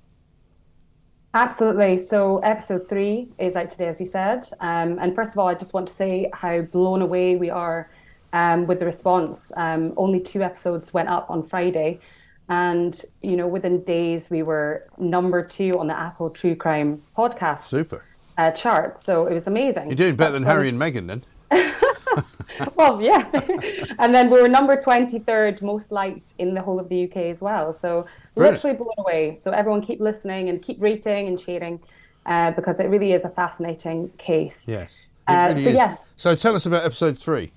Absolutely. 1.35 1.99
So, 1.99 2.39
episode 2.39 2.89
three 2.89 3.33
is 3.39 3.57
out 3.57 3.71
today, 3.71 3.89
as 3.89 3.99
you 3.99 4.07
said. 4.07 4.49
Um, 4.61 5.01
and 5.01 5.13
first 5.13 5.33
of 5.33 5.39
all, 5.39 5.49
I 5.49 5.55
just 5.55 5.75
want 5.75 5.89
to 5.89 5.95
say 5.95 6.31
how 6.33 6.61
blown 6.61 7.03
away 7.03 7.35
we 7.35 7.51
are 7.51 7.91
um, 8.37 8.67
with 8.67 8.81
the 8.81 8.87
response. 8.87 9.51
Um, 9.57 9.95
only 9.97 10.21
two 10.21 10.43
episodes 10.43 10.93
went 10.93 11.09
up 11.09 11.31
on 11.31 11.43
Friday. 11.43 12.01
And, 12.49 13.03
you 13.23 13.37
know, 13.37 13.49
within 13.49 13.83
days, 13.83 14.31
we 14.31 14.43
were 14.43 14.87
number 14.99 15.43
two 15.43 15.79
on 15.79 15.87
the 15.89 15.99
Apple 15.99 16.31
True 16.31 16.55
Crime 16.55 17.03
podcast 17.17 17.63
Super. 17.63 18.05
uh, 18.37 18.51
charts. 18.51 19.03
So 19.03 19.27
it 19.27 19.33
was 19.35 19.47
amazing. 19.47 19.89
You're 19.89 19.97
doing 19.97 20.17
better 20.17 20.33
than 20.33 20.43
Harry 20.45 20.69
and 20.69 20.79
Meghan 20.79 21.07
then. 21.09 21.25
well, 22.77 23.01
yeah. 23.01 23.29
and 23.99 24.15
then 24.15 24.31
we 24.31 24.41
were 24.41 24.49
number 24.49 24.77
23rd 24.77 25.63
most 25.63 25.91
liked 25.91 26.35
in 26.39 26.55
the 26.55 26.61
whole 26.61 26.79
of 26.79 26.89
the 26.91 27.05
UK 27.05 27.17
as 27.17 27.41
well. 27.41 27.73
So 27.73 28.07
Brilliant. 28.35 28.63
literally 28.63 28.77
blown 28.77 28.95
away. 28.99 29.39
So 29.41 29.51
everyone 29.51 29.81
keep 29.81 30.01
listening 30.01 30.51
and 30.51 30.61
keep 30.63 30.77
rating 30.81 31.27
and 31.27 31.41
sharing 31.41 31.81
uh, 32.27 32.51
because 32.51 32.81
it 32.81 32.89
really 32.89 33.13
is 33.13 33.25
a 33.25 33.31
fascinating 33.31 34.11
case. 34.19 34.69
Yes. 34.69 35.09
Uh, 35.27 35.57
so 35.57 35.71
is. 35.71 35.75
yes. 35.75 36.09
So 36.15 36.35
tell 36.37 36.55
us 36.55 36.67
about 36.67 36.85
episode 36.85 37.19
three. 37.19 37.51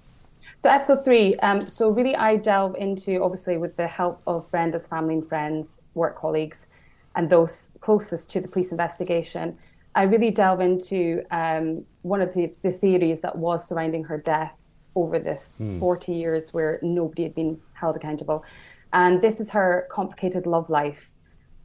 So 0.60 0.70
episode 0.70 1.06
three. 1.06 1.38
Um, 1.38 1.62
so 1.62 1.90
really, 1.90 2.18
I 2.18 2.36
delve 2.36 2.76
into 2.76 3.24
obviously 3.24 3.56
with 3.56 3.78
the 3.78 3.88
help 3.88 4.22
of 4.28 4.52
Brenda's 4.52 4.88
family 4.88 5.14
and 5.14 5.26
friends, 5.26 5.84
work 5.94 6.20
colleagues, 6.20 6.68
and 7.16 7.30
those 7.30 7.72
closest 7.80 8.30
to 8.32 8.42
the 8.42 8.50
police 8.50 8.74
investigation. 8.74 9.58
I 9.96 10.04
really 10.04 10.32
delve 10.32 10.60
into 10.60 11.24
um, 11.32 11.86
one 12.02 12.22
of 12.22 12.34
the, 12.34 12.54
the 12.62 12.74
theories 12.74 13.22
that 13.22 13.38
was 13.38 13.66
surrounding 13.70 14.04
her 14.04 14.18
death 14.18 14.52
over 14.96 15.18
this 15.18 15.56
Hmm. 15.60 15.80
40 15.80 16.12
years 16.12 16.54
where 16.54 16.78
nobody 16.82 17.24
had 17.24 17.36
been 17.36 17.62
held 17.72 17.96
accountable. 17.96 18.44
And 18.92 19.22
this 19.22 19.40
is 19.40 19.52
her 19.52 19.88
complicated 19.90 20.46
love 20.46 20.70
life. 20.70 21.14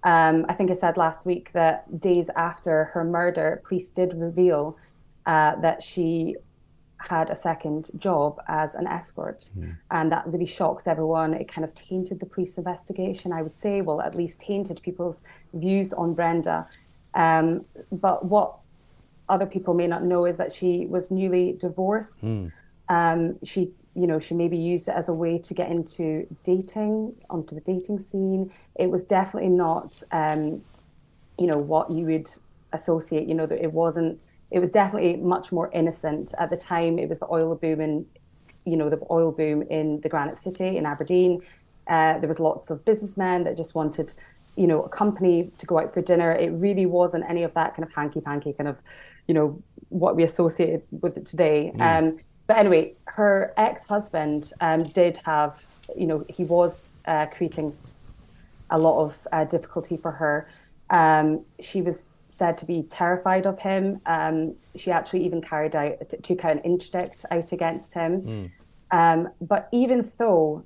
Um, 0.05 0.47
I 0.49 0.55
think 0.55 0.71
I 0.71 0.75
said 0.75 0.97
last 0.97 1.27
week 1.27 1.51
that 1.53 2.01
days 2.01 2.31
after 2.37 2.85
her 2.95 3.03
murder, 3.03 3.61
police 3.65 3.91
did 3.91 4.15
reveal 4.15 4.77
uh, 5.27 5.57
that 5.57 5.83
she 5.83 6.37
had 7.07 7.31
a 7.31 7.37
second 7.37 7.91
job 7.99 8.41
as 8.49 8.75
an 8.75 8.87
escort. 8.87 9.49
And 9.91 10.11
that 10.13 10.27
really 10.27 10.47
shocked 10.47 10.89
everyone. 10.89 11.35
It 11.35 11.49
kind 11.49 11.65
of 11.65 11.75
tainted 11.75 12.21
the 12.21 12.27
police 12.27 12.59
investigation, 12.59 13.33
I 13.33 13.43
would 13.43 13.55
say, 13.55 13.81
well, 13.81 14.01
at 14.01 14.15
least 14.15 14.41
tainted 14.41 14.81
people's 14.83 15.23
views 15.53 15.93
on 15.93 16.15
Brenda. 16.15 16.67
Um, 17.15 17.65
but 17.93 18.25
what 18.25 18.57
other 19.29 19.47
people 19.47 19.75
may 19.75 19.87
not 19.87 20.03
know 20.03 20.27
is 20.27 20.37
that 20.37 20.53
she 20.53 20.87
was 20.87 21.11
newly 21.11 21.53
divorced. 21.53 22.23
Um, 22.89 23.39
she, 23.43 23.71
you 23.95 24.07
know, 24.07 24.19
she 24.19 24.35
maybe 24.35 24.57
used 24.57 24.89
it 24.89 24.95
as 24.95 25.09
a 25.09 25.15
way 25.15 25.39
to 25.39 25.55
get 25.55 25.71
into 25.71 26.27
dating, 26.45 27.15
onto 27.31 27.55
the 27.55 27.61
dating 27.61 28.01
scene. 28.01 28.53
It 28.75 28.91
was 28.91 29.05
definitely 29.05 29.51
not, 29.51 30.03
um, 30.13 30.63
you 31.39 31.47
know, 31.47 31.59
what 31.59 31.91
you 31.91 32.05
would 32.07 32.29
associate. 32.73 33.29
You 33.29 33.35
know, 33.35 33.47
that 33.47 33.63
it 33.63 33.73
wasn't. 33.73 34.19
It 34.51 34.61
was 34.61 34.71
definitely 34.71 35.17
much 35.17 35.53
more 35.53 35.71
innocent 35.73 36.33
at 36.39 36.51
the 36.51 36.57
time. 36.57 36.99
It 36.99 37.09
was 37.09 37.19
the 37.19 37.27
oil 37.31 37.55
boom 37.55 37.81
in, 37.81 38.07
you 38.65 38.77
know, 38.77 38.89
the 38.89 39.01
oil 39.11 39.33
boom 39.33 39.63
in 39.63 40.01
the 40.01 40.09
Granite 40.09 40.39
City 40.39 40.77
in 40.77 40.87
Aberdeen. 40.87 41.43
Uh, 41.89 42.19
there 42.19 42.29
was 42.29 42.39
lots 42.39 42.71
of 42.71 42.85
businessmen 42.85 43.45
that 43.45 43.57
just 43.57 43.75
wanted, 43.75 44.15
you 44.57 44.67
know, 44.67 44.83
a 44.83 44.89
company 44.89 45.51
to 45.59 45.67
go 45.67 45.79
out 45.79 45.93
for 45.93 46.01
dinner. 46.01 46.33
It 46.33 46.51
really 46.53 46.87
wasn't 46.87 47.25
any 47.29 47.43
of 47.43 47.53
that 47.55 47.75
kind 47.75 47.87
of 47.87 47.93
hanky 47.95 48.21
panky 48.21 48.53
kind 48.53 48.69
of, 48.69 48.77
you 49.27 49.35
know, 49.35 49.61
what 49.89 50.17
we 50.17 50.23
associate 50.23 50.83
with 50.91 51.17
it 51.17 51.27
today. 51.27 51.73
Um, 51.81 52.19
but 52.47 52.59
anyway, 52.59 52.95
her 53.07 53.53
ex-husband 53.57 54.53
um, 54.61 54.83
did 54.83 55.19
have, 55.25 55.65
you 55.97 56.07
know, 56.07 56.25
he 56.29 56.45
was 56.45 56.93
uh, 57.07 57.27
creating 57.27 57.77
a 58.71 58.79
lot 58.79 59.03
of 59.03 59.29
uh, 59.33 59.45
difficulty 59.45 59.97
for 59.97 60.11
her. 60.11 60.49
Um, 60.91 61.45
she 61.61 61.83
was 61.83 62.11
said 62.35 62.59
to 62.59 62.67
be 62.67 62.83
terrified 62.83 63.47
of 63.47 63.61
him. 63.61 64.01
Um, 64.07 64.57
she 64.75 64.91
actually 64.91 65.25
even 65.25 65.41
carried 65.41 65.77
out, 65.77 65.93
took 66.25 66.45
out 66.45 66.57
an 66.57 66.59
interdict 66.65 67.25
out 67.31 67.53
against 67.53 67.95
him. 67.95 68.51
Um, 68.91 69.29
but 69.41 69.69
even 69.71 70.11
though, 70.19 70.65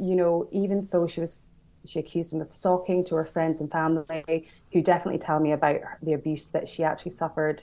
you 0.00 0.16
know, 0.16 0.48
even 0.50 0.88
though 0.90 1.06
she 1.06 1.20
was, 1.20 1.44
she 1.86 2.00
accused 2.00 2.32
him 2.32 2.40
of 2.40 2.50
stalking 2.52 3.04
to 3.04 3.14
her 3.14 3.24
friends 3.24 3.60
and 3.60 3.70
family, 3.70 4.48
who 4.72 4.82
definitely 4.82 5.20
tell 5.20 5.38
me 5.38 5.52
about 5.52 5.80
the 6.02 6.14
abuse 6.14 6.48
that 6.48 6.68
she 6.68 6.82
actually 6.82 7.12
suffered, 7.12 7.62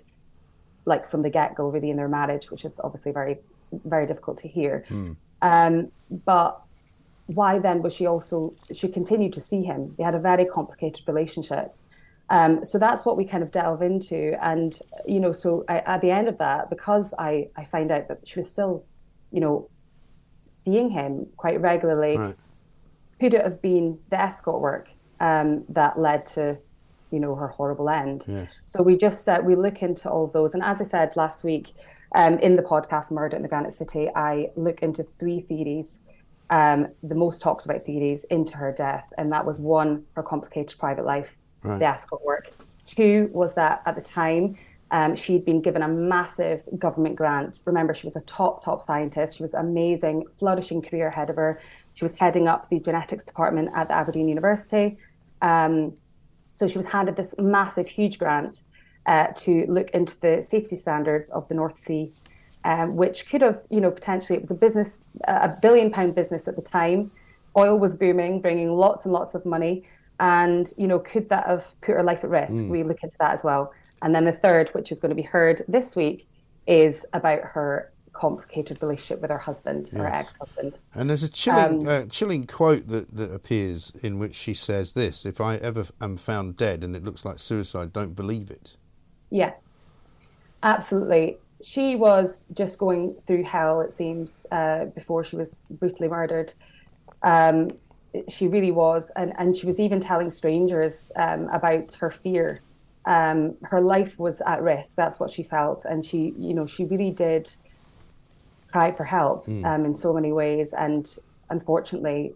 like 0.86 1.06
from 1.06 1.22
the 1.22 1.30
get 1.30 1.56
go, 1.56 1.68
really 1.68 1.90
in 1.90 1.98
their 1.98 2.08
marriage, 2.08 2.50
which 2.50 2.64
is 2.64 2.80
obviously 2.86 3.12
very, 3.12 3.38
very 3.84 4.06
difficult 4.08 4.38
to 4.38 4.48
hear. 4.48 4.86
Um, 5.42 5.92
but 6.24 6.62
why 7.28 7.60
then 7.60 7.82
was 7.82 7.94
she 7.94 8.06
also 8.06 8.54
she 8.72 8.88
continued 8.88 9.34
to 9.34 9.42
see 9.42 9.62
him? 9.64 9.94
They 9.98 10.06
had 10.06 10.16
a 10.16 10.20
very 10.20 10.46
complicated 10.46 11.06
relationship. 11.06 11.76
Um, 12.30 12.66
so 12.66 12.80
that's 12.80 13.06
what 13.06 13.18
we 13.18 13.26
kind 13.26 13.44
of 13.44 13.52
delve 13.52 13.82
into, 13.82 14.36
and 14.44 14.78
you 15.06 15.20
know, 15.20 15.32
so 15.32 15.64
I, 15.70 15.80
at 15.80 16.02
the 16.02 16.10
end 16.10 16.28
of 16.28 16.40
that, 16.40 16.70
because 16.70 17.14
I 17.20 17.50
I 17.56 17.66
find 17.66 17.92
out 17.92 18.08
that 18.08 18.28
she 18.28 18.40
was 18.40 18.50
still, 18.50 18.84
you 19.32 19.42
know, 19.42 19.70
seeing 20.48 20.90
him 20.90 21.28
quite 21.38 21.62
regularly. 21.62 22.18
Right. 22.18 22.36
Could 23.20 23.34
it 23.34 23.44
have 23.44 23.62
been 23.62 24.00
the 24.10 24.20
escort 24.20 24.60
work 24.60 24.90
um, 25.20 25.64
that 25.70 26.00
led 26.00 26.26
to, 26.28 26.58
you 27.12 27.20
know, 27.20 27.36
her 27.36 27.48
horrible 27.48 27.90
end? 27.90 28.26
Yes. 28.28 28.60
So 28.64 28.82
we 28.82 28.98
just 28.98 29.30
uh, 29.30 29.42
we 29.44 29.56
look 29.56 29.84
into 29.84 30.10
all 30.10 30.26
of 30.26 30.34
those, 30.34 30.56
and 30.56 30.64
as 30.64 30.82
I 30.82 30.86
said 30.86 31.16
last 31.16 31.44
week 31.44 31.74
um, 32.16 32.40
in 32.40 32.56
the 32.56 32.64
podcast 32.64 33.12
"Murder 33.12 33.36
in 33.36 33.44
the 33.44 33.48
Granite 33.48 33.74
City," 33.74 34.10
I 34.16 34.50
look 34.56 34.82
into 34.82 35.04
three 35.04 35.42
theories, 35.42 36.00
um, 36.50 36.88
the 37.04 37.16
most 37.16 37.40
talked 37.40 37.66
about 37.66 37.86
theories 37.86 38.24
into 38.32 38.58
her 38.58 38.72
death, 38.72 39.14
and 39.20 39.32
that 39.32 39.46
was 39.46 39.62
one, 39.62 40.06
her 40.16 40.24
complicated 40.24 40.80
private 40.80 41.06
life, 41.06 41.38
Right. 41.66 41.80
the 41.80 41.86
escort 41.86 42.24
work. 42.24 42.52
Two 42.86 43.30
was 43.34 43.54
that 43.56 43.82
at 43.86 43.96
the 43.96 44.02
time. 44.02 44.58
Um, 44.92 45.16
she'd 45.16 45.46
been 45.46 45.62
given 45.62 45.82
a 45.82 45.88
massive 45.88 46.64
government 46.78 47.16
grant. 47.16 47.62
Remember, 47.66 47.94
she 47.94 48.06
was 48.06 48.16
a 48.16 48.22
top, 48.22 48.64
top 48.64 48.82
scientist. 48.82 49.38
She 49.38 49.44
was 49.44 49.54
amazing, 49.56 50.26
flourishing 50.38 50.82
career 50.82 51.08
ahead 51.08 51.30
of 51.30 51.36
her. 51.38 51.60
She 51.96 52.06
was 52.06 52.18
heading 52.18 52.48
up 52.48 52.70
the 52.70 52.80
genetics 52.80 53.24
department 53.24 53.70
at 53.76 53.88
the 53.88 53.96
Aberdeen 53.96 54.30
University. 54.30 54.98
Um, 55.42 55.94
so 56.56 56.68
she 56.68 56.78
was 56.78 56.86
handed 56.86 57.16
this 57.16 57.36
massive, 57.38 57.88
huge 57.88 58.20
grant 58.20 58.62
uh, 59.06 59.28
to 59.36 59.66
look 59.68 59.90
into 59.92 60.20
the 60.20 60.44
safety 60.44 60.76
standards 60.76 61.30
of 61.32 61.48
the 61.48 61.56
North 61.56 61.78
Sea, 61.78 62.12
um, 62.64 62.96
which 62.96 63.28
could 63.28 63.42
have, 63.42 63.58
you 63.70 63.82
know, 63.82 63.92
potentially 63.92 64.38
it 64.38 64.42
was 64.42 64.52
a 64.52 64.56
business, 64.56 65.02
a 65.28 65.50
billion 65.62 65.92
pound 65.92 66.16
business 66.16 66.48
at 66.48 66.56
the 66.56 66.62
time. 66.62 67.12
Oil 67.58 67.78
was 67.78 67.96
booming, 67.96 68.42
bringing 68.42 68.72
lots 68.76 69.06
and 69.06 69.14
lots 69.14 69.36
of 69.36 69.46
money. 69.46 69.84
And, 70.20 70.72
you 70.78 70.88
know, 70.88 71.00
could 71.00 71.30
that 71.30 71.46
have 71.46 71.74
put 71.82 71.96
her 71.96 72.04
life 72.04 72.24
at 72.24 72.30
risk? 72.30 72.54
Mm. 72.54 72.70
We 72.70 72.84
look 72.84 73.04
into 73.04 73.18
that 73.20 73.34
as 73.34 73.44
well. 73.44 73.74
And 74.02 74.14
then 74.14 74.26
the 74.26 74.32
third, 74.32 74.70
which 74.70 74.92
is 74.92 75.00
going 75.00 75.10
to 75.10 75.16
be 75.16 75.22
heard 75.22 75.64
this 75.68 75.96
week, 75.96 76.28
is 76.68 77.06
about 77.14 77.42
her 77.42 77.92
complicated 78.14 78.82
relationship 78.82 79.22
with 79.22 79.30
her 79.30 79.38
husband, 79.38 79.90
her 79.90 80.08
ex-husband. 80.08 80.80
And 80.94 81.10
there's 81.10 81.24
a 81.24 81.30
chilling, 81.30 81.82
Um, 81.82 81.88
uh, 81.88 82.06
chilling 82.06 82.46
quote 82.46 82.88
that, 82.88 83.14
that 83.14 83.34
appears 83.34 83.92
in 84.02 84.20
which 84.20 84.36
she 84.36 84.54
says 84.54 84.94
this: 84.94 85.26
"If 85.26 85.42
I 85.42 85.58
ever 85.58 85.86
am 86.00 86.16
found 86.16 86.56
dead 86.56 86.84
and 86.86 86.96
it 86.96 87.04
looks 87.04 87.26
like 87.26 87.40
suicide, 87.40 87.92
don't 87.92 88.16
believe 88.16 88.50
it." 88.50 88.78
Yeah, 89.30 89.52
absolutely. 90.64 91.40
She 91.62 91.96
was 91.98 92.46
just 92.54 92.78
going 92.78 93.16
through 93.28 93.44
hell, 93.44 93.82
it 93.82 93.94
seems, 93.94 94.46
uh, 94.52 94.86
before 94.86 95.26
she 95.26 95.36
was 95.36 95.66
brutally 95.70 96.08
murdered. 96.08 96.54
Um, 97.22 97.72
she 98.28 98.48
really 98.48 98.72
was. 98.72 99.12
And, 99.16 99.34
and 99.38 99.56
she 99.56 99.66
was 99.66 99.80
even 99.80 100.00
telling 100.00 100.32
strangers 100.32 101.12
um, 101.16 101.48
about 101.50 101.94
her 101.94 102.12
fear. 102.12 102.60
Um, 103.06 103.56
her 103.64 103.82
life 103.82 104.20
was 104.20 104.42
at 104.42 104.62
risk. 104.62 104.96
That's 104.96 105.20
what 105.20 105.30
she 105.32 105.44
felt. 105.44 105.86
And 105.86 106.04
she, 106.04 106.34
you 106.38 106.54
know, 106.54 106.66
she 106.66 106.86
really 106.86 107.12
did 107.12 107.50
cry 108.72 108.92
for 108.92 109.06
help 109.06 109.46
Mm. 109.46 109.66
um, 109.66 109.86
in 109.86 109.94
so 109.94 110.14
many 110.14 110.32
ways. 110.34 110.74
And 110.74 111.06
unfortunately, 111.50 112.34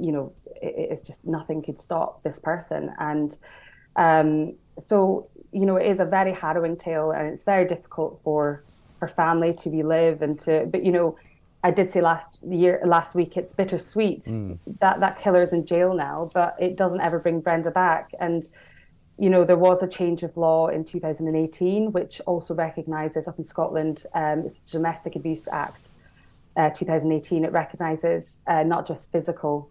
you 0.00 0.12
know, 0.12 0.32
it, 0.60 0.74
it's 0.90 1.02
just 1.02 1.24
nothing 1.24 1.62
could 1.62 1.80
stop 1.80 2.22
this 2.22 2.38
person. 2.38 2.92
And 2.98 3.36
um, 3.96 4.54
so, 4.78 5.28
you 5.52 5.66
know, 5.66 5.76
it 5.76 5.86
is 5.86 6.00
a 6.00 6.04
very 6.06 6.32
harrowing 6.32 6.76
tale 6.76 7.10
and 7.10 7.28
it's 7.32 7.44
very 7.44 7.66
difficult 7.66 8.20
for 8.24 8.64
her 9.00 9.08
family 9.08 9.52
to 9.52 9.70
relive 9.70 10.22
and 10.22 10.38
to, 10.38 10.66
but, 10.70 10.84
you 10.84 10.92
know, 10.92 11.16
I 11.64 11.70
did 11.70 11.90
say 11.90 12.00
last 12.00 12.38
year, 12.42 12.80
last 12.84 13.14
week, 13.14 13.36
it's 13.36 13.52
bittersweet 13.52 14.24
Mm. 14.24 14.58
that 14.80 15.00
that 15.00 15.24
is 15.36 15.52
in 15.52 15.64
jail 15.64 15.94
now, 15.94 16.28
but 16.34 16.56
it 16.58 16.76
doesn't 16.76 17.00
ever 17.00 17.18
bring 17.18 17.40
Brenda 17.40 17.70
back. 17.70 18.10
And, 18.18 18.48
you 19.16 19.30
know, 19.30 19.44
there 19.44 19.56
was 19.58 19.82
a 19.82 19.86
change 19.86 20.22
of 20.24 20.36
law 20.36 20.66
in 20.68 20.84
2018, 20.84 21.92
which 21.92 22.20
also 22.26 22.54
recognises 22.54 23.28
up 23.28 23.38
in 23.38 23.44
Scotland, 23.44 24.04
um, 24.14 24.40
it's 24.40 24.58
the 24.58 24.70
Domestic 24.78 25.16
Abuse 25.16 25.46
Act. 25.48 25.88
uh, 26.54 26.68
2018, 26.68 27.46
it 27.46 27.52
recognises 27.52 28.40
uh, 28.46 28.62
not 28.62 28.86
just 28.86 29.10
physical 29.10 29.70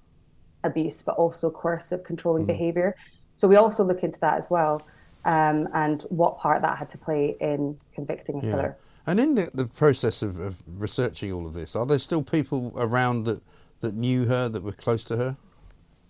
abuse, 0.63 1.03
but 1.03 1.15
also 1.15 1.51
coercive 1.51 2.03
controlling 2.03 2.43
Mm. 2.45 2.47
behaviour. 2.47 2.95
So 3.35 3.47
we 3.47 3.55
also 3.55 3.83
look 3.83 4.03
into 4.03 4.19
that 4.21 4.39
as 4.39 4.49
well, 4.49 4.81
um, 5.23 5.69
and 5.75 6.01
what 6.09 6.39
part 6.39 6.63
that 6.63 6.79
had 6.79 6.89
to 6.89 6.97
play 6.97 7.37
in 7.39 7.77
convicting 7.93 8.37
a 8.39 8.43
Yeah. 8.43 8.51
killer. 8.51 8.77
And 9.07 9.19
in 9.19 9.35
the, 9.35 9.49
the 9.53 9.65
process 9.65 10.21
of, 10.21 10.39
of 10.39 10.61
researching 10.67 11.31
all 11.31 11.45
of 11.45 11.53
this, 11.53 11.75
are 11.75 11.85
there 11.85 11.99
still 11.99 12.21
people 12.23 12.71
around 12.75 13.23
that, 13.25 13.41
that 13.79 13.95
knew 13.95 14.25
her, 14.25 14.47
that 14.49 14.63
were 14.63 14.71
close 14.71 15.03
to 15.05 15.17
her? 15.17 15.37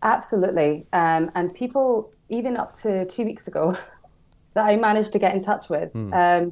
Absolutely. 0.03 0.85
Um, 0.93 1.31
and 1.35 1.53
people, 1.53 2.11
even 2.29 2.57
up 2.57 2.75
to 2.81 3.05
two 3.05 3.23
weeks 3.23 3.47
ago, 3.47 3.77
that 4.53 4.65
I 4.65 4.75
managed 4.75 5.13
to 5.13 5.19
get 5.19 5.33
in 5.33 5.41
touch 5.41 5.69
with, 5.69 5.91
Hmm. 5.93 6.13
um, 6.13 6.51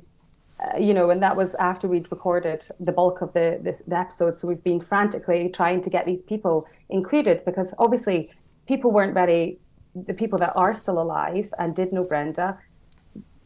uh, 0.61 0.77
you 0.77 0.93
know, 0.93 1.09
and 1.09 1.23
that 1.23 1.35
was 1.35 1.55
after 1.55 1.87
we'd 1.87 2.11
recorded 2.11 2.65
the 2.79 2.91
bulk 2.91 3.21
of 3.21 3.31
the, 3.33 3.59
the, 3.63 3.79
the 3.87 3.97
episode. 3.97 4.35
So 4.35 4.47
we've 4.47 4.63
been 4.63 4.81
frantically 4.81 5.49
trying 5.49 5.81
to 5.81 5.89
get 5.89 6.05
these 6.05 6.21
people 6.21 6.67
included 6.89 7.45
because 7.45 7.73
obviously 7.77 8.29
people 8.67 8.91
weren't 8.91 9.13
very, 9.13 9.57
the 9.95 10.13
people 10.13 10.37
that 10.39 10.53
are 10.55 10.75
still 10.75 11.01
alive 11.01 11.53
and 11.59 11.73
did 11.75 11.93
know 11.93 12.03
Brenda, 12.03 12.57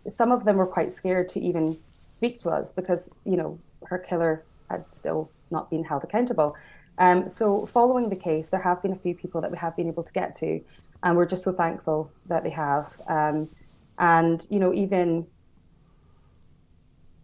some 0.08 0.32
of 0.32 0.44
them 0.44 0.58
were 0.58 0.66
quite 0.66 0.92
scared 0.92 1.30
to 1.30 1.40
even 1.40 1.78
speak 2.14 2.38
to 2.38 2.50
us 2.50 2.72
because, 2.72 3.10
you 3.26 3.36
know, 3.36 3.60
her 3.88 3.98
killer 3.98 4.44
had 4.70 4.86
still 4.94 5.32
not 5.50 5.70
been 5.70 5.84
held 5.84 6.04
accountable. 6.04 6.56
Um, 7.00 7.28
so, 7.28 7.66
following 7.66 8.10
the 8.10 8.16
case, 8.16 8.50
there 8.50 8.62
have 8.62 8.82
been 8.84 8.92
a 8.92 8.96
few 8.96 9.16
people 9.16 9.42
that 9.42 9.50
we 9.50 9.58
have 9.58 9.76
been 9.76 9.88
able 9.88 10.04
to 10.04 10.14
get 10.14 10.36
to, 10.36 10.62
and 11.02 11.18
we're 11.18 11.26
just 11.26 11.44
so 11.44 11.52
thankful 11.52 12.12
that 12.28 12.44
they 12.44 12.52
have. 12.52 13.02
Um, 13.08 13.50
and, 13.98 14.46
you 14.52 14.60
know, 14.60 14.72
even, 14.74 15.26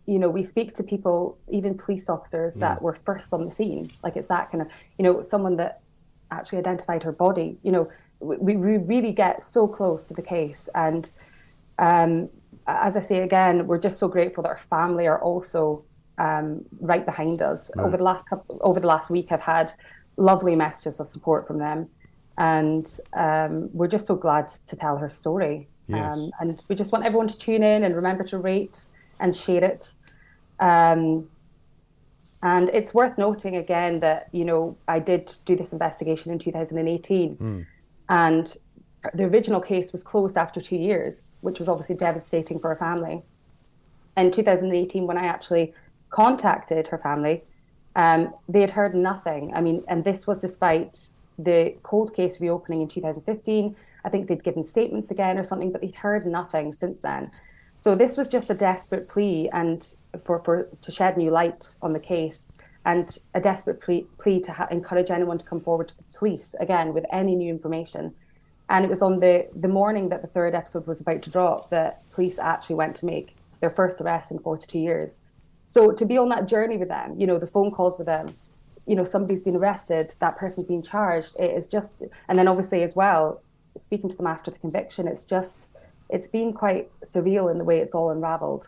you 0.07 0.17
know, 0.17 0.29
we 0.29 0.41
speak 0.41 0.75
to 0.77 0.83
people, 0.83 1.37
even 1.51 1.77
police 1.77 2.09
officers 2.09 2.55
that 2.55 2.81
were 2.81 2.95
first 2.95 3.31
on 3.31 3.45
the 3.45 3.51
scene. 3.51 3.91
Like 4.03 4.15
it's 4.15 4.27
that 4.27 4.51
kind 4.51 4.63
of, 4.63 4.69
you 4.97 5.03
know, 5.03 5.21
someone 5.21 5.55
that 5.57 5.81
actually 6.31 6.59
identified 6.59 7.03
her 7.03 7.11
body. 7.11 7.57
You 7.61 7.71
know, 7.71 7.91
we, 8.19 8.55
we 8.55 8.77
really 8.77 9.11
get 9.11 9.43
so 9.43 9.67
close 9.67 10.07
to 10.07 10.13
the 10.15 10.21
case. 10.21 10.67
And 10.73 11.11
um, 11.79 12.29
as 12.67 12.95
I 12.97 12.99
say 12.99 13.19
again, 13.19 13.65
we're 13.65 13.79
just 13.79 13.97
so 13.97 14.07
grateful 14.07 14.43
that 14.43 14.49
our 14.49 14.61
family 14.69 15.07
are 15.07 15.19
also 15.21 15.83
um, 16.17 16.65
right 16.79 17.05
behind 17.05 17.41
us. 17.41 17.71
Right. 17.75 17.85
Over 17.85 17.97
the 17.97 18.03
last 18.03 18.29
couple, 18.29 18.59
over 18.61 18.79
the 18.79 18.87
last 18.87 19.09
week, 19.09 19.31
I've 19.31 19.41
had 19.41 19.71
lovely 20.17 20.55
messages 20.55 20.99
of 20.99 21.07
support 21.07 21.47
from 21.47 21.57
them, 21.57 21.87
and 22.37 22.85
um, 23.13 23.69
we're 23.73 23.87
just 23.87 24.05
so 24.05 24.15
glad 24.15 24.49
to 24.67 24.75
tell 24.75 24.97
her 24.97 25.09
story. 25.09 25.67
Yes. 25.87 26.17
Um, 26.17 26.31
and 26.39 26.63
we 26.67 26.75
just 26.75 26.91
want 26.91 27.05
everyone 27.05 27.27
to 27.29 27.37
tune 27.37 27.63
in 27.63 27.83
and 27.83 27.95
remember 27.95 28.23
to 28.25 28.37
rate 28.37 28.81
and 29.19 29.35
share 29.35 29.63
it. 29.63 29.93
Um, 30.59 31.27
and 32.43 32.69
it's 32.69 32.93
worth 32.93 33.17
noting 33.17 33.55
again 33.55 33.99
that 34.01 34.29
you 34.31 34.45
know 34.45 34.77
I 34.87 34.99
did 34.99 35.33
do 35.45 35.55
this 35.55 35.73
investigation 35.73 36.31
in 36.31 36.39
2018 36.39 37.65
and 38.09 38.57
the 39.13 39.23
original 39.23 39.61
case 39.61 39.91
was 39.91 40.03
closed 40.03 40.37
after 40.37 40.59
two 40.59 40.75
years, 40.75 41.31
which 41.41 41.59
was 41.59 41.69
obviously 41.69 41.95
devastating 41.95 42.59
for 42.59 42.69
her 42.69 42.75
family. 42.75 43.21
In 44.17 44.31
2018, 44.31 45.07
when 45.07 45.17
I 45.17 45.25
actually 45.25 45.73
contacted 46.09 46.87
her 46.87 46.97
family, 46.97 47.43
um, 47.95 48.33
they 48.47 48.61
had 48.61 48.71
heard 48.71 48.93
nothing. 48.93 49.53
I 49.53 49.61
mean, 49.61 49.83
and 49.87 50.03
this 50.03 50.27
was 50.27 50.41
despite 50.41 51.09
the 51.37 51.75
cold 51.83 52.13
case 52.13 52.41
reopening 52.41 52.81
in 52.81 52.87
2015. 52.87 53.75
I 54.03 54.09
think 54.09 54.27
they'd 54.27 54.43
given 54.43 54.63
statements 54.63 55.11
again 55.11 55.37
or 55.37 55.43
something, 55.43 55.71
but 55.71 55.81
they'd 55.81 55.95
heard 55.95 56.25
nothing 56.25 56.73
since 56.73 56.99
then. 56.99 57.31
So 57.75 57.95
this 57.95 58.17
was 58.17 58.27
just 58.27 58.49
a 58.49 58.53
desperate 58.53 59.07
plea 59.07 59.49
and 59.53 59.95
for, 60.23 60.39
for 60.43 60.69
to 60.81 60.91
shed 60.91 61.17
new 61.17 61.31
light 61.31 61.75
on 61.81 61.93
the 61.93 61.99
case 61.99 62.51
and 62.85 63.17
a 63.33 63.39
desperate 63.39 63.81
plea, 63.81 64.05
plea 64.17 64.41
to 64.41 64.51
ha- 64.51 64.67
encourage 64.71 65.11
anyone 65.11 65.37
to 65.37 65.45
come 65.45 65.61
forward 65.61 65.87
to 65.89 65.97
the 65.97 66.03
police 66.17 66.55
again 66.59 66.93
with 66.93 67.05
any 67.11 67.35
new 67.35 67.49
information. 67.49 68.13
And 68.69 68.85
it 68.85 68.89
was 68.89 69.01
on 69.01 69.19
the, 69.19 69.47
the 69.55 69.67
morning 69.67 70.09
that 70.09 70.21
the 70.21 70.27
third 70.27 70.53
episode 70.53 70.85
was 70.85 71.01
about 71.01 71.23
to 71.23 71.29
drop 71.29 71.69
that 71.71 72.03
police 72.11 72.37
actually 72.37 72.75
went 72.75 72.95
to 72.97 73.05
make 73.05 73.35
their 73.61 73.71
first 73.71 73.99
arrest 73.99 74.31
in 74.31 74.39
42 74.39 74.77
years. 74.79 75.21
So 75.65 75.91
to 75.91 76.05
be 76.05 76.17
on 76.17 76.29
that 76.29 76.47
journey 76.47 76.77
with 76.77 76.87
them, 76.87 77.19
you 77.19 77.27
know, 77.27 77.37
the 77.37 77.47
phone 77.47 77.71
calls 77.71 77.97
with 77.97 78.07
them, 78.07 78.35
you 78.85 78.95
know, 78.95 79.03
somebody's 79.03 79.43
been 79.43 79.55
arrested, 79.55 80.13
that 80.19 80.37
person's 80.37 80.67
been 80.67 80.81
charged. 80.83 81.35
It 81.39 81.51
is 81.51 81.67
just, 81.67 81.95
and 82.27 82.39
then 82.39 82.47
obviously 82.47 82.83
as 82.83 82.95
well, 82.95 83.41
speaking 83.77 84.09
to 84.09 84.15
them 84.15 84.27
after 84.27 84.51
the 84.51 84.59
conviction, 84.59 85.07
it's 85.07 85.25
just, 85.25 85.69
it's 86.09 86.27
been 86.27 86.53
quite 86.53 86.89
surreal 87.03 87.51
in 87.51 87.57
the 87.57 87.63
way 87.63 87.79
it's 87.79 87.93
all 87.93 88.11
unraveled. 88.11 88.67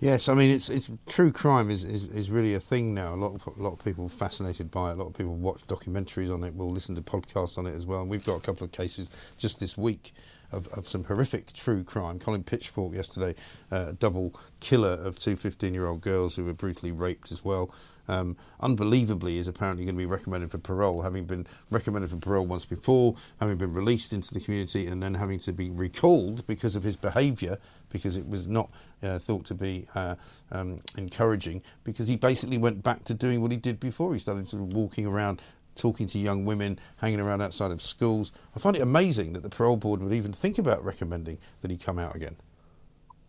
Yes, 0.00 0.30
I 0.30 0.34
mean 0.34 0.50
it's 0.50 0.70
it's 0.70 0.90
true 1.06 1.30
crime 1.30 1.70
is, 1.70 1.84
is, 1.84 2.06
is 2.06 2.30
really 2.30 2.54
a 2.54 2.60
thing 2.60 2.94
now. 2.94 3.14
A 3.14 3.16
lot 3.16 3.34
of 3.34 3.46
a 3.58 3.62
lot 3.62 3.74
of 3.74 3.84
people 3.84 4.08
fascinated 4.08 4.70
by 4.70 4.90
it. 4.90 4.94
A 4.94 4.96
lot 4.96 5.08
of 5.08 5.12
people 5.12 5.34
watch 5.34 5.66
documentaries 5.66 6.32
on 6.32 6.42
it. 6.42 6.54
Will 6.56 6.70
listen 6.70 6.94
to 6.94 7.02
podcasts 7.02 7.58
on 7.58 7.66
it 7.66 7.74
as 7.74 7.86
well. 7.86 8.00
And 8.00 8.10
we've 8.10 8.24
got 8.24 8.36
a 8.36 8.40
couple 8.40 8.64
of 8.64 8.72
cases 8.72 9.10
just 9.36 9.60
this 9.60 9.76
week 9.76 10.14
of, 10.52 10.68
of 10.68 10.86
some 10.86 11.04
horrific 11.04 11.52
true 11.52 11.82
crime. 11.84 12.18
Colin 12.18 12.42
Pitchfork 12.42 12.94
yesterday, 12.94 13.34
uh, 13.70 13.86
a 13.88 13.92
double 13.92 14.34
killer 14.60 14.92
of 14.92 15.18
two 15.18 15.36
15-year-old 15.36 16.00
girls 16.00 16.36
who 16.36 16.44
were 16.44 16.54
brutally 16.54 16.92
raped 16.92 17.32
as 17.32 17.44
well. 17.44 17.72
Um, 18.08 18.36
unbelievably, 18.58 19.38
is 19.38 19.46
apparently 19.46 19.84
going 19.84 19.94
to 19.94 19.98
be 19.98 20.06
recommended 20.06 20.50
for 20.50 20.58
parole, 20.58 21.02
having 21.02 21.26
been 21.26 21.46
recommended 21.70 22.10
for 22.10 22.16
parole 22.16 22.44
once 22.44 22.66
before, 22.66 23.14
having 23.38 23.56
been 23.56 23.72
released 23.72 24.12
into 24.12 24.34
the 24.34 24.40
community, 24.40 24.88
and 24.88 25.00
then 25.00 25.14
having 25.14 25.38
to 25.40 25.52
be 25.52 25.70
recalled 25.70 26.44
because 26.48 26.74
of 26.74 26.82
his 26.82 26.96
behaviour, 26.96 27.56
because 27.90 28.16
it 28.16 28.28
was 28.28 28.48
not 28.48 28.68
uh, 29.04 29.18
thought 29.18 29.44
to 29.44 29.54
be 29.54 29.86
uh, 29.94 30.16
um, 30.50 30.80
encouraging, 30.96 31.62
because 31.84 32.08
he 32.08 32.16
basically 32.16 32.58
went 32.58 32.82
back 32.82 33.04
to 33.04 33.14
doing 33.14 33.42
what 33.42 33.52
he 33.52 33.56
did 33.56 33.78
before. 33.78 34.12
He 34.12 34.18
started 34.18 34.46
sort 34.46 34.64
of 34.64 34.72
walking 34.74 35.06
around. 35.06 35.40
Talking 35.76 36.06
to 36.08 36.18
young 36.18 36.44
women, 36.44 36.78
hanging 36.96 37.20
around 37.20 37.40
outside 37.42 37.70
of 37.70 37.80
schools. 37.80 38.32
I 38.54 38.58
find 38.58 38.76
it 38.76 38.82
amazing 38.82 39.32
that 39.34 39.42
the 39.42 39.48
parole 39.48 39.76
board 39.76 40.02
would 40.02 40.12
even 40.12 40.32
think 40.32 40.58
about 40.58 40.84
recommending 40.84 41.38
that 41.62 41.70
he 41.70 41.76
come 41.76 41.98
out 41.98 42.14
again. 42.14 42.36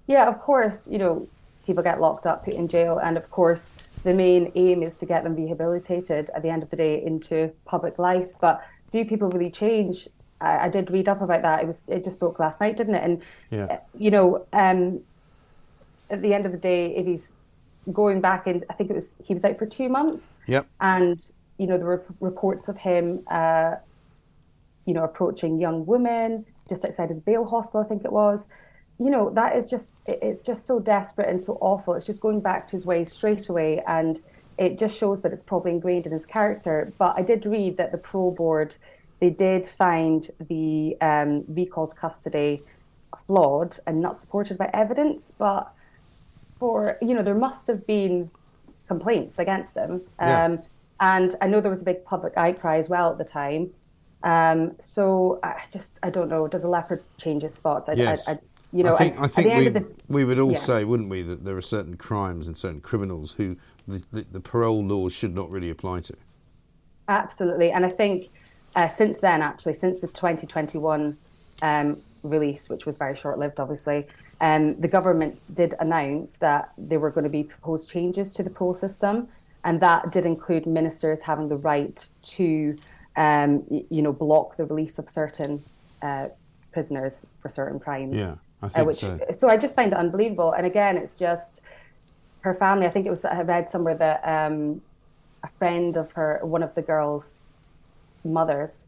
Yeah, 0.08 0.28
of 0.28 0.40
course, 0.42 0.88
you 0.88 0.98
know, 0.98 1.28
people 1.66 1.84
get 1.84 2.02
locked 2.02 2.26
up, 2.26 2.44
put 2.44 2.56
in 2.56 2.68
jail, 2.68 2.98
and 2.98 3.16
of 3.18 3.30
course, 3.30 3.72
the 4.04 4.14
main 4.14 4.52
aim 4.56 4.82
is 4.84 4.96
to 4.96 5.06
get 5.06 5.24
them 5.24 5.36
rehabilitated 5.36 6.30
at 6.36 6.42
the 6.42 6.50
end 6.50 6.64
of 6.64 6.70
the 6.72 6.76
day 6.76 7.02
into 7.04 7.52
public 7.66 8.00
life. 8.00 8.30
But 8.42 8.66
do 8.90 9.06
people 9.06 9.30
really 9.30 9.52
change? 9.52 10.10
I, 10.42 10.66
I 10.66 10.70
did 10.70 10.90
read 10.90 11.08
up 11.08 11.22
about 11.22 11.44
that. 11.44 11.62
It 11.62 11.68
was 11.68 11.86
it 11.88 12.04
just 12.04 12.20
broke 12.20 12.40
last 12.40 12.60
night, 12.60 12.76
didn't 12.76 12.96
it? 12.96 13.04
And 13.04 13.22
Yeah. 13.52 13.80
you 13.98 14.10
know, 14.12 14.46
um, 14.52 15.02
at 16.10 16.22
the 16.22 16.34
end 16.34 16.46
of 16.48 16.52
the 16.52 16.58
day, 16.58 16.96
if 16.96 17.06
he's 17.06 17.32
going 17.94 18.20
back 18.22 18.48
in, 18.48 18.64
I 18.70 18.74
think 18.74 18.90
it 18.90 18.96
was 18.96 19.18
he 19.24 19.34
was 19.36 19.46
out 19.46 19.58
for 19.60 19.68
two 19.68 19.88
months, 19.88 20.38
Yep. 20.48 20.66
and 20.82 21.24
you 21.62 21.68
know, 21.68 21.78
there 21.78 21.86
were 21.86 22.04
reports 22.20 22.70
of 22.70 22.78
him, 22.78 23.22
uh, 23.30 23.76
you 24.88 24.96
know, 24.96 25.04
approaching 25.04 25.60
young 25.60 25.86
women 25.86 26.44
just 26.68 26.84
outside 26.84 27.10
his 27.10 27.20
bail 27.20 27.46
hostel, 27.46 27.82
I 27.82 27.84
think 27.84 28.04
it 28.04 28.12
was. 28.12 28.48
You 28.98 29.12
know, 29.12 29.30
that 29.32 29.56
is 29.56 29.68
just, 29.68 29.94
it's 30.08 30.42
just 30.42 30.66
so 30.66 30.80
desperate 30.80 31.30
and 31.30 31.42
so 31.42 31.60
awful. 31.62 31.94
It's 31.94 32.06
just 32.06 32.20
going 32.20 32.42
back 32.42 32.66
to 32.68 32.72
his 32.72 32.86
ways 32.86 33.14
straight 33.14 33.48
away. 33.48 33.84
And 33.86 34.20
it 34.58 34.80
just 34.80 34.98
shows 34.98 35.22
that 35.22 35.34
it's 35.34 35.44
probably 35.44 35.72
ingrained 35.72 36.08
in 36.08 36.14
his 36.14 36.26
character. 36.26 36.92
But 36.98 37.14
I 37.16 37.22
did 37.22 37.46
read 37.46 37.78
that 37.78 37.92
the 37.92 37.98
pro 38.00 38.32
board, 38.32 38.76
they 39.20 39.30
did 39.30 39.68
find 39.68 40.28
the 40.50 40.98
um, 41.00 41.46
recalled 41.48 41.96
custody 41.96 42.64
flawed 43.28 43.78
and 43.86 44.02
not 44.02 44.18
supported 44.18 44.58
by 44.58 44.72
evidence. 44.74 45.32
But 45.38 45.72
for, 46.60 46.98
you 47.04 47.14
know, 47.14 47.22
there 47.22 47.36
must 47.36 47.68
have 47.68 47.86
been 47.86 48.32
complaints 48.88 49.38
against 49.38 49.78
him. 49.78 50.02
Yeah. 50.20 50.58
And 51.02 51.36
I 51.42 51.48
know 51.48 51.60
there 51.60 51.72
was 51.72 51.82
a 51.82 51.86
big 51.86 52.06
public 52.06 52.34
outcry 52.38 52.78
as 52.78 52.88
well 52.88 53.12
at 53.12 53.18
the 53.18 53.26
time. 53.26 53.72
Um, 54.24 54.76
so 54.80 55.40
I 55.42 55.60
just, 55.74 56.00
I 56.04 56.12
don't 56.12 56.30
know. 56.30 56.48
Does 56.48 56.64
a 56.64 56.68
leopard 56.70 57.02
change 57.18 57.42
his 57.42 57.56
spots? 57.56 57.90
I, 57.90 57.94
Yes. 57.94 58.30
I, 58.30 58.34
I, 58.34 58.40
you 58.72 58.84
know, 58.84 58.96
I 58.96 58.98
think, 59.00 59.20
I 59.20 59.28
think 59.28 59.56
we, 59.56 59.68
the, 59.68 59.86
we 60.08 60.24
would 60.24 60.40
all 60.40 60.52
Yeah. 60.52 60.58
say, 60.60 60.84
wouldn't 60.86 61.10
we, 61.10 61.24
that 61.24 61.44
there 61.44 61.58
are 61.58 61.62
certain 61.62 61.98
crimes 61.98 62.48
and 62.48 62.56
certain 62.56 62.80
criminals 62.82 63.34
who 63.34 63.58
the, 63.88 64.06
the, 64.14 64.26
the 64.32 64.40
parole 64.40 64.84
laws 64.86 65.12
should 65.12 65.34
not 65.36 65.50
really 65.50 65.72
apply 65.72 66.02
to. 66.02 66.14
Absolutely. 67.10 67.72
And 67.72 67.84
I 67.86 67.90
think 67.90 68.30
uh, 68.76 68.88
since 68.88 69.20
then, 69.20 69.42
actually, 69.42 69.74
since 69.74 70.00
the 70.00 70.08
2021 70.08 71.18
um, 71.64 72.02
release, 72.24 72.70
which 72.70 72.86
was 72.86 72.98
very 72.98 73.16
short 73.16 73.40
lived, 73.40 73.60
obviously, 73.60 74.06
um, 74.40 74.80
the 74.80 74.88
government 74.88 75.40
did 75.54 75.74
announce 75.80 76.38
that 76.38 76.72
there 76.78 77.00
were 77.00 77.10
going 77.10 77.24
to 77.26 77.30
be 77.30 77.44
proposed 77.44 77.90
changes 77.90 78.34
to 78.34 78.44
the 78.44 78.50
parole 78.50 78.74
system. 78.74 79.28
And 79.64 79.80
that 79.82 80.12
did 80.12 80.26
include 80.26 80.66
ministers 80.66 81.22
having 81.22 81.48
the 81.50 81.58
right 81.58 82.08
to, 82.24 82.76
um, 83.16 83.64
you 83.70 84.02
know, 84.02 84.12
block 84.14 84.58
the 84.58 84.66
release 84.66 84.98
of 84.98 85.08
certain 85.10 85.64
uh, 86.02 86.30
prisoners 86.74 87.26
for 87.40 87.50
certain 87.50 87.80
crimes. 87.80 88.18
Yeah, 88.18 88.36
I 88.62 88.66
Uh, 88.66 88.70
think 88.70 88.88
which, 88.88 89.38
so. 89.38 89.48
I 89.50 89.58
just 89.58 89.76
find 89.76 89.92
it 89.94 89.98
unbelievable. 89.98 90.54
And 90.54 90.66
again, 90.66 90.98
it's 90.98 91.14
just 91.14 91.62
her 92.42 92.54
family. 92.56 92.88
I 92.88 92.90
think 92.90 93.06
it 93.06 93.12
was 93.12 93.24
I 93.24 93.42
read 93.42 93.70
somewhere 93.70 93.96
that 93.96 94.22
um, 94.24 94.82
a 95.44 95.48
friend 95.48 95.96
of 95.96 96.12
her, 96.14 96.40
one 96.42 96.64
of 96.64 96.74
the 96.74 96.82
girls' 96.82 97.50
mothers, 98.24 98.88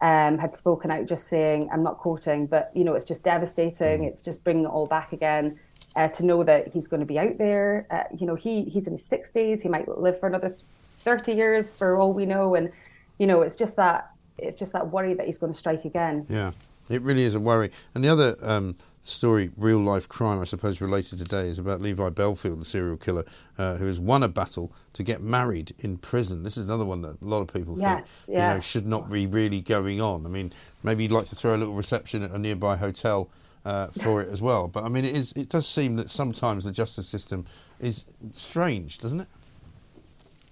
um, 0.00 0.38
had 0.38 0.54
spoken 0.54 0.90
out, 0.90 1.06
just 1.06 1.28
saying, 1.28 1.68
"I'm 1.72 1.82
not 1.82 1.98
quoting, 1.98 2.46
but 2.46 2.70
you 2.74 2.84
know, 2.84 2.94
it's 2.94 3.04
just 3.04 3.22
devastating. 3.22 4.00
Mm. 4.00 4.08
It's 4.08 4.22
just 4.22 4.44
bringing 4.44 4.64
it 4.64 4.68
all 4.68 4.86
back 4.86 5.12
again." 5.12 5.58
Uh, 5.96 6.08
to 6.08 6.26
know 6.26 6.44
that 6.44 6.68
he's 6.68 6.88
going 6.88 7.00
to 7.00 7.06
be 7.06 7.18
out 7.18 7.38
there. 7.38 7.86
Uh, 7.90 8.04
you 8.14 8.26
know, 8.26 8.34
he 8.34 8.64
he's 8.64 8.86
in 8.86 8.92
his 8.92 9.04
sixties. 9.04 9.62
He 9.62 9.68
might 9.68 9.88
live 9.88 10.20
for 10.20 10.26
another 10.26 10.54
thirty 10.98 11.32
years, 11.32 11.74
for 11.74 11.96
all 11.96 12.12
we 12.12 12.26
know. 12.26 12.54
And 12.54 12.70
you 13.18 13.26
know, 13.26 13.40
it's 13.40 13.56
just 13.56 13.76
that 13.76 14.10
it's 14.36 14.56
just 14.56 14.72
that 14.72 14.88
worry 14.88 15.14
that 15.14 15.24
he's 15.26 15.38
going 15.38 15.52
to 15.52 15.58
strike 15.58 15.86
again. 15.86 16.26
Yeah, 16.28 16.52
it 16.90 17.00
really 17.00 17.22
is 17.22 17.34
a 17.34 17.40
worry. 17.40 17.70
And 17.94 18.04
the 18.04 18.10
other 18.10 18.36
um, 18.42 18.76
story, 19.02 19.50
real 19.56 19.78
life 19.78 20.08
crime, 20.08 20.40
I 20.40 20.44
suppose, 20.44 20.80
related 20.80 21.18
today 21.18 21.48
is 21.48 21.58
about 21.58 21.80
Levi 21.80 22.10
Bellfield, 22.10 22.58
the 22.58 22.64
serial 22.64 22.96
killer, 22.96 23.24
uh, 23.56 23.76
who 23.76 23.86
has 23.86 23.98
won 24.00 24.22
a 24.22 24.28
battle 24.28 24.72
to 24.94 25.02
get 25.02 25.22
married 25.22 25.72
in 25.78 25.96
prison. 25.96 26.42
This 26.42 26.56
is 26.56 26.64
another 26.64 26.84
one 26.84 27.02
that 27.02 27.22
a 27.22 27.24
lot 27.24 27.40
of 27.40 27.52
people 27.52 27.78
Yes, 27.78 28.04
think 28.04 28.36
yeah. 28.36 28.48
you 28.50 28.54
know 28.54 28.60
should 28.60 28.86
not 28.86 29.10
be 29.10 29.26
really 29.26 29.60
going 29.60 30.00
on. 30.00 30.26
I 30.26 30.28
mean, 30.28 30.52
maybe 30.82 31.04
you'd 31.04 31.12
like 31.12 31.26
to 31.26 31.36
throw 31.36 31.54
a 31.54 31.58
little 31.58 31.74
reception 31.74 32.22
at 32.22 32.32
a 32.32 32.38
nearby 32.38 32.76
hotel. 32.76 33.30
Uh, 33.66 33.88
for 34.00 34.22
it 34.22 34.28
as 34.28 34.40
well, 34.40 34.68
but 34.68 34.84
I 34.84 34.88
mean, 34.88 35.04
it 35.04 35.16
is. 35.16 35.32
It 35.32 35.48
does 35.48 35.66
seem 35.66 35.96
that 35.96 36.08
sometimes 36.08 36.62
the 36.64 36.70
justice 36.70 37.08
system 37.08 37.44
is 37.80 38.04
strange, 38.32 38.98
doesn't 39.00 39.22
it? 39.22 39.28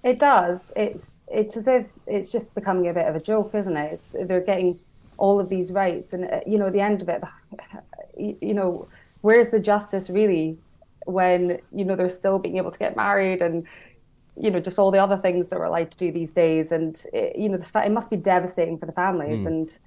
It 0.02 0.18
does. 0.18 0.72
It's 0.74 1.20
it's 1.28 1.56
as 1.56 1.68
if 1.68 1.86
it's 2.08 2.32
just 2.32 2.56
becoming 2.56 2.88
a 2.88 2.92
bit 2.92 3.06
of 3.06 3.14
a 3.14 3.20
joke, 3.20 3.54
isn't 3.54 3.76
it? 3.76 3.92
It's 3.92 4.16
they're 4.26 4.40
getting 4.40 4.80
all 5.16 5.38
of 5.38 5.48
these 5.48 5.70
rights, 5.70 6.12
and 6.12 6.24
uh, 6.24 6.40
you 6.44 6.58
know, 6.58 6.70
the 6.70 6.80
end 6.80 7.02
of 7.02 7.08
it, 7.08 7.22
you, 8.18 8.36
you 8.40 8.54
know, 8.54 8.88
where's 9.20 9.50
the 9.50 9.60
justice 9.60 10.10
really 10.10 10.58
when 11.06 11.60
you 11.72 11.84
know 11.84 11.94
they're 11.94 12.08
still 12.08 12.40
being 12.40 12.56
able 12.56 12.72
to 12.72 12.78
get 12.80 12.96
married 12.96 13.42
and 13.42 13.64
you 14.36 14.50
know 14.50 14.58
just 14.58 14.78
all 14.78 14.90
the 14.90 14.98
other 14.98 15.18
things 15.18 15.48
that 15.48 15.58
we're 15.60 15.66
allowed 15.66 15.90
to 15.92 15.98
do 15.98 16.10
these 16.10 16.32
days, 16.32 16.72
and 16.72 17.06
it, 17.12 17.36
you 17.38 17.48
know, 17.48 17.58
the 17.58 17.64
fa- 17.64 17.84
it 17.86 17.92
must 17.92 18.10
be 18.10 18.16
devastating 18.16 18.76
for 18.76 18.86
the 18.86 18.92
families, 19.04 19.38
Mm. 19.44 19.46
and 19.46 19.78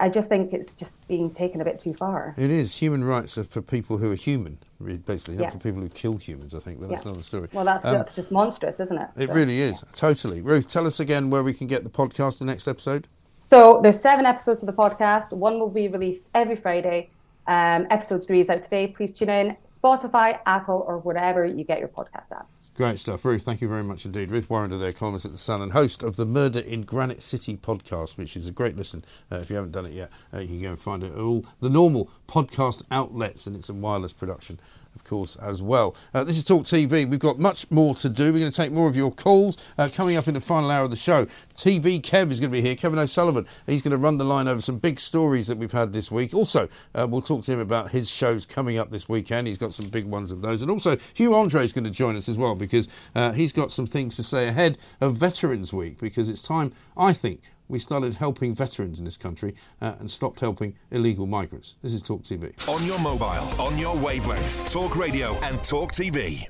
I 0.00 0.08
just 0.08 0.28
think 0.28 0.52
it's 0.52 0.74
just 0.74 0.94
being 1.06 1.30
taken 1.30 1.60
a 1.60 1.64
bit 1.64 1.78
too 1.78 1.94
far. 1.94 2.34
It 2.36 2.50
is 2.50 2.76
human 2.76 3.04
rights 3.04 3.38
are 3.38 3.44
for 3.44 3.62
people 3.62 3.98
who 3.98 4.10
are 4.10 4.16
human, 4.16 4.58
basically, 5.06 5.36
not 5.36 5.42
Yeah. 5.44 5.50
for 5.50 5.58
people 5.58 5.80
who 5.82 5.88
kill 5.88 6.16
humans. 6.16 6.54
I 6.54 6.58
think, 6.58 6.80
but 6.80 6.88
that's 6.88 7.04
Yeah. 7.04 7.10
another 7.10 7.22
story. 7.22 7.48
Well, 7.52 7.64
that's 7.64 7.84
Um, 7.84 7.94
that's 7.94 8.14
just 8.14 8.32
monstrous, 8.32 8.80
isn't 8.80 8.98
it? 8.98 9.08
It 9.16 9.28
So- 9.28 9.34
really 9.34 9.60
is 9.60 9.84
totally. 9.92 10.42
Ruth, 10.42 10.68
tell 10.68 10.86
us 10.86 10.98
again 10.98 11.30
where 11.30 11.44
we 11.44 11.52
can 11.54 11.68
get 11.68 11.84
the 11.84 11.90
podcast, 11.90 12.40
the 12.40 12.44
next 12.44 12.66
episode. 12.66 13.06
So 13.38 13.80
there's 13.82 14.00
seven 14.00 14.26
episodes 14.26 14.62
of 14.62 14.66
the 14.66 14.72
podcast. 14.72 15.30
One 15.32 15.60
will 15.60 15.68
be 15.70 15.86
released 15.86 16.28
every 16.34 16.56
Friday. 16.56 17.10
Um, 17.46 17.86
episode 17.90 18.26
three 18.26 18.40
is 18.40 18.48
out 18.48 18.62
today. 18.62 18.86
Please 18.86 19.12
tune 19.12 19.28
in. 19.28 19.56
Spotify, 19.68 20.38
Apple, 20.46 20.84
or 20.86 20.98
wherever 20.98 21.44
you 21.44 21.64
get 21.64 21.78
your 21.78 21.88
podcast 21.88 22.30
apps. 22.32 22.74
Great 22.74 22.98
stuff, 22.98 23.24
Ruth. 23.24 23.42
Thank 23.42 23.60
you 23.60 23.68
very 23.68 23.84
much 23.84 24.06
indeed. 24.06 24.30
Ruth 24.30 24.48
Warrender, 24.48 24.80
there, 24.80 24.92
columnist 24.92 25.26
at 25.26 25.32
the 25.32 25.38
Sun 25.38 25.62
and 25.62 25.72
host 25.72 26.02
of 26.02 26.16
the 26.16 26.24
Murder 26.26 26.60
in 26.60 26.82
Granite 26.82 27.22
City 27.22 27.56
podcast, 27.56 28.16
which 28.16 28.36
is 28.36 28.48
a 28.48 28.52
great 28.52 28.76
listen. 28.76 29.04
Uh, 29.30 29.36
if 29.36 29.50
you 29.50 29.56
haven't 29.56 29.72
done 29.72 29.86
it 29.86 29.92
yet, 29.92 30.10
uh, 30.32 30.40
you 30.40 30.48
can 30.48 30.62
go 30.62 30.68
and 30.70 30.78
find 30.78 31.04
it 31.04 31.14
all 31.14 31.44
the 31.60 31.70
normal 31.70 32.10
podcast 32.26 32.82
outlets, 32.90 33.46
and 33.46 33.54
it's 33.54 33.68
a 33.68 33.74
wireless 33.74 34.12
production. 34.12 34.58
Of 34.94 35.02
course, 35.02 35.34
as 35.36 35.60
well. 35.60 35.96
Uh, 36.12 36.22
this 36.22 36.36
is 36.36 36.44
Talk 36.44 36.64
TV. 36.64 37.08
We've 37.08 37.18
got 37.18 37.38
much 37.38 37.68
more 37.70 37.96
to 37.96 38.08
do. 38.08 38.32
We're 38.32 38.38
going 38.38 38.50
to 38.50 38.56
take 38.56 38.70
more 38.70 38.88
of 38.88 38.96
your 38.96 39.10
calls 39.10 39.56
uh, 39.76 39.88
coming 39.92 40.16
up 40.16 40.28
in 40.28 40.34
the 40.34 40.40
final 40.40 40.70
hour 40.70 40.84
of 40.84 40.90
the 40.90 40.96
show. 40.96 41.26
TV 41.56 42.00
Kev 42.00 42.30
is 42.30 42.38
going 42.38 42.52
to 42.52 42.56
be 42.56 42.60
here. 42.60 42.76
Kevin 42.76 43.00
O'Sullivan. 43.00 43.44
He's 43.66 43.82
going 43.82 43.90
to 43.90 43.98
run 43.98 44.18
the 44.18 44.24
line 44.24 44.46
over 44.46 44.60
some 44.60 44.78
big 44.78 45.00
stories 45.00 45.48
that 45.48 45.58
we've 45.58 45.72
had 45.72 45.92
this 45.92 46.12
week. 46.12 46.32
Also, 46.32 46.68
uh, 46.94 47.08
we'll 47.10 47.22
talk 47.22 47.42
to 47.44 47.52
him 47.52 47.58
about 47.58 47.90
his 47.90 48.08
shows 48.08 48.46
coming 48.46 48.78
up 48.78 48.92
this 48.92 49.08
weekend. 49.08 49.48
He's 49.48 49.58
got 49.58 49.74
some 49.74 49.86
big 49.86 50.04
ones 50.04 50.30
of 50.30 50.42
those. 50.42 50.62
And 50.62 50.70
also, 50.70 50.96
Hugh 51.14 51.34
Andre 51.34 51.64
is 51.64 51.72
going 51.72 51.84
to 51.84 51.90
join 51.90 52.14
us 52.14 52.28
as 52.28 52.38
well 52.38 52.54
because 52.54 52.88
uh, 53.16 53.32
he's 53.32 53.52
got 53.52 53.72
some 53.72 53.86
things 53.86 54.14
to 54.16 54.22
say 54.22 54.46
ahead 54.46 54.78
of 55.00 55.16
Veterans 55.16 55.72
Week 55.72 55.98
because 55.98 56.28
it's 56.28 56.42
time, 56.42 56.72
I 56.96 57.12
think, 57.12 57.40
we 57.68 57.78
started 57.78 58.14
helping 58.14 58.54
veterans 58.54 58.98
in 58.98 59.04
this 59.04 59.16
country 59.16 59.54
uh, 59.80 59.94
and 59.98 60.10
stopped 60.10 60.40
helping 60.40 60.76
illegal 60.90 61.26
migrants. 61.26 61.76
This 61.82 61.92
is 61.92 62.02
Talk 62.02 62.22
TV. 62.22 62.52
On 62.68 62.84
your 62.86 62.98
mobile, 63.00 63.26
on 63.60 63.78
your 63.78 63.96
wavelength, 63.96 64.70
Talk 64.70 64.96
Radio 64.96 65.34
and 65.42 65.62
Talk 65.64 65.92
TV. 65.92 66.46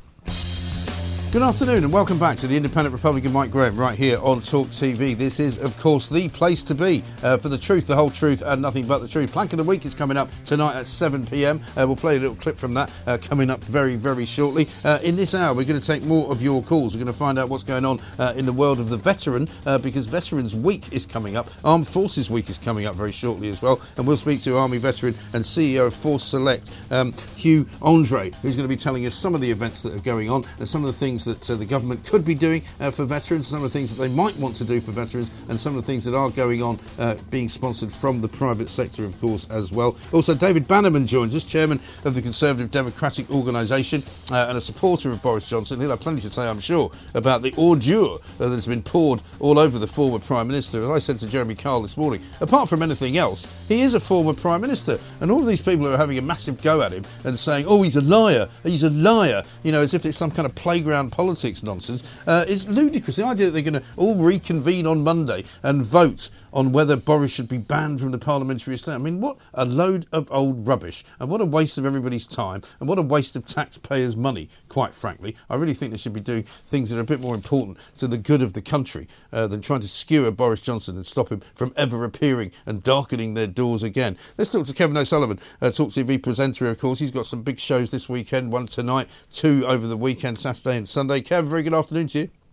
Good 1.35 1.43
afternoon 1.43 1.82
and 1.82 1.93
welcome 1.93 2.16
back 2.16 2.39
to 2.39 2.47
the 2.47 2.57
Independent 2.57 2.93
Republican 2.93 3.32
Mike 3.32 3.51
Graham 3.51 3.76
right 3.76 3.99
here 3.99 4.18
on 4.22 4.41
Talk 4.41 4.68
TV. 4.68 5.16
This 5.16 5.41
is, 5.41 5.59
of 5.59 5.76
course, 5.78 6.09
the 6.09 6.28
place 6.28 6.62
to 6.62 6.76
be 6.76 7.03
uh, 7.24 7.39
for 7.39 7.49
the 7.49 7.59
truth, 7.59 7.89
the 7.89 7.97
whole 7.97 8.09
truth, 8.09 8.41
and 8.47 8.62
nothing 8.62 8.87
but 8.87 9.01
the 9.01 9.09
truth. 9.09 9.32
Plank 9.32 9.53
of 9.53 9.57
the 9.57 9.64
Week 9.64 9.85
is 9.85 9.97
coming 9.97 10.16
up 10.16 10.28
tonight 10.45 10.76
at 10.76 10.87
7 10.87 11.26
pm. 11.26 11.61
Uh, 11.76 11.89
we'll 11.89 11.97
play 11.97 12.18
a 12.18 12.20
little 12.20 12.37
clip 12.37 12.57
from 12.57 12.72
that 12.74 12.93
uh, 13.09 13.18
coming 13.20 13.51
up 13.51 13.59
very, 13.64 13.97
very 13.97 14.24
shortly. 14.24 14.68
Uh, 14.85 15.01
in 15.03 15.16
this 15.16 15.35
hour, 15.35 15.53
we're 15.53 15.64
going 15.64 15.80
to 15.80 15.85
take 15.85 16.05
more 16.05 16.30
of 16.30 16.41
your 16.41 16.62
calls. 16.62 16.95
We're 16.95 17.03
going 17.03 17.12
to 17.12 17.18
find 17.18 17.37
out 17.37 17.49
what's 17.49 17.64
going 17.64 17.85
on 17.85 18.01
uh, 18.20 18.32
in 18.37 18.47
the 18.47 18.53
world 18.53 18.78
of 18.78 18.89
the 18.89 18.97
veteran 18.97 19.49
uh, 19.66 19.78
because 19.78 20.07
Veterans 20.07 20.55
Week 20.55 20.93
is 20.93 21.05
coming 21.05 21.37
up. 21.37 21.49
Armed 21.64 21.89
Forces 21.89 22.30
Week 22.30 22.49
is 22.49 22.59
coming 22.59 22.87
up 22.87 22.95
very 22.95 23.11
shortly 23.11 23.49
as 23.49 23.61
well. 23.61 23.80
And 23.97 24.07
we'll 24.07 24.16
speak 24.16 24.41
to 24.43 24.57
Army 24.57 24.78
veteran 24.78 25.16
and 25.32 25.43
CEO 25.43 25.89
of 25.89 25.95
Force 25.95 26.22
Select, 26.22 26.70
um, 26.93 27.12
Hugh 27.35 27.66
Andre, 27.82 28.30
who's 28.41 28.55
going 28.55 28.68
to 28.68 28.72
be 28.72 28.80
telling 28.80 29.05
us 29.05 29.16
some 29.16 29.35
of 29.35 29.41
the 29.41 29.51
events 29.51 29.82
that 29.82 29.95
are 29.95 30.05
going 30.05 30.30
on 30.30 30.45
and 30.61 30.68
some 30.68 30.85
of 30.85 30.87
the 30.87 30.97
things 30.97 31.24
that 31.25 31.51
uh, 31.51 31.57
the 31.57 31.66
government 31.66 32.05
could 32.05 32.25
be 32.25 32.35
doing 32.35 32.62
uh, 32.81 32.91
for 32.91 33.05
veterans, 33.05 33.47
some 33.47 33.62
of 33.62 33.72
the 33.72 33.79
things 33.79 33.95
that 33.95 34.03
they 34.03 34.12
might 34.14 34.37
want 34.37 34.57
to 34.57 34.64
do 34.64 34.81
for 34.81 34.93
veterans, 34.93 35.31
and 35.49 35.59
some 35.59 35.77
of 35.77 35.85
the 35.85 35.87
things 35.87 36.05
that 36.05 36.14
are 36.14 36.31
going 36.31 36.62
on 36.62 36.79
uh, 36.99 37.16
being 37.31 37.49
sponsored 37.49 37.91
from 37.91 38.20
the 38.20 38.29
private 38.29 38.68
sector, 38.68 39.05
of 39.05 39.18
course, 39.20 39.49
as 39.51 39.72
well. 39.72 39.97
Also, 40.12 40.35
David 40.35 40.66
Bannerman 40.68 41.07
joins 41.07 41.35
us, 41.35 41.45
chairman 41.45 41.81
of 42.05 42.14
the 42.14 42.22
Conservative 42.22 42.70
Democratic 42.70 43.31
Organisation 43.31 44.03
and 44.31 44.57
a 44.57 44.61
supporter 44.61 45.11
of 45.11 45.22
Boris 45.22 45.49
Johnson. 45.49 45.81
He'll 45.81 45.91
have 45.91 46.01
plenty 46.01 46.22
to 46.22 46.31
say, 46.31 46.49
I'm 46.49 46.61
sure, 46.61 46.91
about 47.14 47.43
the 47.43 47.55
ordure 47.57 48.18
that 48.39 48.51
has 48.51 48.66
been 48.66 48.83
poured 48.83 49.22
all 49.41 49.59
over 49.59 49.79
the 49.79 49.87
former 49.87 50.18
Prime 50.18 50.47
Minister. 50.47 50.83
As 50.83 50.91
I 50.91 50.99
said 50.99 51.20
to 51.20 51.29
Jeremy 51.29 51.55
Kyle 51.55 51.83
this 51.83 51.97
morning, 51.97 52.22
apart 52.41 52.68
from 52.68 52.83
anything 52.83 53.16
else, 53.16 53.47
he 53.68 53.83
is 53.83 53.95
a 53.95 54.01
former 54.01 54.33
Prime 54.35 54.61
Minister. 54.61 54.99
And 55.20 55.31
all 55.31 55.41
of 55.41 55.47
these 55.47 55.62
people 55.62 55.87
are 55.89 55.97
having 55.97 56.18
a 56.18 56.22
massive 56.22 56.62
go 56.62 56.83
at 56.83 56.93
him 56.93 57.05
and 57.25 57.39
saying, 57.39 57.66
oh, 57.68 57.83
he's 57.83 57.97
a 57.97 58.01
liar, 58.01 58.49
he's 58.62 58.83
a 58.83 58.91
liar, 58.91 59.43
you 59.62 59.72
know, 59.72 59.81
as 59.81 59.95
if 59.95 60.05
it's 60.07 60.18
some 60.18 60.31
kind 60.31 60.47
of 60.47 60.55
playground 60.55 61.11
politics 61.15 61.62
nonsense, 61.62 62.03
uh, 62.27 62.45
is 62.49 62.69
ludicrous. 62.69 63.17
The 63.17 63.25
idea 63.25 63.47
that 63.47 63.53
they're 63.53 63.71
going 63.71 63.83
to 63.83 63.89
all 63.97 64.17
reconvene 64.17 64.87
on 64.87 65.05
Monday 65.05 65.45
and 65.62 65.85
vote 65.85 66.29
on 66.55 66.73
whether 66.73 66.97
Boris 66.97 67.33
should 67.33 67.49
be 67.49 67.59
banned 67.59 68.01
from 68.01 68.13
the 68.13 68.19
parliamentary 68.19 68.75
estate. 68.75 68.95
I 68.95 68.99
mean, 68.99 69.21
what 69.21 69.37
a 69.53 69.67
load 69.67 70.07
of 70.13 70.31
old 70.31 70.67
rubbish, 70.67 71.05
and 71.19 71.29
what 71.29 71.41
a 71.41 71.45
waste 71.45 71.77
of 71.77 71.85
everybody's 71.85 72.27
time, 72.27 72.63
and 72.81 72.89
what 72.89 72.99
a 72.99 73.03
waste 73.03 73.37
of 73.37 73.45
taxpayers' 73.45 74.17
money, 74.17 74.49
quite 74.69 74.95
frankly. 74.95 75.37
I 75.51 75.57
really 75.57 75.75
think 75.75 75.91
they 75.91 75.99
should 75.99 76.13
be 76.13 76.21
doing 76.21 76.45
things 76.45 76.91
that 76.91 76.97
are 76.97 77.03
a 77.03 77.05
bit 77.05 77.21
more 77.21 77.35
important 77.35 77.79
to 77.99 78.07
the 78.07 78.17
good 78.17 78.41
of 78.41 78.53
the 78.53 78.63
country 78.63 79.09
uh, 79.33 79.49
than 79.49 79.61
trying 79.61 79.81
to 79.81 79.89
skewer 79.89 80.31
Boris 80.31 80.61
Johnson 80.61 80.97
and 80.97 81.05
stop 81.05 81.31
him 81.31 81.43
from 81.55 81.73
ever 81.77 82.05
appearing 82.05 82.53
and 82.65 82.83
darkening 82.83 83.35
their 83.35 83.49
doors 83.49 83.83
again. 83.83 84.17
Let's 84.39 84.53
talk 84.53 84.67
to 84.67 84.75
Kevin 84.75 84.97
O'Sullivan, 84.97 85.41
uh, 85.61 85.73
Talk 85.73 85.91
TV 85.91 86.23
presenter, 86.23 86.71
of 86.71 86.79
course. 86.79 87.01
He's 87.01 87.11
got 87.11 87.27
some 87.27 87.43
big 87.43 87.59
shows 87.59 87.91
this 87.91 88.09
weekend, 88.09 88.53
one 88.53 88.67
tonight, 88.67 89.09
two 89.33 89.65
over 89.67 89.87
the 89.87 89.97
weekend, 89.97 90.39
Saturday 90.39 90.77
and 90.77 90.89
Sunday. 90.89 91.21
Kev, 91.21 91.45
very 91.45 91.65
good 91.65 91.75
afternoon 91.75 92.07
to 92.09 92.19
you. 92.21 92.43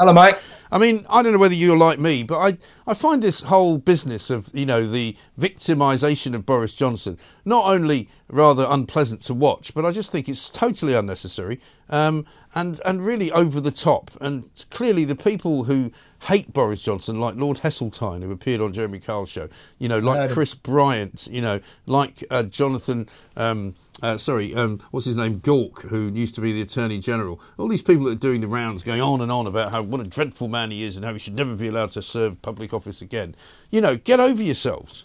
Hello, 0.00 0.14
Mike. 0.14 0.38
I 0.72 0.78
mean, 0.78 1.04
I 1.10 1.22
don't 1.22 1.34
know 1.34 1.38
whether 1.38 1.52
you're 1.52 1.76
like 1.76 1.98
me, 1.98 2.22
but 2.22 2.38
I, 2.38 2.58
I 2.86 2.94
find 2.94 3.22
this 3.22 3.42
whole 3.42 3.76
business 3.76 4.30
of, 4.30 4.48
you 4.54 4.64
know, 4.64 4.86
the 4.86 5.14
victimisation 5.38 6.34
of 6.34 6.46
Boris 6.46 6.74
Johnson 6.74 7.18
not 7.50 7.66
only 7.66 8.08
rather 8.28 8.64
unpleasant 8.70 9.22
to 9.22 9.34
watch, 9.34 9.74
but 9.74 9.84
I 9.84 9.90
just 9.90 10.12
think 10.12 10.28
it's 10.28 10.48
totally 10.48 10.94
unnecessary 10.94 11.60
um, 11.88 12.24
and, 12.54 12.80
and 12.86 13.04
really 13.04 13.32
over 13.32 13.60
the 13.60 13.72
top. 13.72 14.12
And 14.20 14.48
clearly, 14.70 15.04
the 15.04 15.16
people 15.16 15.64
who 15.64 15.90
hate 16.28 16.52
Boris 16.52 16.80
Johnson, 16.80 17.18
like 17.18 17.34
Lord 17.34 17.58
Heseltine, 17.58 18.22
who 18.22 18.30
appeared 18.30 18.60
on 18.60 18.72
Jeremy 18.72 19.00
Kyle's 19.00 19.30
show, 19.30 19.48
you 19.80 19.88
know, 19.88 19.98
like 19.98 20.30
Chris 20.30 20.54
Bryant, 20.54 21.26
you 21.28 21.42
know, 21.42 21.58
like 21.86 22.22
uh, 22.30 22.44
Jonathan, 22.44 23.08
um, 23.36 23.74
uh, 24.00 24.16
sorry, 24.16 24.54
um, 24.54 24.80
what's 24.92 25.06
his 25.06 25.16
name, 25.16 25.40
Gork, 25.40 25.82
who 25.82 26.08
used 26.14 26.36
to 26.36 26.40
be 26.40 26.52
the 26.52 26.62
Attorney 26.62 27.00
General. 27.00 27.40
All 27.58 27.66
these 27.66 27.82
people 27.82 28.04
that 28.04 28.12
are 28.12 28.14
doing 28.14 28.42
the 28.42 28.48
rounds, 28.48 28.84
going 28.84 29.00
on 29.00 29.20
and 29.20 29.32
on 29.32 29.48
about 29.48 29.72
how 29.72 29.82
what 29.82 30.00
a 30.00 30.04
dreadful 30.04 30.46
man 30.46 30.70
he 30.70 30.84
is 30.84 30.94
and 30.94 31.04
how 31.04 31.12
he 31.12 31.18
should 31.18 31.34
never 31.34 31.56
be 31.56 31.66
allowed 31.66 31.90
to 31.92 32.02
serve 32.02 32.40
public 32.42 32.72
office 32.72 33.02
again. 33.02 33.34
You 33.72 33.80
know, 33.80 33.96
get 33.96 34.20
over 34.20 34.40
yourselves. 34.40 35.04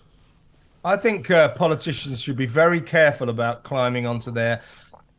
I 0.86 0.95
think 0.97 1.31
uh, 1.31 1.49
politicians 1.49 2.21
should 2.21 2.38
be 2.38 2.45
very 2.45 2.79
careful 2.79 3.29
about 3.29 3.63
climbing 3.63 4.05
onto 4.05 4.29
their 4.29 4.61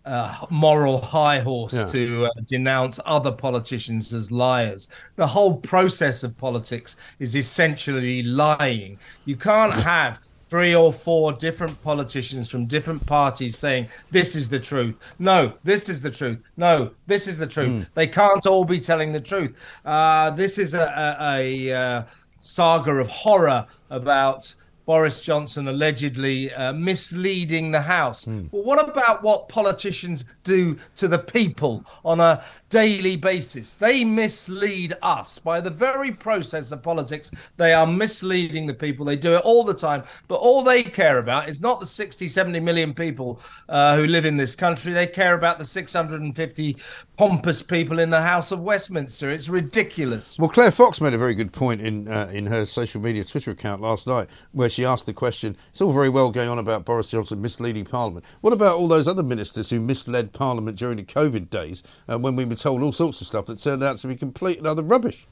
uh, 0.05 0.47
moral 0.49 1.01
high 1.01 1.41
horse 1.41 1.73
Yeah. 1.73 1.87
to 1.89 2.27
uh, 2.27 2.31
denounce 2.47 3.01
other 3.05 3.33
politicians 3.33 4.13
as 4.15 4.31
liars. 4.31 4.89
The 5.17 5.27
whole 5.27 5.57
process 5.57 6.23
of 6.23 6.39
politics 6.39 6.95
is 7.19 7.35
essentially 7.35 8.23
lying. 8.23 8.97
You 9.25 9.35
can't 9.35 9.75
have 9.83 10.21
three 10.49 10.77
or 10.77 10.93
four 10.93 11.33
different 11.33 11.83
politicians 11.83 12.49
from 12.49 12.67
different 12.67 13.05
parties 13.05 13.59
saying 13.59 13.89
this 14.13 14.37
is 14.37 14.49
the 14.49 14.61
truth. 14.61 14.97
No, 15.19 15.55
this 15.65 15.89
is 15.89 16.01
the 16.01 16.13
truth. 16.13 16.39
No, 16.57 16.93
this 17.09 17.27
is 17.27 17.39
the 17.39 17.47
truth. 17.49 17.89
They 17.95 18.07
can't 18.07 18.47
all 18.47 18.65
be 18.65 18.79
telling 18.79 19.13
the 19.13 19.21
truth. 19.21 19.57
Uh, 19.85 20.31
this 20.31 20.59
is 20.59 20.75
a, 20.75 21.17
a, 21.21 21.71
a 21.73 21.77
uh, 21.77 22.03
saga 22.39 22.93
of 22.93 23.09
horror 23.09 23.67
about 23.91 24.55
Boris 24.87 25.21
Johnson 25.21 25.67
allegedly 25.67 26.55
uh, 26.55 26.73
misleading 26.73 27.73
the 27.73 27.81
House. 27.81 28.25
Hmm. 28.25 28.47
Well, 28.53 28.63
what 28.63 28.89
about 28.89 29.23
what 29.23 29.49
politicians 29.49 30.25
do 30.45 30.79
to 30.95 31.09
the 31.09 31.19
people 31.19 31.85
on 32.05 32.21
a 32.21 32.45
daily 32.69 33.17
basis? 33.17 33.73
They 33.73 34.05
mislead 34.05 34.95
us 35.03 35.41
by 35.41 35.61
the 35.61 35.71
very 35.71 36.13
process 36.13 36.71
of 36.71 36.85
politics. 36.85 37.33
They 37.57 37.75
are 37.75 37.87
misleading 37.87 38.67
the 38.67 38.75
people. 38.75 39.05
They 39.05 39.17
do 39.17 39.35
it 39.35 39.43
all 39.45 39.65
the 39.65 39.75
time. 39.75 40.05
But 40.29 40.37
all 40.37 40.63
they 40.63 40.85
care 40.85 41.19
about 41.19 41.49
is 41.49 41.61
not 41.61 41.81
the 41.81 41.87
60, 41.87 42.29
70 42.29 42.61
million 42.61 42.95
people 42.95 43.41
uh, 43.69 43.97
who 43.97 44.07
live 44.07 44.25
in 44.25 44.37
this 44.37 44.55
country. 44.55 44.93
They 44.93 45.09
care 45.09 45.35
about 45.35 45.59
the 45.59 45.65
650 45.65 46.77
pompous 47.17 47.61
people 47.61 47.99
in 47.99 48.11
the 48.11 48.23
House 48.23 48.53
of 48.53 48.61
Westminster. 48.61 49.31
It's 49.31 49.49
ridiculous. 49.49 50.39
Well, 50.39 50.49
Claire 50.49 50.71
Fox 50.71 51.01
made 51.01 51.15
a 51.15 51.19
very 51.19 51.35
good 51.35 51.53
point 51.53 51.81
in 51.81 52.07
uh, 52.07 52.31
in 52.33 52.47
her 52.47 52.65
social 52.65 53.01
media 53.01 53.25
Twitter 53.25 53.51
account 53.51 53.81
last 53.81 54.07
night, 54.07 54.29
where 54.53 54.69
she 54.77 54.85
asked 54.85 55.07
the 55.07 55.13
question: 55.13 55.57
"It's 55.71 55.81
all 55.81 55.93
very 55.93 56.09
well 56.09 56.31
going 56.31 56.49
on 56.49 56.59
about 56.59 56.85
Boris 56.85 57.09
Johnson 57.11 57.41
misleading 57.43 57.85
Parliament. 57.87 58.25
What 58.43 58.53
about 58.53 58.77
all 58.77 58.87
those 58.89 59.09
other 59.09 59.23
ministers 59.23 59.71
who 59.71 59.81
misled 59.81 60.33
Parliament 60.33 60.79
during 60.79 60.99
the 60.99 61.03
COVID 61.05 61.51
days, 61.51 61.83
uh, 62.09 62.19
when 62.19 62.37
we 62.37 62.45
were 62.45 62.55
told 62.55 62.83
all 62.83 62.93
sorts 62.93 63.21
of 63.21 63.27
stuff 63.27 63.47
that 63.47 63.61
turned 63.61 63.83
out 63.83 63.97
to 63.99 64.07
be 64.09 64.15
complete 64.17 64.59
and 64.59 64.67
utter 64.67 64.83
rubbish?" 64.83 65.27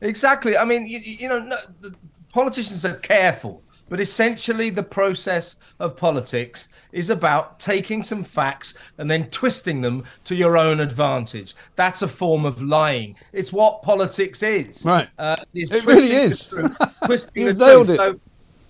Exactly. 0.00 0.56
I 0.56 0.64
mean, 0.64 0.86
you, 0.86 0.98
you 1.00 1.28
know, 1.28 1.38
no, 1.38 1.56
the 1.80 1.94
politicians 2.32 2.84
are 2.84 2.96
careful, 2.96 3.62
but 3.88 3.98
essentially 3.98 4.68
the 4.68 4.82
process 4.82 5.56
of 5.80 5.96
politics 5.96 6.68
is 6.92 7.08
about 7.08 7.58
taking 7.58 8.02
some 8.02 8.22
facts 8.22 8.74
and 8.98 9.10
then 9.10 9.30
twisting 9.30 9.80
them 9.80 10.04
to 10.24 10.34
your 10.34 10.58
own 10.58 10.80
advantage. 10.80 11.54
That's 11.76 12.02
a 12.02 12.08
form 12.08 12.44
of 12.44 12.60
lying. 12.60 13.16
It's 13.32 13.52
what 13.52 13.82
politics 13.82 14.42
is. 14.42 14.84
Right. 14.84 15.08
Uh, 15.18 15.36
It 15.54 15.84
really 15.86 16.08
is. 16.10 16.46
truth, 16.50 16.76
twisting 17.06 17.44
the 17.46 17.54
nailed 17.54 17.86
truth. 17.86 17.98
it. 17.98 18.02
So, 18.02 18.20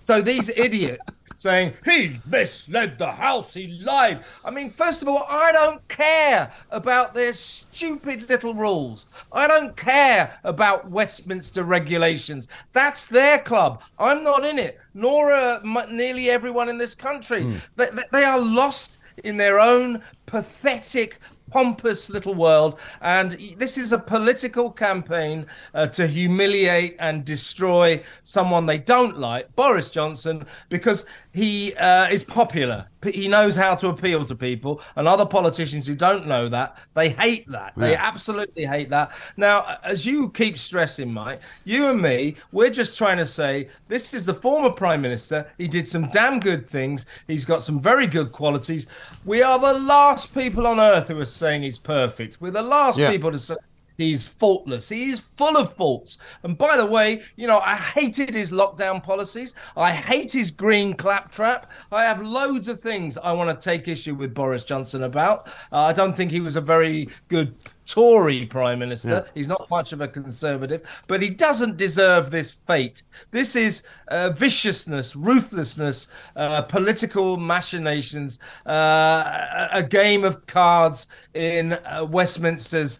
so 0.07 0.21
these 0.21 0.47
idiots 0.55 1.03
saying 1.37 1.73
he 1.83 2.17
misled 2.25 2.97
the 2.97 3.11
house, 3.11 3.53
he 3.53 3.67
lied. 3.83 4.21
I 4.45 4.49
mean, 4.51 4.69
first 4.69 5.01
of 5.01 5.09
all, 5.09 5.25
I 5.27 5.51
don't 5.51 5.85
care 5.89 6.49
about 6.71 7.13
their 7.13 7.33
stupid 7.33 8.29
little 8.29 8.53
rules. 8.53 9.05
I 9.33 9.47
don't 9.49 9.75
care 9.75 10.39
about 10.45 10.89
Westminster 10.89 11.63
regulations. 11.63 12.47
That's 12.71 13.05
their 13.05 13.39
club. 13.39 13.83
I'm 13.99 14.23
not 14.23 14.45
in 14.45 14.57
it, 14.57 14.79
nor 14.93 15.33
are 15.33 15.61
nearly 15.91 16.29
everyone 16.29 16.69
in 16.69 16.77
this 16.77 16.95
country. 16.95 17.43
Hmm. 17.43 17.57
They, 17.75 17.89
they- 17.89 18.09
they 18.13 18.23
are 18.23 18.39
lost 18.39 18.97
in 19.25 19.35
their 19.35 19.59
own 19.59 20.01
pathetic 20.25 21.19
pompous 21.49 22.09
little 22.09 22.33
world. 22.33 22.79
And 23.01 23.31
this 23.57 23.77
is 23.77 23.91
a 23.91 23.97
political 23.97 24.71
campaign 24.71 25.45
uh, 25.73 25.87
to 25.87 26.07
humiliate 26.07 26.95
and 26.99 27.25
destroy 27.25 28.03
someone 28.23 28.65
they 28.65 28.77
don't 28.77 29.17
like 29.19 29.55
boris 29.55 29.89
johnson 29.89 30.45
because 30.69 31.05
he 31.33 31.73
uh, 31.75 32.07
is 32.09 32.23
popular 32.23 32.87
he 33.03 33.27
knows 33.27 33.55
how 33.55 33.75
to 33.75 33.87
appeal 33.89 34.25
to 34.25 34.35
people 34.35 34.81
and 34.95 35.07
other 35.07 35.25
politicians 35.25 35.85
who 35.87 35.95
don't 35.95 36.27
know 36.27 36.49
that 36.49 36.77
they 36.95 37.09
hate 37.09 37.49
that. 37.51 37.73
They 37.75 37.95
absolutely 37.95 38.65
hate 38.65 38.89
that. 38.89 39.11
Now 39.37 39.77
as 39.83 40.05
you 40.05 40.29
keep 40.29 40.57
stressing 40.57 41.11
mike 41.13 41.39
you 41.63 41.87
and 41.87 42.01
me 42.01 42.35
we're 42.51 42.69
just 42.69 42.97
trying 42.97 43.17
to 43.17 43.27
say 43.27 43.69
this 43.87 44.13
is 44.13 44.25
the 44.25 44.33
former 44.33 44.69
prime 44.71 45.01
minister. 45.01 45.47
He 45.57 45.67
did 45.67 45.87
some 45.87 46.09
damn 46.11 46.39
good 46.39 46.67
things. 46.69 47.05
He's 47.27 47.45
got 47.45 47.61
some 47.63 47.79
very 47.79 48.07
good 48.07 48.31
qualities. 48.31 48.87
We 49.25 49.41
are 49.41 49.59
the 49.59 49.79
last 49.79 50.33
people 50.33 50.65
on 50.67 50.79
earth 50.79 51.07
who 51.09 51.19
are 51.19 51.25
saying 51.25 51.61
he's 51.63 51.77
perfect. 51.77 52.37
We're 52.41 52.51
the 52.51 52.61
last 52.61 52.97
Yeah. 52.97 53.11
people 53.11 53.31
to 53.31 53.39
say 53.39 53.55
He's 53.97 54.27
faultless. 54.27 54.89
He 54.89 55.09
is 55.09 55.19
full 55.19 55.57
of 55.57 55.73
faults. 55.73 56.19
And 56.43 56.57
by 56.57 56.77
the 56.77 56.85
way, 56.85 57.23
you 57.35 57.47
know, 57.47 57.59
I 57.59 57.75
hated 57.75 58.35
his 58.35 58.51
lockdown 58.51 59.03
policies. 59.03 59.55
I 59.75 59.91
hate 59.91 60.31
his 60.31 60.51
green 60.51 60.93
claptrap. 60.93 61.71
I 61.91 62.03
have 62.03 62.21
loads 62.21 62.67
of 62.67 62.79
things 62.79 63.17
I 63.17 63.31
want 63.31 63.49
to 63.49 63.63
take 63.63 63.87
issue 63.87 64.13
with 64.13 64.35
Boris 64.35 64.63
Johnson 64.63 65.03
about. 65.03 65.47
Uh, 65.71 65.81
I 65.81 65.93
don't 65.93 66.15
think 66.15 66.31
he 66.31 66.41
was 66.41 66.55
a 66.55 66.61
very 66.61 67.09
good 67.27 67.55
Tory 67.87 68.45
prime 68.45 68.79
minister. 68.79 69.09
Yeah. 69.09 69.31
He's 69.33 69.47
not 69.47 69.69
much 69.69 69.93
of 69.93 70.01
a 70.01 70.07
conservative, 70.07 70.81
but 71.07 71.21
he 71.21 71.29
doesn't 71.29 71.77
deserve 71.77 72.29
this 72.29 72.51
fate. 72.51 73.03
This 73.31 73.55
is 73.55 73.83
uh, 74.09 74.31
viciousness, 74.31 75.15
ruthlessness, 75.15 76.07
uh, 76.35 76.63
political 76.63 77.37
machinations, 77.37 78.39
uh, 78.65 79.69
a, 79.71 79.83
game 79.83 80.25
of 80.25 80.45
cards 80.47 81.07
in 81.33 81.73
uh, 81.73 82.05
Westminster's 82.09 82.99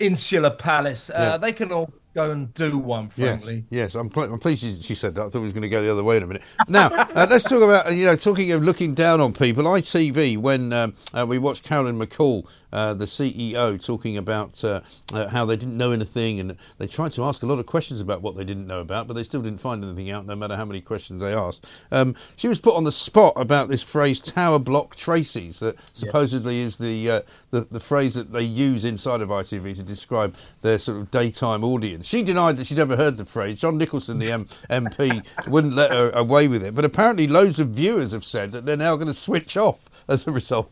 insular 0.00 0.50
palace. 0.50 1.10
Uh, 1.10 1.14
Yeah. 1.18 1.36
They 1.38 1.52
can 1.52 1.72
all 1.72 1.90
go 2.14 2.30
and 2.30 2.52
do 2.54 2.78
one, 2.78 3.10
Yes, 3.16 3.44
frankly. 3.44 3.64
yes, 3.70 3.94
I'm, 3.94 4.08
pl- 4.08 4.24
I'm 4.24 4.38
pleased 4.40 4.62
she, 4.62 4.74
she 4.82 4.94
said 4.96 5.14
that. 5.14 5.20
I 5.20 5.24
thought 5.28 5.38
it 5.38 5.42
was 5.42 5.52
going 5.52 5.62
to 5.62 5.68
go 5.68 5.82
the 5.82 5.92
other 5.92 6.02
way 6.02 6.16
in 6.16 6.22
a 6.22 6.26
minute. 6.26 6.42
Now, 6.66 6.86
uh, 6.92 7.26
let's 7.30 7.44
talk 7.44 7.62
about 7.62 7.94
you 7.94 8.06
know 8.06 8.16
talking 8.16 8.50
of 8.52 8.62
looking 8.62 8.94
down 8.94 9.20
on 9.20 9.32
people. 9.32 9.64
ITV 9.64 10.38
when 10.38 10.72
um, 10.72 10.94
uh, 11.14 11.26
we 11.28 11.38
watched 11.38 11.64
Carolyn 11.64 11.98
McCall, 11.98 12.48
uh, 12.72 12.94
the 12.94 13.04
CEO, 13.04 13.84
talking 13.84 14.16
about 14.16 14.62
uh, 14.64 14.80
uh, 15.12 15.28
how 15.28 15.44
they 15.44 15.56
didn't 15.56 15.76
know 15.76 15.92
anything, 15.92 16.40
and 16.40 16.56
they 16.78 16.86
tried 16.86 17.12
to 17.12 17.24
ask 17.24 17.42
a 17.42 17.46
lot 17.46 17.58
of 17.58 17.66
questions 17.66 18.00
about 18.00 18.22
what 18.22 18.36
they 18.36 18.44
didn't 18.44 18.66
know 18.66 18.80
about, 18.80 19.06
but 19.06 19.14
they 19.14 19.22
still 19.22 19.42
didn't 19.42 19.60
find 19.60 19.82
anything 19.84 20.10
out, 20.10 20.26
no 20.26 20.36
matter 20.36 20.56
how 20.56 20.64
many 20.64 20.80
questions 20.80 21.22
they 21.22 21.34
asked. 21.34 21.66
Um, 21.92 22.14
she 22.36 22.48
was 22.48 22.60
put 22.60 22.74
on 22.74 22.84
the 22.84 22.92
spot 22.92 23.32
about 23.36 23.68
this 23.68 23.82
phrase 23.82 24.20
"tower 24.20 24.58
block 24.58 24.96
Tracy's," 24.96 25.60
that 25.60 25.76
supposedly 25.92 26.58
is 26.58 26.78
the, 26.78 27.10
uh, 27.10 27.20
the 27.50 27.66
the 27.70 27.80
phrase 27.80 28.14
that 28.14 28.32
they 28.32 28.42
use 28.42 28.84
inside 28.84 29.20
of 29.20 29.28
ITV 29.28 29.76
to 29.76 29.82
describe 29.82 30.34
their 30.62 30.78
sort 30.78 30.98
of 30.98 31.10
daytime 31.10 31.64
audience. 31.64 32.06
She 32.06 32.22
denied 32.22 32.56
that 32.56 32.66
she'd 32.66 32.78
ever 32.78 32.96
heard 32.96 33.16
the 33.16 33.24
phrase. 33.24 33.60
John 33.60 33.78
Nicholson, 33.78 34.18
the 34.18 34.32
M- 34.32 34.46
MP, 34.70 35.24
wouldn't 35.48 35.74
let 35.74 35.90
her 35.90 36.10
away 36.10 36.48
with 36.48 36.64
it, 36.64 36.74
but 36.74 36.84
apparently 36.84 37.26
loads 37.26 37.58
of 37.58 37.68
viewers 37.68 38.12
have 38.12 38.24
said 38.24 38.52
that 38.52 38.66
they're 38.66 38.76
now 38.76 38.96
going 38.96 39.08
to 39.08 39.14
switch 39.14 39.56
off 39.56 39.88
as 40.08 40.26
a 40.26 40.32
result. 40.32 40.70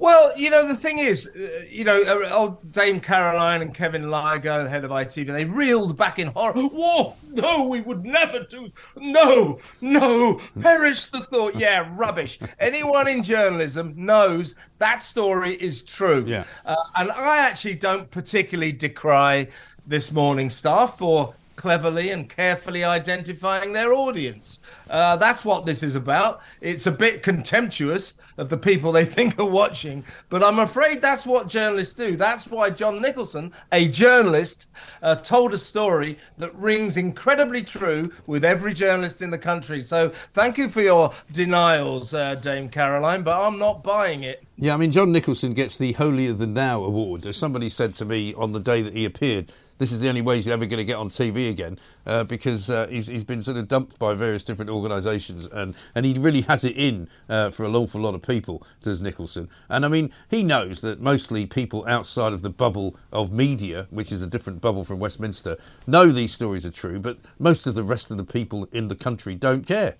Well, 0.00 0.36
you 0.38 0.50
know, 0.50 0.68
the 0.68 0.76
thing 0.76 0.98
is, 0.98 1.28
uh, 1.34 1.64
you 1.68 1.84
know, 1.84 2.00
uh, 2.02 2.32
old 2.32 2.70
Dame 2.70 3.00
Caroline 3.00 3.62
and 3.62 3.74
Kevin 3.74 4.04
Lygo, 4.04 4.62
the 4.62 4.70
head 4.70 4.84
of 4.84 4.92
ITV, 4.92 5.26
they 5.26 5.44
reeled 5.44 5.96
back 5.96 6.20
in 6.20 6.28
horror. 6.28 6.52
Whoa, 6.54 7.14
no, 7.30 7.66
we 7.66 7.80
would 7.80 8.04
never 8.04 8.40
do. 8.44 8.70
No, 8.96 9.58
no, 9.80 10.40
perish 10.60 11.06
the 11.06 11.20
thought. 11.20 11.56
Yeah, 11.56 11.92
rubbish. 11.96 12.38
Anyone 12.60 13.08
in 13.08 13.22
journalism 13.24 13.94
knows 13.96 14.54
that 14.78 15.02
story 15.02 15.56
is 15.56 15.82
true. 15.82 16.24
Yeah. 16.26 16.44
Uh, 16.64 16.76
and 16.96 17.10
I 17.10 17.38
actually 17.38 17.74
don't 17.74 18.08
particularly 18.10 18.72
decry 18.72 19.48
this 19.86 20.12
morning 20.12 20.50
staff 20.50 20.98
for 20.98 21.34
cleverly 21.58 22.10
and 22.10 22.28
carefully 22.28 22.84
identifying 22.84 23.72
their 23.72 23.92
audience. 23.92 24.60
Uh, 24.88 25.16
that's 25.16 25.44
what 25.44 25.66
this 25.66 25.82
is 25.82 25.96
about. 25.96 26.40
It's 26.62 26.86
a 26.86 26.92
bit 26.92 27.22
contemptuous 27.22 28.14
of 28.38 28.48
the 28.48 28.56
people 28.56 28.92
they 28.92 29.04
think 29.16 29.38
are 29.38 29.44
watching, 29.44 30.04
but 30.30 30.42
I'm 30.42 30.60
afraid 30.60 31.02
that's 31.02 31.26
what 31.26 31.48
journalists 31.48 31.92
do. 31.92 32.16
That's 32.16 32.46
why 32.46 32.70
John 32.70 33.02
Nicholson, 33.02 33.52
a 33.72 33.88
journalist, 33.88 34.68
uh, 35.02 35.16
told 35.16 35.52
a 35.52 35.58
story 35.58 36.16
that 36.38 36.54
rings 36.54 36.96
incredibly 36.96 37.62
true 37.62 38.12
with 38.26 38.44
every 38.44 38.72
journalist 38.72 39.20
in 39.20 39.30
the 39.30 39.38
country. 39.38 39.82
So 39.82 40.10
thank 40.32 40.56
you 40.56 40.68
for 40.68 40.80
your 40.80 41.12
denials, 41.32 42.14
uh, 42.14 42.36
Dame 42.36 42.68
Caroline, 42.68 43.24
but 43.24 43.38
I'm 43.38 43.58
not 43.58 43.82
buying 43.82 44.22
it. 44.22 44.44
Yeah, 44.56 44.74
I 44.74 44.76
mean, 44.76 44.92
John 44.92 45.10
Nicholson 45.10 45.54
gets 45.54 45.76
the 45.76 45.92
Holier 45.92 46.32
Than 46.32 46.54
Now 46.54 46.84
award. 46.84 47.26
As 47.26 47.36
somebody 47.36 47.68
said 47.68 47.94
to 47.94 48.04
me 48.04 48.32
on 48.34 48.52
the 48.52 48.60
day 48.60 48.80
that 48.82 48.92
he 48.92 49.04
appeared, 49.04 49.52
this 49.78 49.92
is 49.92 50.00
the 50.00 50.08
only 50.08 50.20
way 50.20 50.36
he's 50.36 50.48
ever 50.48 50.66
going 50.66 50.78
to 50.78 50.84
get 50.84 50.96
on 50.96 51.08
TV 51.08 51.50
again 51.50 51.78
uh, 52.06 52.24
because 52.24 52.68
uh, 52.68 52.86
he's, 52.88 53.06
he's 53.06 53.24
been 53.24 53.42
sort 53.42 53.56
of 53.56 53.68
dumped 53.68 53.98
by 53.98 54.14
various 54.14 54.42
different 54.42 54.70
organisations 54.70 55.46
and, 55.46 55.74
and 55.94 56.04
he 56.04 56.14
really 56.14 56.42
has 56.42 56.64
it 56.64 56.76
in 56.76 57.08
uh, 57.28 57.50
for 57.50 57.64
an 57.64 57.74
awful 57.74 58.00
lot 58.00 58.14
of 58.14 58.22
people, 58.22 58.62
does 58.82 59.00
Nicholson. 59.00 59.48
And 59.68 59.84
I 59.84 59.88
mean, 59.88 60.10
he 60.28 60.42
knows 60.42 60.80
that 60.82 61.00
mostly 61.00 61.46
people 61.46 61.84
outside 61.86 62.32
of 62.32 62.42
the 62.42 62.50
bubble 62.50 62.96
of 63.12 63.32
media, 63.32 63.86
which 63.90 64.12
is 64.12 64.22
a 64.22 64.26
different 64.26 64.60
bubble 64.60 64.84
from 64.84 64.98
Westminster, 64.98 65.56
know 65.86 66.06
these 66.06 66.32
stories 66.32 66.66
are 66.66 66.70
true, 66.70 66.98
but 66.98 67.18
most 67.38 67.66
of 67.66 67.74
the 67.74 67.82
rest 67.82 68.10
of 68.10 68.18
the 68.18 68.24
people 68.24 68.68
in 68.72 68.88
the 68.88 68.96
country 68.96 69.34
don't 69.34 69.66
care. 69.66 69.96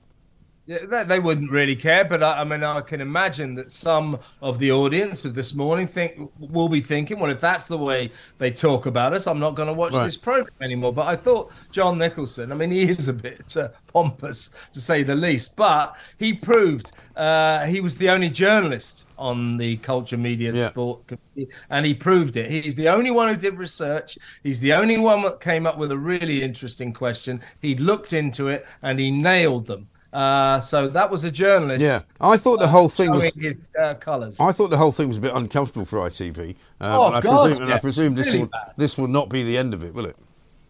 Yeah, 0.68 0.84
they, 0.84 1.02
they 1.04 1.18
wouldn't 1.18 1.50
really 1.50 1.74
care, 1.74 2.04
but 2.04 2.22
I, 2.22 2.42
I 2.42 2.44
mean, 2.44 2.62
I 2.62 2.82
can 2.82 3.00
imagine 3.00 3.54
that 3.54 3.72
some 3.72 4.18
of 4.42 4.58
the 4.58 4.70
audience 4.70 5.24
of 5.24 5.34
this 5.34 5.54
morning 5.54 5.86
think 5.86 6.30
will 6.38 6.68
be 6.68 6.82
thinking, 6.82 7.18
well, 7.18 7.30
if 7.30 7.40
that's 7.40 7.68
the 7.68 7.78
way 7.78 8.10
they 8.36 8.50
talk 8.50 8.84
about 8.84 9.14
us, 9.14 9.26
I'm 9.26 9.38
not 9.38 9.54
going 9.54 9.68
to 9.68 9.72
watch 9.72 9.94
Right. 9.94 10.04
this 10.04 10.18
program 10.18 10.52
anymore. 10.60 10.92
But 10.92 11.06
I 11.06 11.16
thought 11.16 11.50
John 11.72 11.96
Nicholson, 11.96 12.52
I 12.52 12.54
mean, 12.54 12.70
he 12.70 12.82
is 12.82 13.08
a 13.08 13.14
bit 13.14 13.56
uh, 13.56 13.68
pompous 13.90 14.50
to 14.72 14.80
say 14.82 15.02
the 15.02 15.14
least, 15.14 15.56
but 15.56 15.96
he 16.18 16.34
proved 16.34 16.92
uh, 17.16 17.64
he 17.64 17.80
was 17.80 17.96
the 17.96 18.10
only 18.10 18.28
journalist 18.28 19.08
on 19.16 19.56
the 19.56 19.78
culture, 19.78 20.18
media, 20.18 20.52
Yeah. 20.52 20.68
sport, 20.68 21.06
committee, 21.06 21.50
and 21.70 21.86
he 21.86 21.94
proved 21.94 22.36
it. 22.36 22.50
He's 22.50 22.76
the 22.76 22.90
only 22.90 23.10
one 23.10 23.28
who 23.30 23.36
did 23.40 23.56
research. 23.56 24.18
He's 24.42 24.60
the 24.60 24.74
only 24.74 24.98
one 24.98 25.22
that 25.22 25.40
came 25.40 25.66
up 25.66 25.78
with 25.78 25.90
a 25.92 25.98
really 25.98 26.42
interesting 26.42 26.92
question. 26.92 27.40
He 27.62 27.74
looked 27.74 28.12
into 28.12 28.48
it 28.48 28.66
and 28.82 29.00
he 29.00 29.10
nailed 29.10 29.64
them. 29.64 29.88
Uh, 30.12 30.58
so 30.60 30.88
that 30.88 31.10
was 31.10 31.24
a 31.24 31.30
journalist. 31.30 31.82
Yeah, 31.82 32.00
I 32.20 32.36
thought 32.38 32.60
the 32.60 32.68
whole 32.68 32.88
thing 32.88 33.10
was. 33.12 33.30
his 33.34 33.70
uh, 33.80 33.94
colours. 33.94 34.40
I 34.40 34.52
thought 34.52 34.70
the 34.70 34.76
whole 34.78 34.92
thing 34.92 35.08
was 35.08 35.18
a 35.18 35.20
bit 35.20 35.34
uncomfortable 35.34 35.84
for 35.84 35.98
ITV. 35.98 36.50
Um, 36.50 36.56
Oh, 36.80 37.02
I 37.12 37.20
God, 37.20 37.42
presume, 37.44 37.62
and 37.62 37.72
I 37.72 37.78
presume 37.78 38.14
this 38.14 38.26
really 38.28 38.38
will 38.40 38.46
bad. 38.46 38.72
this 38.76 38.96
will 38.96 39.08
not 39.08 39.28
be 39.28 39.42
the 39.42 39.58
end 39.58 39.74
of 39.74 39.82
it, 39.84 39.92
will 39.92 40.06
it? 40.06 40.16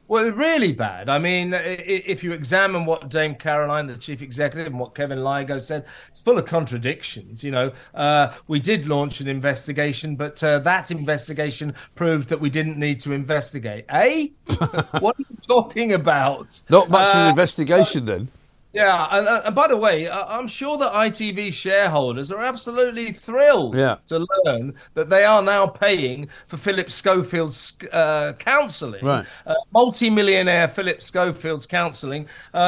Well, 0.09 0.31
really 0.31 0.73
bad. 0.73 1.11
I 1.11 1.19
mean, 1.19 1.53
if 1.55 2.25
you 2.25 2.33
examine 2.33 2.87
what 2.87 3.11
Dame 3.11 3.35
Caroline, 3.35 3.87
the 3.87 3.97
chief 3.99 4.23
executive, 4.23 4.67
and 4.69 4.79
what 4.81 4.95
Kevin 4.95 5.19
Lygo 5.19 5.61
said, 5.61 5.85
it's 6.11 6.23
full 6.23 6.39
of 6.39 6.47
contradictions. 6.47 7.45
You 7.45 7.51
know, 7.51 7.73
uh, 7.95 8.33
we 8.47 8.59
did 8.59 8.87
launch 8.89 9.21
an 9.21 9.29
investigation, 9.29 10.17
but 10.17 10.43
uh, 10.43 10.61
that 10.61 10.91
investigation 10.91 11.75
proved 11.95 12.31
that 12.31 12.41
we 12.41 12.49
didn't 12.49 12.79
need 12.79 13.01
to 13.01 13.13
investigate. 13.13 13.85
Eh? 13.91 14.29
what 15.01 15.15
are 15.19 15.25
you 15.29 15.37
talking 15.47 15.93
about? 15.93 16.59
Not 16.71 16.89
much 16.89 17.09
of 17.11 17.15
an 17.21 17.27
Uh, 17.27 17.31
investigation 17.31 18.07
then. 18.07 18.29
Yeah, 18.73 19.09
and, 19.11 19.27
uh, 19.27 19.43
and 19.47 19.55
by 19.55 19.67
the 19.67 19.77
way, 19.77 20.11
I'm 20.11 20.47
sure 20.47 20.77
that 20.79 20.93
ITV 20.93 21.53
shareholders 21.55 22.31
are 22.31 22.41
absolutely 22.41 23.13
thrilled 23.13 23.75
Yeah. 23.75 23.97
to 24.09 24.27
learn 24.45 24.75
that 24.95 25.09
they 25.09 25.25
are 25.25 25.43
now 25.43 25.67
paying 25.67 26.29
for 26.49 26.59
Philip 26.59 26.91
Schofield's 26.91 27.77
uh, 27.93 28.35
counselling. 28.39 29.05
Right. 29.05 29.25
Uh, 29.47 29.55
multi-millionaire 29.73 30.69
Philip 30.69 31.01
Schofield's 31.03 31.67
counselling 31.67 32.27
uh, 32.53 32.59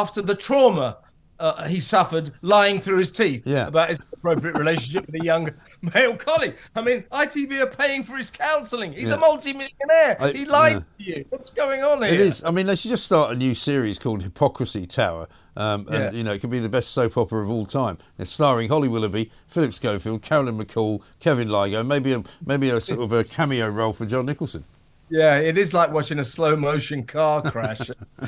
after 0.00 0.20
the 0.20 0.34
trauma 0.34 0.98
uh, 1.38 1.66
he 1.66 1.80
suffered 1.80 2.32
lying 2.42 2.78
through 2.78 2.98
his 2.98 3.10
teeth 3.10 3.46
Yeah. 3.46 3.66
about 3.66 3.88
his 3.88 4.00
appropriate 4.12 4.58
relationship 4.58 5.06
with 5.06 5.22
a 5.22 5.24
young 5.24 5.48
male 5.94 6.16
colleague. 6.16 6.56
I 6.74 6.82
mean, 6.82 7.04
ITV 7.10 7.60
are 7.60 7.66
paying 7.66 8.04
for 8.04 8.16
his 8.16 8.30
counselling. 8.30 8.92
He's 8.92 9.08
Yeah. 9.08 9.16
a 9.16 9.18
multi-millionaire. 9.18 10.16
I- 10.20 10.32
he 10.32 10.44
lied 10.44 10.84
yeah. 10.98 11.14
to 11.14 11.18
you. 11.20 11.24
What's 11.30 11.50
going 11.50 11.82
on 11.82 12.02
here? 12.02 12.12
It 12.14 12.20
is. 12.20 12.42
I 12.44 12.50
mean, 12.50 12.66
they 12.66 12.76
should 12.76 12.90
just 12.90 13.04
start 13.04 13.32
a 13.32 13.36
new 13.36 13.54
series 13.54 13.98
called 13.98 14.22
Hypocrisy 14.22 14.86
Tower. 14.86 15.28
Um, 15.56 15.86
and, 15.88 16.04
Yeah. 16.04 16.10
you 16.12 16.22
know, 16.24 16.32
it 16.32 16.40
could 16.40 16.50
be 16.50 16.60
the 16.60 16.68
best 16.68 16.90
soap 16.92 17.16
opera 17.18 17.42
of 17.42 17.50
all 17.50 17.66
time. 17.66 17.98
It's 18.18 18.30
starring 18.30 18.68
Holly 18.68 18.88
Willoughby, 18.88 19.30
Philip 19.48 19.74
Schofield, 19.74 20.22
Carolyn 20.22 20.56
McCall, 20.58 21.02
Kevin 21.18 21.48
Lygo, 21.48 21.84
maybe 21.86 22.12
a 22.12 22.22
maybe 22.44 22.70
a 22.70 22.80
sort 22.80 23.00
of 23.00 23.12
a 23.12 23.24
cameo 23.24 23.68
role 23.68 23.92
for 23.92 24.06
John 24.06 24.26
Nicholson. 24.26 24.64
Yeah, 25.10 25.38
it 25.38 25.58
is 25.58 25.74
like 25.74 25.90
watching 25.90 26.20
a 26.20 26.24
slow 26.24 26.54
motion 26.54 27.04
car 27.04 27.42
crash. 27.50 27.80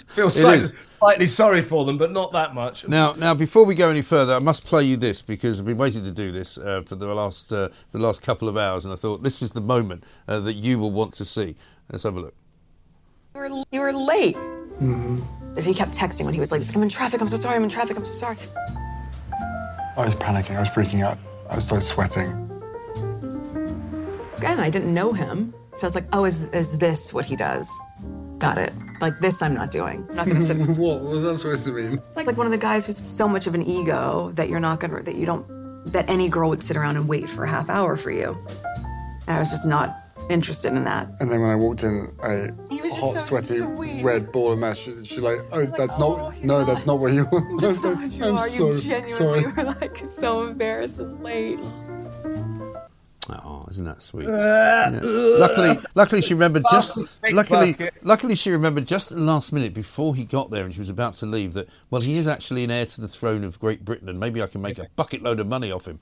Feel 0.09 0.27
It 0.27 0.33
slightly, 0.33 0.69
slightly 0.99 1.27
sorry 1.27 1.63
for 1.63 1.85
them, 1.85 1.97
but 1.97 2.11
not 2.11 2.33
that 2.33 2.55
much. 2.55 2.87
Now, 2.89 3.13
now, 3.13 3.35
before 3.35 3.65
we 3.65 3.77
go 3.77 3.89
any 3.89 4.03
further, 4.03 4.35
I 4.35 4.41
must 4.41 4.65
play 4.65 4.83
you 4.83 4.97
this 4.97 5.23
because 5.23 5.61
I've 5.61 5.67
been 5.67 5.79
waiting 5.79 6.03
to 6.03 6.11
do 6.11 6.33
this 6.33 6.59
uh, 6.59 6.83
for 6.85 6.97
the 6.97 7.07
last 7.15 7.53
uh, 7.53 7.69
the 7.93 7.99
last 7.99 8.21
couple 8.21 8.49
of 8.49 8.57
hours, 8.57 8.85
and 8.85 8.93
I 8.93 8.97
thought 8.97 9.23
this 9.23 9.41
was 9.41 9.53
the 9.53 9.61
moment 9.61 10.03
uh, 10.27 10.41
that 10.41 10.55
you 10.55 10.79
will 10.79 10.91
want 10.91 11.15
to 11.15 11.25
see. 11.25 11.55
Let's 11.91 12.03
have 12.03 12.17
a 12.17 12.21
look. 12.21 12.35
You 13.35 13.41
were, 13.41 13.65
you 13.71 13.81
were 13.81 13.93
late. 13.93 14.37
That 15.55 15.65
he 15.65 15.75
kept 15.75 15.93
texting 15.93 16.25
when 16.25 16.35
he 16.35 16.41
was 16.41 16.51
late. 16.51 16.59
He's 16.59 16.69
like, 16.69 16.77
I'm 16.77 16.83
in 16.83 16.89
traffic. 16.89 17.21
I'm 17.21 17.29
so 17.29 17.37
sorry. 17.37 17.57
I'm 17.57 17.63
in 17.63 17.69
traffic. 17.69 17.97
I'm 17.97 18.05
so 18.05 18.13
sorry. 18.13 18.37
I 19.97 20.05
was 20.05 20.15
panicking. 20.17 20.57
I 20.57 20.61
was 20.61 20.71
freaking 20.71 21.05
out. 21.05 21.19
I 21.49 21.59
started 21.59 21.87
sweating. 21.87 22.51
Again, 24.39 24.59
I 24.59 24.71
didn't 24.71 24.93
know 24.93 25.13
him. 25.13 25.55
So 25.77 25.85
I 25.85 25.87
was 25.87 25.95
like, 25.95 26.05
oh, 26.13 26.25
is, 26.25 26.45
is 26.47 26.79
this 26.79 27.13
what 27.13 27.25
he 27.25 27.35
does? 27.37 27.71
Got 28.39 28.59
it. 28.59 28.73
Like, 29.01 29.19
this 29.21 29.41
I'm 29.41 29.55
not 29.55 29.71
doing. 29.71 30.07
I'm 30.11 30.17
not 30.17 30.27
going 30.27 30.39
to 30.39 30.43
sit. 30.45 30.57
what 30.77 31.01
was 31.01 31.23
that 31.23 31.39
supposed 31.39 31.65
to 31.65 31.73
mean? 31.73 32.01
like, 32.15 32.27
like 32.27 32.37
one 32.37 32.47
of 32.47 32.53
the 32.53 32.59
guys 32.59 32.85
who's 32.87 32.99
so 32.99 33.27
much 33.29 33.47
of 33.47 33.55
an 33.55 33.63
ego 33.63 34.31
that 34.35 34.49
you're 34.49 34.61
not 34.61 34.81
going 34.81 34.91
to, 34.95 35.03
that 35.03 35.15
you 35.17 35.25
don't, 35.27 35.47
that 35.93 36.09
any 36.11 36.29
girl 36.29 36.49
would 36.51 36.63
sit 36.63 36.77
around 36.77 36.97
and 36.97 37.09
wait 37.09 37.29
for 37.29 37.45
a 37.45 37.49
half 37.49 37.71
hour 37.71 37.97
for 37.97 38.11
you. 38.11 38.37
And 39.27 39.37
I 39.37 39.39
was 39.39 39.51
just 39.51 39.65
not 39.67 39.97
interested 40.31 40.73
in 40.73 40.85
that. 40.85 41.09
And 41.21 41.31
then 41.31 41.41
when 41.41 41.51
I 41.51 41.57
walked 41.57 41.83
in, 41.85 42.13
a 42.23 42.49
He 42.73 42.81
was 42.83 42.93
hot, 42.99 43.13
so 43.13 43.19
sweaty, 43.19 43.59
sweet. 43.59 44.05
red 44.05 44.31
ball 44.31 44.53
of 44.53 44.59
mash. 44.59 44.81
She, 44.81 45.05
she 45.05 45.21
like, 45.21 45.39
oh, 45.53 45.65
that's 45.67 45.99
not. 45.99 46.11
Oh, 46.19 46.33
no, 46.43 46.65
that's 46.65 46.85
not 46.87 46.99
what 47.01 47.13
you. 47.13 47.27
I 47.33 47.67
was 47.67 47.83
like, 47.85 48.13
You 48.19 48.25
I'm 48.27 48.35
are. 48.35 48.49
so 48.49 48.73
you 48.73 48.81
genuinely 48.81 49.11
sorry. 49.11 49.47
were 49.47 49.65
like 49.81 49.97
so 50.07 50.47
embarrassed 50.47 51.01
and 51.01 51.23
late. 51.23 51.59
Isn't 53.73 53.87
that 53.87 54.03
sweet? 54.03 54.29
Uh, 54.29 54.37
Yeah. 54.37 55.01
Luckily, 55.03 55.77
luckily 55.95 56.21
she 56.21 56.35
remembered 56.35 56.65
just. 56.71 57.21
Luckily, 57.33 57.75
luckily 58.03 58.35
she 58.35 58.51
remembered 58.51 58.87
just 58.87 59.11
at 59.13 59.17
the 59.17 59.25
last 59.25 59.51
minute 59.51 59.73
before 59.73 60.15
he 60.15 60.27
got 60.27 60.51
there 60.51 60.65
and 60.65 60.75
she 60.75 60.81
was 60.81 60.91
about 60.91 61.15
to 61.15 61.27
leave 61.27 61.55
that. 61.55 61.69
Well, 61.91 62.03
he 62.03 62.19
is 62.19 62.29
actually 62.29 62.65
an 62.65 62.71
heir 62.71 62.85
to 62.85 63.01
the 63.01 63.09
throne 63.09 63.45
of 63.45 63.59
Great 63.59 63.83
Britain, 63.83 64.11
and 64.11 64.21
maybe 64.21 64.43
I 64.43 64.47
can 64.47 64.61
make 64.61 64.79
a 64.79 64.87
bucket 64.95 65.23
load 65.23 65.41
of 65.41 65.47
money 65.47 65.73
off 65.73 65.87
him. 65.87 66.01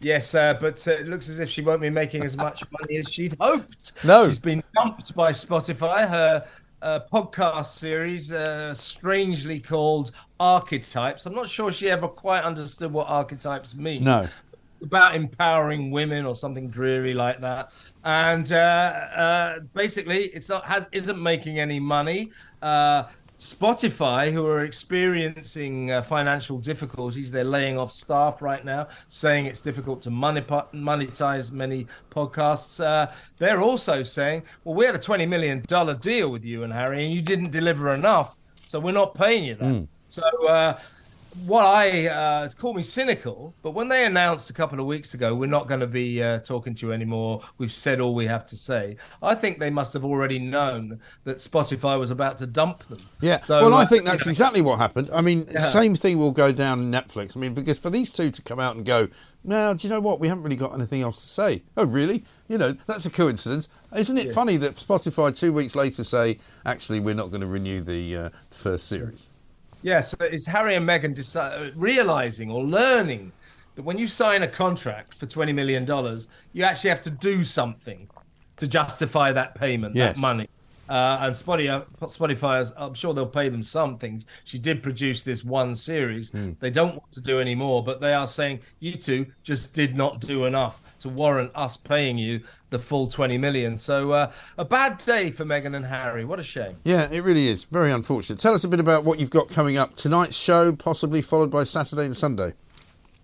Yes, 0.00 0.34
uh, 0.34 0.54
but 0.60 0.86
uh, 0.88 0.92
it 0.92 1.08
looks 1.08 1.28
as 1.28 1.38
if 1.40 1.50
she 1.50 1.60
won't 1.60 1.82
be 1.82 1.90
making 1.90 2.24
as 2.24 2.36
much 2.36 2.64
money 2.80 2.98
as 2.98 3.10
she'd 3.10 3.36
hoped. 3.38 3.92
No. 4.02 4.26
She's 4.26 4.38
been 4.38 4.62
dumped 4.74 5.14
by 5.14 5.30
Spotify. 5.32 6.08
Her 6.08 6.46
uh, 6.82 7.00
podcast 7.12 7.66
series, 7.66 8.32
uh, 8.32 8.72
strangely 8.74 9.60
called 9.60 10.12
Archetypes. 10.40 11.26
I'm 11.26 11.34
not 11.34 11.48
sure 11.48 11.70
she 11.70 11.90
ever 11.90 12.08
quite 12.08 12.44
understood 12.44 12.92
what 12.92 13.08
archetypes 13.08 13.74
mean. 13.74 14.04
No. 14.04 14.28
About 14.82 15.14
empowering 15.14 15.90
women 15.90 16.24
or 16.24 16.36
something 16.36 16.68
dreary 16.68 17.14
like 17.14 17.40
that. 17.40 17.72
And 18.04 18.50
uh, 18.52 18.56
uh, 18.56 19.60
basically, 19.74 20.24
it's 20.26 20.48
not 20.48 20.64
has 20.66 20.88
isn't 20.92 21.20
making 21.20 21.58
any 21.58 21.80
money. 21.80 22.30
Uh, 22.62 23.04
Spotify, 23.38 24.32
who 24.32 24.44
are 24.46 24.64
experiencing 24.64 25.92
uh, 25.92 26.02
financial 26.02 26.58
difficulties, 26.58 27.30
they're 27.30 27.44
laying 27.44 27.78
off 27.78 27.92
staff 27.92 28.42
right 28.42 28.64
now, 28.64 28.88
saying 29.08 29.46
it's 29.46 29.60
difficult 29.60 30.02
to 30.02 30.10
monetize 30.10 31.52
many 31.52 31.86
podcasts. 32.10 32.84
Uh, 32.84 33.10
they're 33.38 33.62
also 33.62 34.02
saying, 34.02 34.42
well, 34.64 34.74
we 34.74 34.84
had 34.84 34.96
a 34.96 34.98
$20 34.98 35.28
million 35.28 35.60
deal 36.00 36.30
with 36.30 36.44
you 36.44 36.64
and 36.64 36.72
Harry, 36.72 37.04
and 37.04 37.14
you 37.14 37.22
didn't 37.22 37.52
deliver 37.52 37.94
enough, 37.94 38.38
so 38.66 38.80
we're 38.80 38.90
not 38.90 39.14
paying 39.14 39.44
you 39.44 39.54
that. 39.54 39.64
Mm. 39.64 39.88
So, 40.08 40.22
uh, 40.48 40.78
what 41.46 41.64
I 41.64 42.06
uh, 42.06 42.48
call 42.50 42.74
me 42.74 42.82
cynical, 42.82 43.54
but 43.62 43.72
when 43.72 43.88
they 43.88 44.04
announced 44.04 44.50
a 44.50 44.52
couple 44.52 44.80
of 44.80 44.86
weeks 44.86 45.14
ago, 45.14 45.34
we're 45.34 45.46
not 45.46 45.66
going 45.68 45.80
to 45.80 45.86
be 45.86 46.22
uh, 46.22 46.38
talking 46.40 46.74
to 46.74 46.86
you 46.86 46.92
anymore. 46.92 47.42
We've 47.58 47.72
said 47.72 48.00
all 48.00 48.14
we 48.14 48.26
have 48.26 48.46
to 48.46 48.56
say. 48.56 48.96
I 49.22 49.34
think 49.34 49.58
they 49.58 49.70
must 49.70 49.92
have 49.92 50.04
already 50.04 50.38
known 50.38 51.00
that 51.24 51.38
Spotify 51.38 51.98
was 51.98 52.10
about 52.10 52.38
to 52.38 52.46
dump 52.46 52.84
them. 52.84 52.98
Yeah. 53.20 53.40
So, 53.40 53.62
well, 53.62 53.74
I 53.74 53.84
think 53.84 54.04
that's 54.04 54.26
exactly 54.26 54.60
what 54.60 54.78
happened. 54.78 55.10
I 55.12 55.20
mean, 55.20 55.46
Yeah. 55.50 55.60
same 55.60 55.94
thing 55.94 56.18
will 56.18 56.32
go 56.32 56.52
down 56.52 56.80
in 56.80 56.90
Netflix. 56.90 57.36
I 57.36 57.40
mean, 57.40 57.54
because 57.54 57.78
for 57.78 57.90
these 57.90 58.12
two 58.12 58.30
to 58.30 58.42
come 58.42 58.60
out 58.60 58.76
and 58.76 58.84
go, 58.84 59.08
now, 59.44 59.72
do 59.72 59.86
you 59.86 59.92
know 59.92 60.00
what? 60.00 60.20
We 60.20 60.28
haven't 60.28 60.42
really 60.44 60.56
got 60.56 60.74
anything 60.74 61.02
else 61.02 61.20
to 61.20 61.26
say. 61.26 61.62
Oh, 61.76 61.86
really? 61.86 62.24
You 62.48 62.58
know, 62.58 62.72
that's 62.86 63.06
a 63.06 63.10
coincidence. 63.10 63.68
Isn't 63.96 64.18
it 64.18 64.32
funny 64.32 64.56
that 64.58 64.74
Spotify 64.74 65.36
two 65.38 65.52
weeks 65.52 65.74
later 65.76 66.04
say, 66.04 66.38
actually, 66.66 67.00
we're 67.00 67.14
not 67.14 67.30
going 67.30 67.40
to 67.42 67.46
renew 67.46 67.80
the, 67.80 68.16
uh, 68.16 68.28
the 68.50 68.56
first 68.56 68.88
series? 68.88 69.30
Yes, 69.82 70.14
it's 70.20 70.46
Harry 70.46 70.74
and 70.76 70.86
Meghan 70.88 71.14
deci- 71.14 71.68
uh, 71.68 71.70
realizing 71.76 72.50
or 72.50 72.64
learning 72.64 73.32
that 73.76 73.82
when 73.82 73.96
you 73.98 74.08
sign 74.08 74.42
a 74.42 74.48
contract 74.48 75.14
for 75.14 75.26
$20 75.26 75.54
million, 75.54 75.86
you 76.52 76.64
actually 76.64 76.90
have 76.90 77.00
to 77.02 77.10
do 77.10 77.44
something 77.44 78.08
to 78.56 78.66
justify 78.66 79.32
that 79.32 79.54
payment, 79.54 79.94
Yes. 79.94 80.14
that 80.16 80.20
money. 80.20 80.48
Uh, 80.88 81.18
and 81.20 81.34
Spotify, 81.34 81.84
Spotify, 82.00 82.62
is- 82.62 82.72
I'm 82.76 82.94
sure 82.94 83.12
they'll 83.14 83.26
pay 83.26 83.48
them 83.48 83.62
something. 83.62 84.24
She 84.44 84.58
did 84.58 84.82
produce 84.82 85.22
this 85.22 85.44
one 85.44 85.76
series. 85.76 86.30
Hmm. 86.30 86.52
They 86.60 86.70
don't 86.70 86.92
want 86.92 87.12
to 87.12 87.20
do 87.20 87.40
any 87.40 87.54
more, 87.54 87.82
but 87.84 88.00
they 88.00 88.14
are 88.14 88.26
saying 88.28 88.60
you 88.80 88.96
two 88.96 89.26
just 89.42 89.74
did 89.74 89.96
not 89.96 90.20
do 90.20 90.44
enough 90.44 90.82
to 91.00 91.08
warrant 91.08 91.50
us 91.54 91.76
paying 91.76 92.18
you 92.18 92.40
the 92.70 92.78
full 92.78 93.08
20 93.08 93.38
million. 93.38 93.76
So 93.76 94.12
uh, 94.12 94.32
a 94.58 94.64
bad 94.64 94.98
day 94.98 95.30
for 95.30 95.44
Meghan 95.44 95.74
and 95.74 95.86
Harry. 95.86 96.24
What 96.24 96.38
a 96.38 96.42
shame. 96.42 96.76
Yeah, 96.84 97.10
it 97.10 97.22
really 97.22 97.48
is. 97.48 97.64
Very 97.64 97.90
unfortunate. 97.90 98.38
Tell 98.38 98.54
us 98.54 98.64
a 98.64 98.68
bit 98.68 98.80
about 98.80 99.04
what 99.04 99.18
you've 99.18 99.30
got 99.30 99.48
coming 99.48 99.76
up. 99.76 99.94
Tonight's 99.94 100.36
show, 100.36 100.72
possibly 100.72 101.22
followed 101.22 101.50
by 101.50 101.64
Saturday 101.64 102.04
and 102.04 102.16
Sunday. 102.16 102.52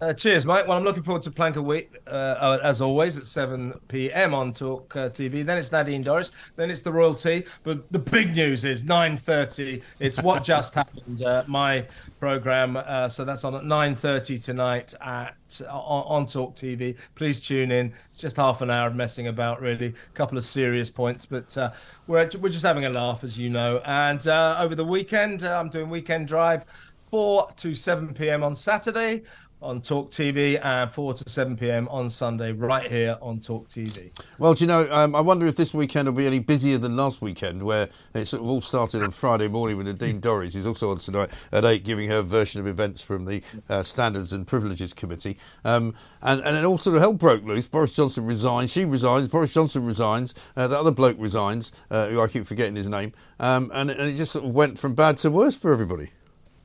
Uh, 0.01 0.13
cheers, 0.13 0.45
mate. 0.45 0.67
Well, 0.67 0.77
I'm 0.77 0.83
looking 0.83 1.05
forward 1.05 1.23
to 1.23 1.31
Plank 1.31 1.55
a 1.55 1.63
Week, 1.63 1.97
uh, 2.09 2.11
uh, 2.11 2.59
as 2.65 2.81
always, 2.81 3.17
at 3.17 3.29
7 3.29 3.73
p.m. 3.87 4.35
on 4.35 4.53
Talk 4.53 4.95
uh, 4.97 5.09
TV. 5.09 5.45
Then 5.45 5.57
it's 5.57 5.71
Nadine 5.71 6.03
Dorries. 6.03 6.33
Then 6.57 6.69
it's 6.69 6.83
the 6.83 6.91
Royalty. 6.91 7.45
But 7.63 7.91
the 7.93 8.01
big 8.01 8.35
news 8.35 8.65
is 8.65 8.83
9.30. 8.83 9.83
It's 10.01 10.21
What 10.21 10.43
Just 10.45 10.75
Happened, 10.75 11.23
uh, 11.23 11.45
my 11.47 11.87
programme. 12.19 12.77
Uh, 12.77 13.09
so 13.09 13.25
that's 13.25 13.45
on 13.45 13.55
at 13.55 13.63
9.30 13.63 14.43
tonight 14.43 14.95
at 15.01 15.37
on, 15.71 16.03
on 16.07 16.27
Talk 16.27 16.57
TV. 16.57 16.97
Please 17.15 17.39
tune 17.39 17.71
in. 17.71 17.95
It's 18.11 18.19
just 18.19 18.37
half 18.37 18.63
an 18.63 18.71
hour 18.71 18.89
of 18.89 18.97
messing 18.97 19.29
about, 19.29 19.61
really. 19.61 19.87
A 19.87 20.15
couple 20.15 20.37
of 20.37 20.45
serious 20.45 20.91
points. 20.91 21.25
But 21.25 21.57
uh, 21.57 21.71
we're, 22.09 22.29
we're 22.41 22.49
just 22.49 22.65
having 22.65 22.85
a 22.85 22.91
laugh, 22.91 23.23
as 23.23 23.39
you 23.39 23.49
know. 23.49 23.81
And 23.87 24.27
uh, 24.27 24.57
over 24.59 24.75
the 24.75 24.85
weekend, 24.85 25.45
uh, 25.45 25.57
I'm 25.59 25.69
doing 25.69 25.89
Weekend 25.89 26.27
Drive 26.27 26.67
4 27.05 27.53
to 27.59 27.75
7 27.77 28.13
p.m. 28.13 28.43
on 28.43 28.57
Saturday 28.57 29.23
on 29.65 29.81
Talk 29.81 30.11
TV 30.11 30.63
and 30.63 30.93
4 30.93 31.15
to 31.15 31.29
7 31.29 31.57
p.m. 31.57 31.89
on 31.89 32.11
Sunday, 32.11 32.53
right 32.53 32.91
here 32.91 33.17
on 33.23 33.41
Talk 33.41 33.69
TV. 33.69 34.11
Well, 34.39 34.55
do 34.55 34.65
you 34.65 34.69
know, 34.69 34.87
um, 34.91 35.17
I 35.17 35.21
wonder 35.23 35.47
if 35.47 35.57
this 35.57 35.73
weekend 35.73 36.07
will 36.07 36.13
be 36.13 36.27
any 36.27 36.39
busier 36.39 36.77
than 36.77 36.97
last 36.97 37.23
weekend, 37.23 37.63
where 37.63 37.89
it 38.15 38.27
sort 38.27 38.43
of 38.43 38.49
all 38.49 38.61
started 38.61 39.03
on 39.03 39.11
Friday 39.11 39.49
morning 39.49 39.79
with 39.79 39.87
Nadine 39.87 40.21
Dorries, 40.23 40.53
who's 40.53 40.67
also 40.67 40.91
on 40.91 40.99
tonight 40.99 41.31
at 41.51 41.65
8, 41.65 41.83
giving 41.83 42.11
her 42.11 42.21
version 42.21 42.61
of 42.61 42.67
events 42.67 43.03
from 43.03 43.25
the 43.25 43.43
uh, 43.69 43.83
Standards 43.83 44.33
and 44.33 44.47
Privileges 44.47 44.93
Committee. 44.93 45.39
Um, 45.65 45.95
and, 46.23 46.43
and 46.43 46.57
then 46.57 46.65
all 46.65 46.79
sort 46.79 46.97
of 46.97 47.03
hell 47.03 47.15
broke 47.15 47.43
loose. 47.45 47.67
Boris 47.67 47.97
Johnson 47.97 48.27
resigns, 48.27 48.71
she 48.71 48.85
resigns, 48.85 49.29
Boris 49.29 49.55
Johnson 49.55 49.85
resigns, 49.87 50.35
uh, 50.57 50.69
the 50.69 50.79
other 50.79 50.91
bloke 50.91 51.17
resigns, 51.19 51.73
uh, 51.91 52.09
who 52.09 52.21
I 52.21 52.29
keep 52.29 52.47
forgetting 52.47 52.77
his 52.77 52.89
name, 52.89 53.13
um, 53.41 53.71
and, 53.75 53.91
and 53.91 54.01
it 54.01 54.17
just 54.17 54.33
sort 54.33 54.45
of 54.45 54.55
went 54.55 54.79
from 54.79 54.95
bad 54.95 55.17
to 55.19 55.31
worse 55.31 55.57
for 55.57 55.73
everybody. 55.73 56.11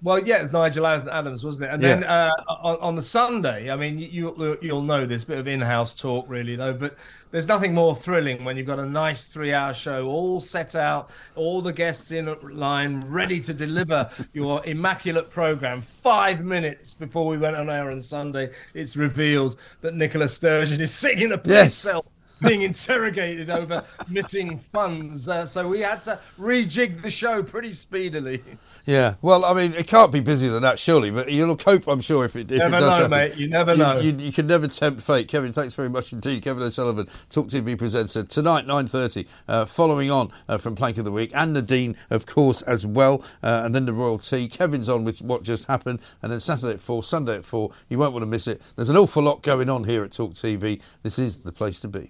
Well, 0.01 0.19
yeah, 0.25 0.37
it's 0.41 0.53
Nigel 0.53 0.87
Adams, 0.87 1.43
wasn't 1.43 1.65
it? 1.65 1.73
And 1.73 1.81
Yeah. 1.83 1.95
then 1.95 2.03
uh, 2.05 2.31
on, 2.47 2.77
on 2.79 2.95
the 2.95 3.01
Sunday, 3.01 3.69
I 3.69 3.75
mean, 3.75 3.99
you, 3.99 4.57
you'll 4.61 4.81
know 4.81 5.05
this 5.05 5.25
bit 5.25 5.37
of 5.39 5.47
in-house 5.47 5.93
talk, 5.93 6.25
really, 6.29 6.55
though. 6.55 6.71
But 6.73 6.95
there's 7.31 7.47
nothing 7.49 7.73
more 7.73 7.93
thrilling 7.93 8.45
when 8.45 8.55
you've 8.55 8.65
got 8.67 8.79
a 8.79 8.85
nice 8.85 9.27
three-hour 9.27 9.73
show, 9.73 10.07
all 10.07 10.39
set 10.39 10.73
out, 10.73 11.09
all 11.35 11.61
the 11.61 11.73
guests 11.73 12.11
in 12.11 12.33
line, 12.57 13.01
ready 13.07 13.41
to 13.41 13.53
deliver 13.53 14.09
your 14.31 14.65
immaculate 14.65 15.29
program. 15.29 15.81
Five 15.81 16.45
minutes 16.45 16.93
before 16.93 17.27
we 17.27 17.37
went 17.37 17.57
on 17.57 17.69
air 17.69 17.91
on 17.91 18.01
Sunday, 18.01 18.51
it's 18.73 18.95
revealed 18.95 19.57
that 19.81 19.95
Nicola 19.95 20.29
Sturgeon 20.29 20.79
is 20.79 20.93
sitting 20.93 21.23
in 21.23 21.29
the 21.31 21.41
Yes. 21.43 21.75
cell. 21.75 22.05
Being 22.41 22.61
interrogated 22.61 23.49
over 23.49 23.83
missing 24.07 24.57
funds, 24.57 25.27
uh, 25.27 25.45
so 25.45 25.67
we 25.67 25.81
had 25.81 26.03
to 26.03 26.19
rejig 26.39 27.01
the 27.01 27.09
show 27.11 27.43
pretty 27.43 27.73
speedily. 27.73 28.41
Yeah, 28.85 29.15
well, 29.21 29.45
I 29.45 29.53
mean, 29.53 29.73
it 29.73 29.85
can't 29.87 30.11
be 30.11 30.19
busier 30.19 30.49
than 30.49 30.63
that, 30.63 30.79
surely. 30.79 31.11
But 31.11 31.31
you'll 31.31 31.55
cope, 31.57 31.87
I'm 31.87 32.01
sure, 32.01 32.25
if 32.25 32.35
it, 32.35 32.51
if 32.51 32.57
Never 32.57 32.77
it 32.77 32.79
does 32.79 32.81
know, 32.81 32.95
happen. 33.03 33.09
mate. 33.11 33.35
You 33.35 33.47
never 33.47 33.75
know. 33.75 33.99
You, 33.99 34.15
you 34.17 34.31
can 34.31 34.47
never 34.47 34.67
tempt 34.67 35.01
fate. 35.01 35.27
Kevin, 35.27 35.53
thanks 35.53 35.75
very 35.75 35.89
much 35.89 36.11
indeed. 36.11 36.41
Kevin 36.43 36.63
O'Sullivan, 36.63 37.07
Talk 37.29 37.47
TV 37.47 37.77
presenter 37.77 38.23
tonight, 38.23 38.65
nine 38.65 38.87
thirty. 38.87 39.27
Uh, 39.47 39.65
following 39.65 40.09
on 40.09 40.31
uh, 40.47 40.57
from 40.57 40.75
Plank 40.75 40.97
of 40.97 41.05
the 41.05 41.11
Week, 41.11 41.31
and 41.35 41.53
Nadine, 41.53 41.95
of 42.09 42.25
course, 42.25 42.61
as 42.63 42.85
well, 42.85 43.23
uh, 43.43 43.61
and 43.65 43.75
then 43.75 43.85
the 43.85 43.93
Royal 43.93 44.17
Tea. 44.17 44.47
Kevin's 44.47 44.89
on 44.89 45.03
with 45.03 45.21
what 45.21 45.43
just 45.43 45.65
happened, 45.65 45.99
and 46.23 46.31
then 46.31 46.39
Saturday 46.39 46.73
at 46.73 46.81
four, 46.81 47.03
Sunday 47.03 47.35
at 47.35 47.45
four. 47.45 47.71
You 47.89 47.99
won't 47.99 48.13
want 48.13 48.23
to 48.23 48.27
miss 48.27 48.47
it. 48.47 48.61
There's 48.75 48.89
an 48.89 48.97
awful 48.97 49.21
lot 49.21 49.43
going 49.43 49.69
on 49.69 49.83
here 49.83 50.03
at 50.03 50.11
Talk 50.13 50.33
TV. 50.33 50.81
This 51.03 51.19
is 51.19 51.41
the 51.41 51.51
place 51.51 51.79
to 51.81 51.87
be. 51.87 52.09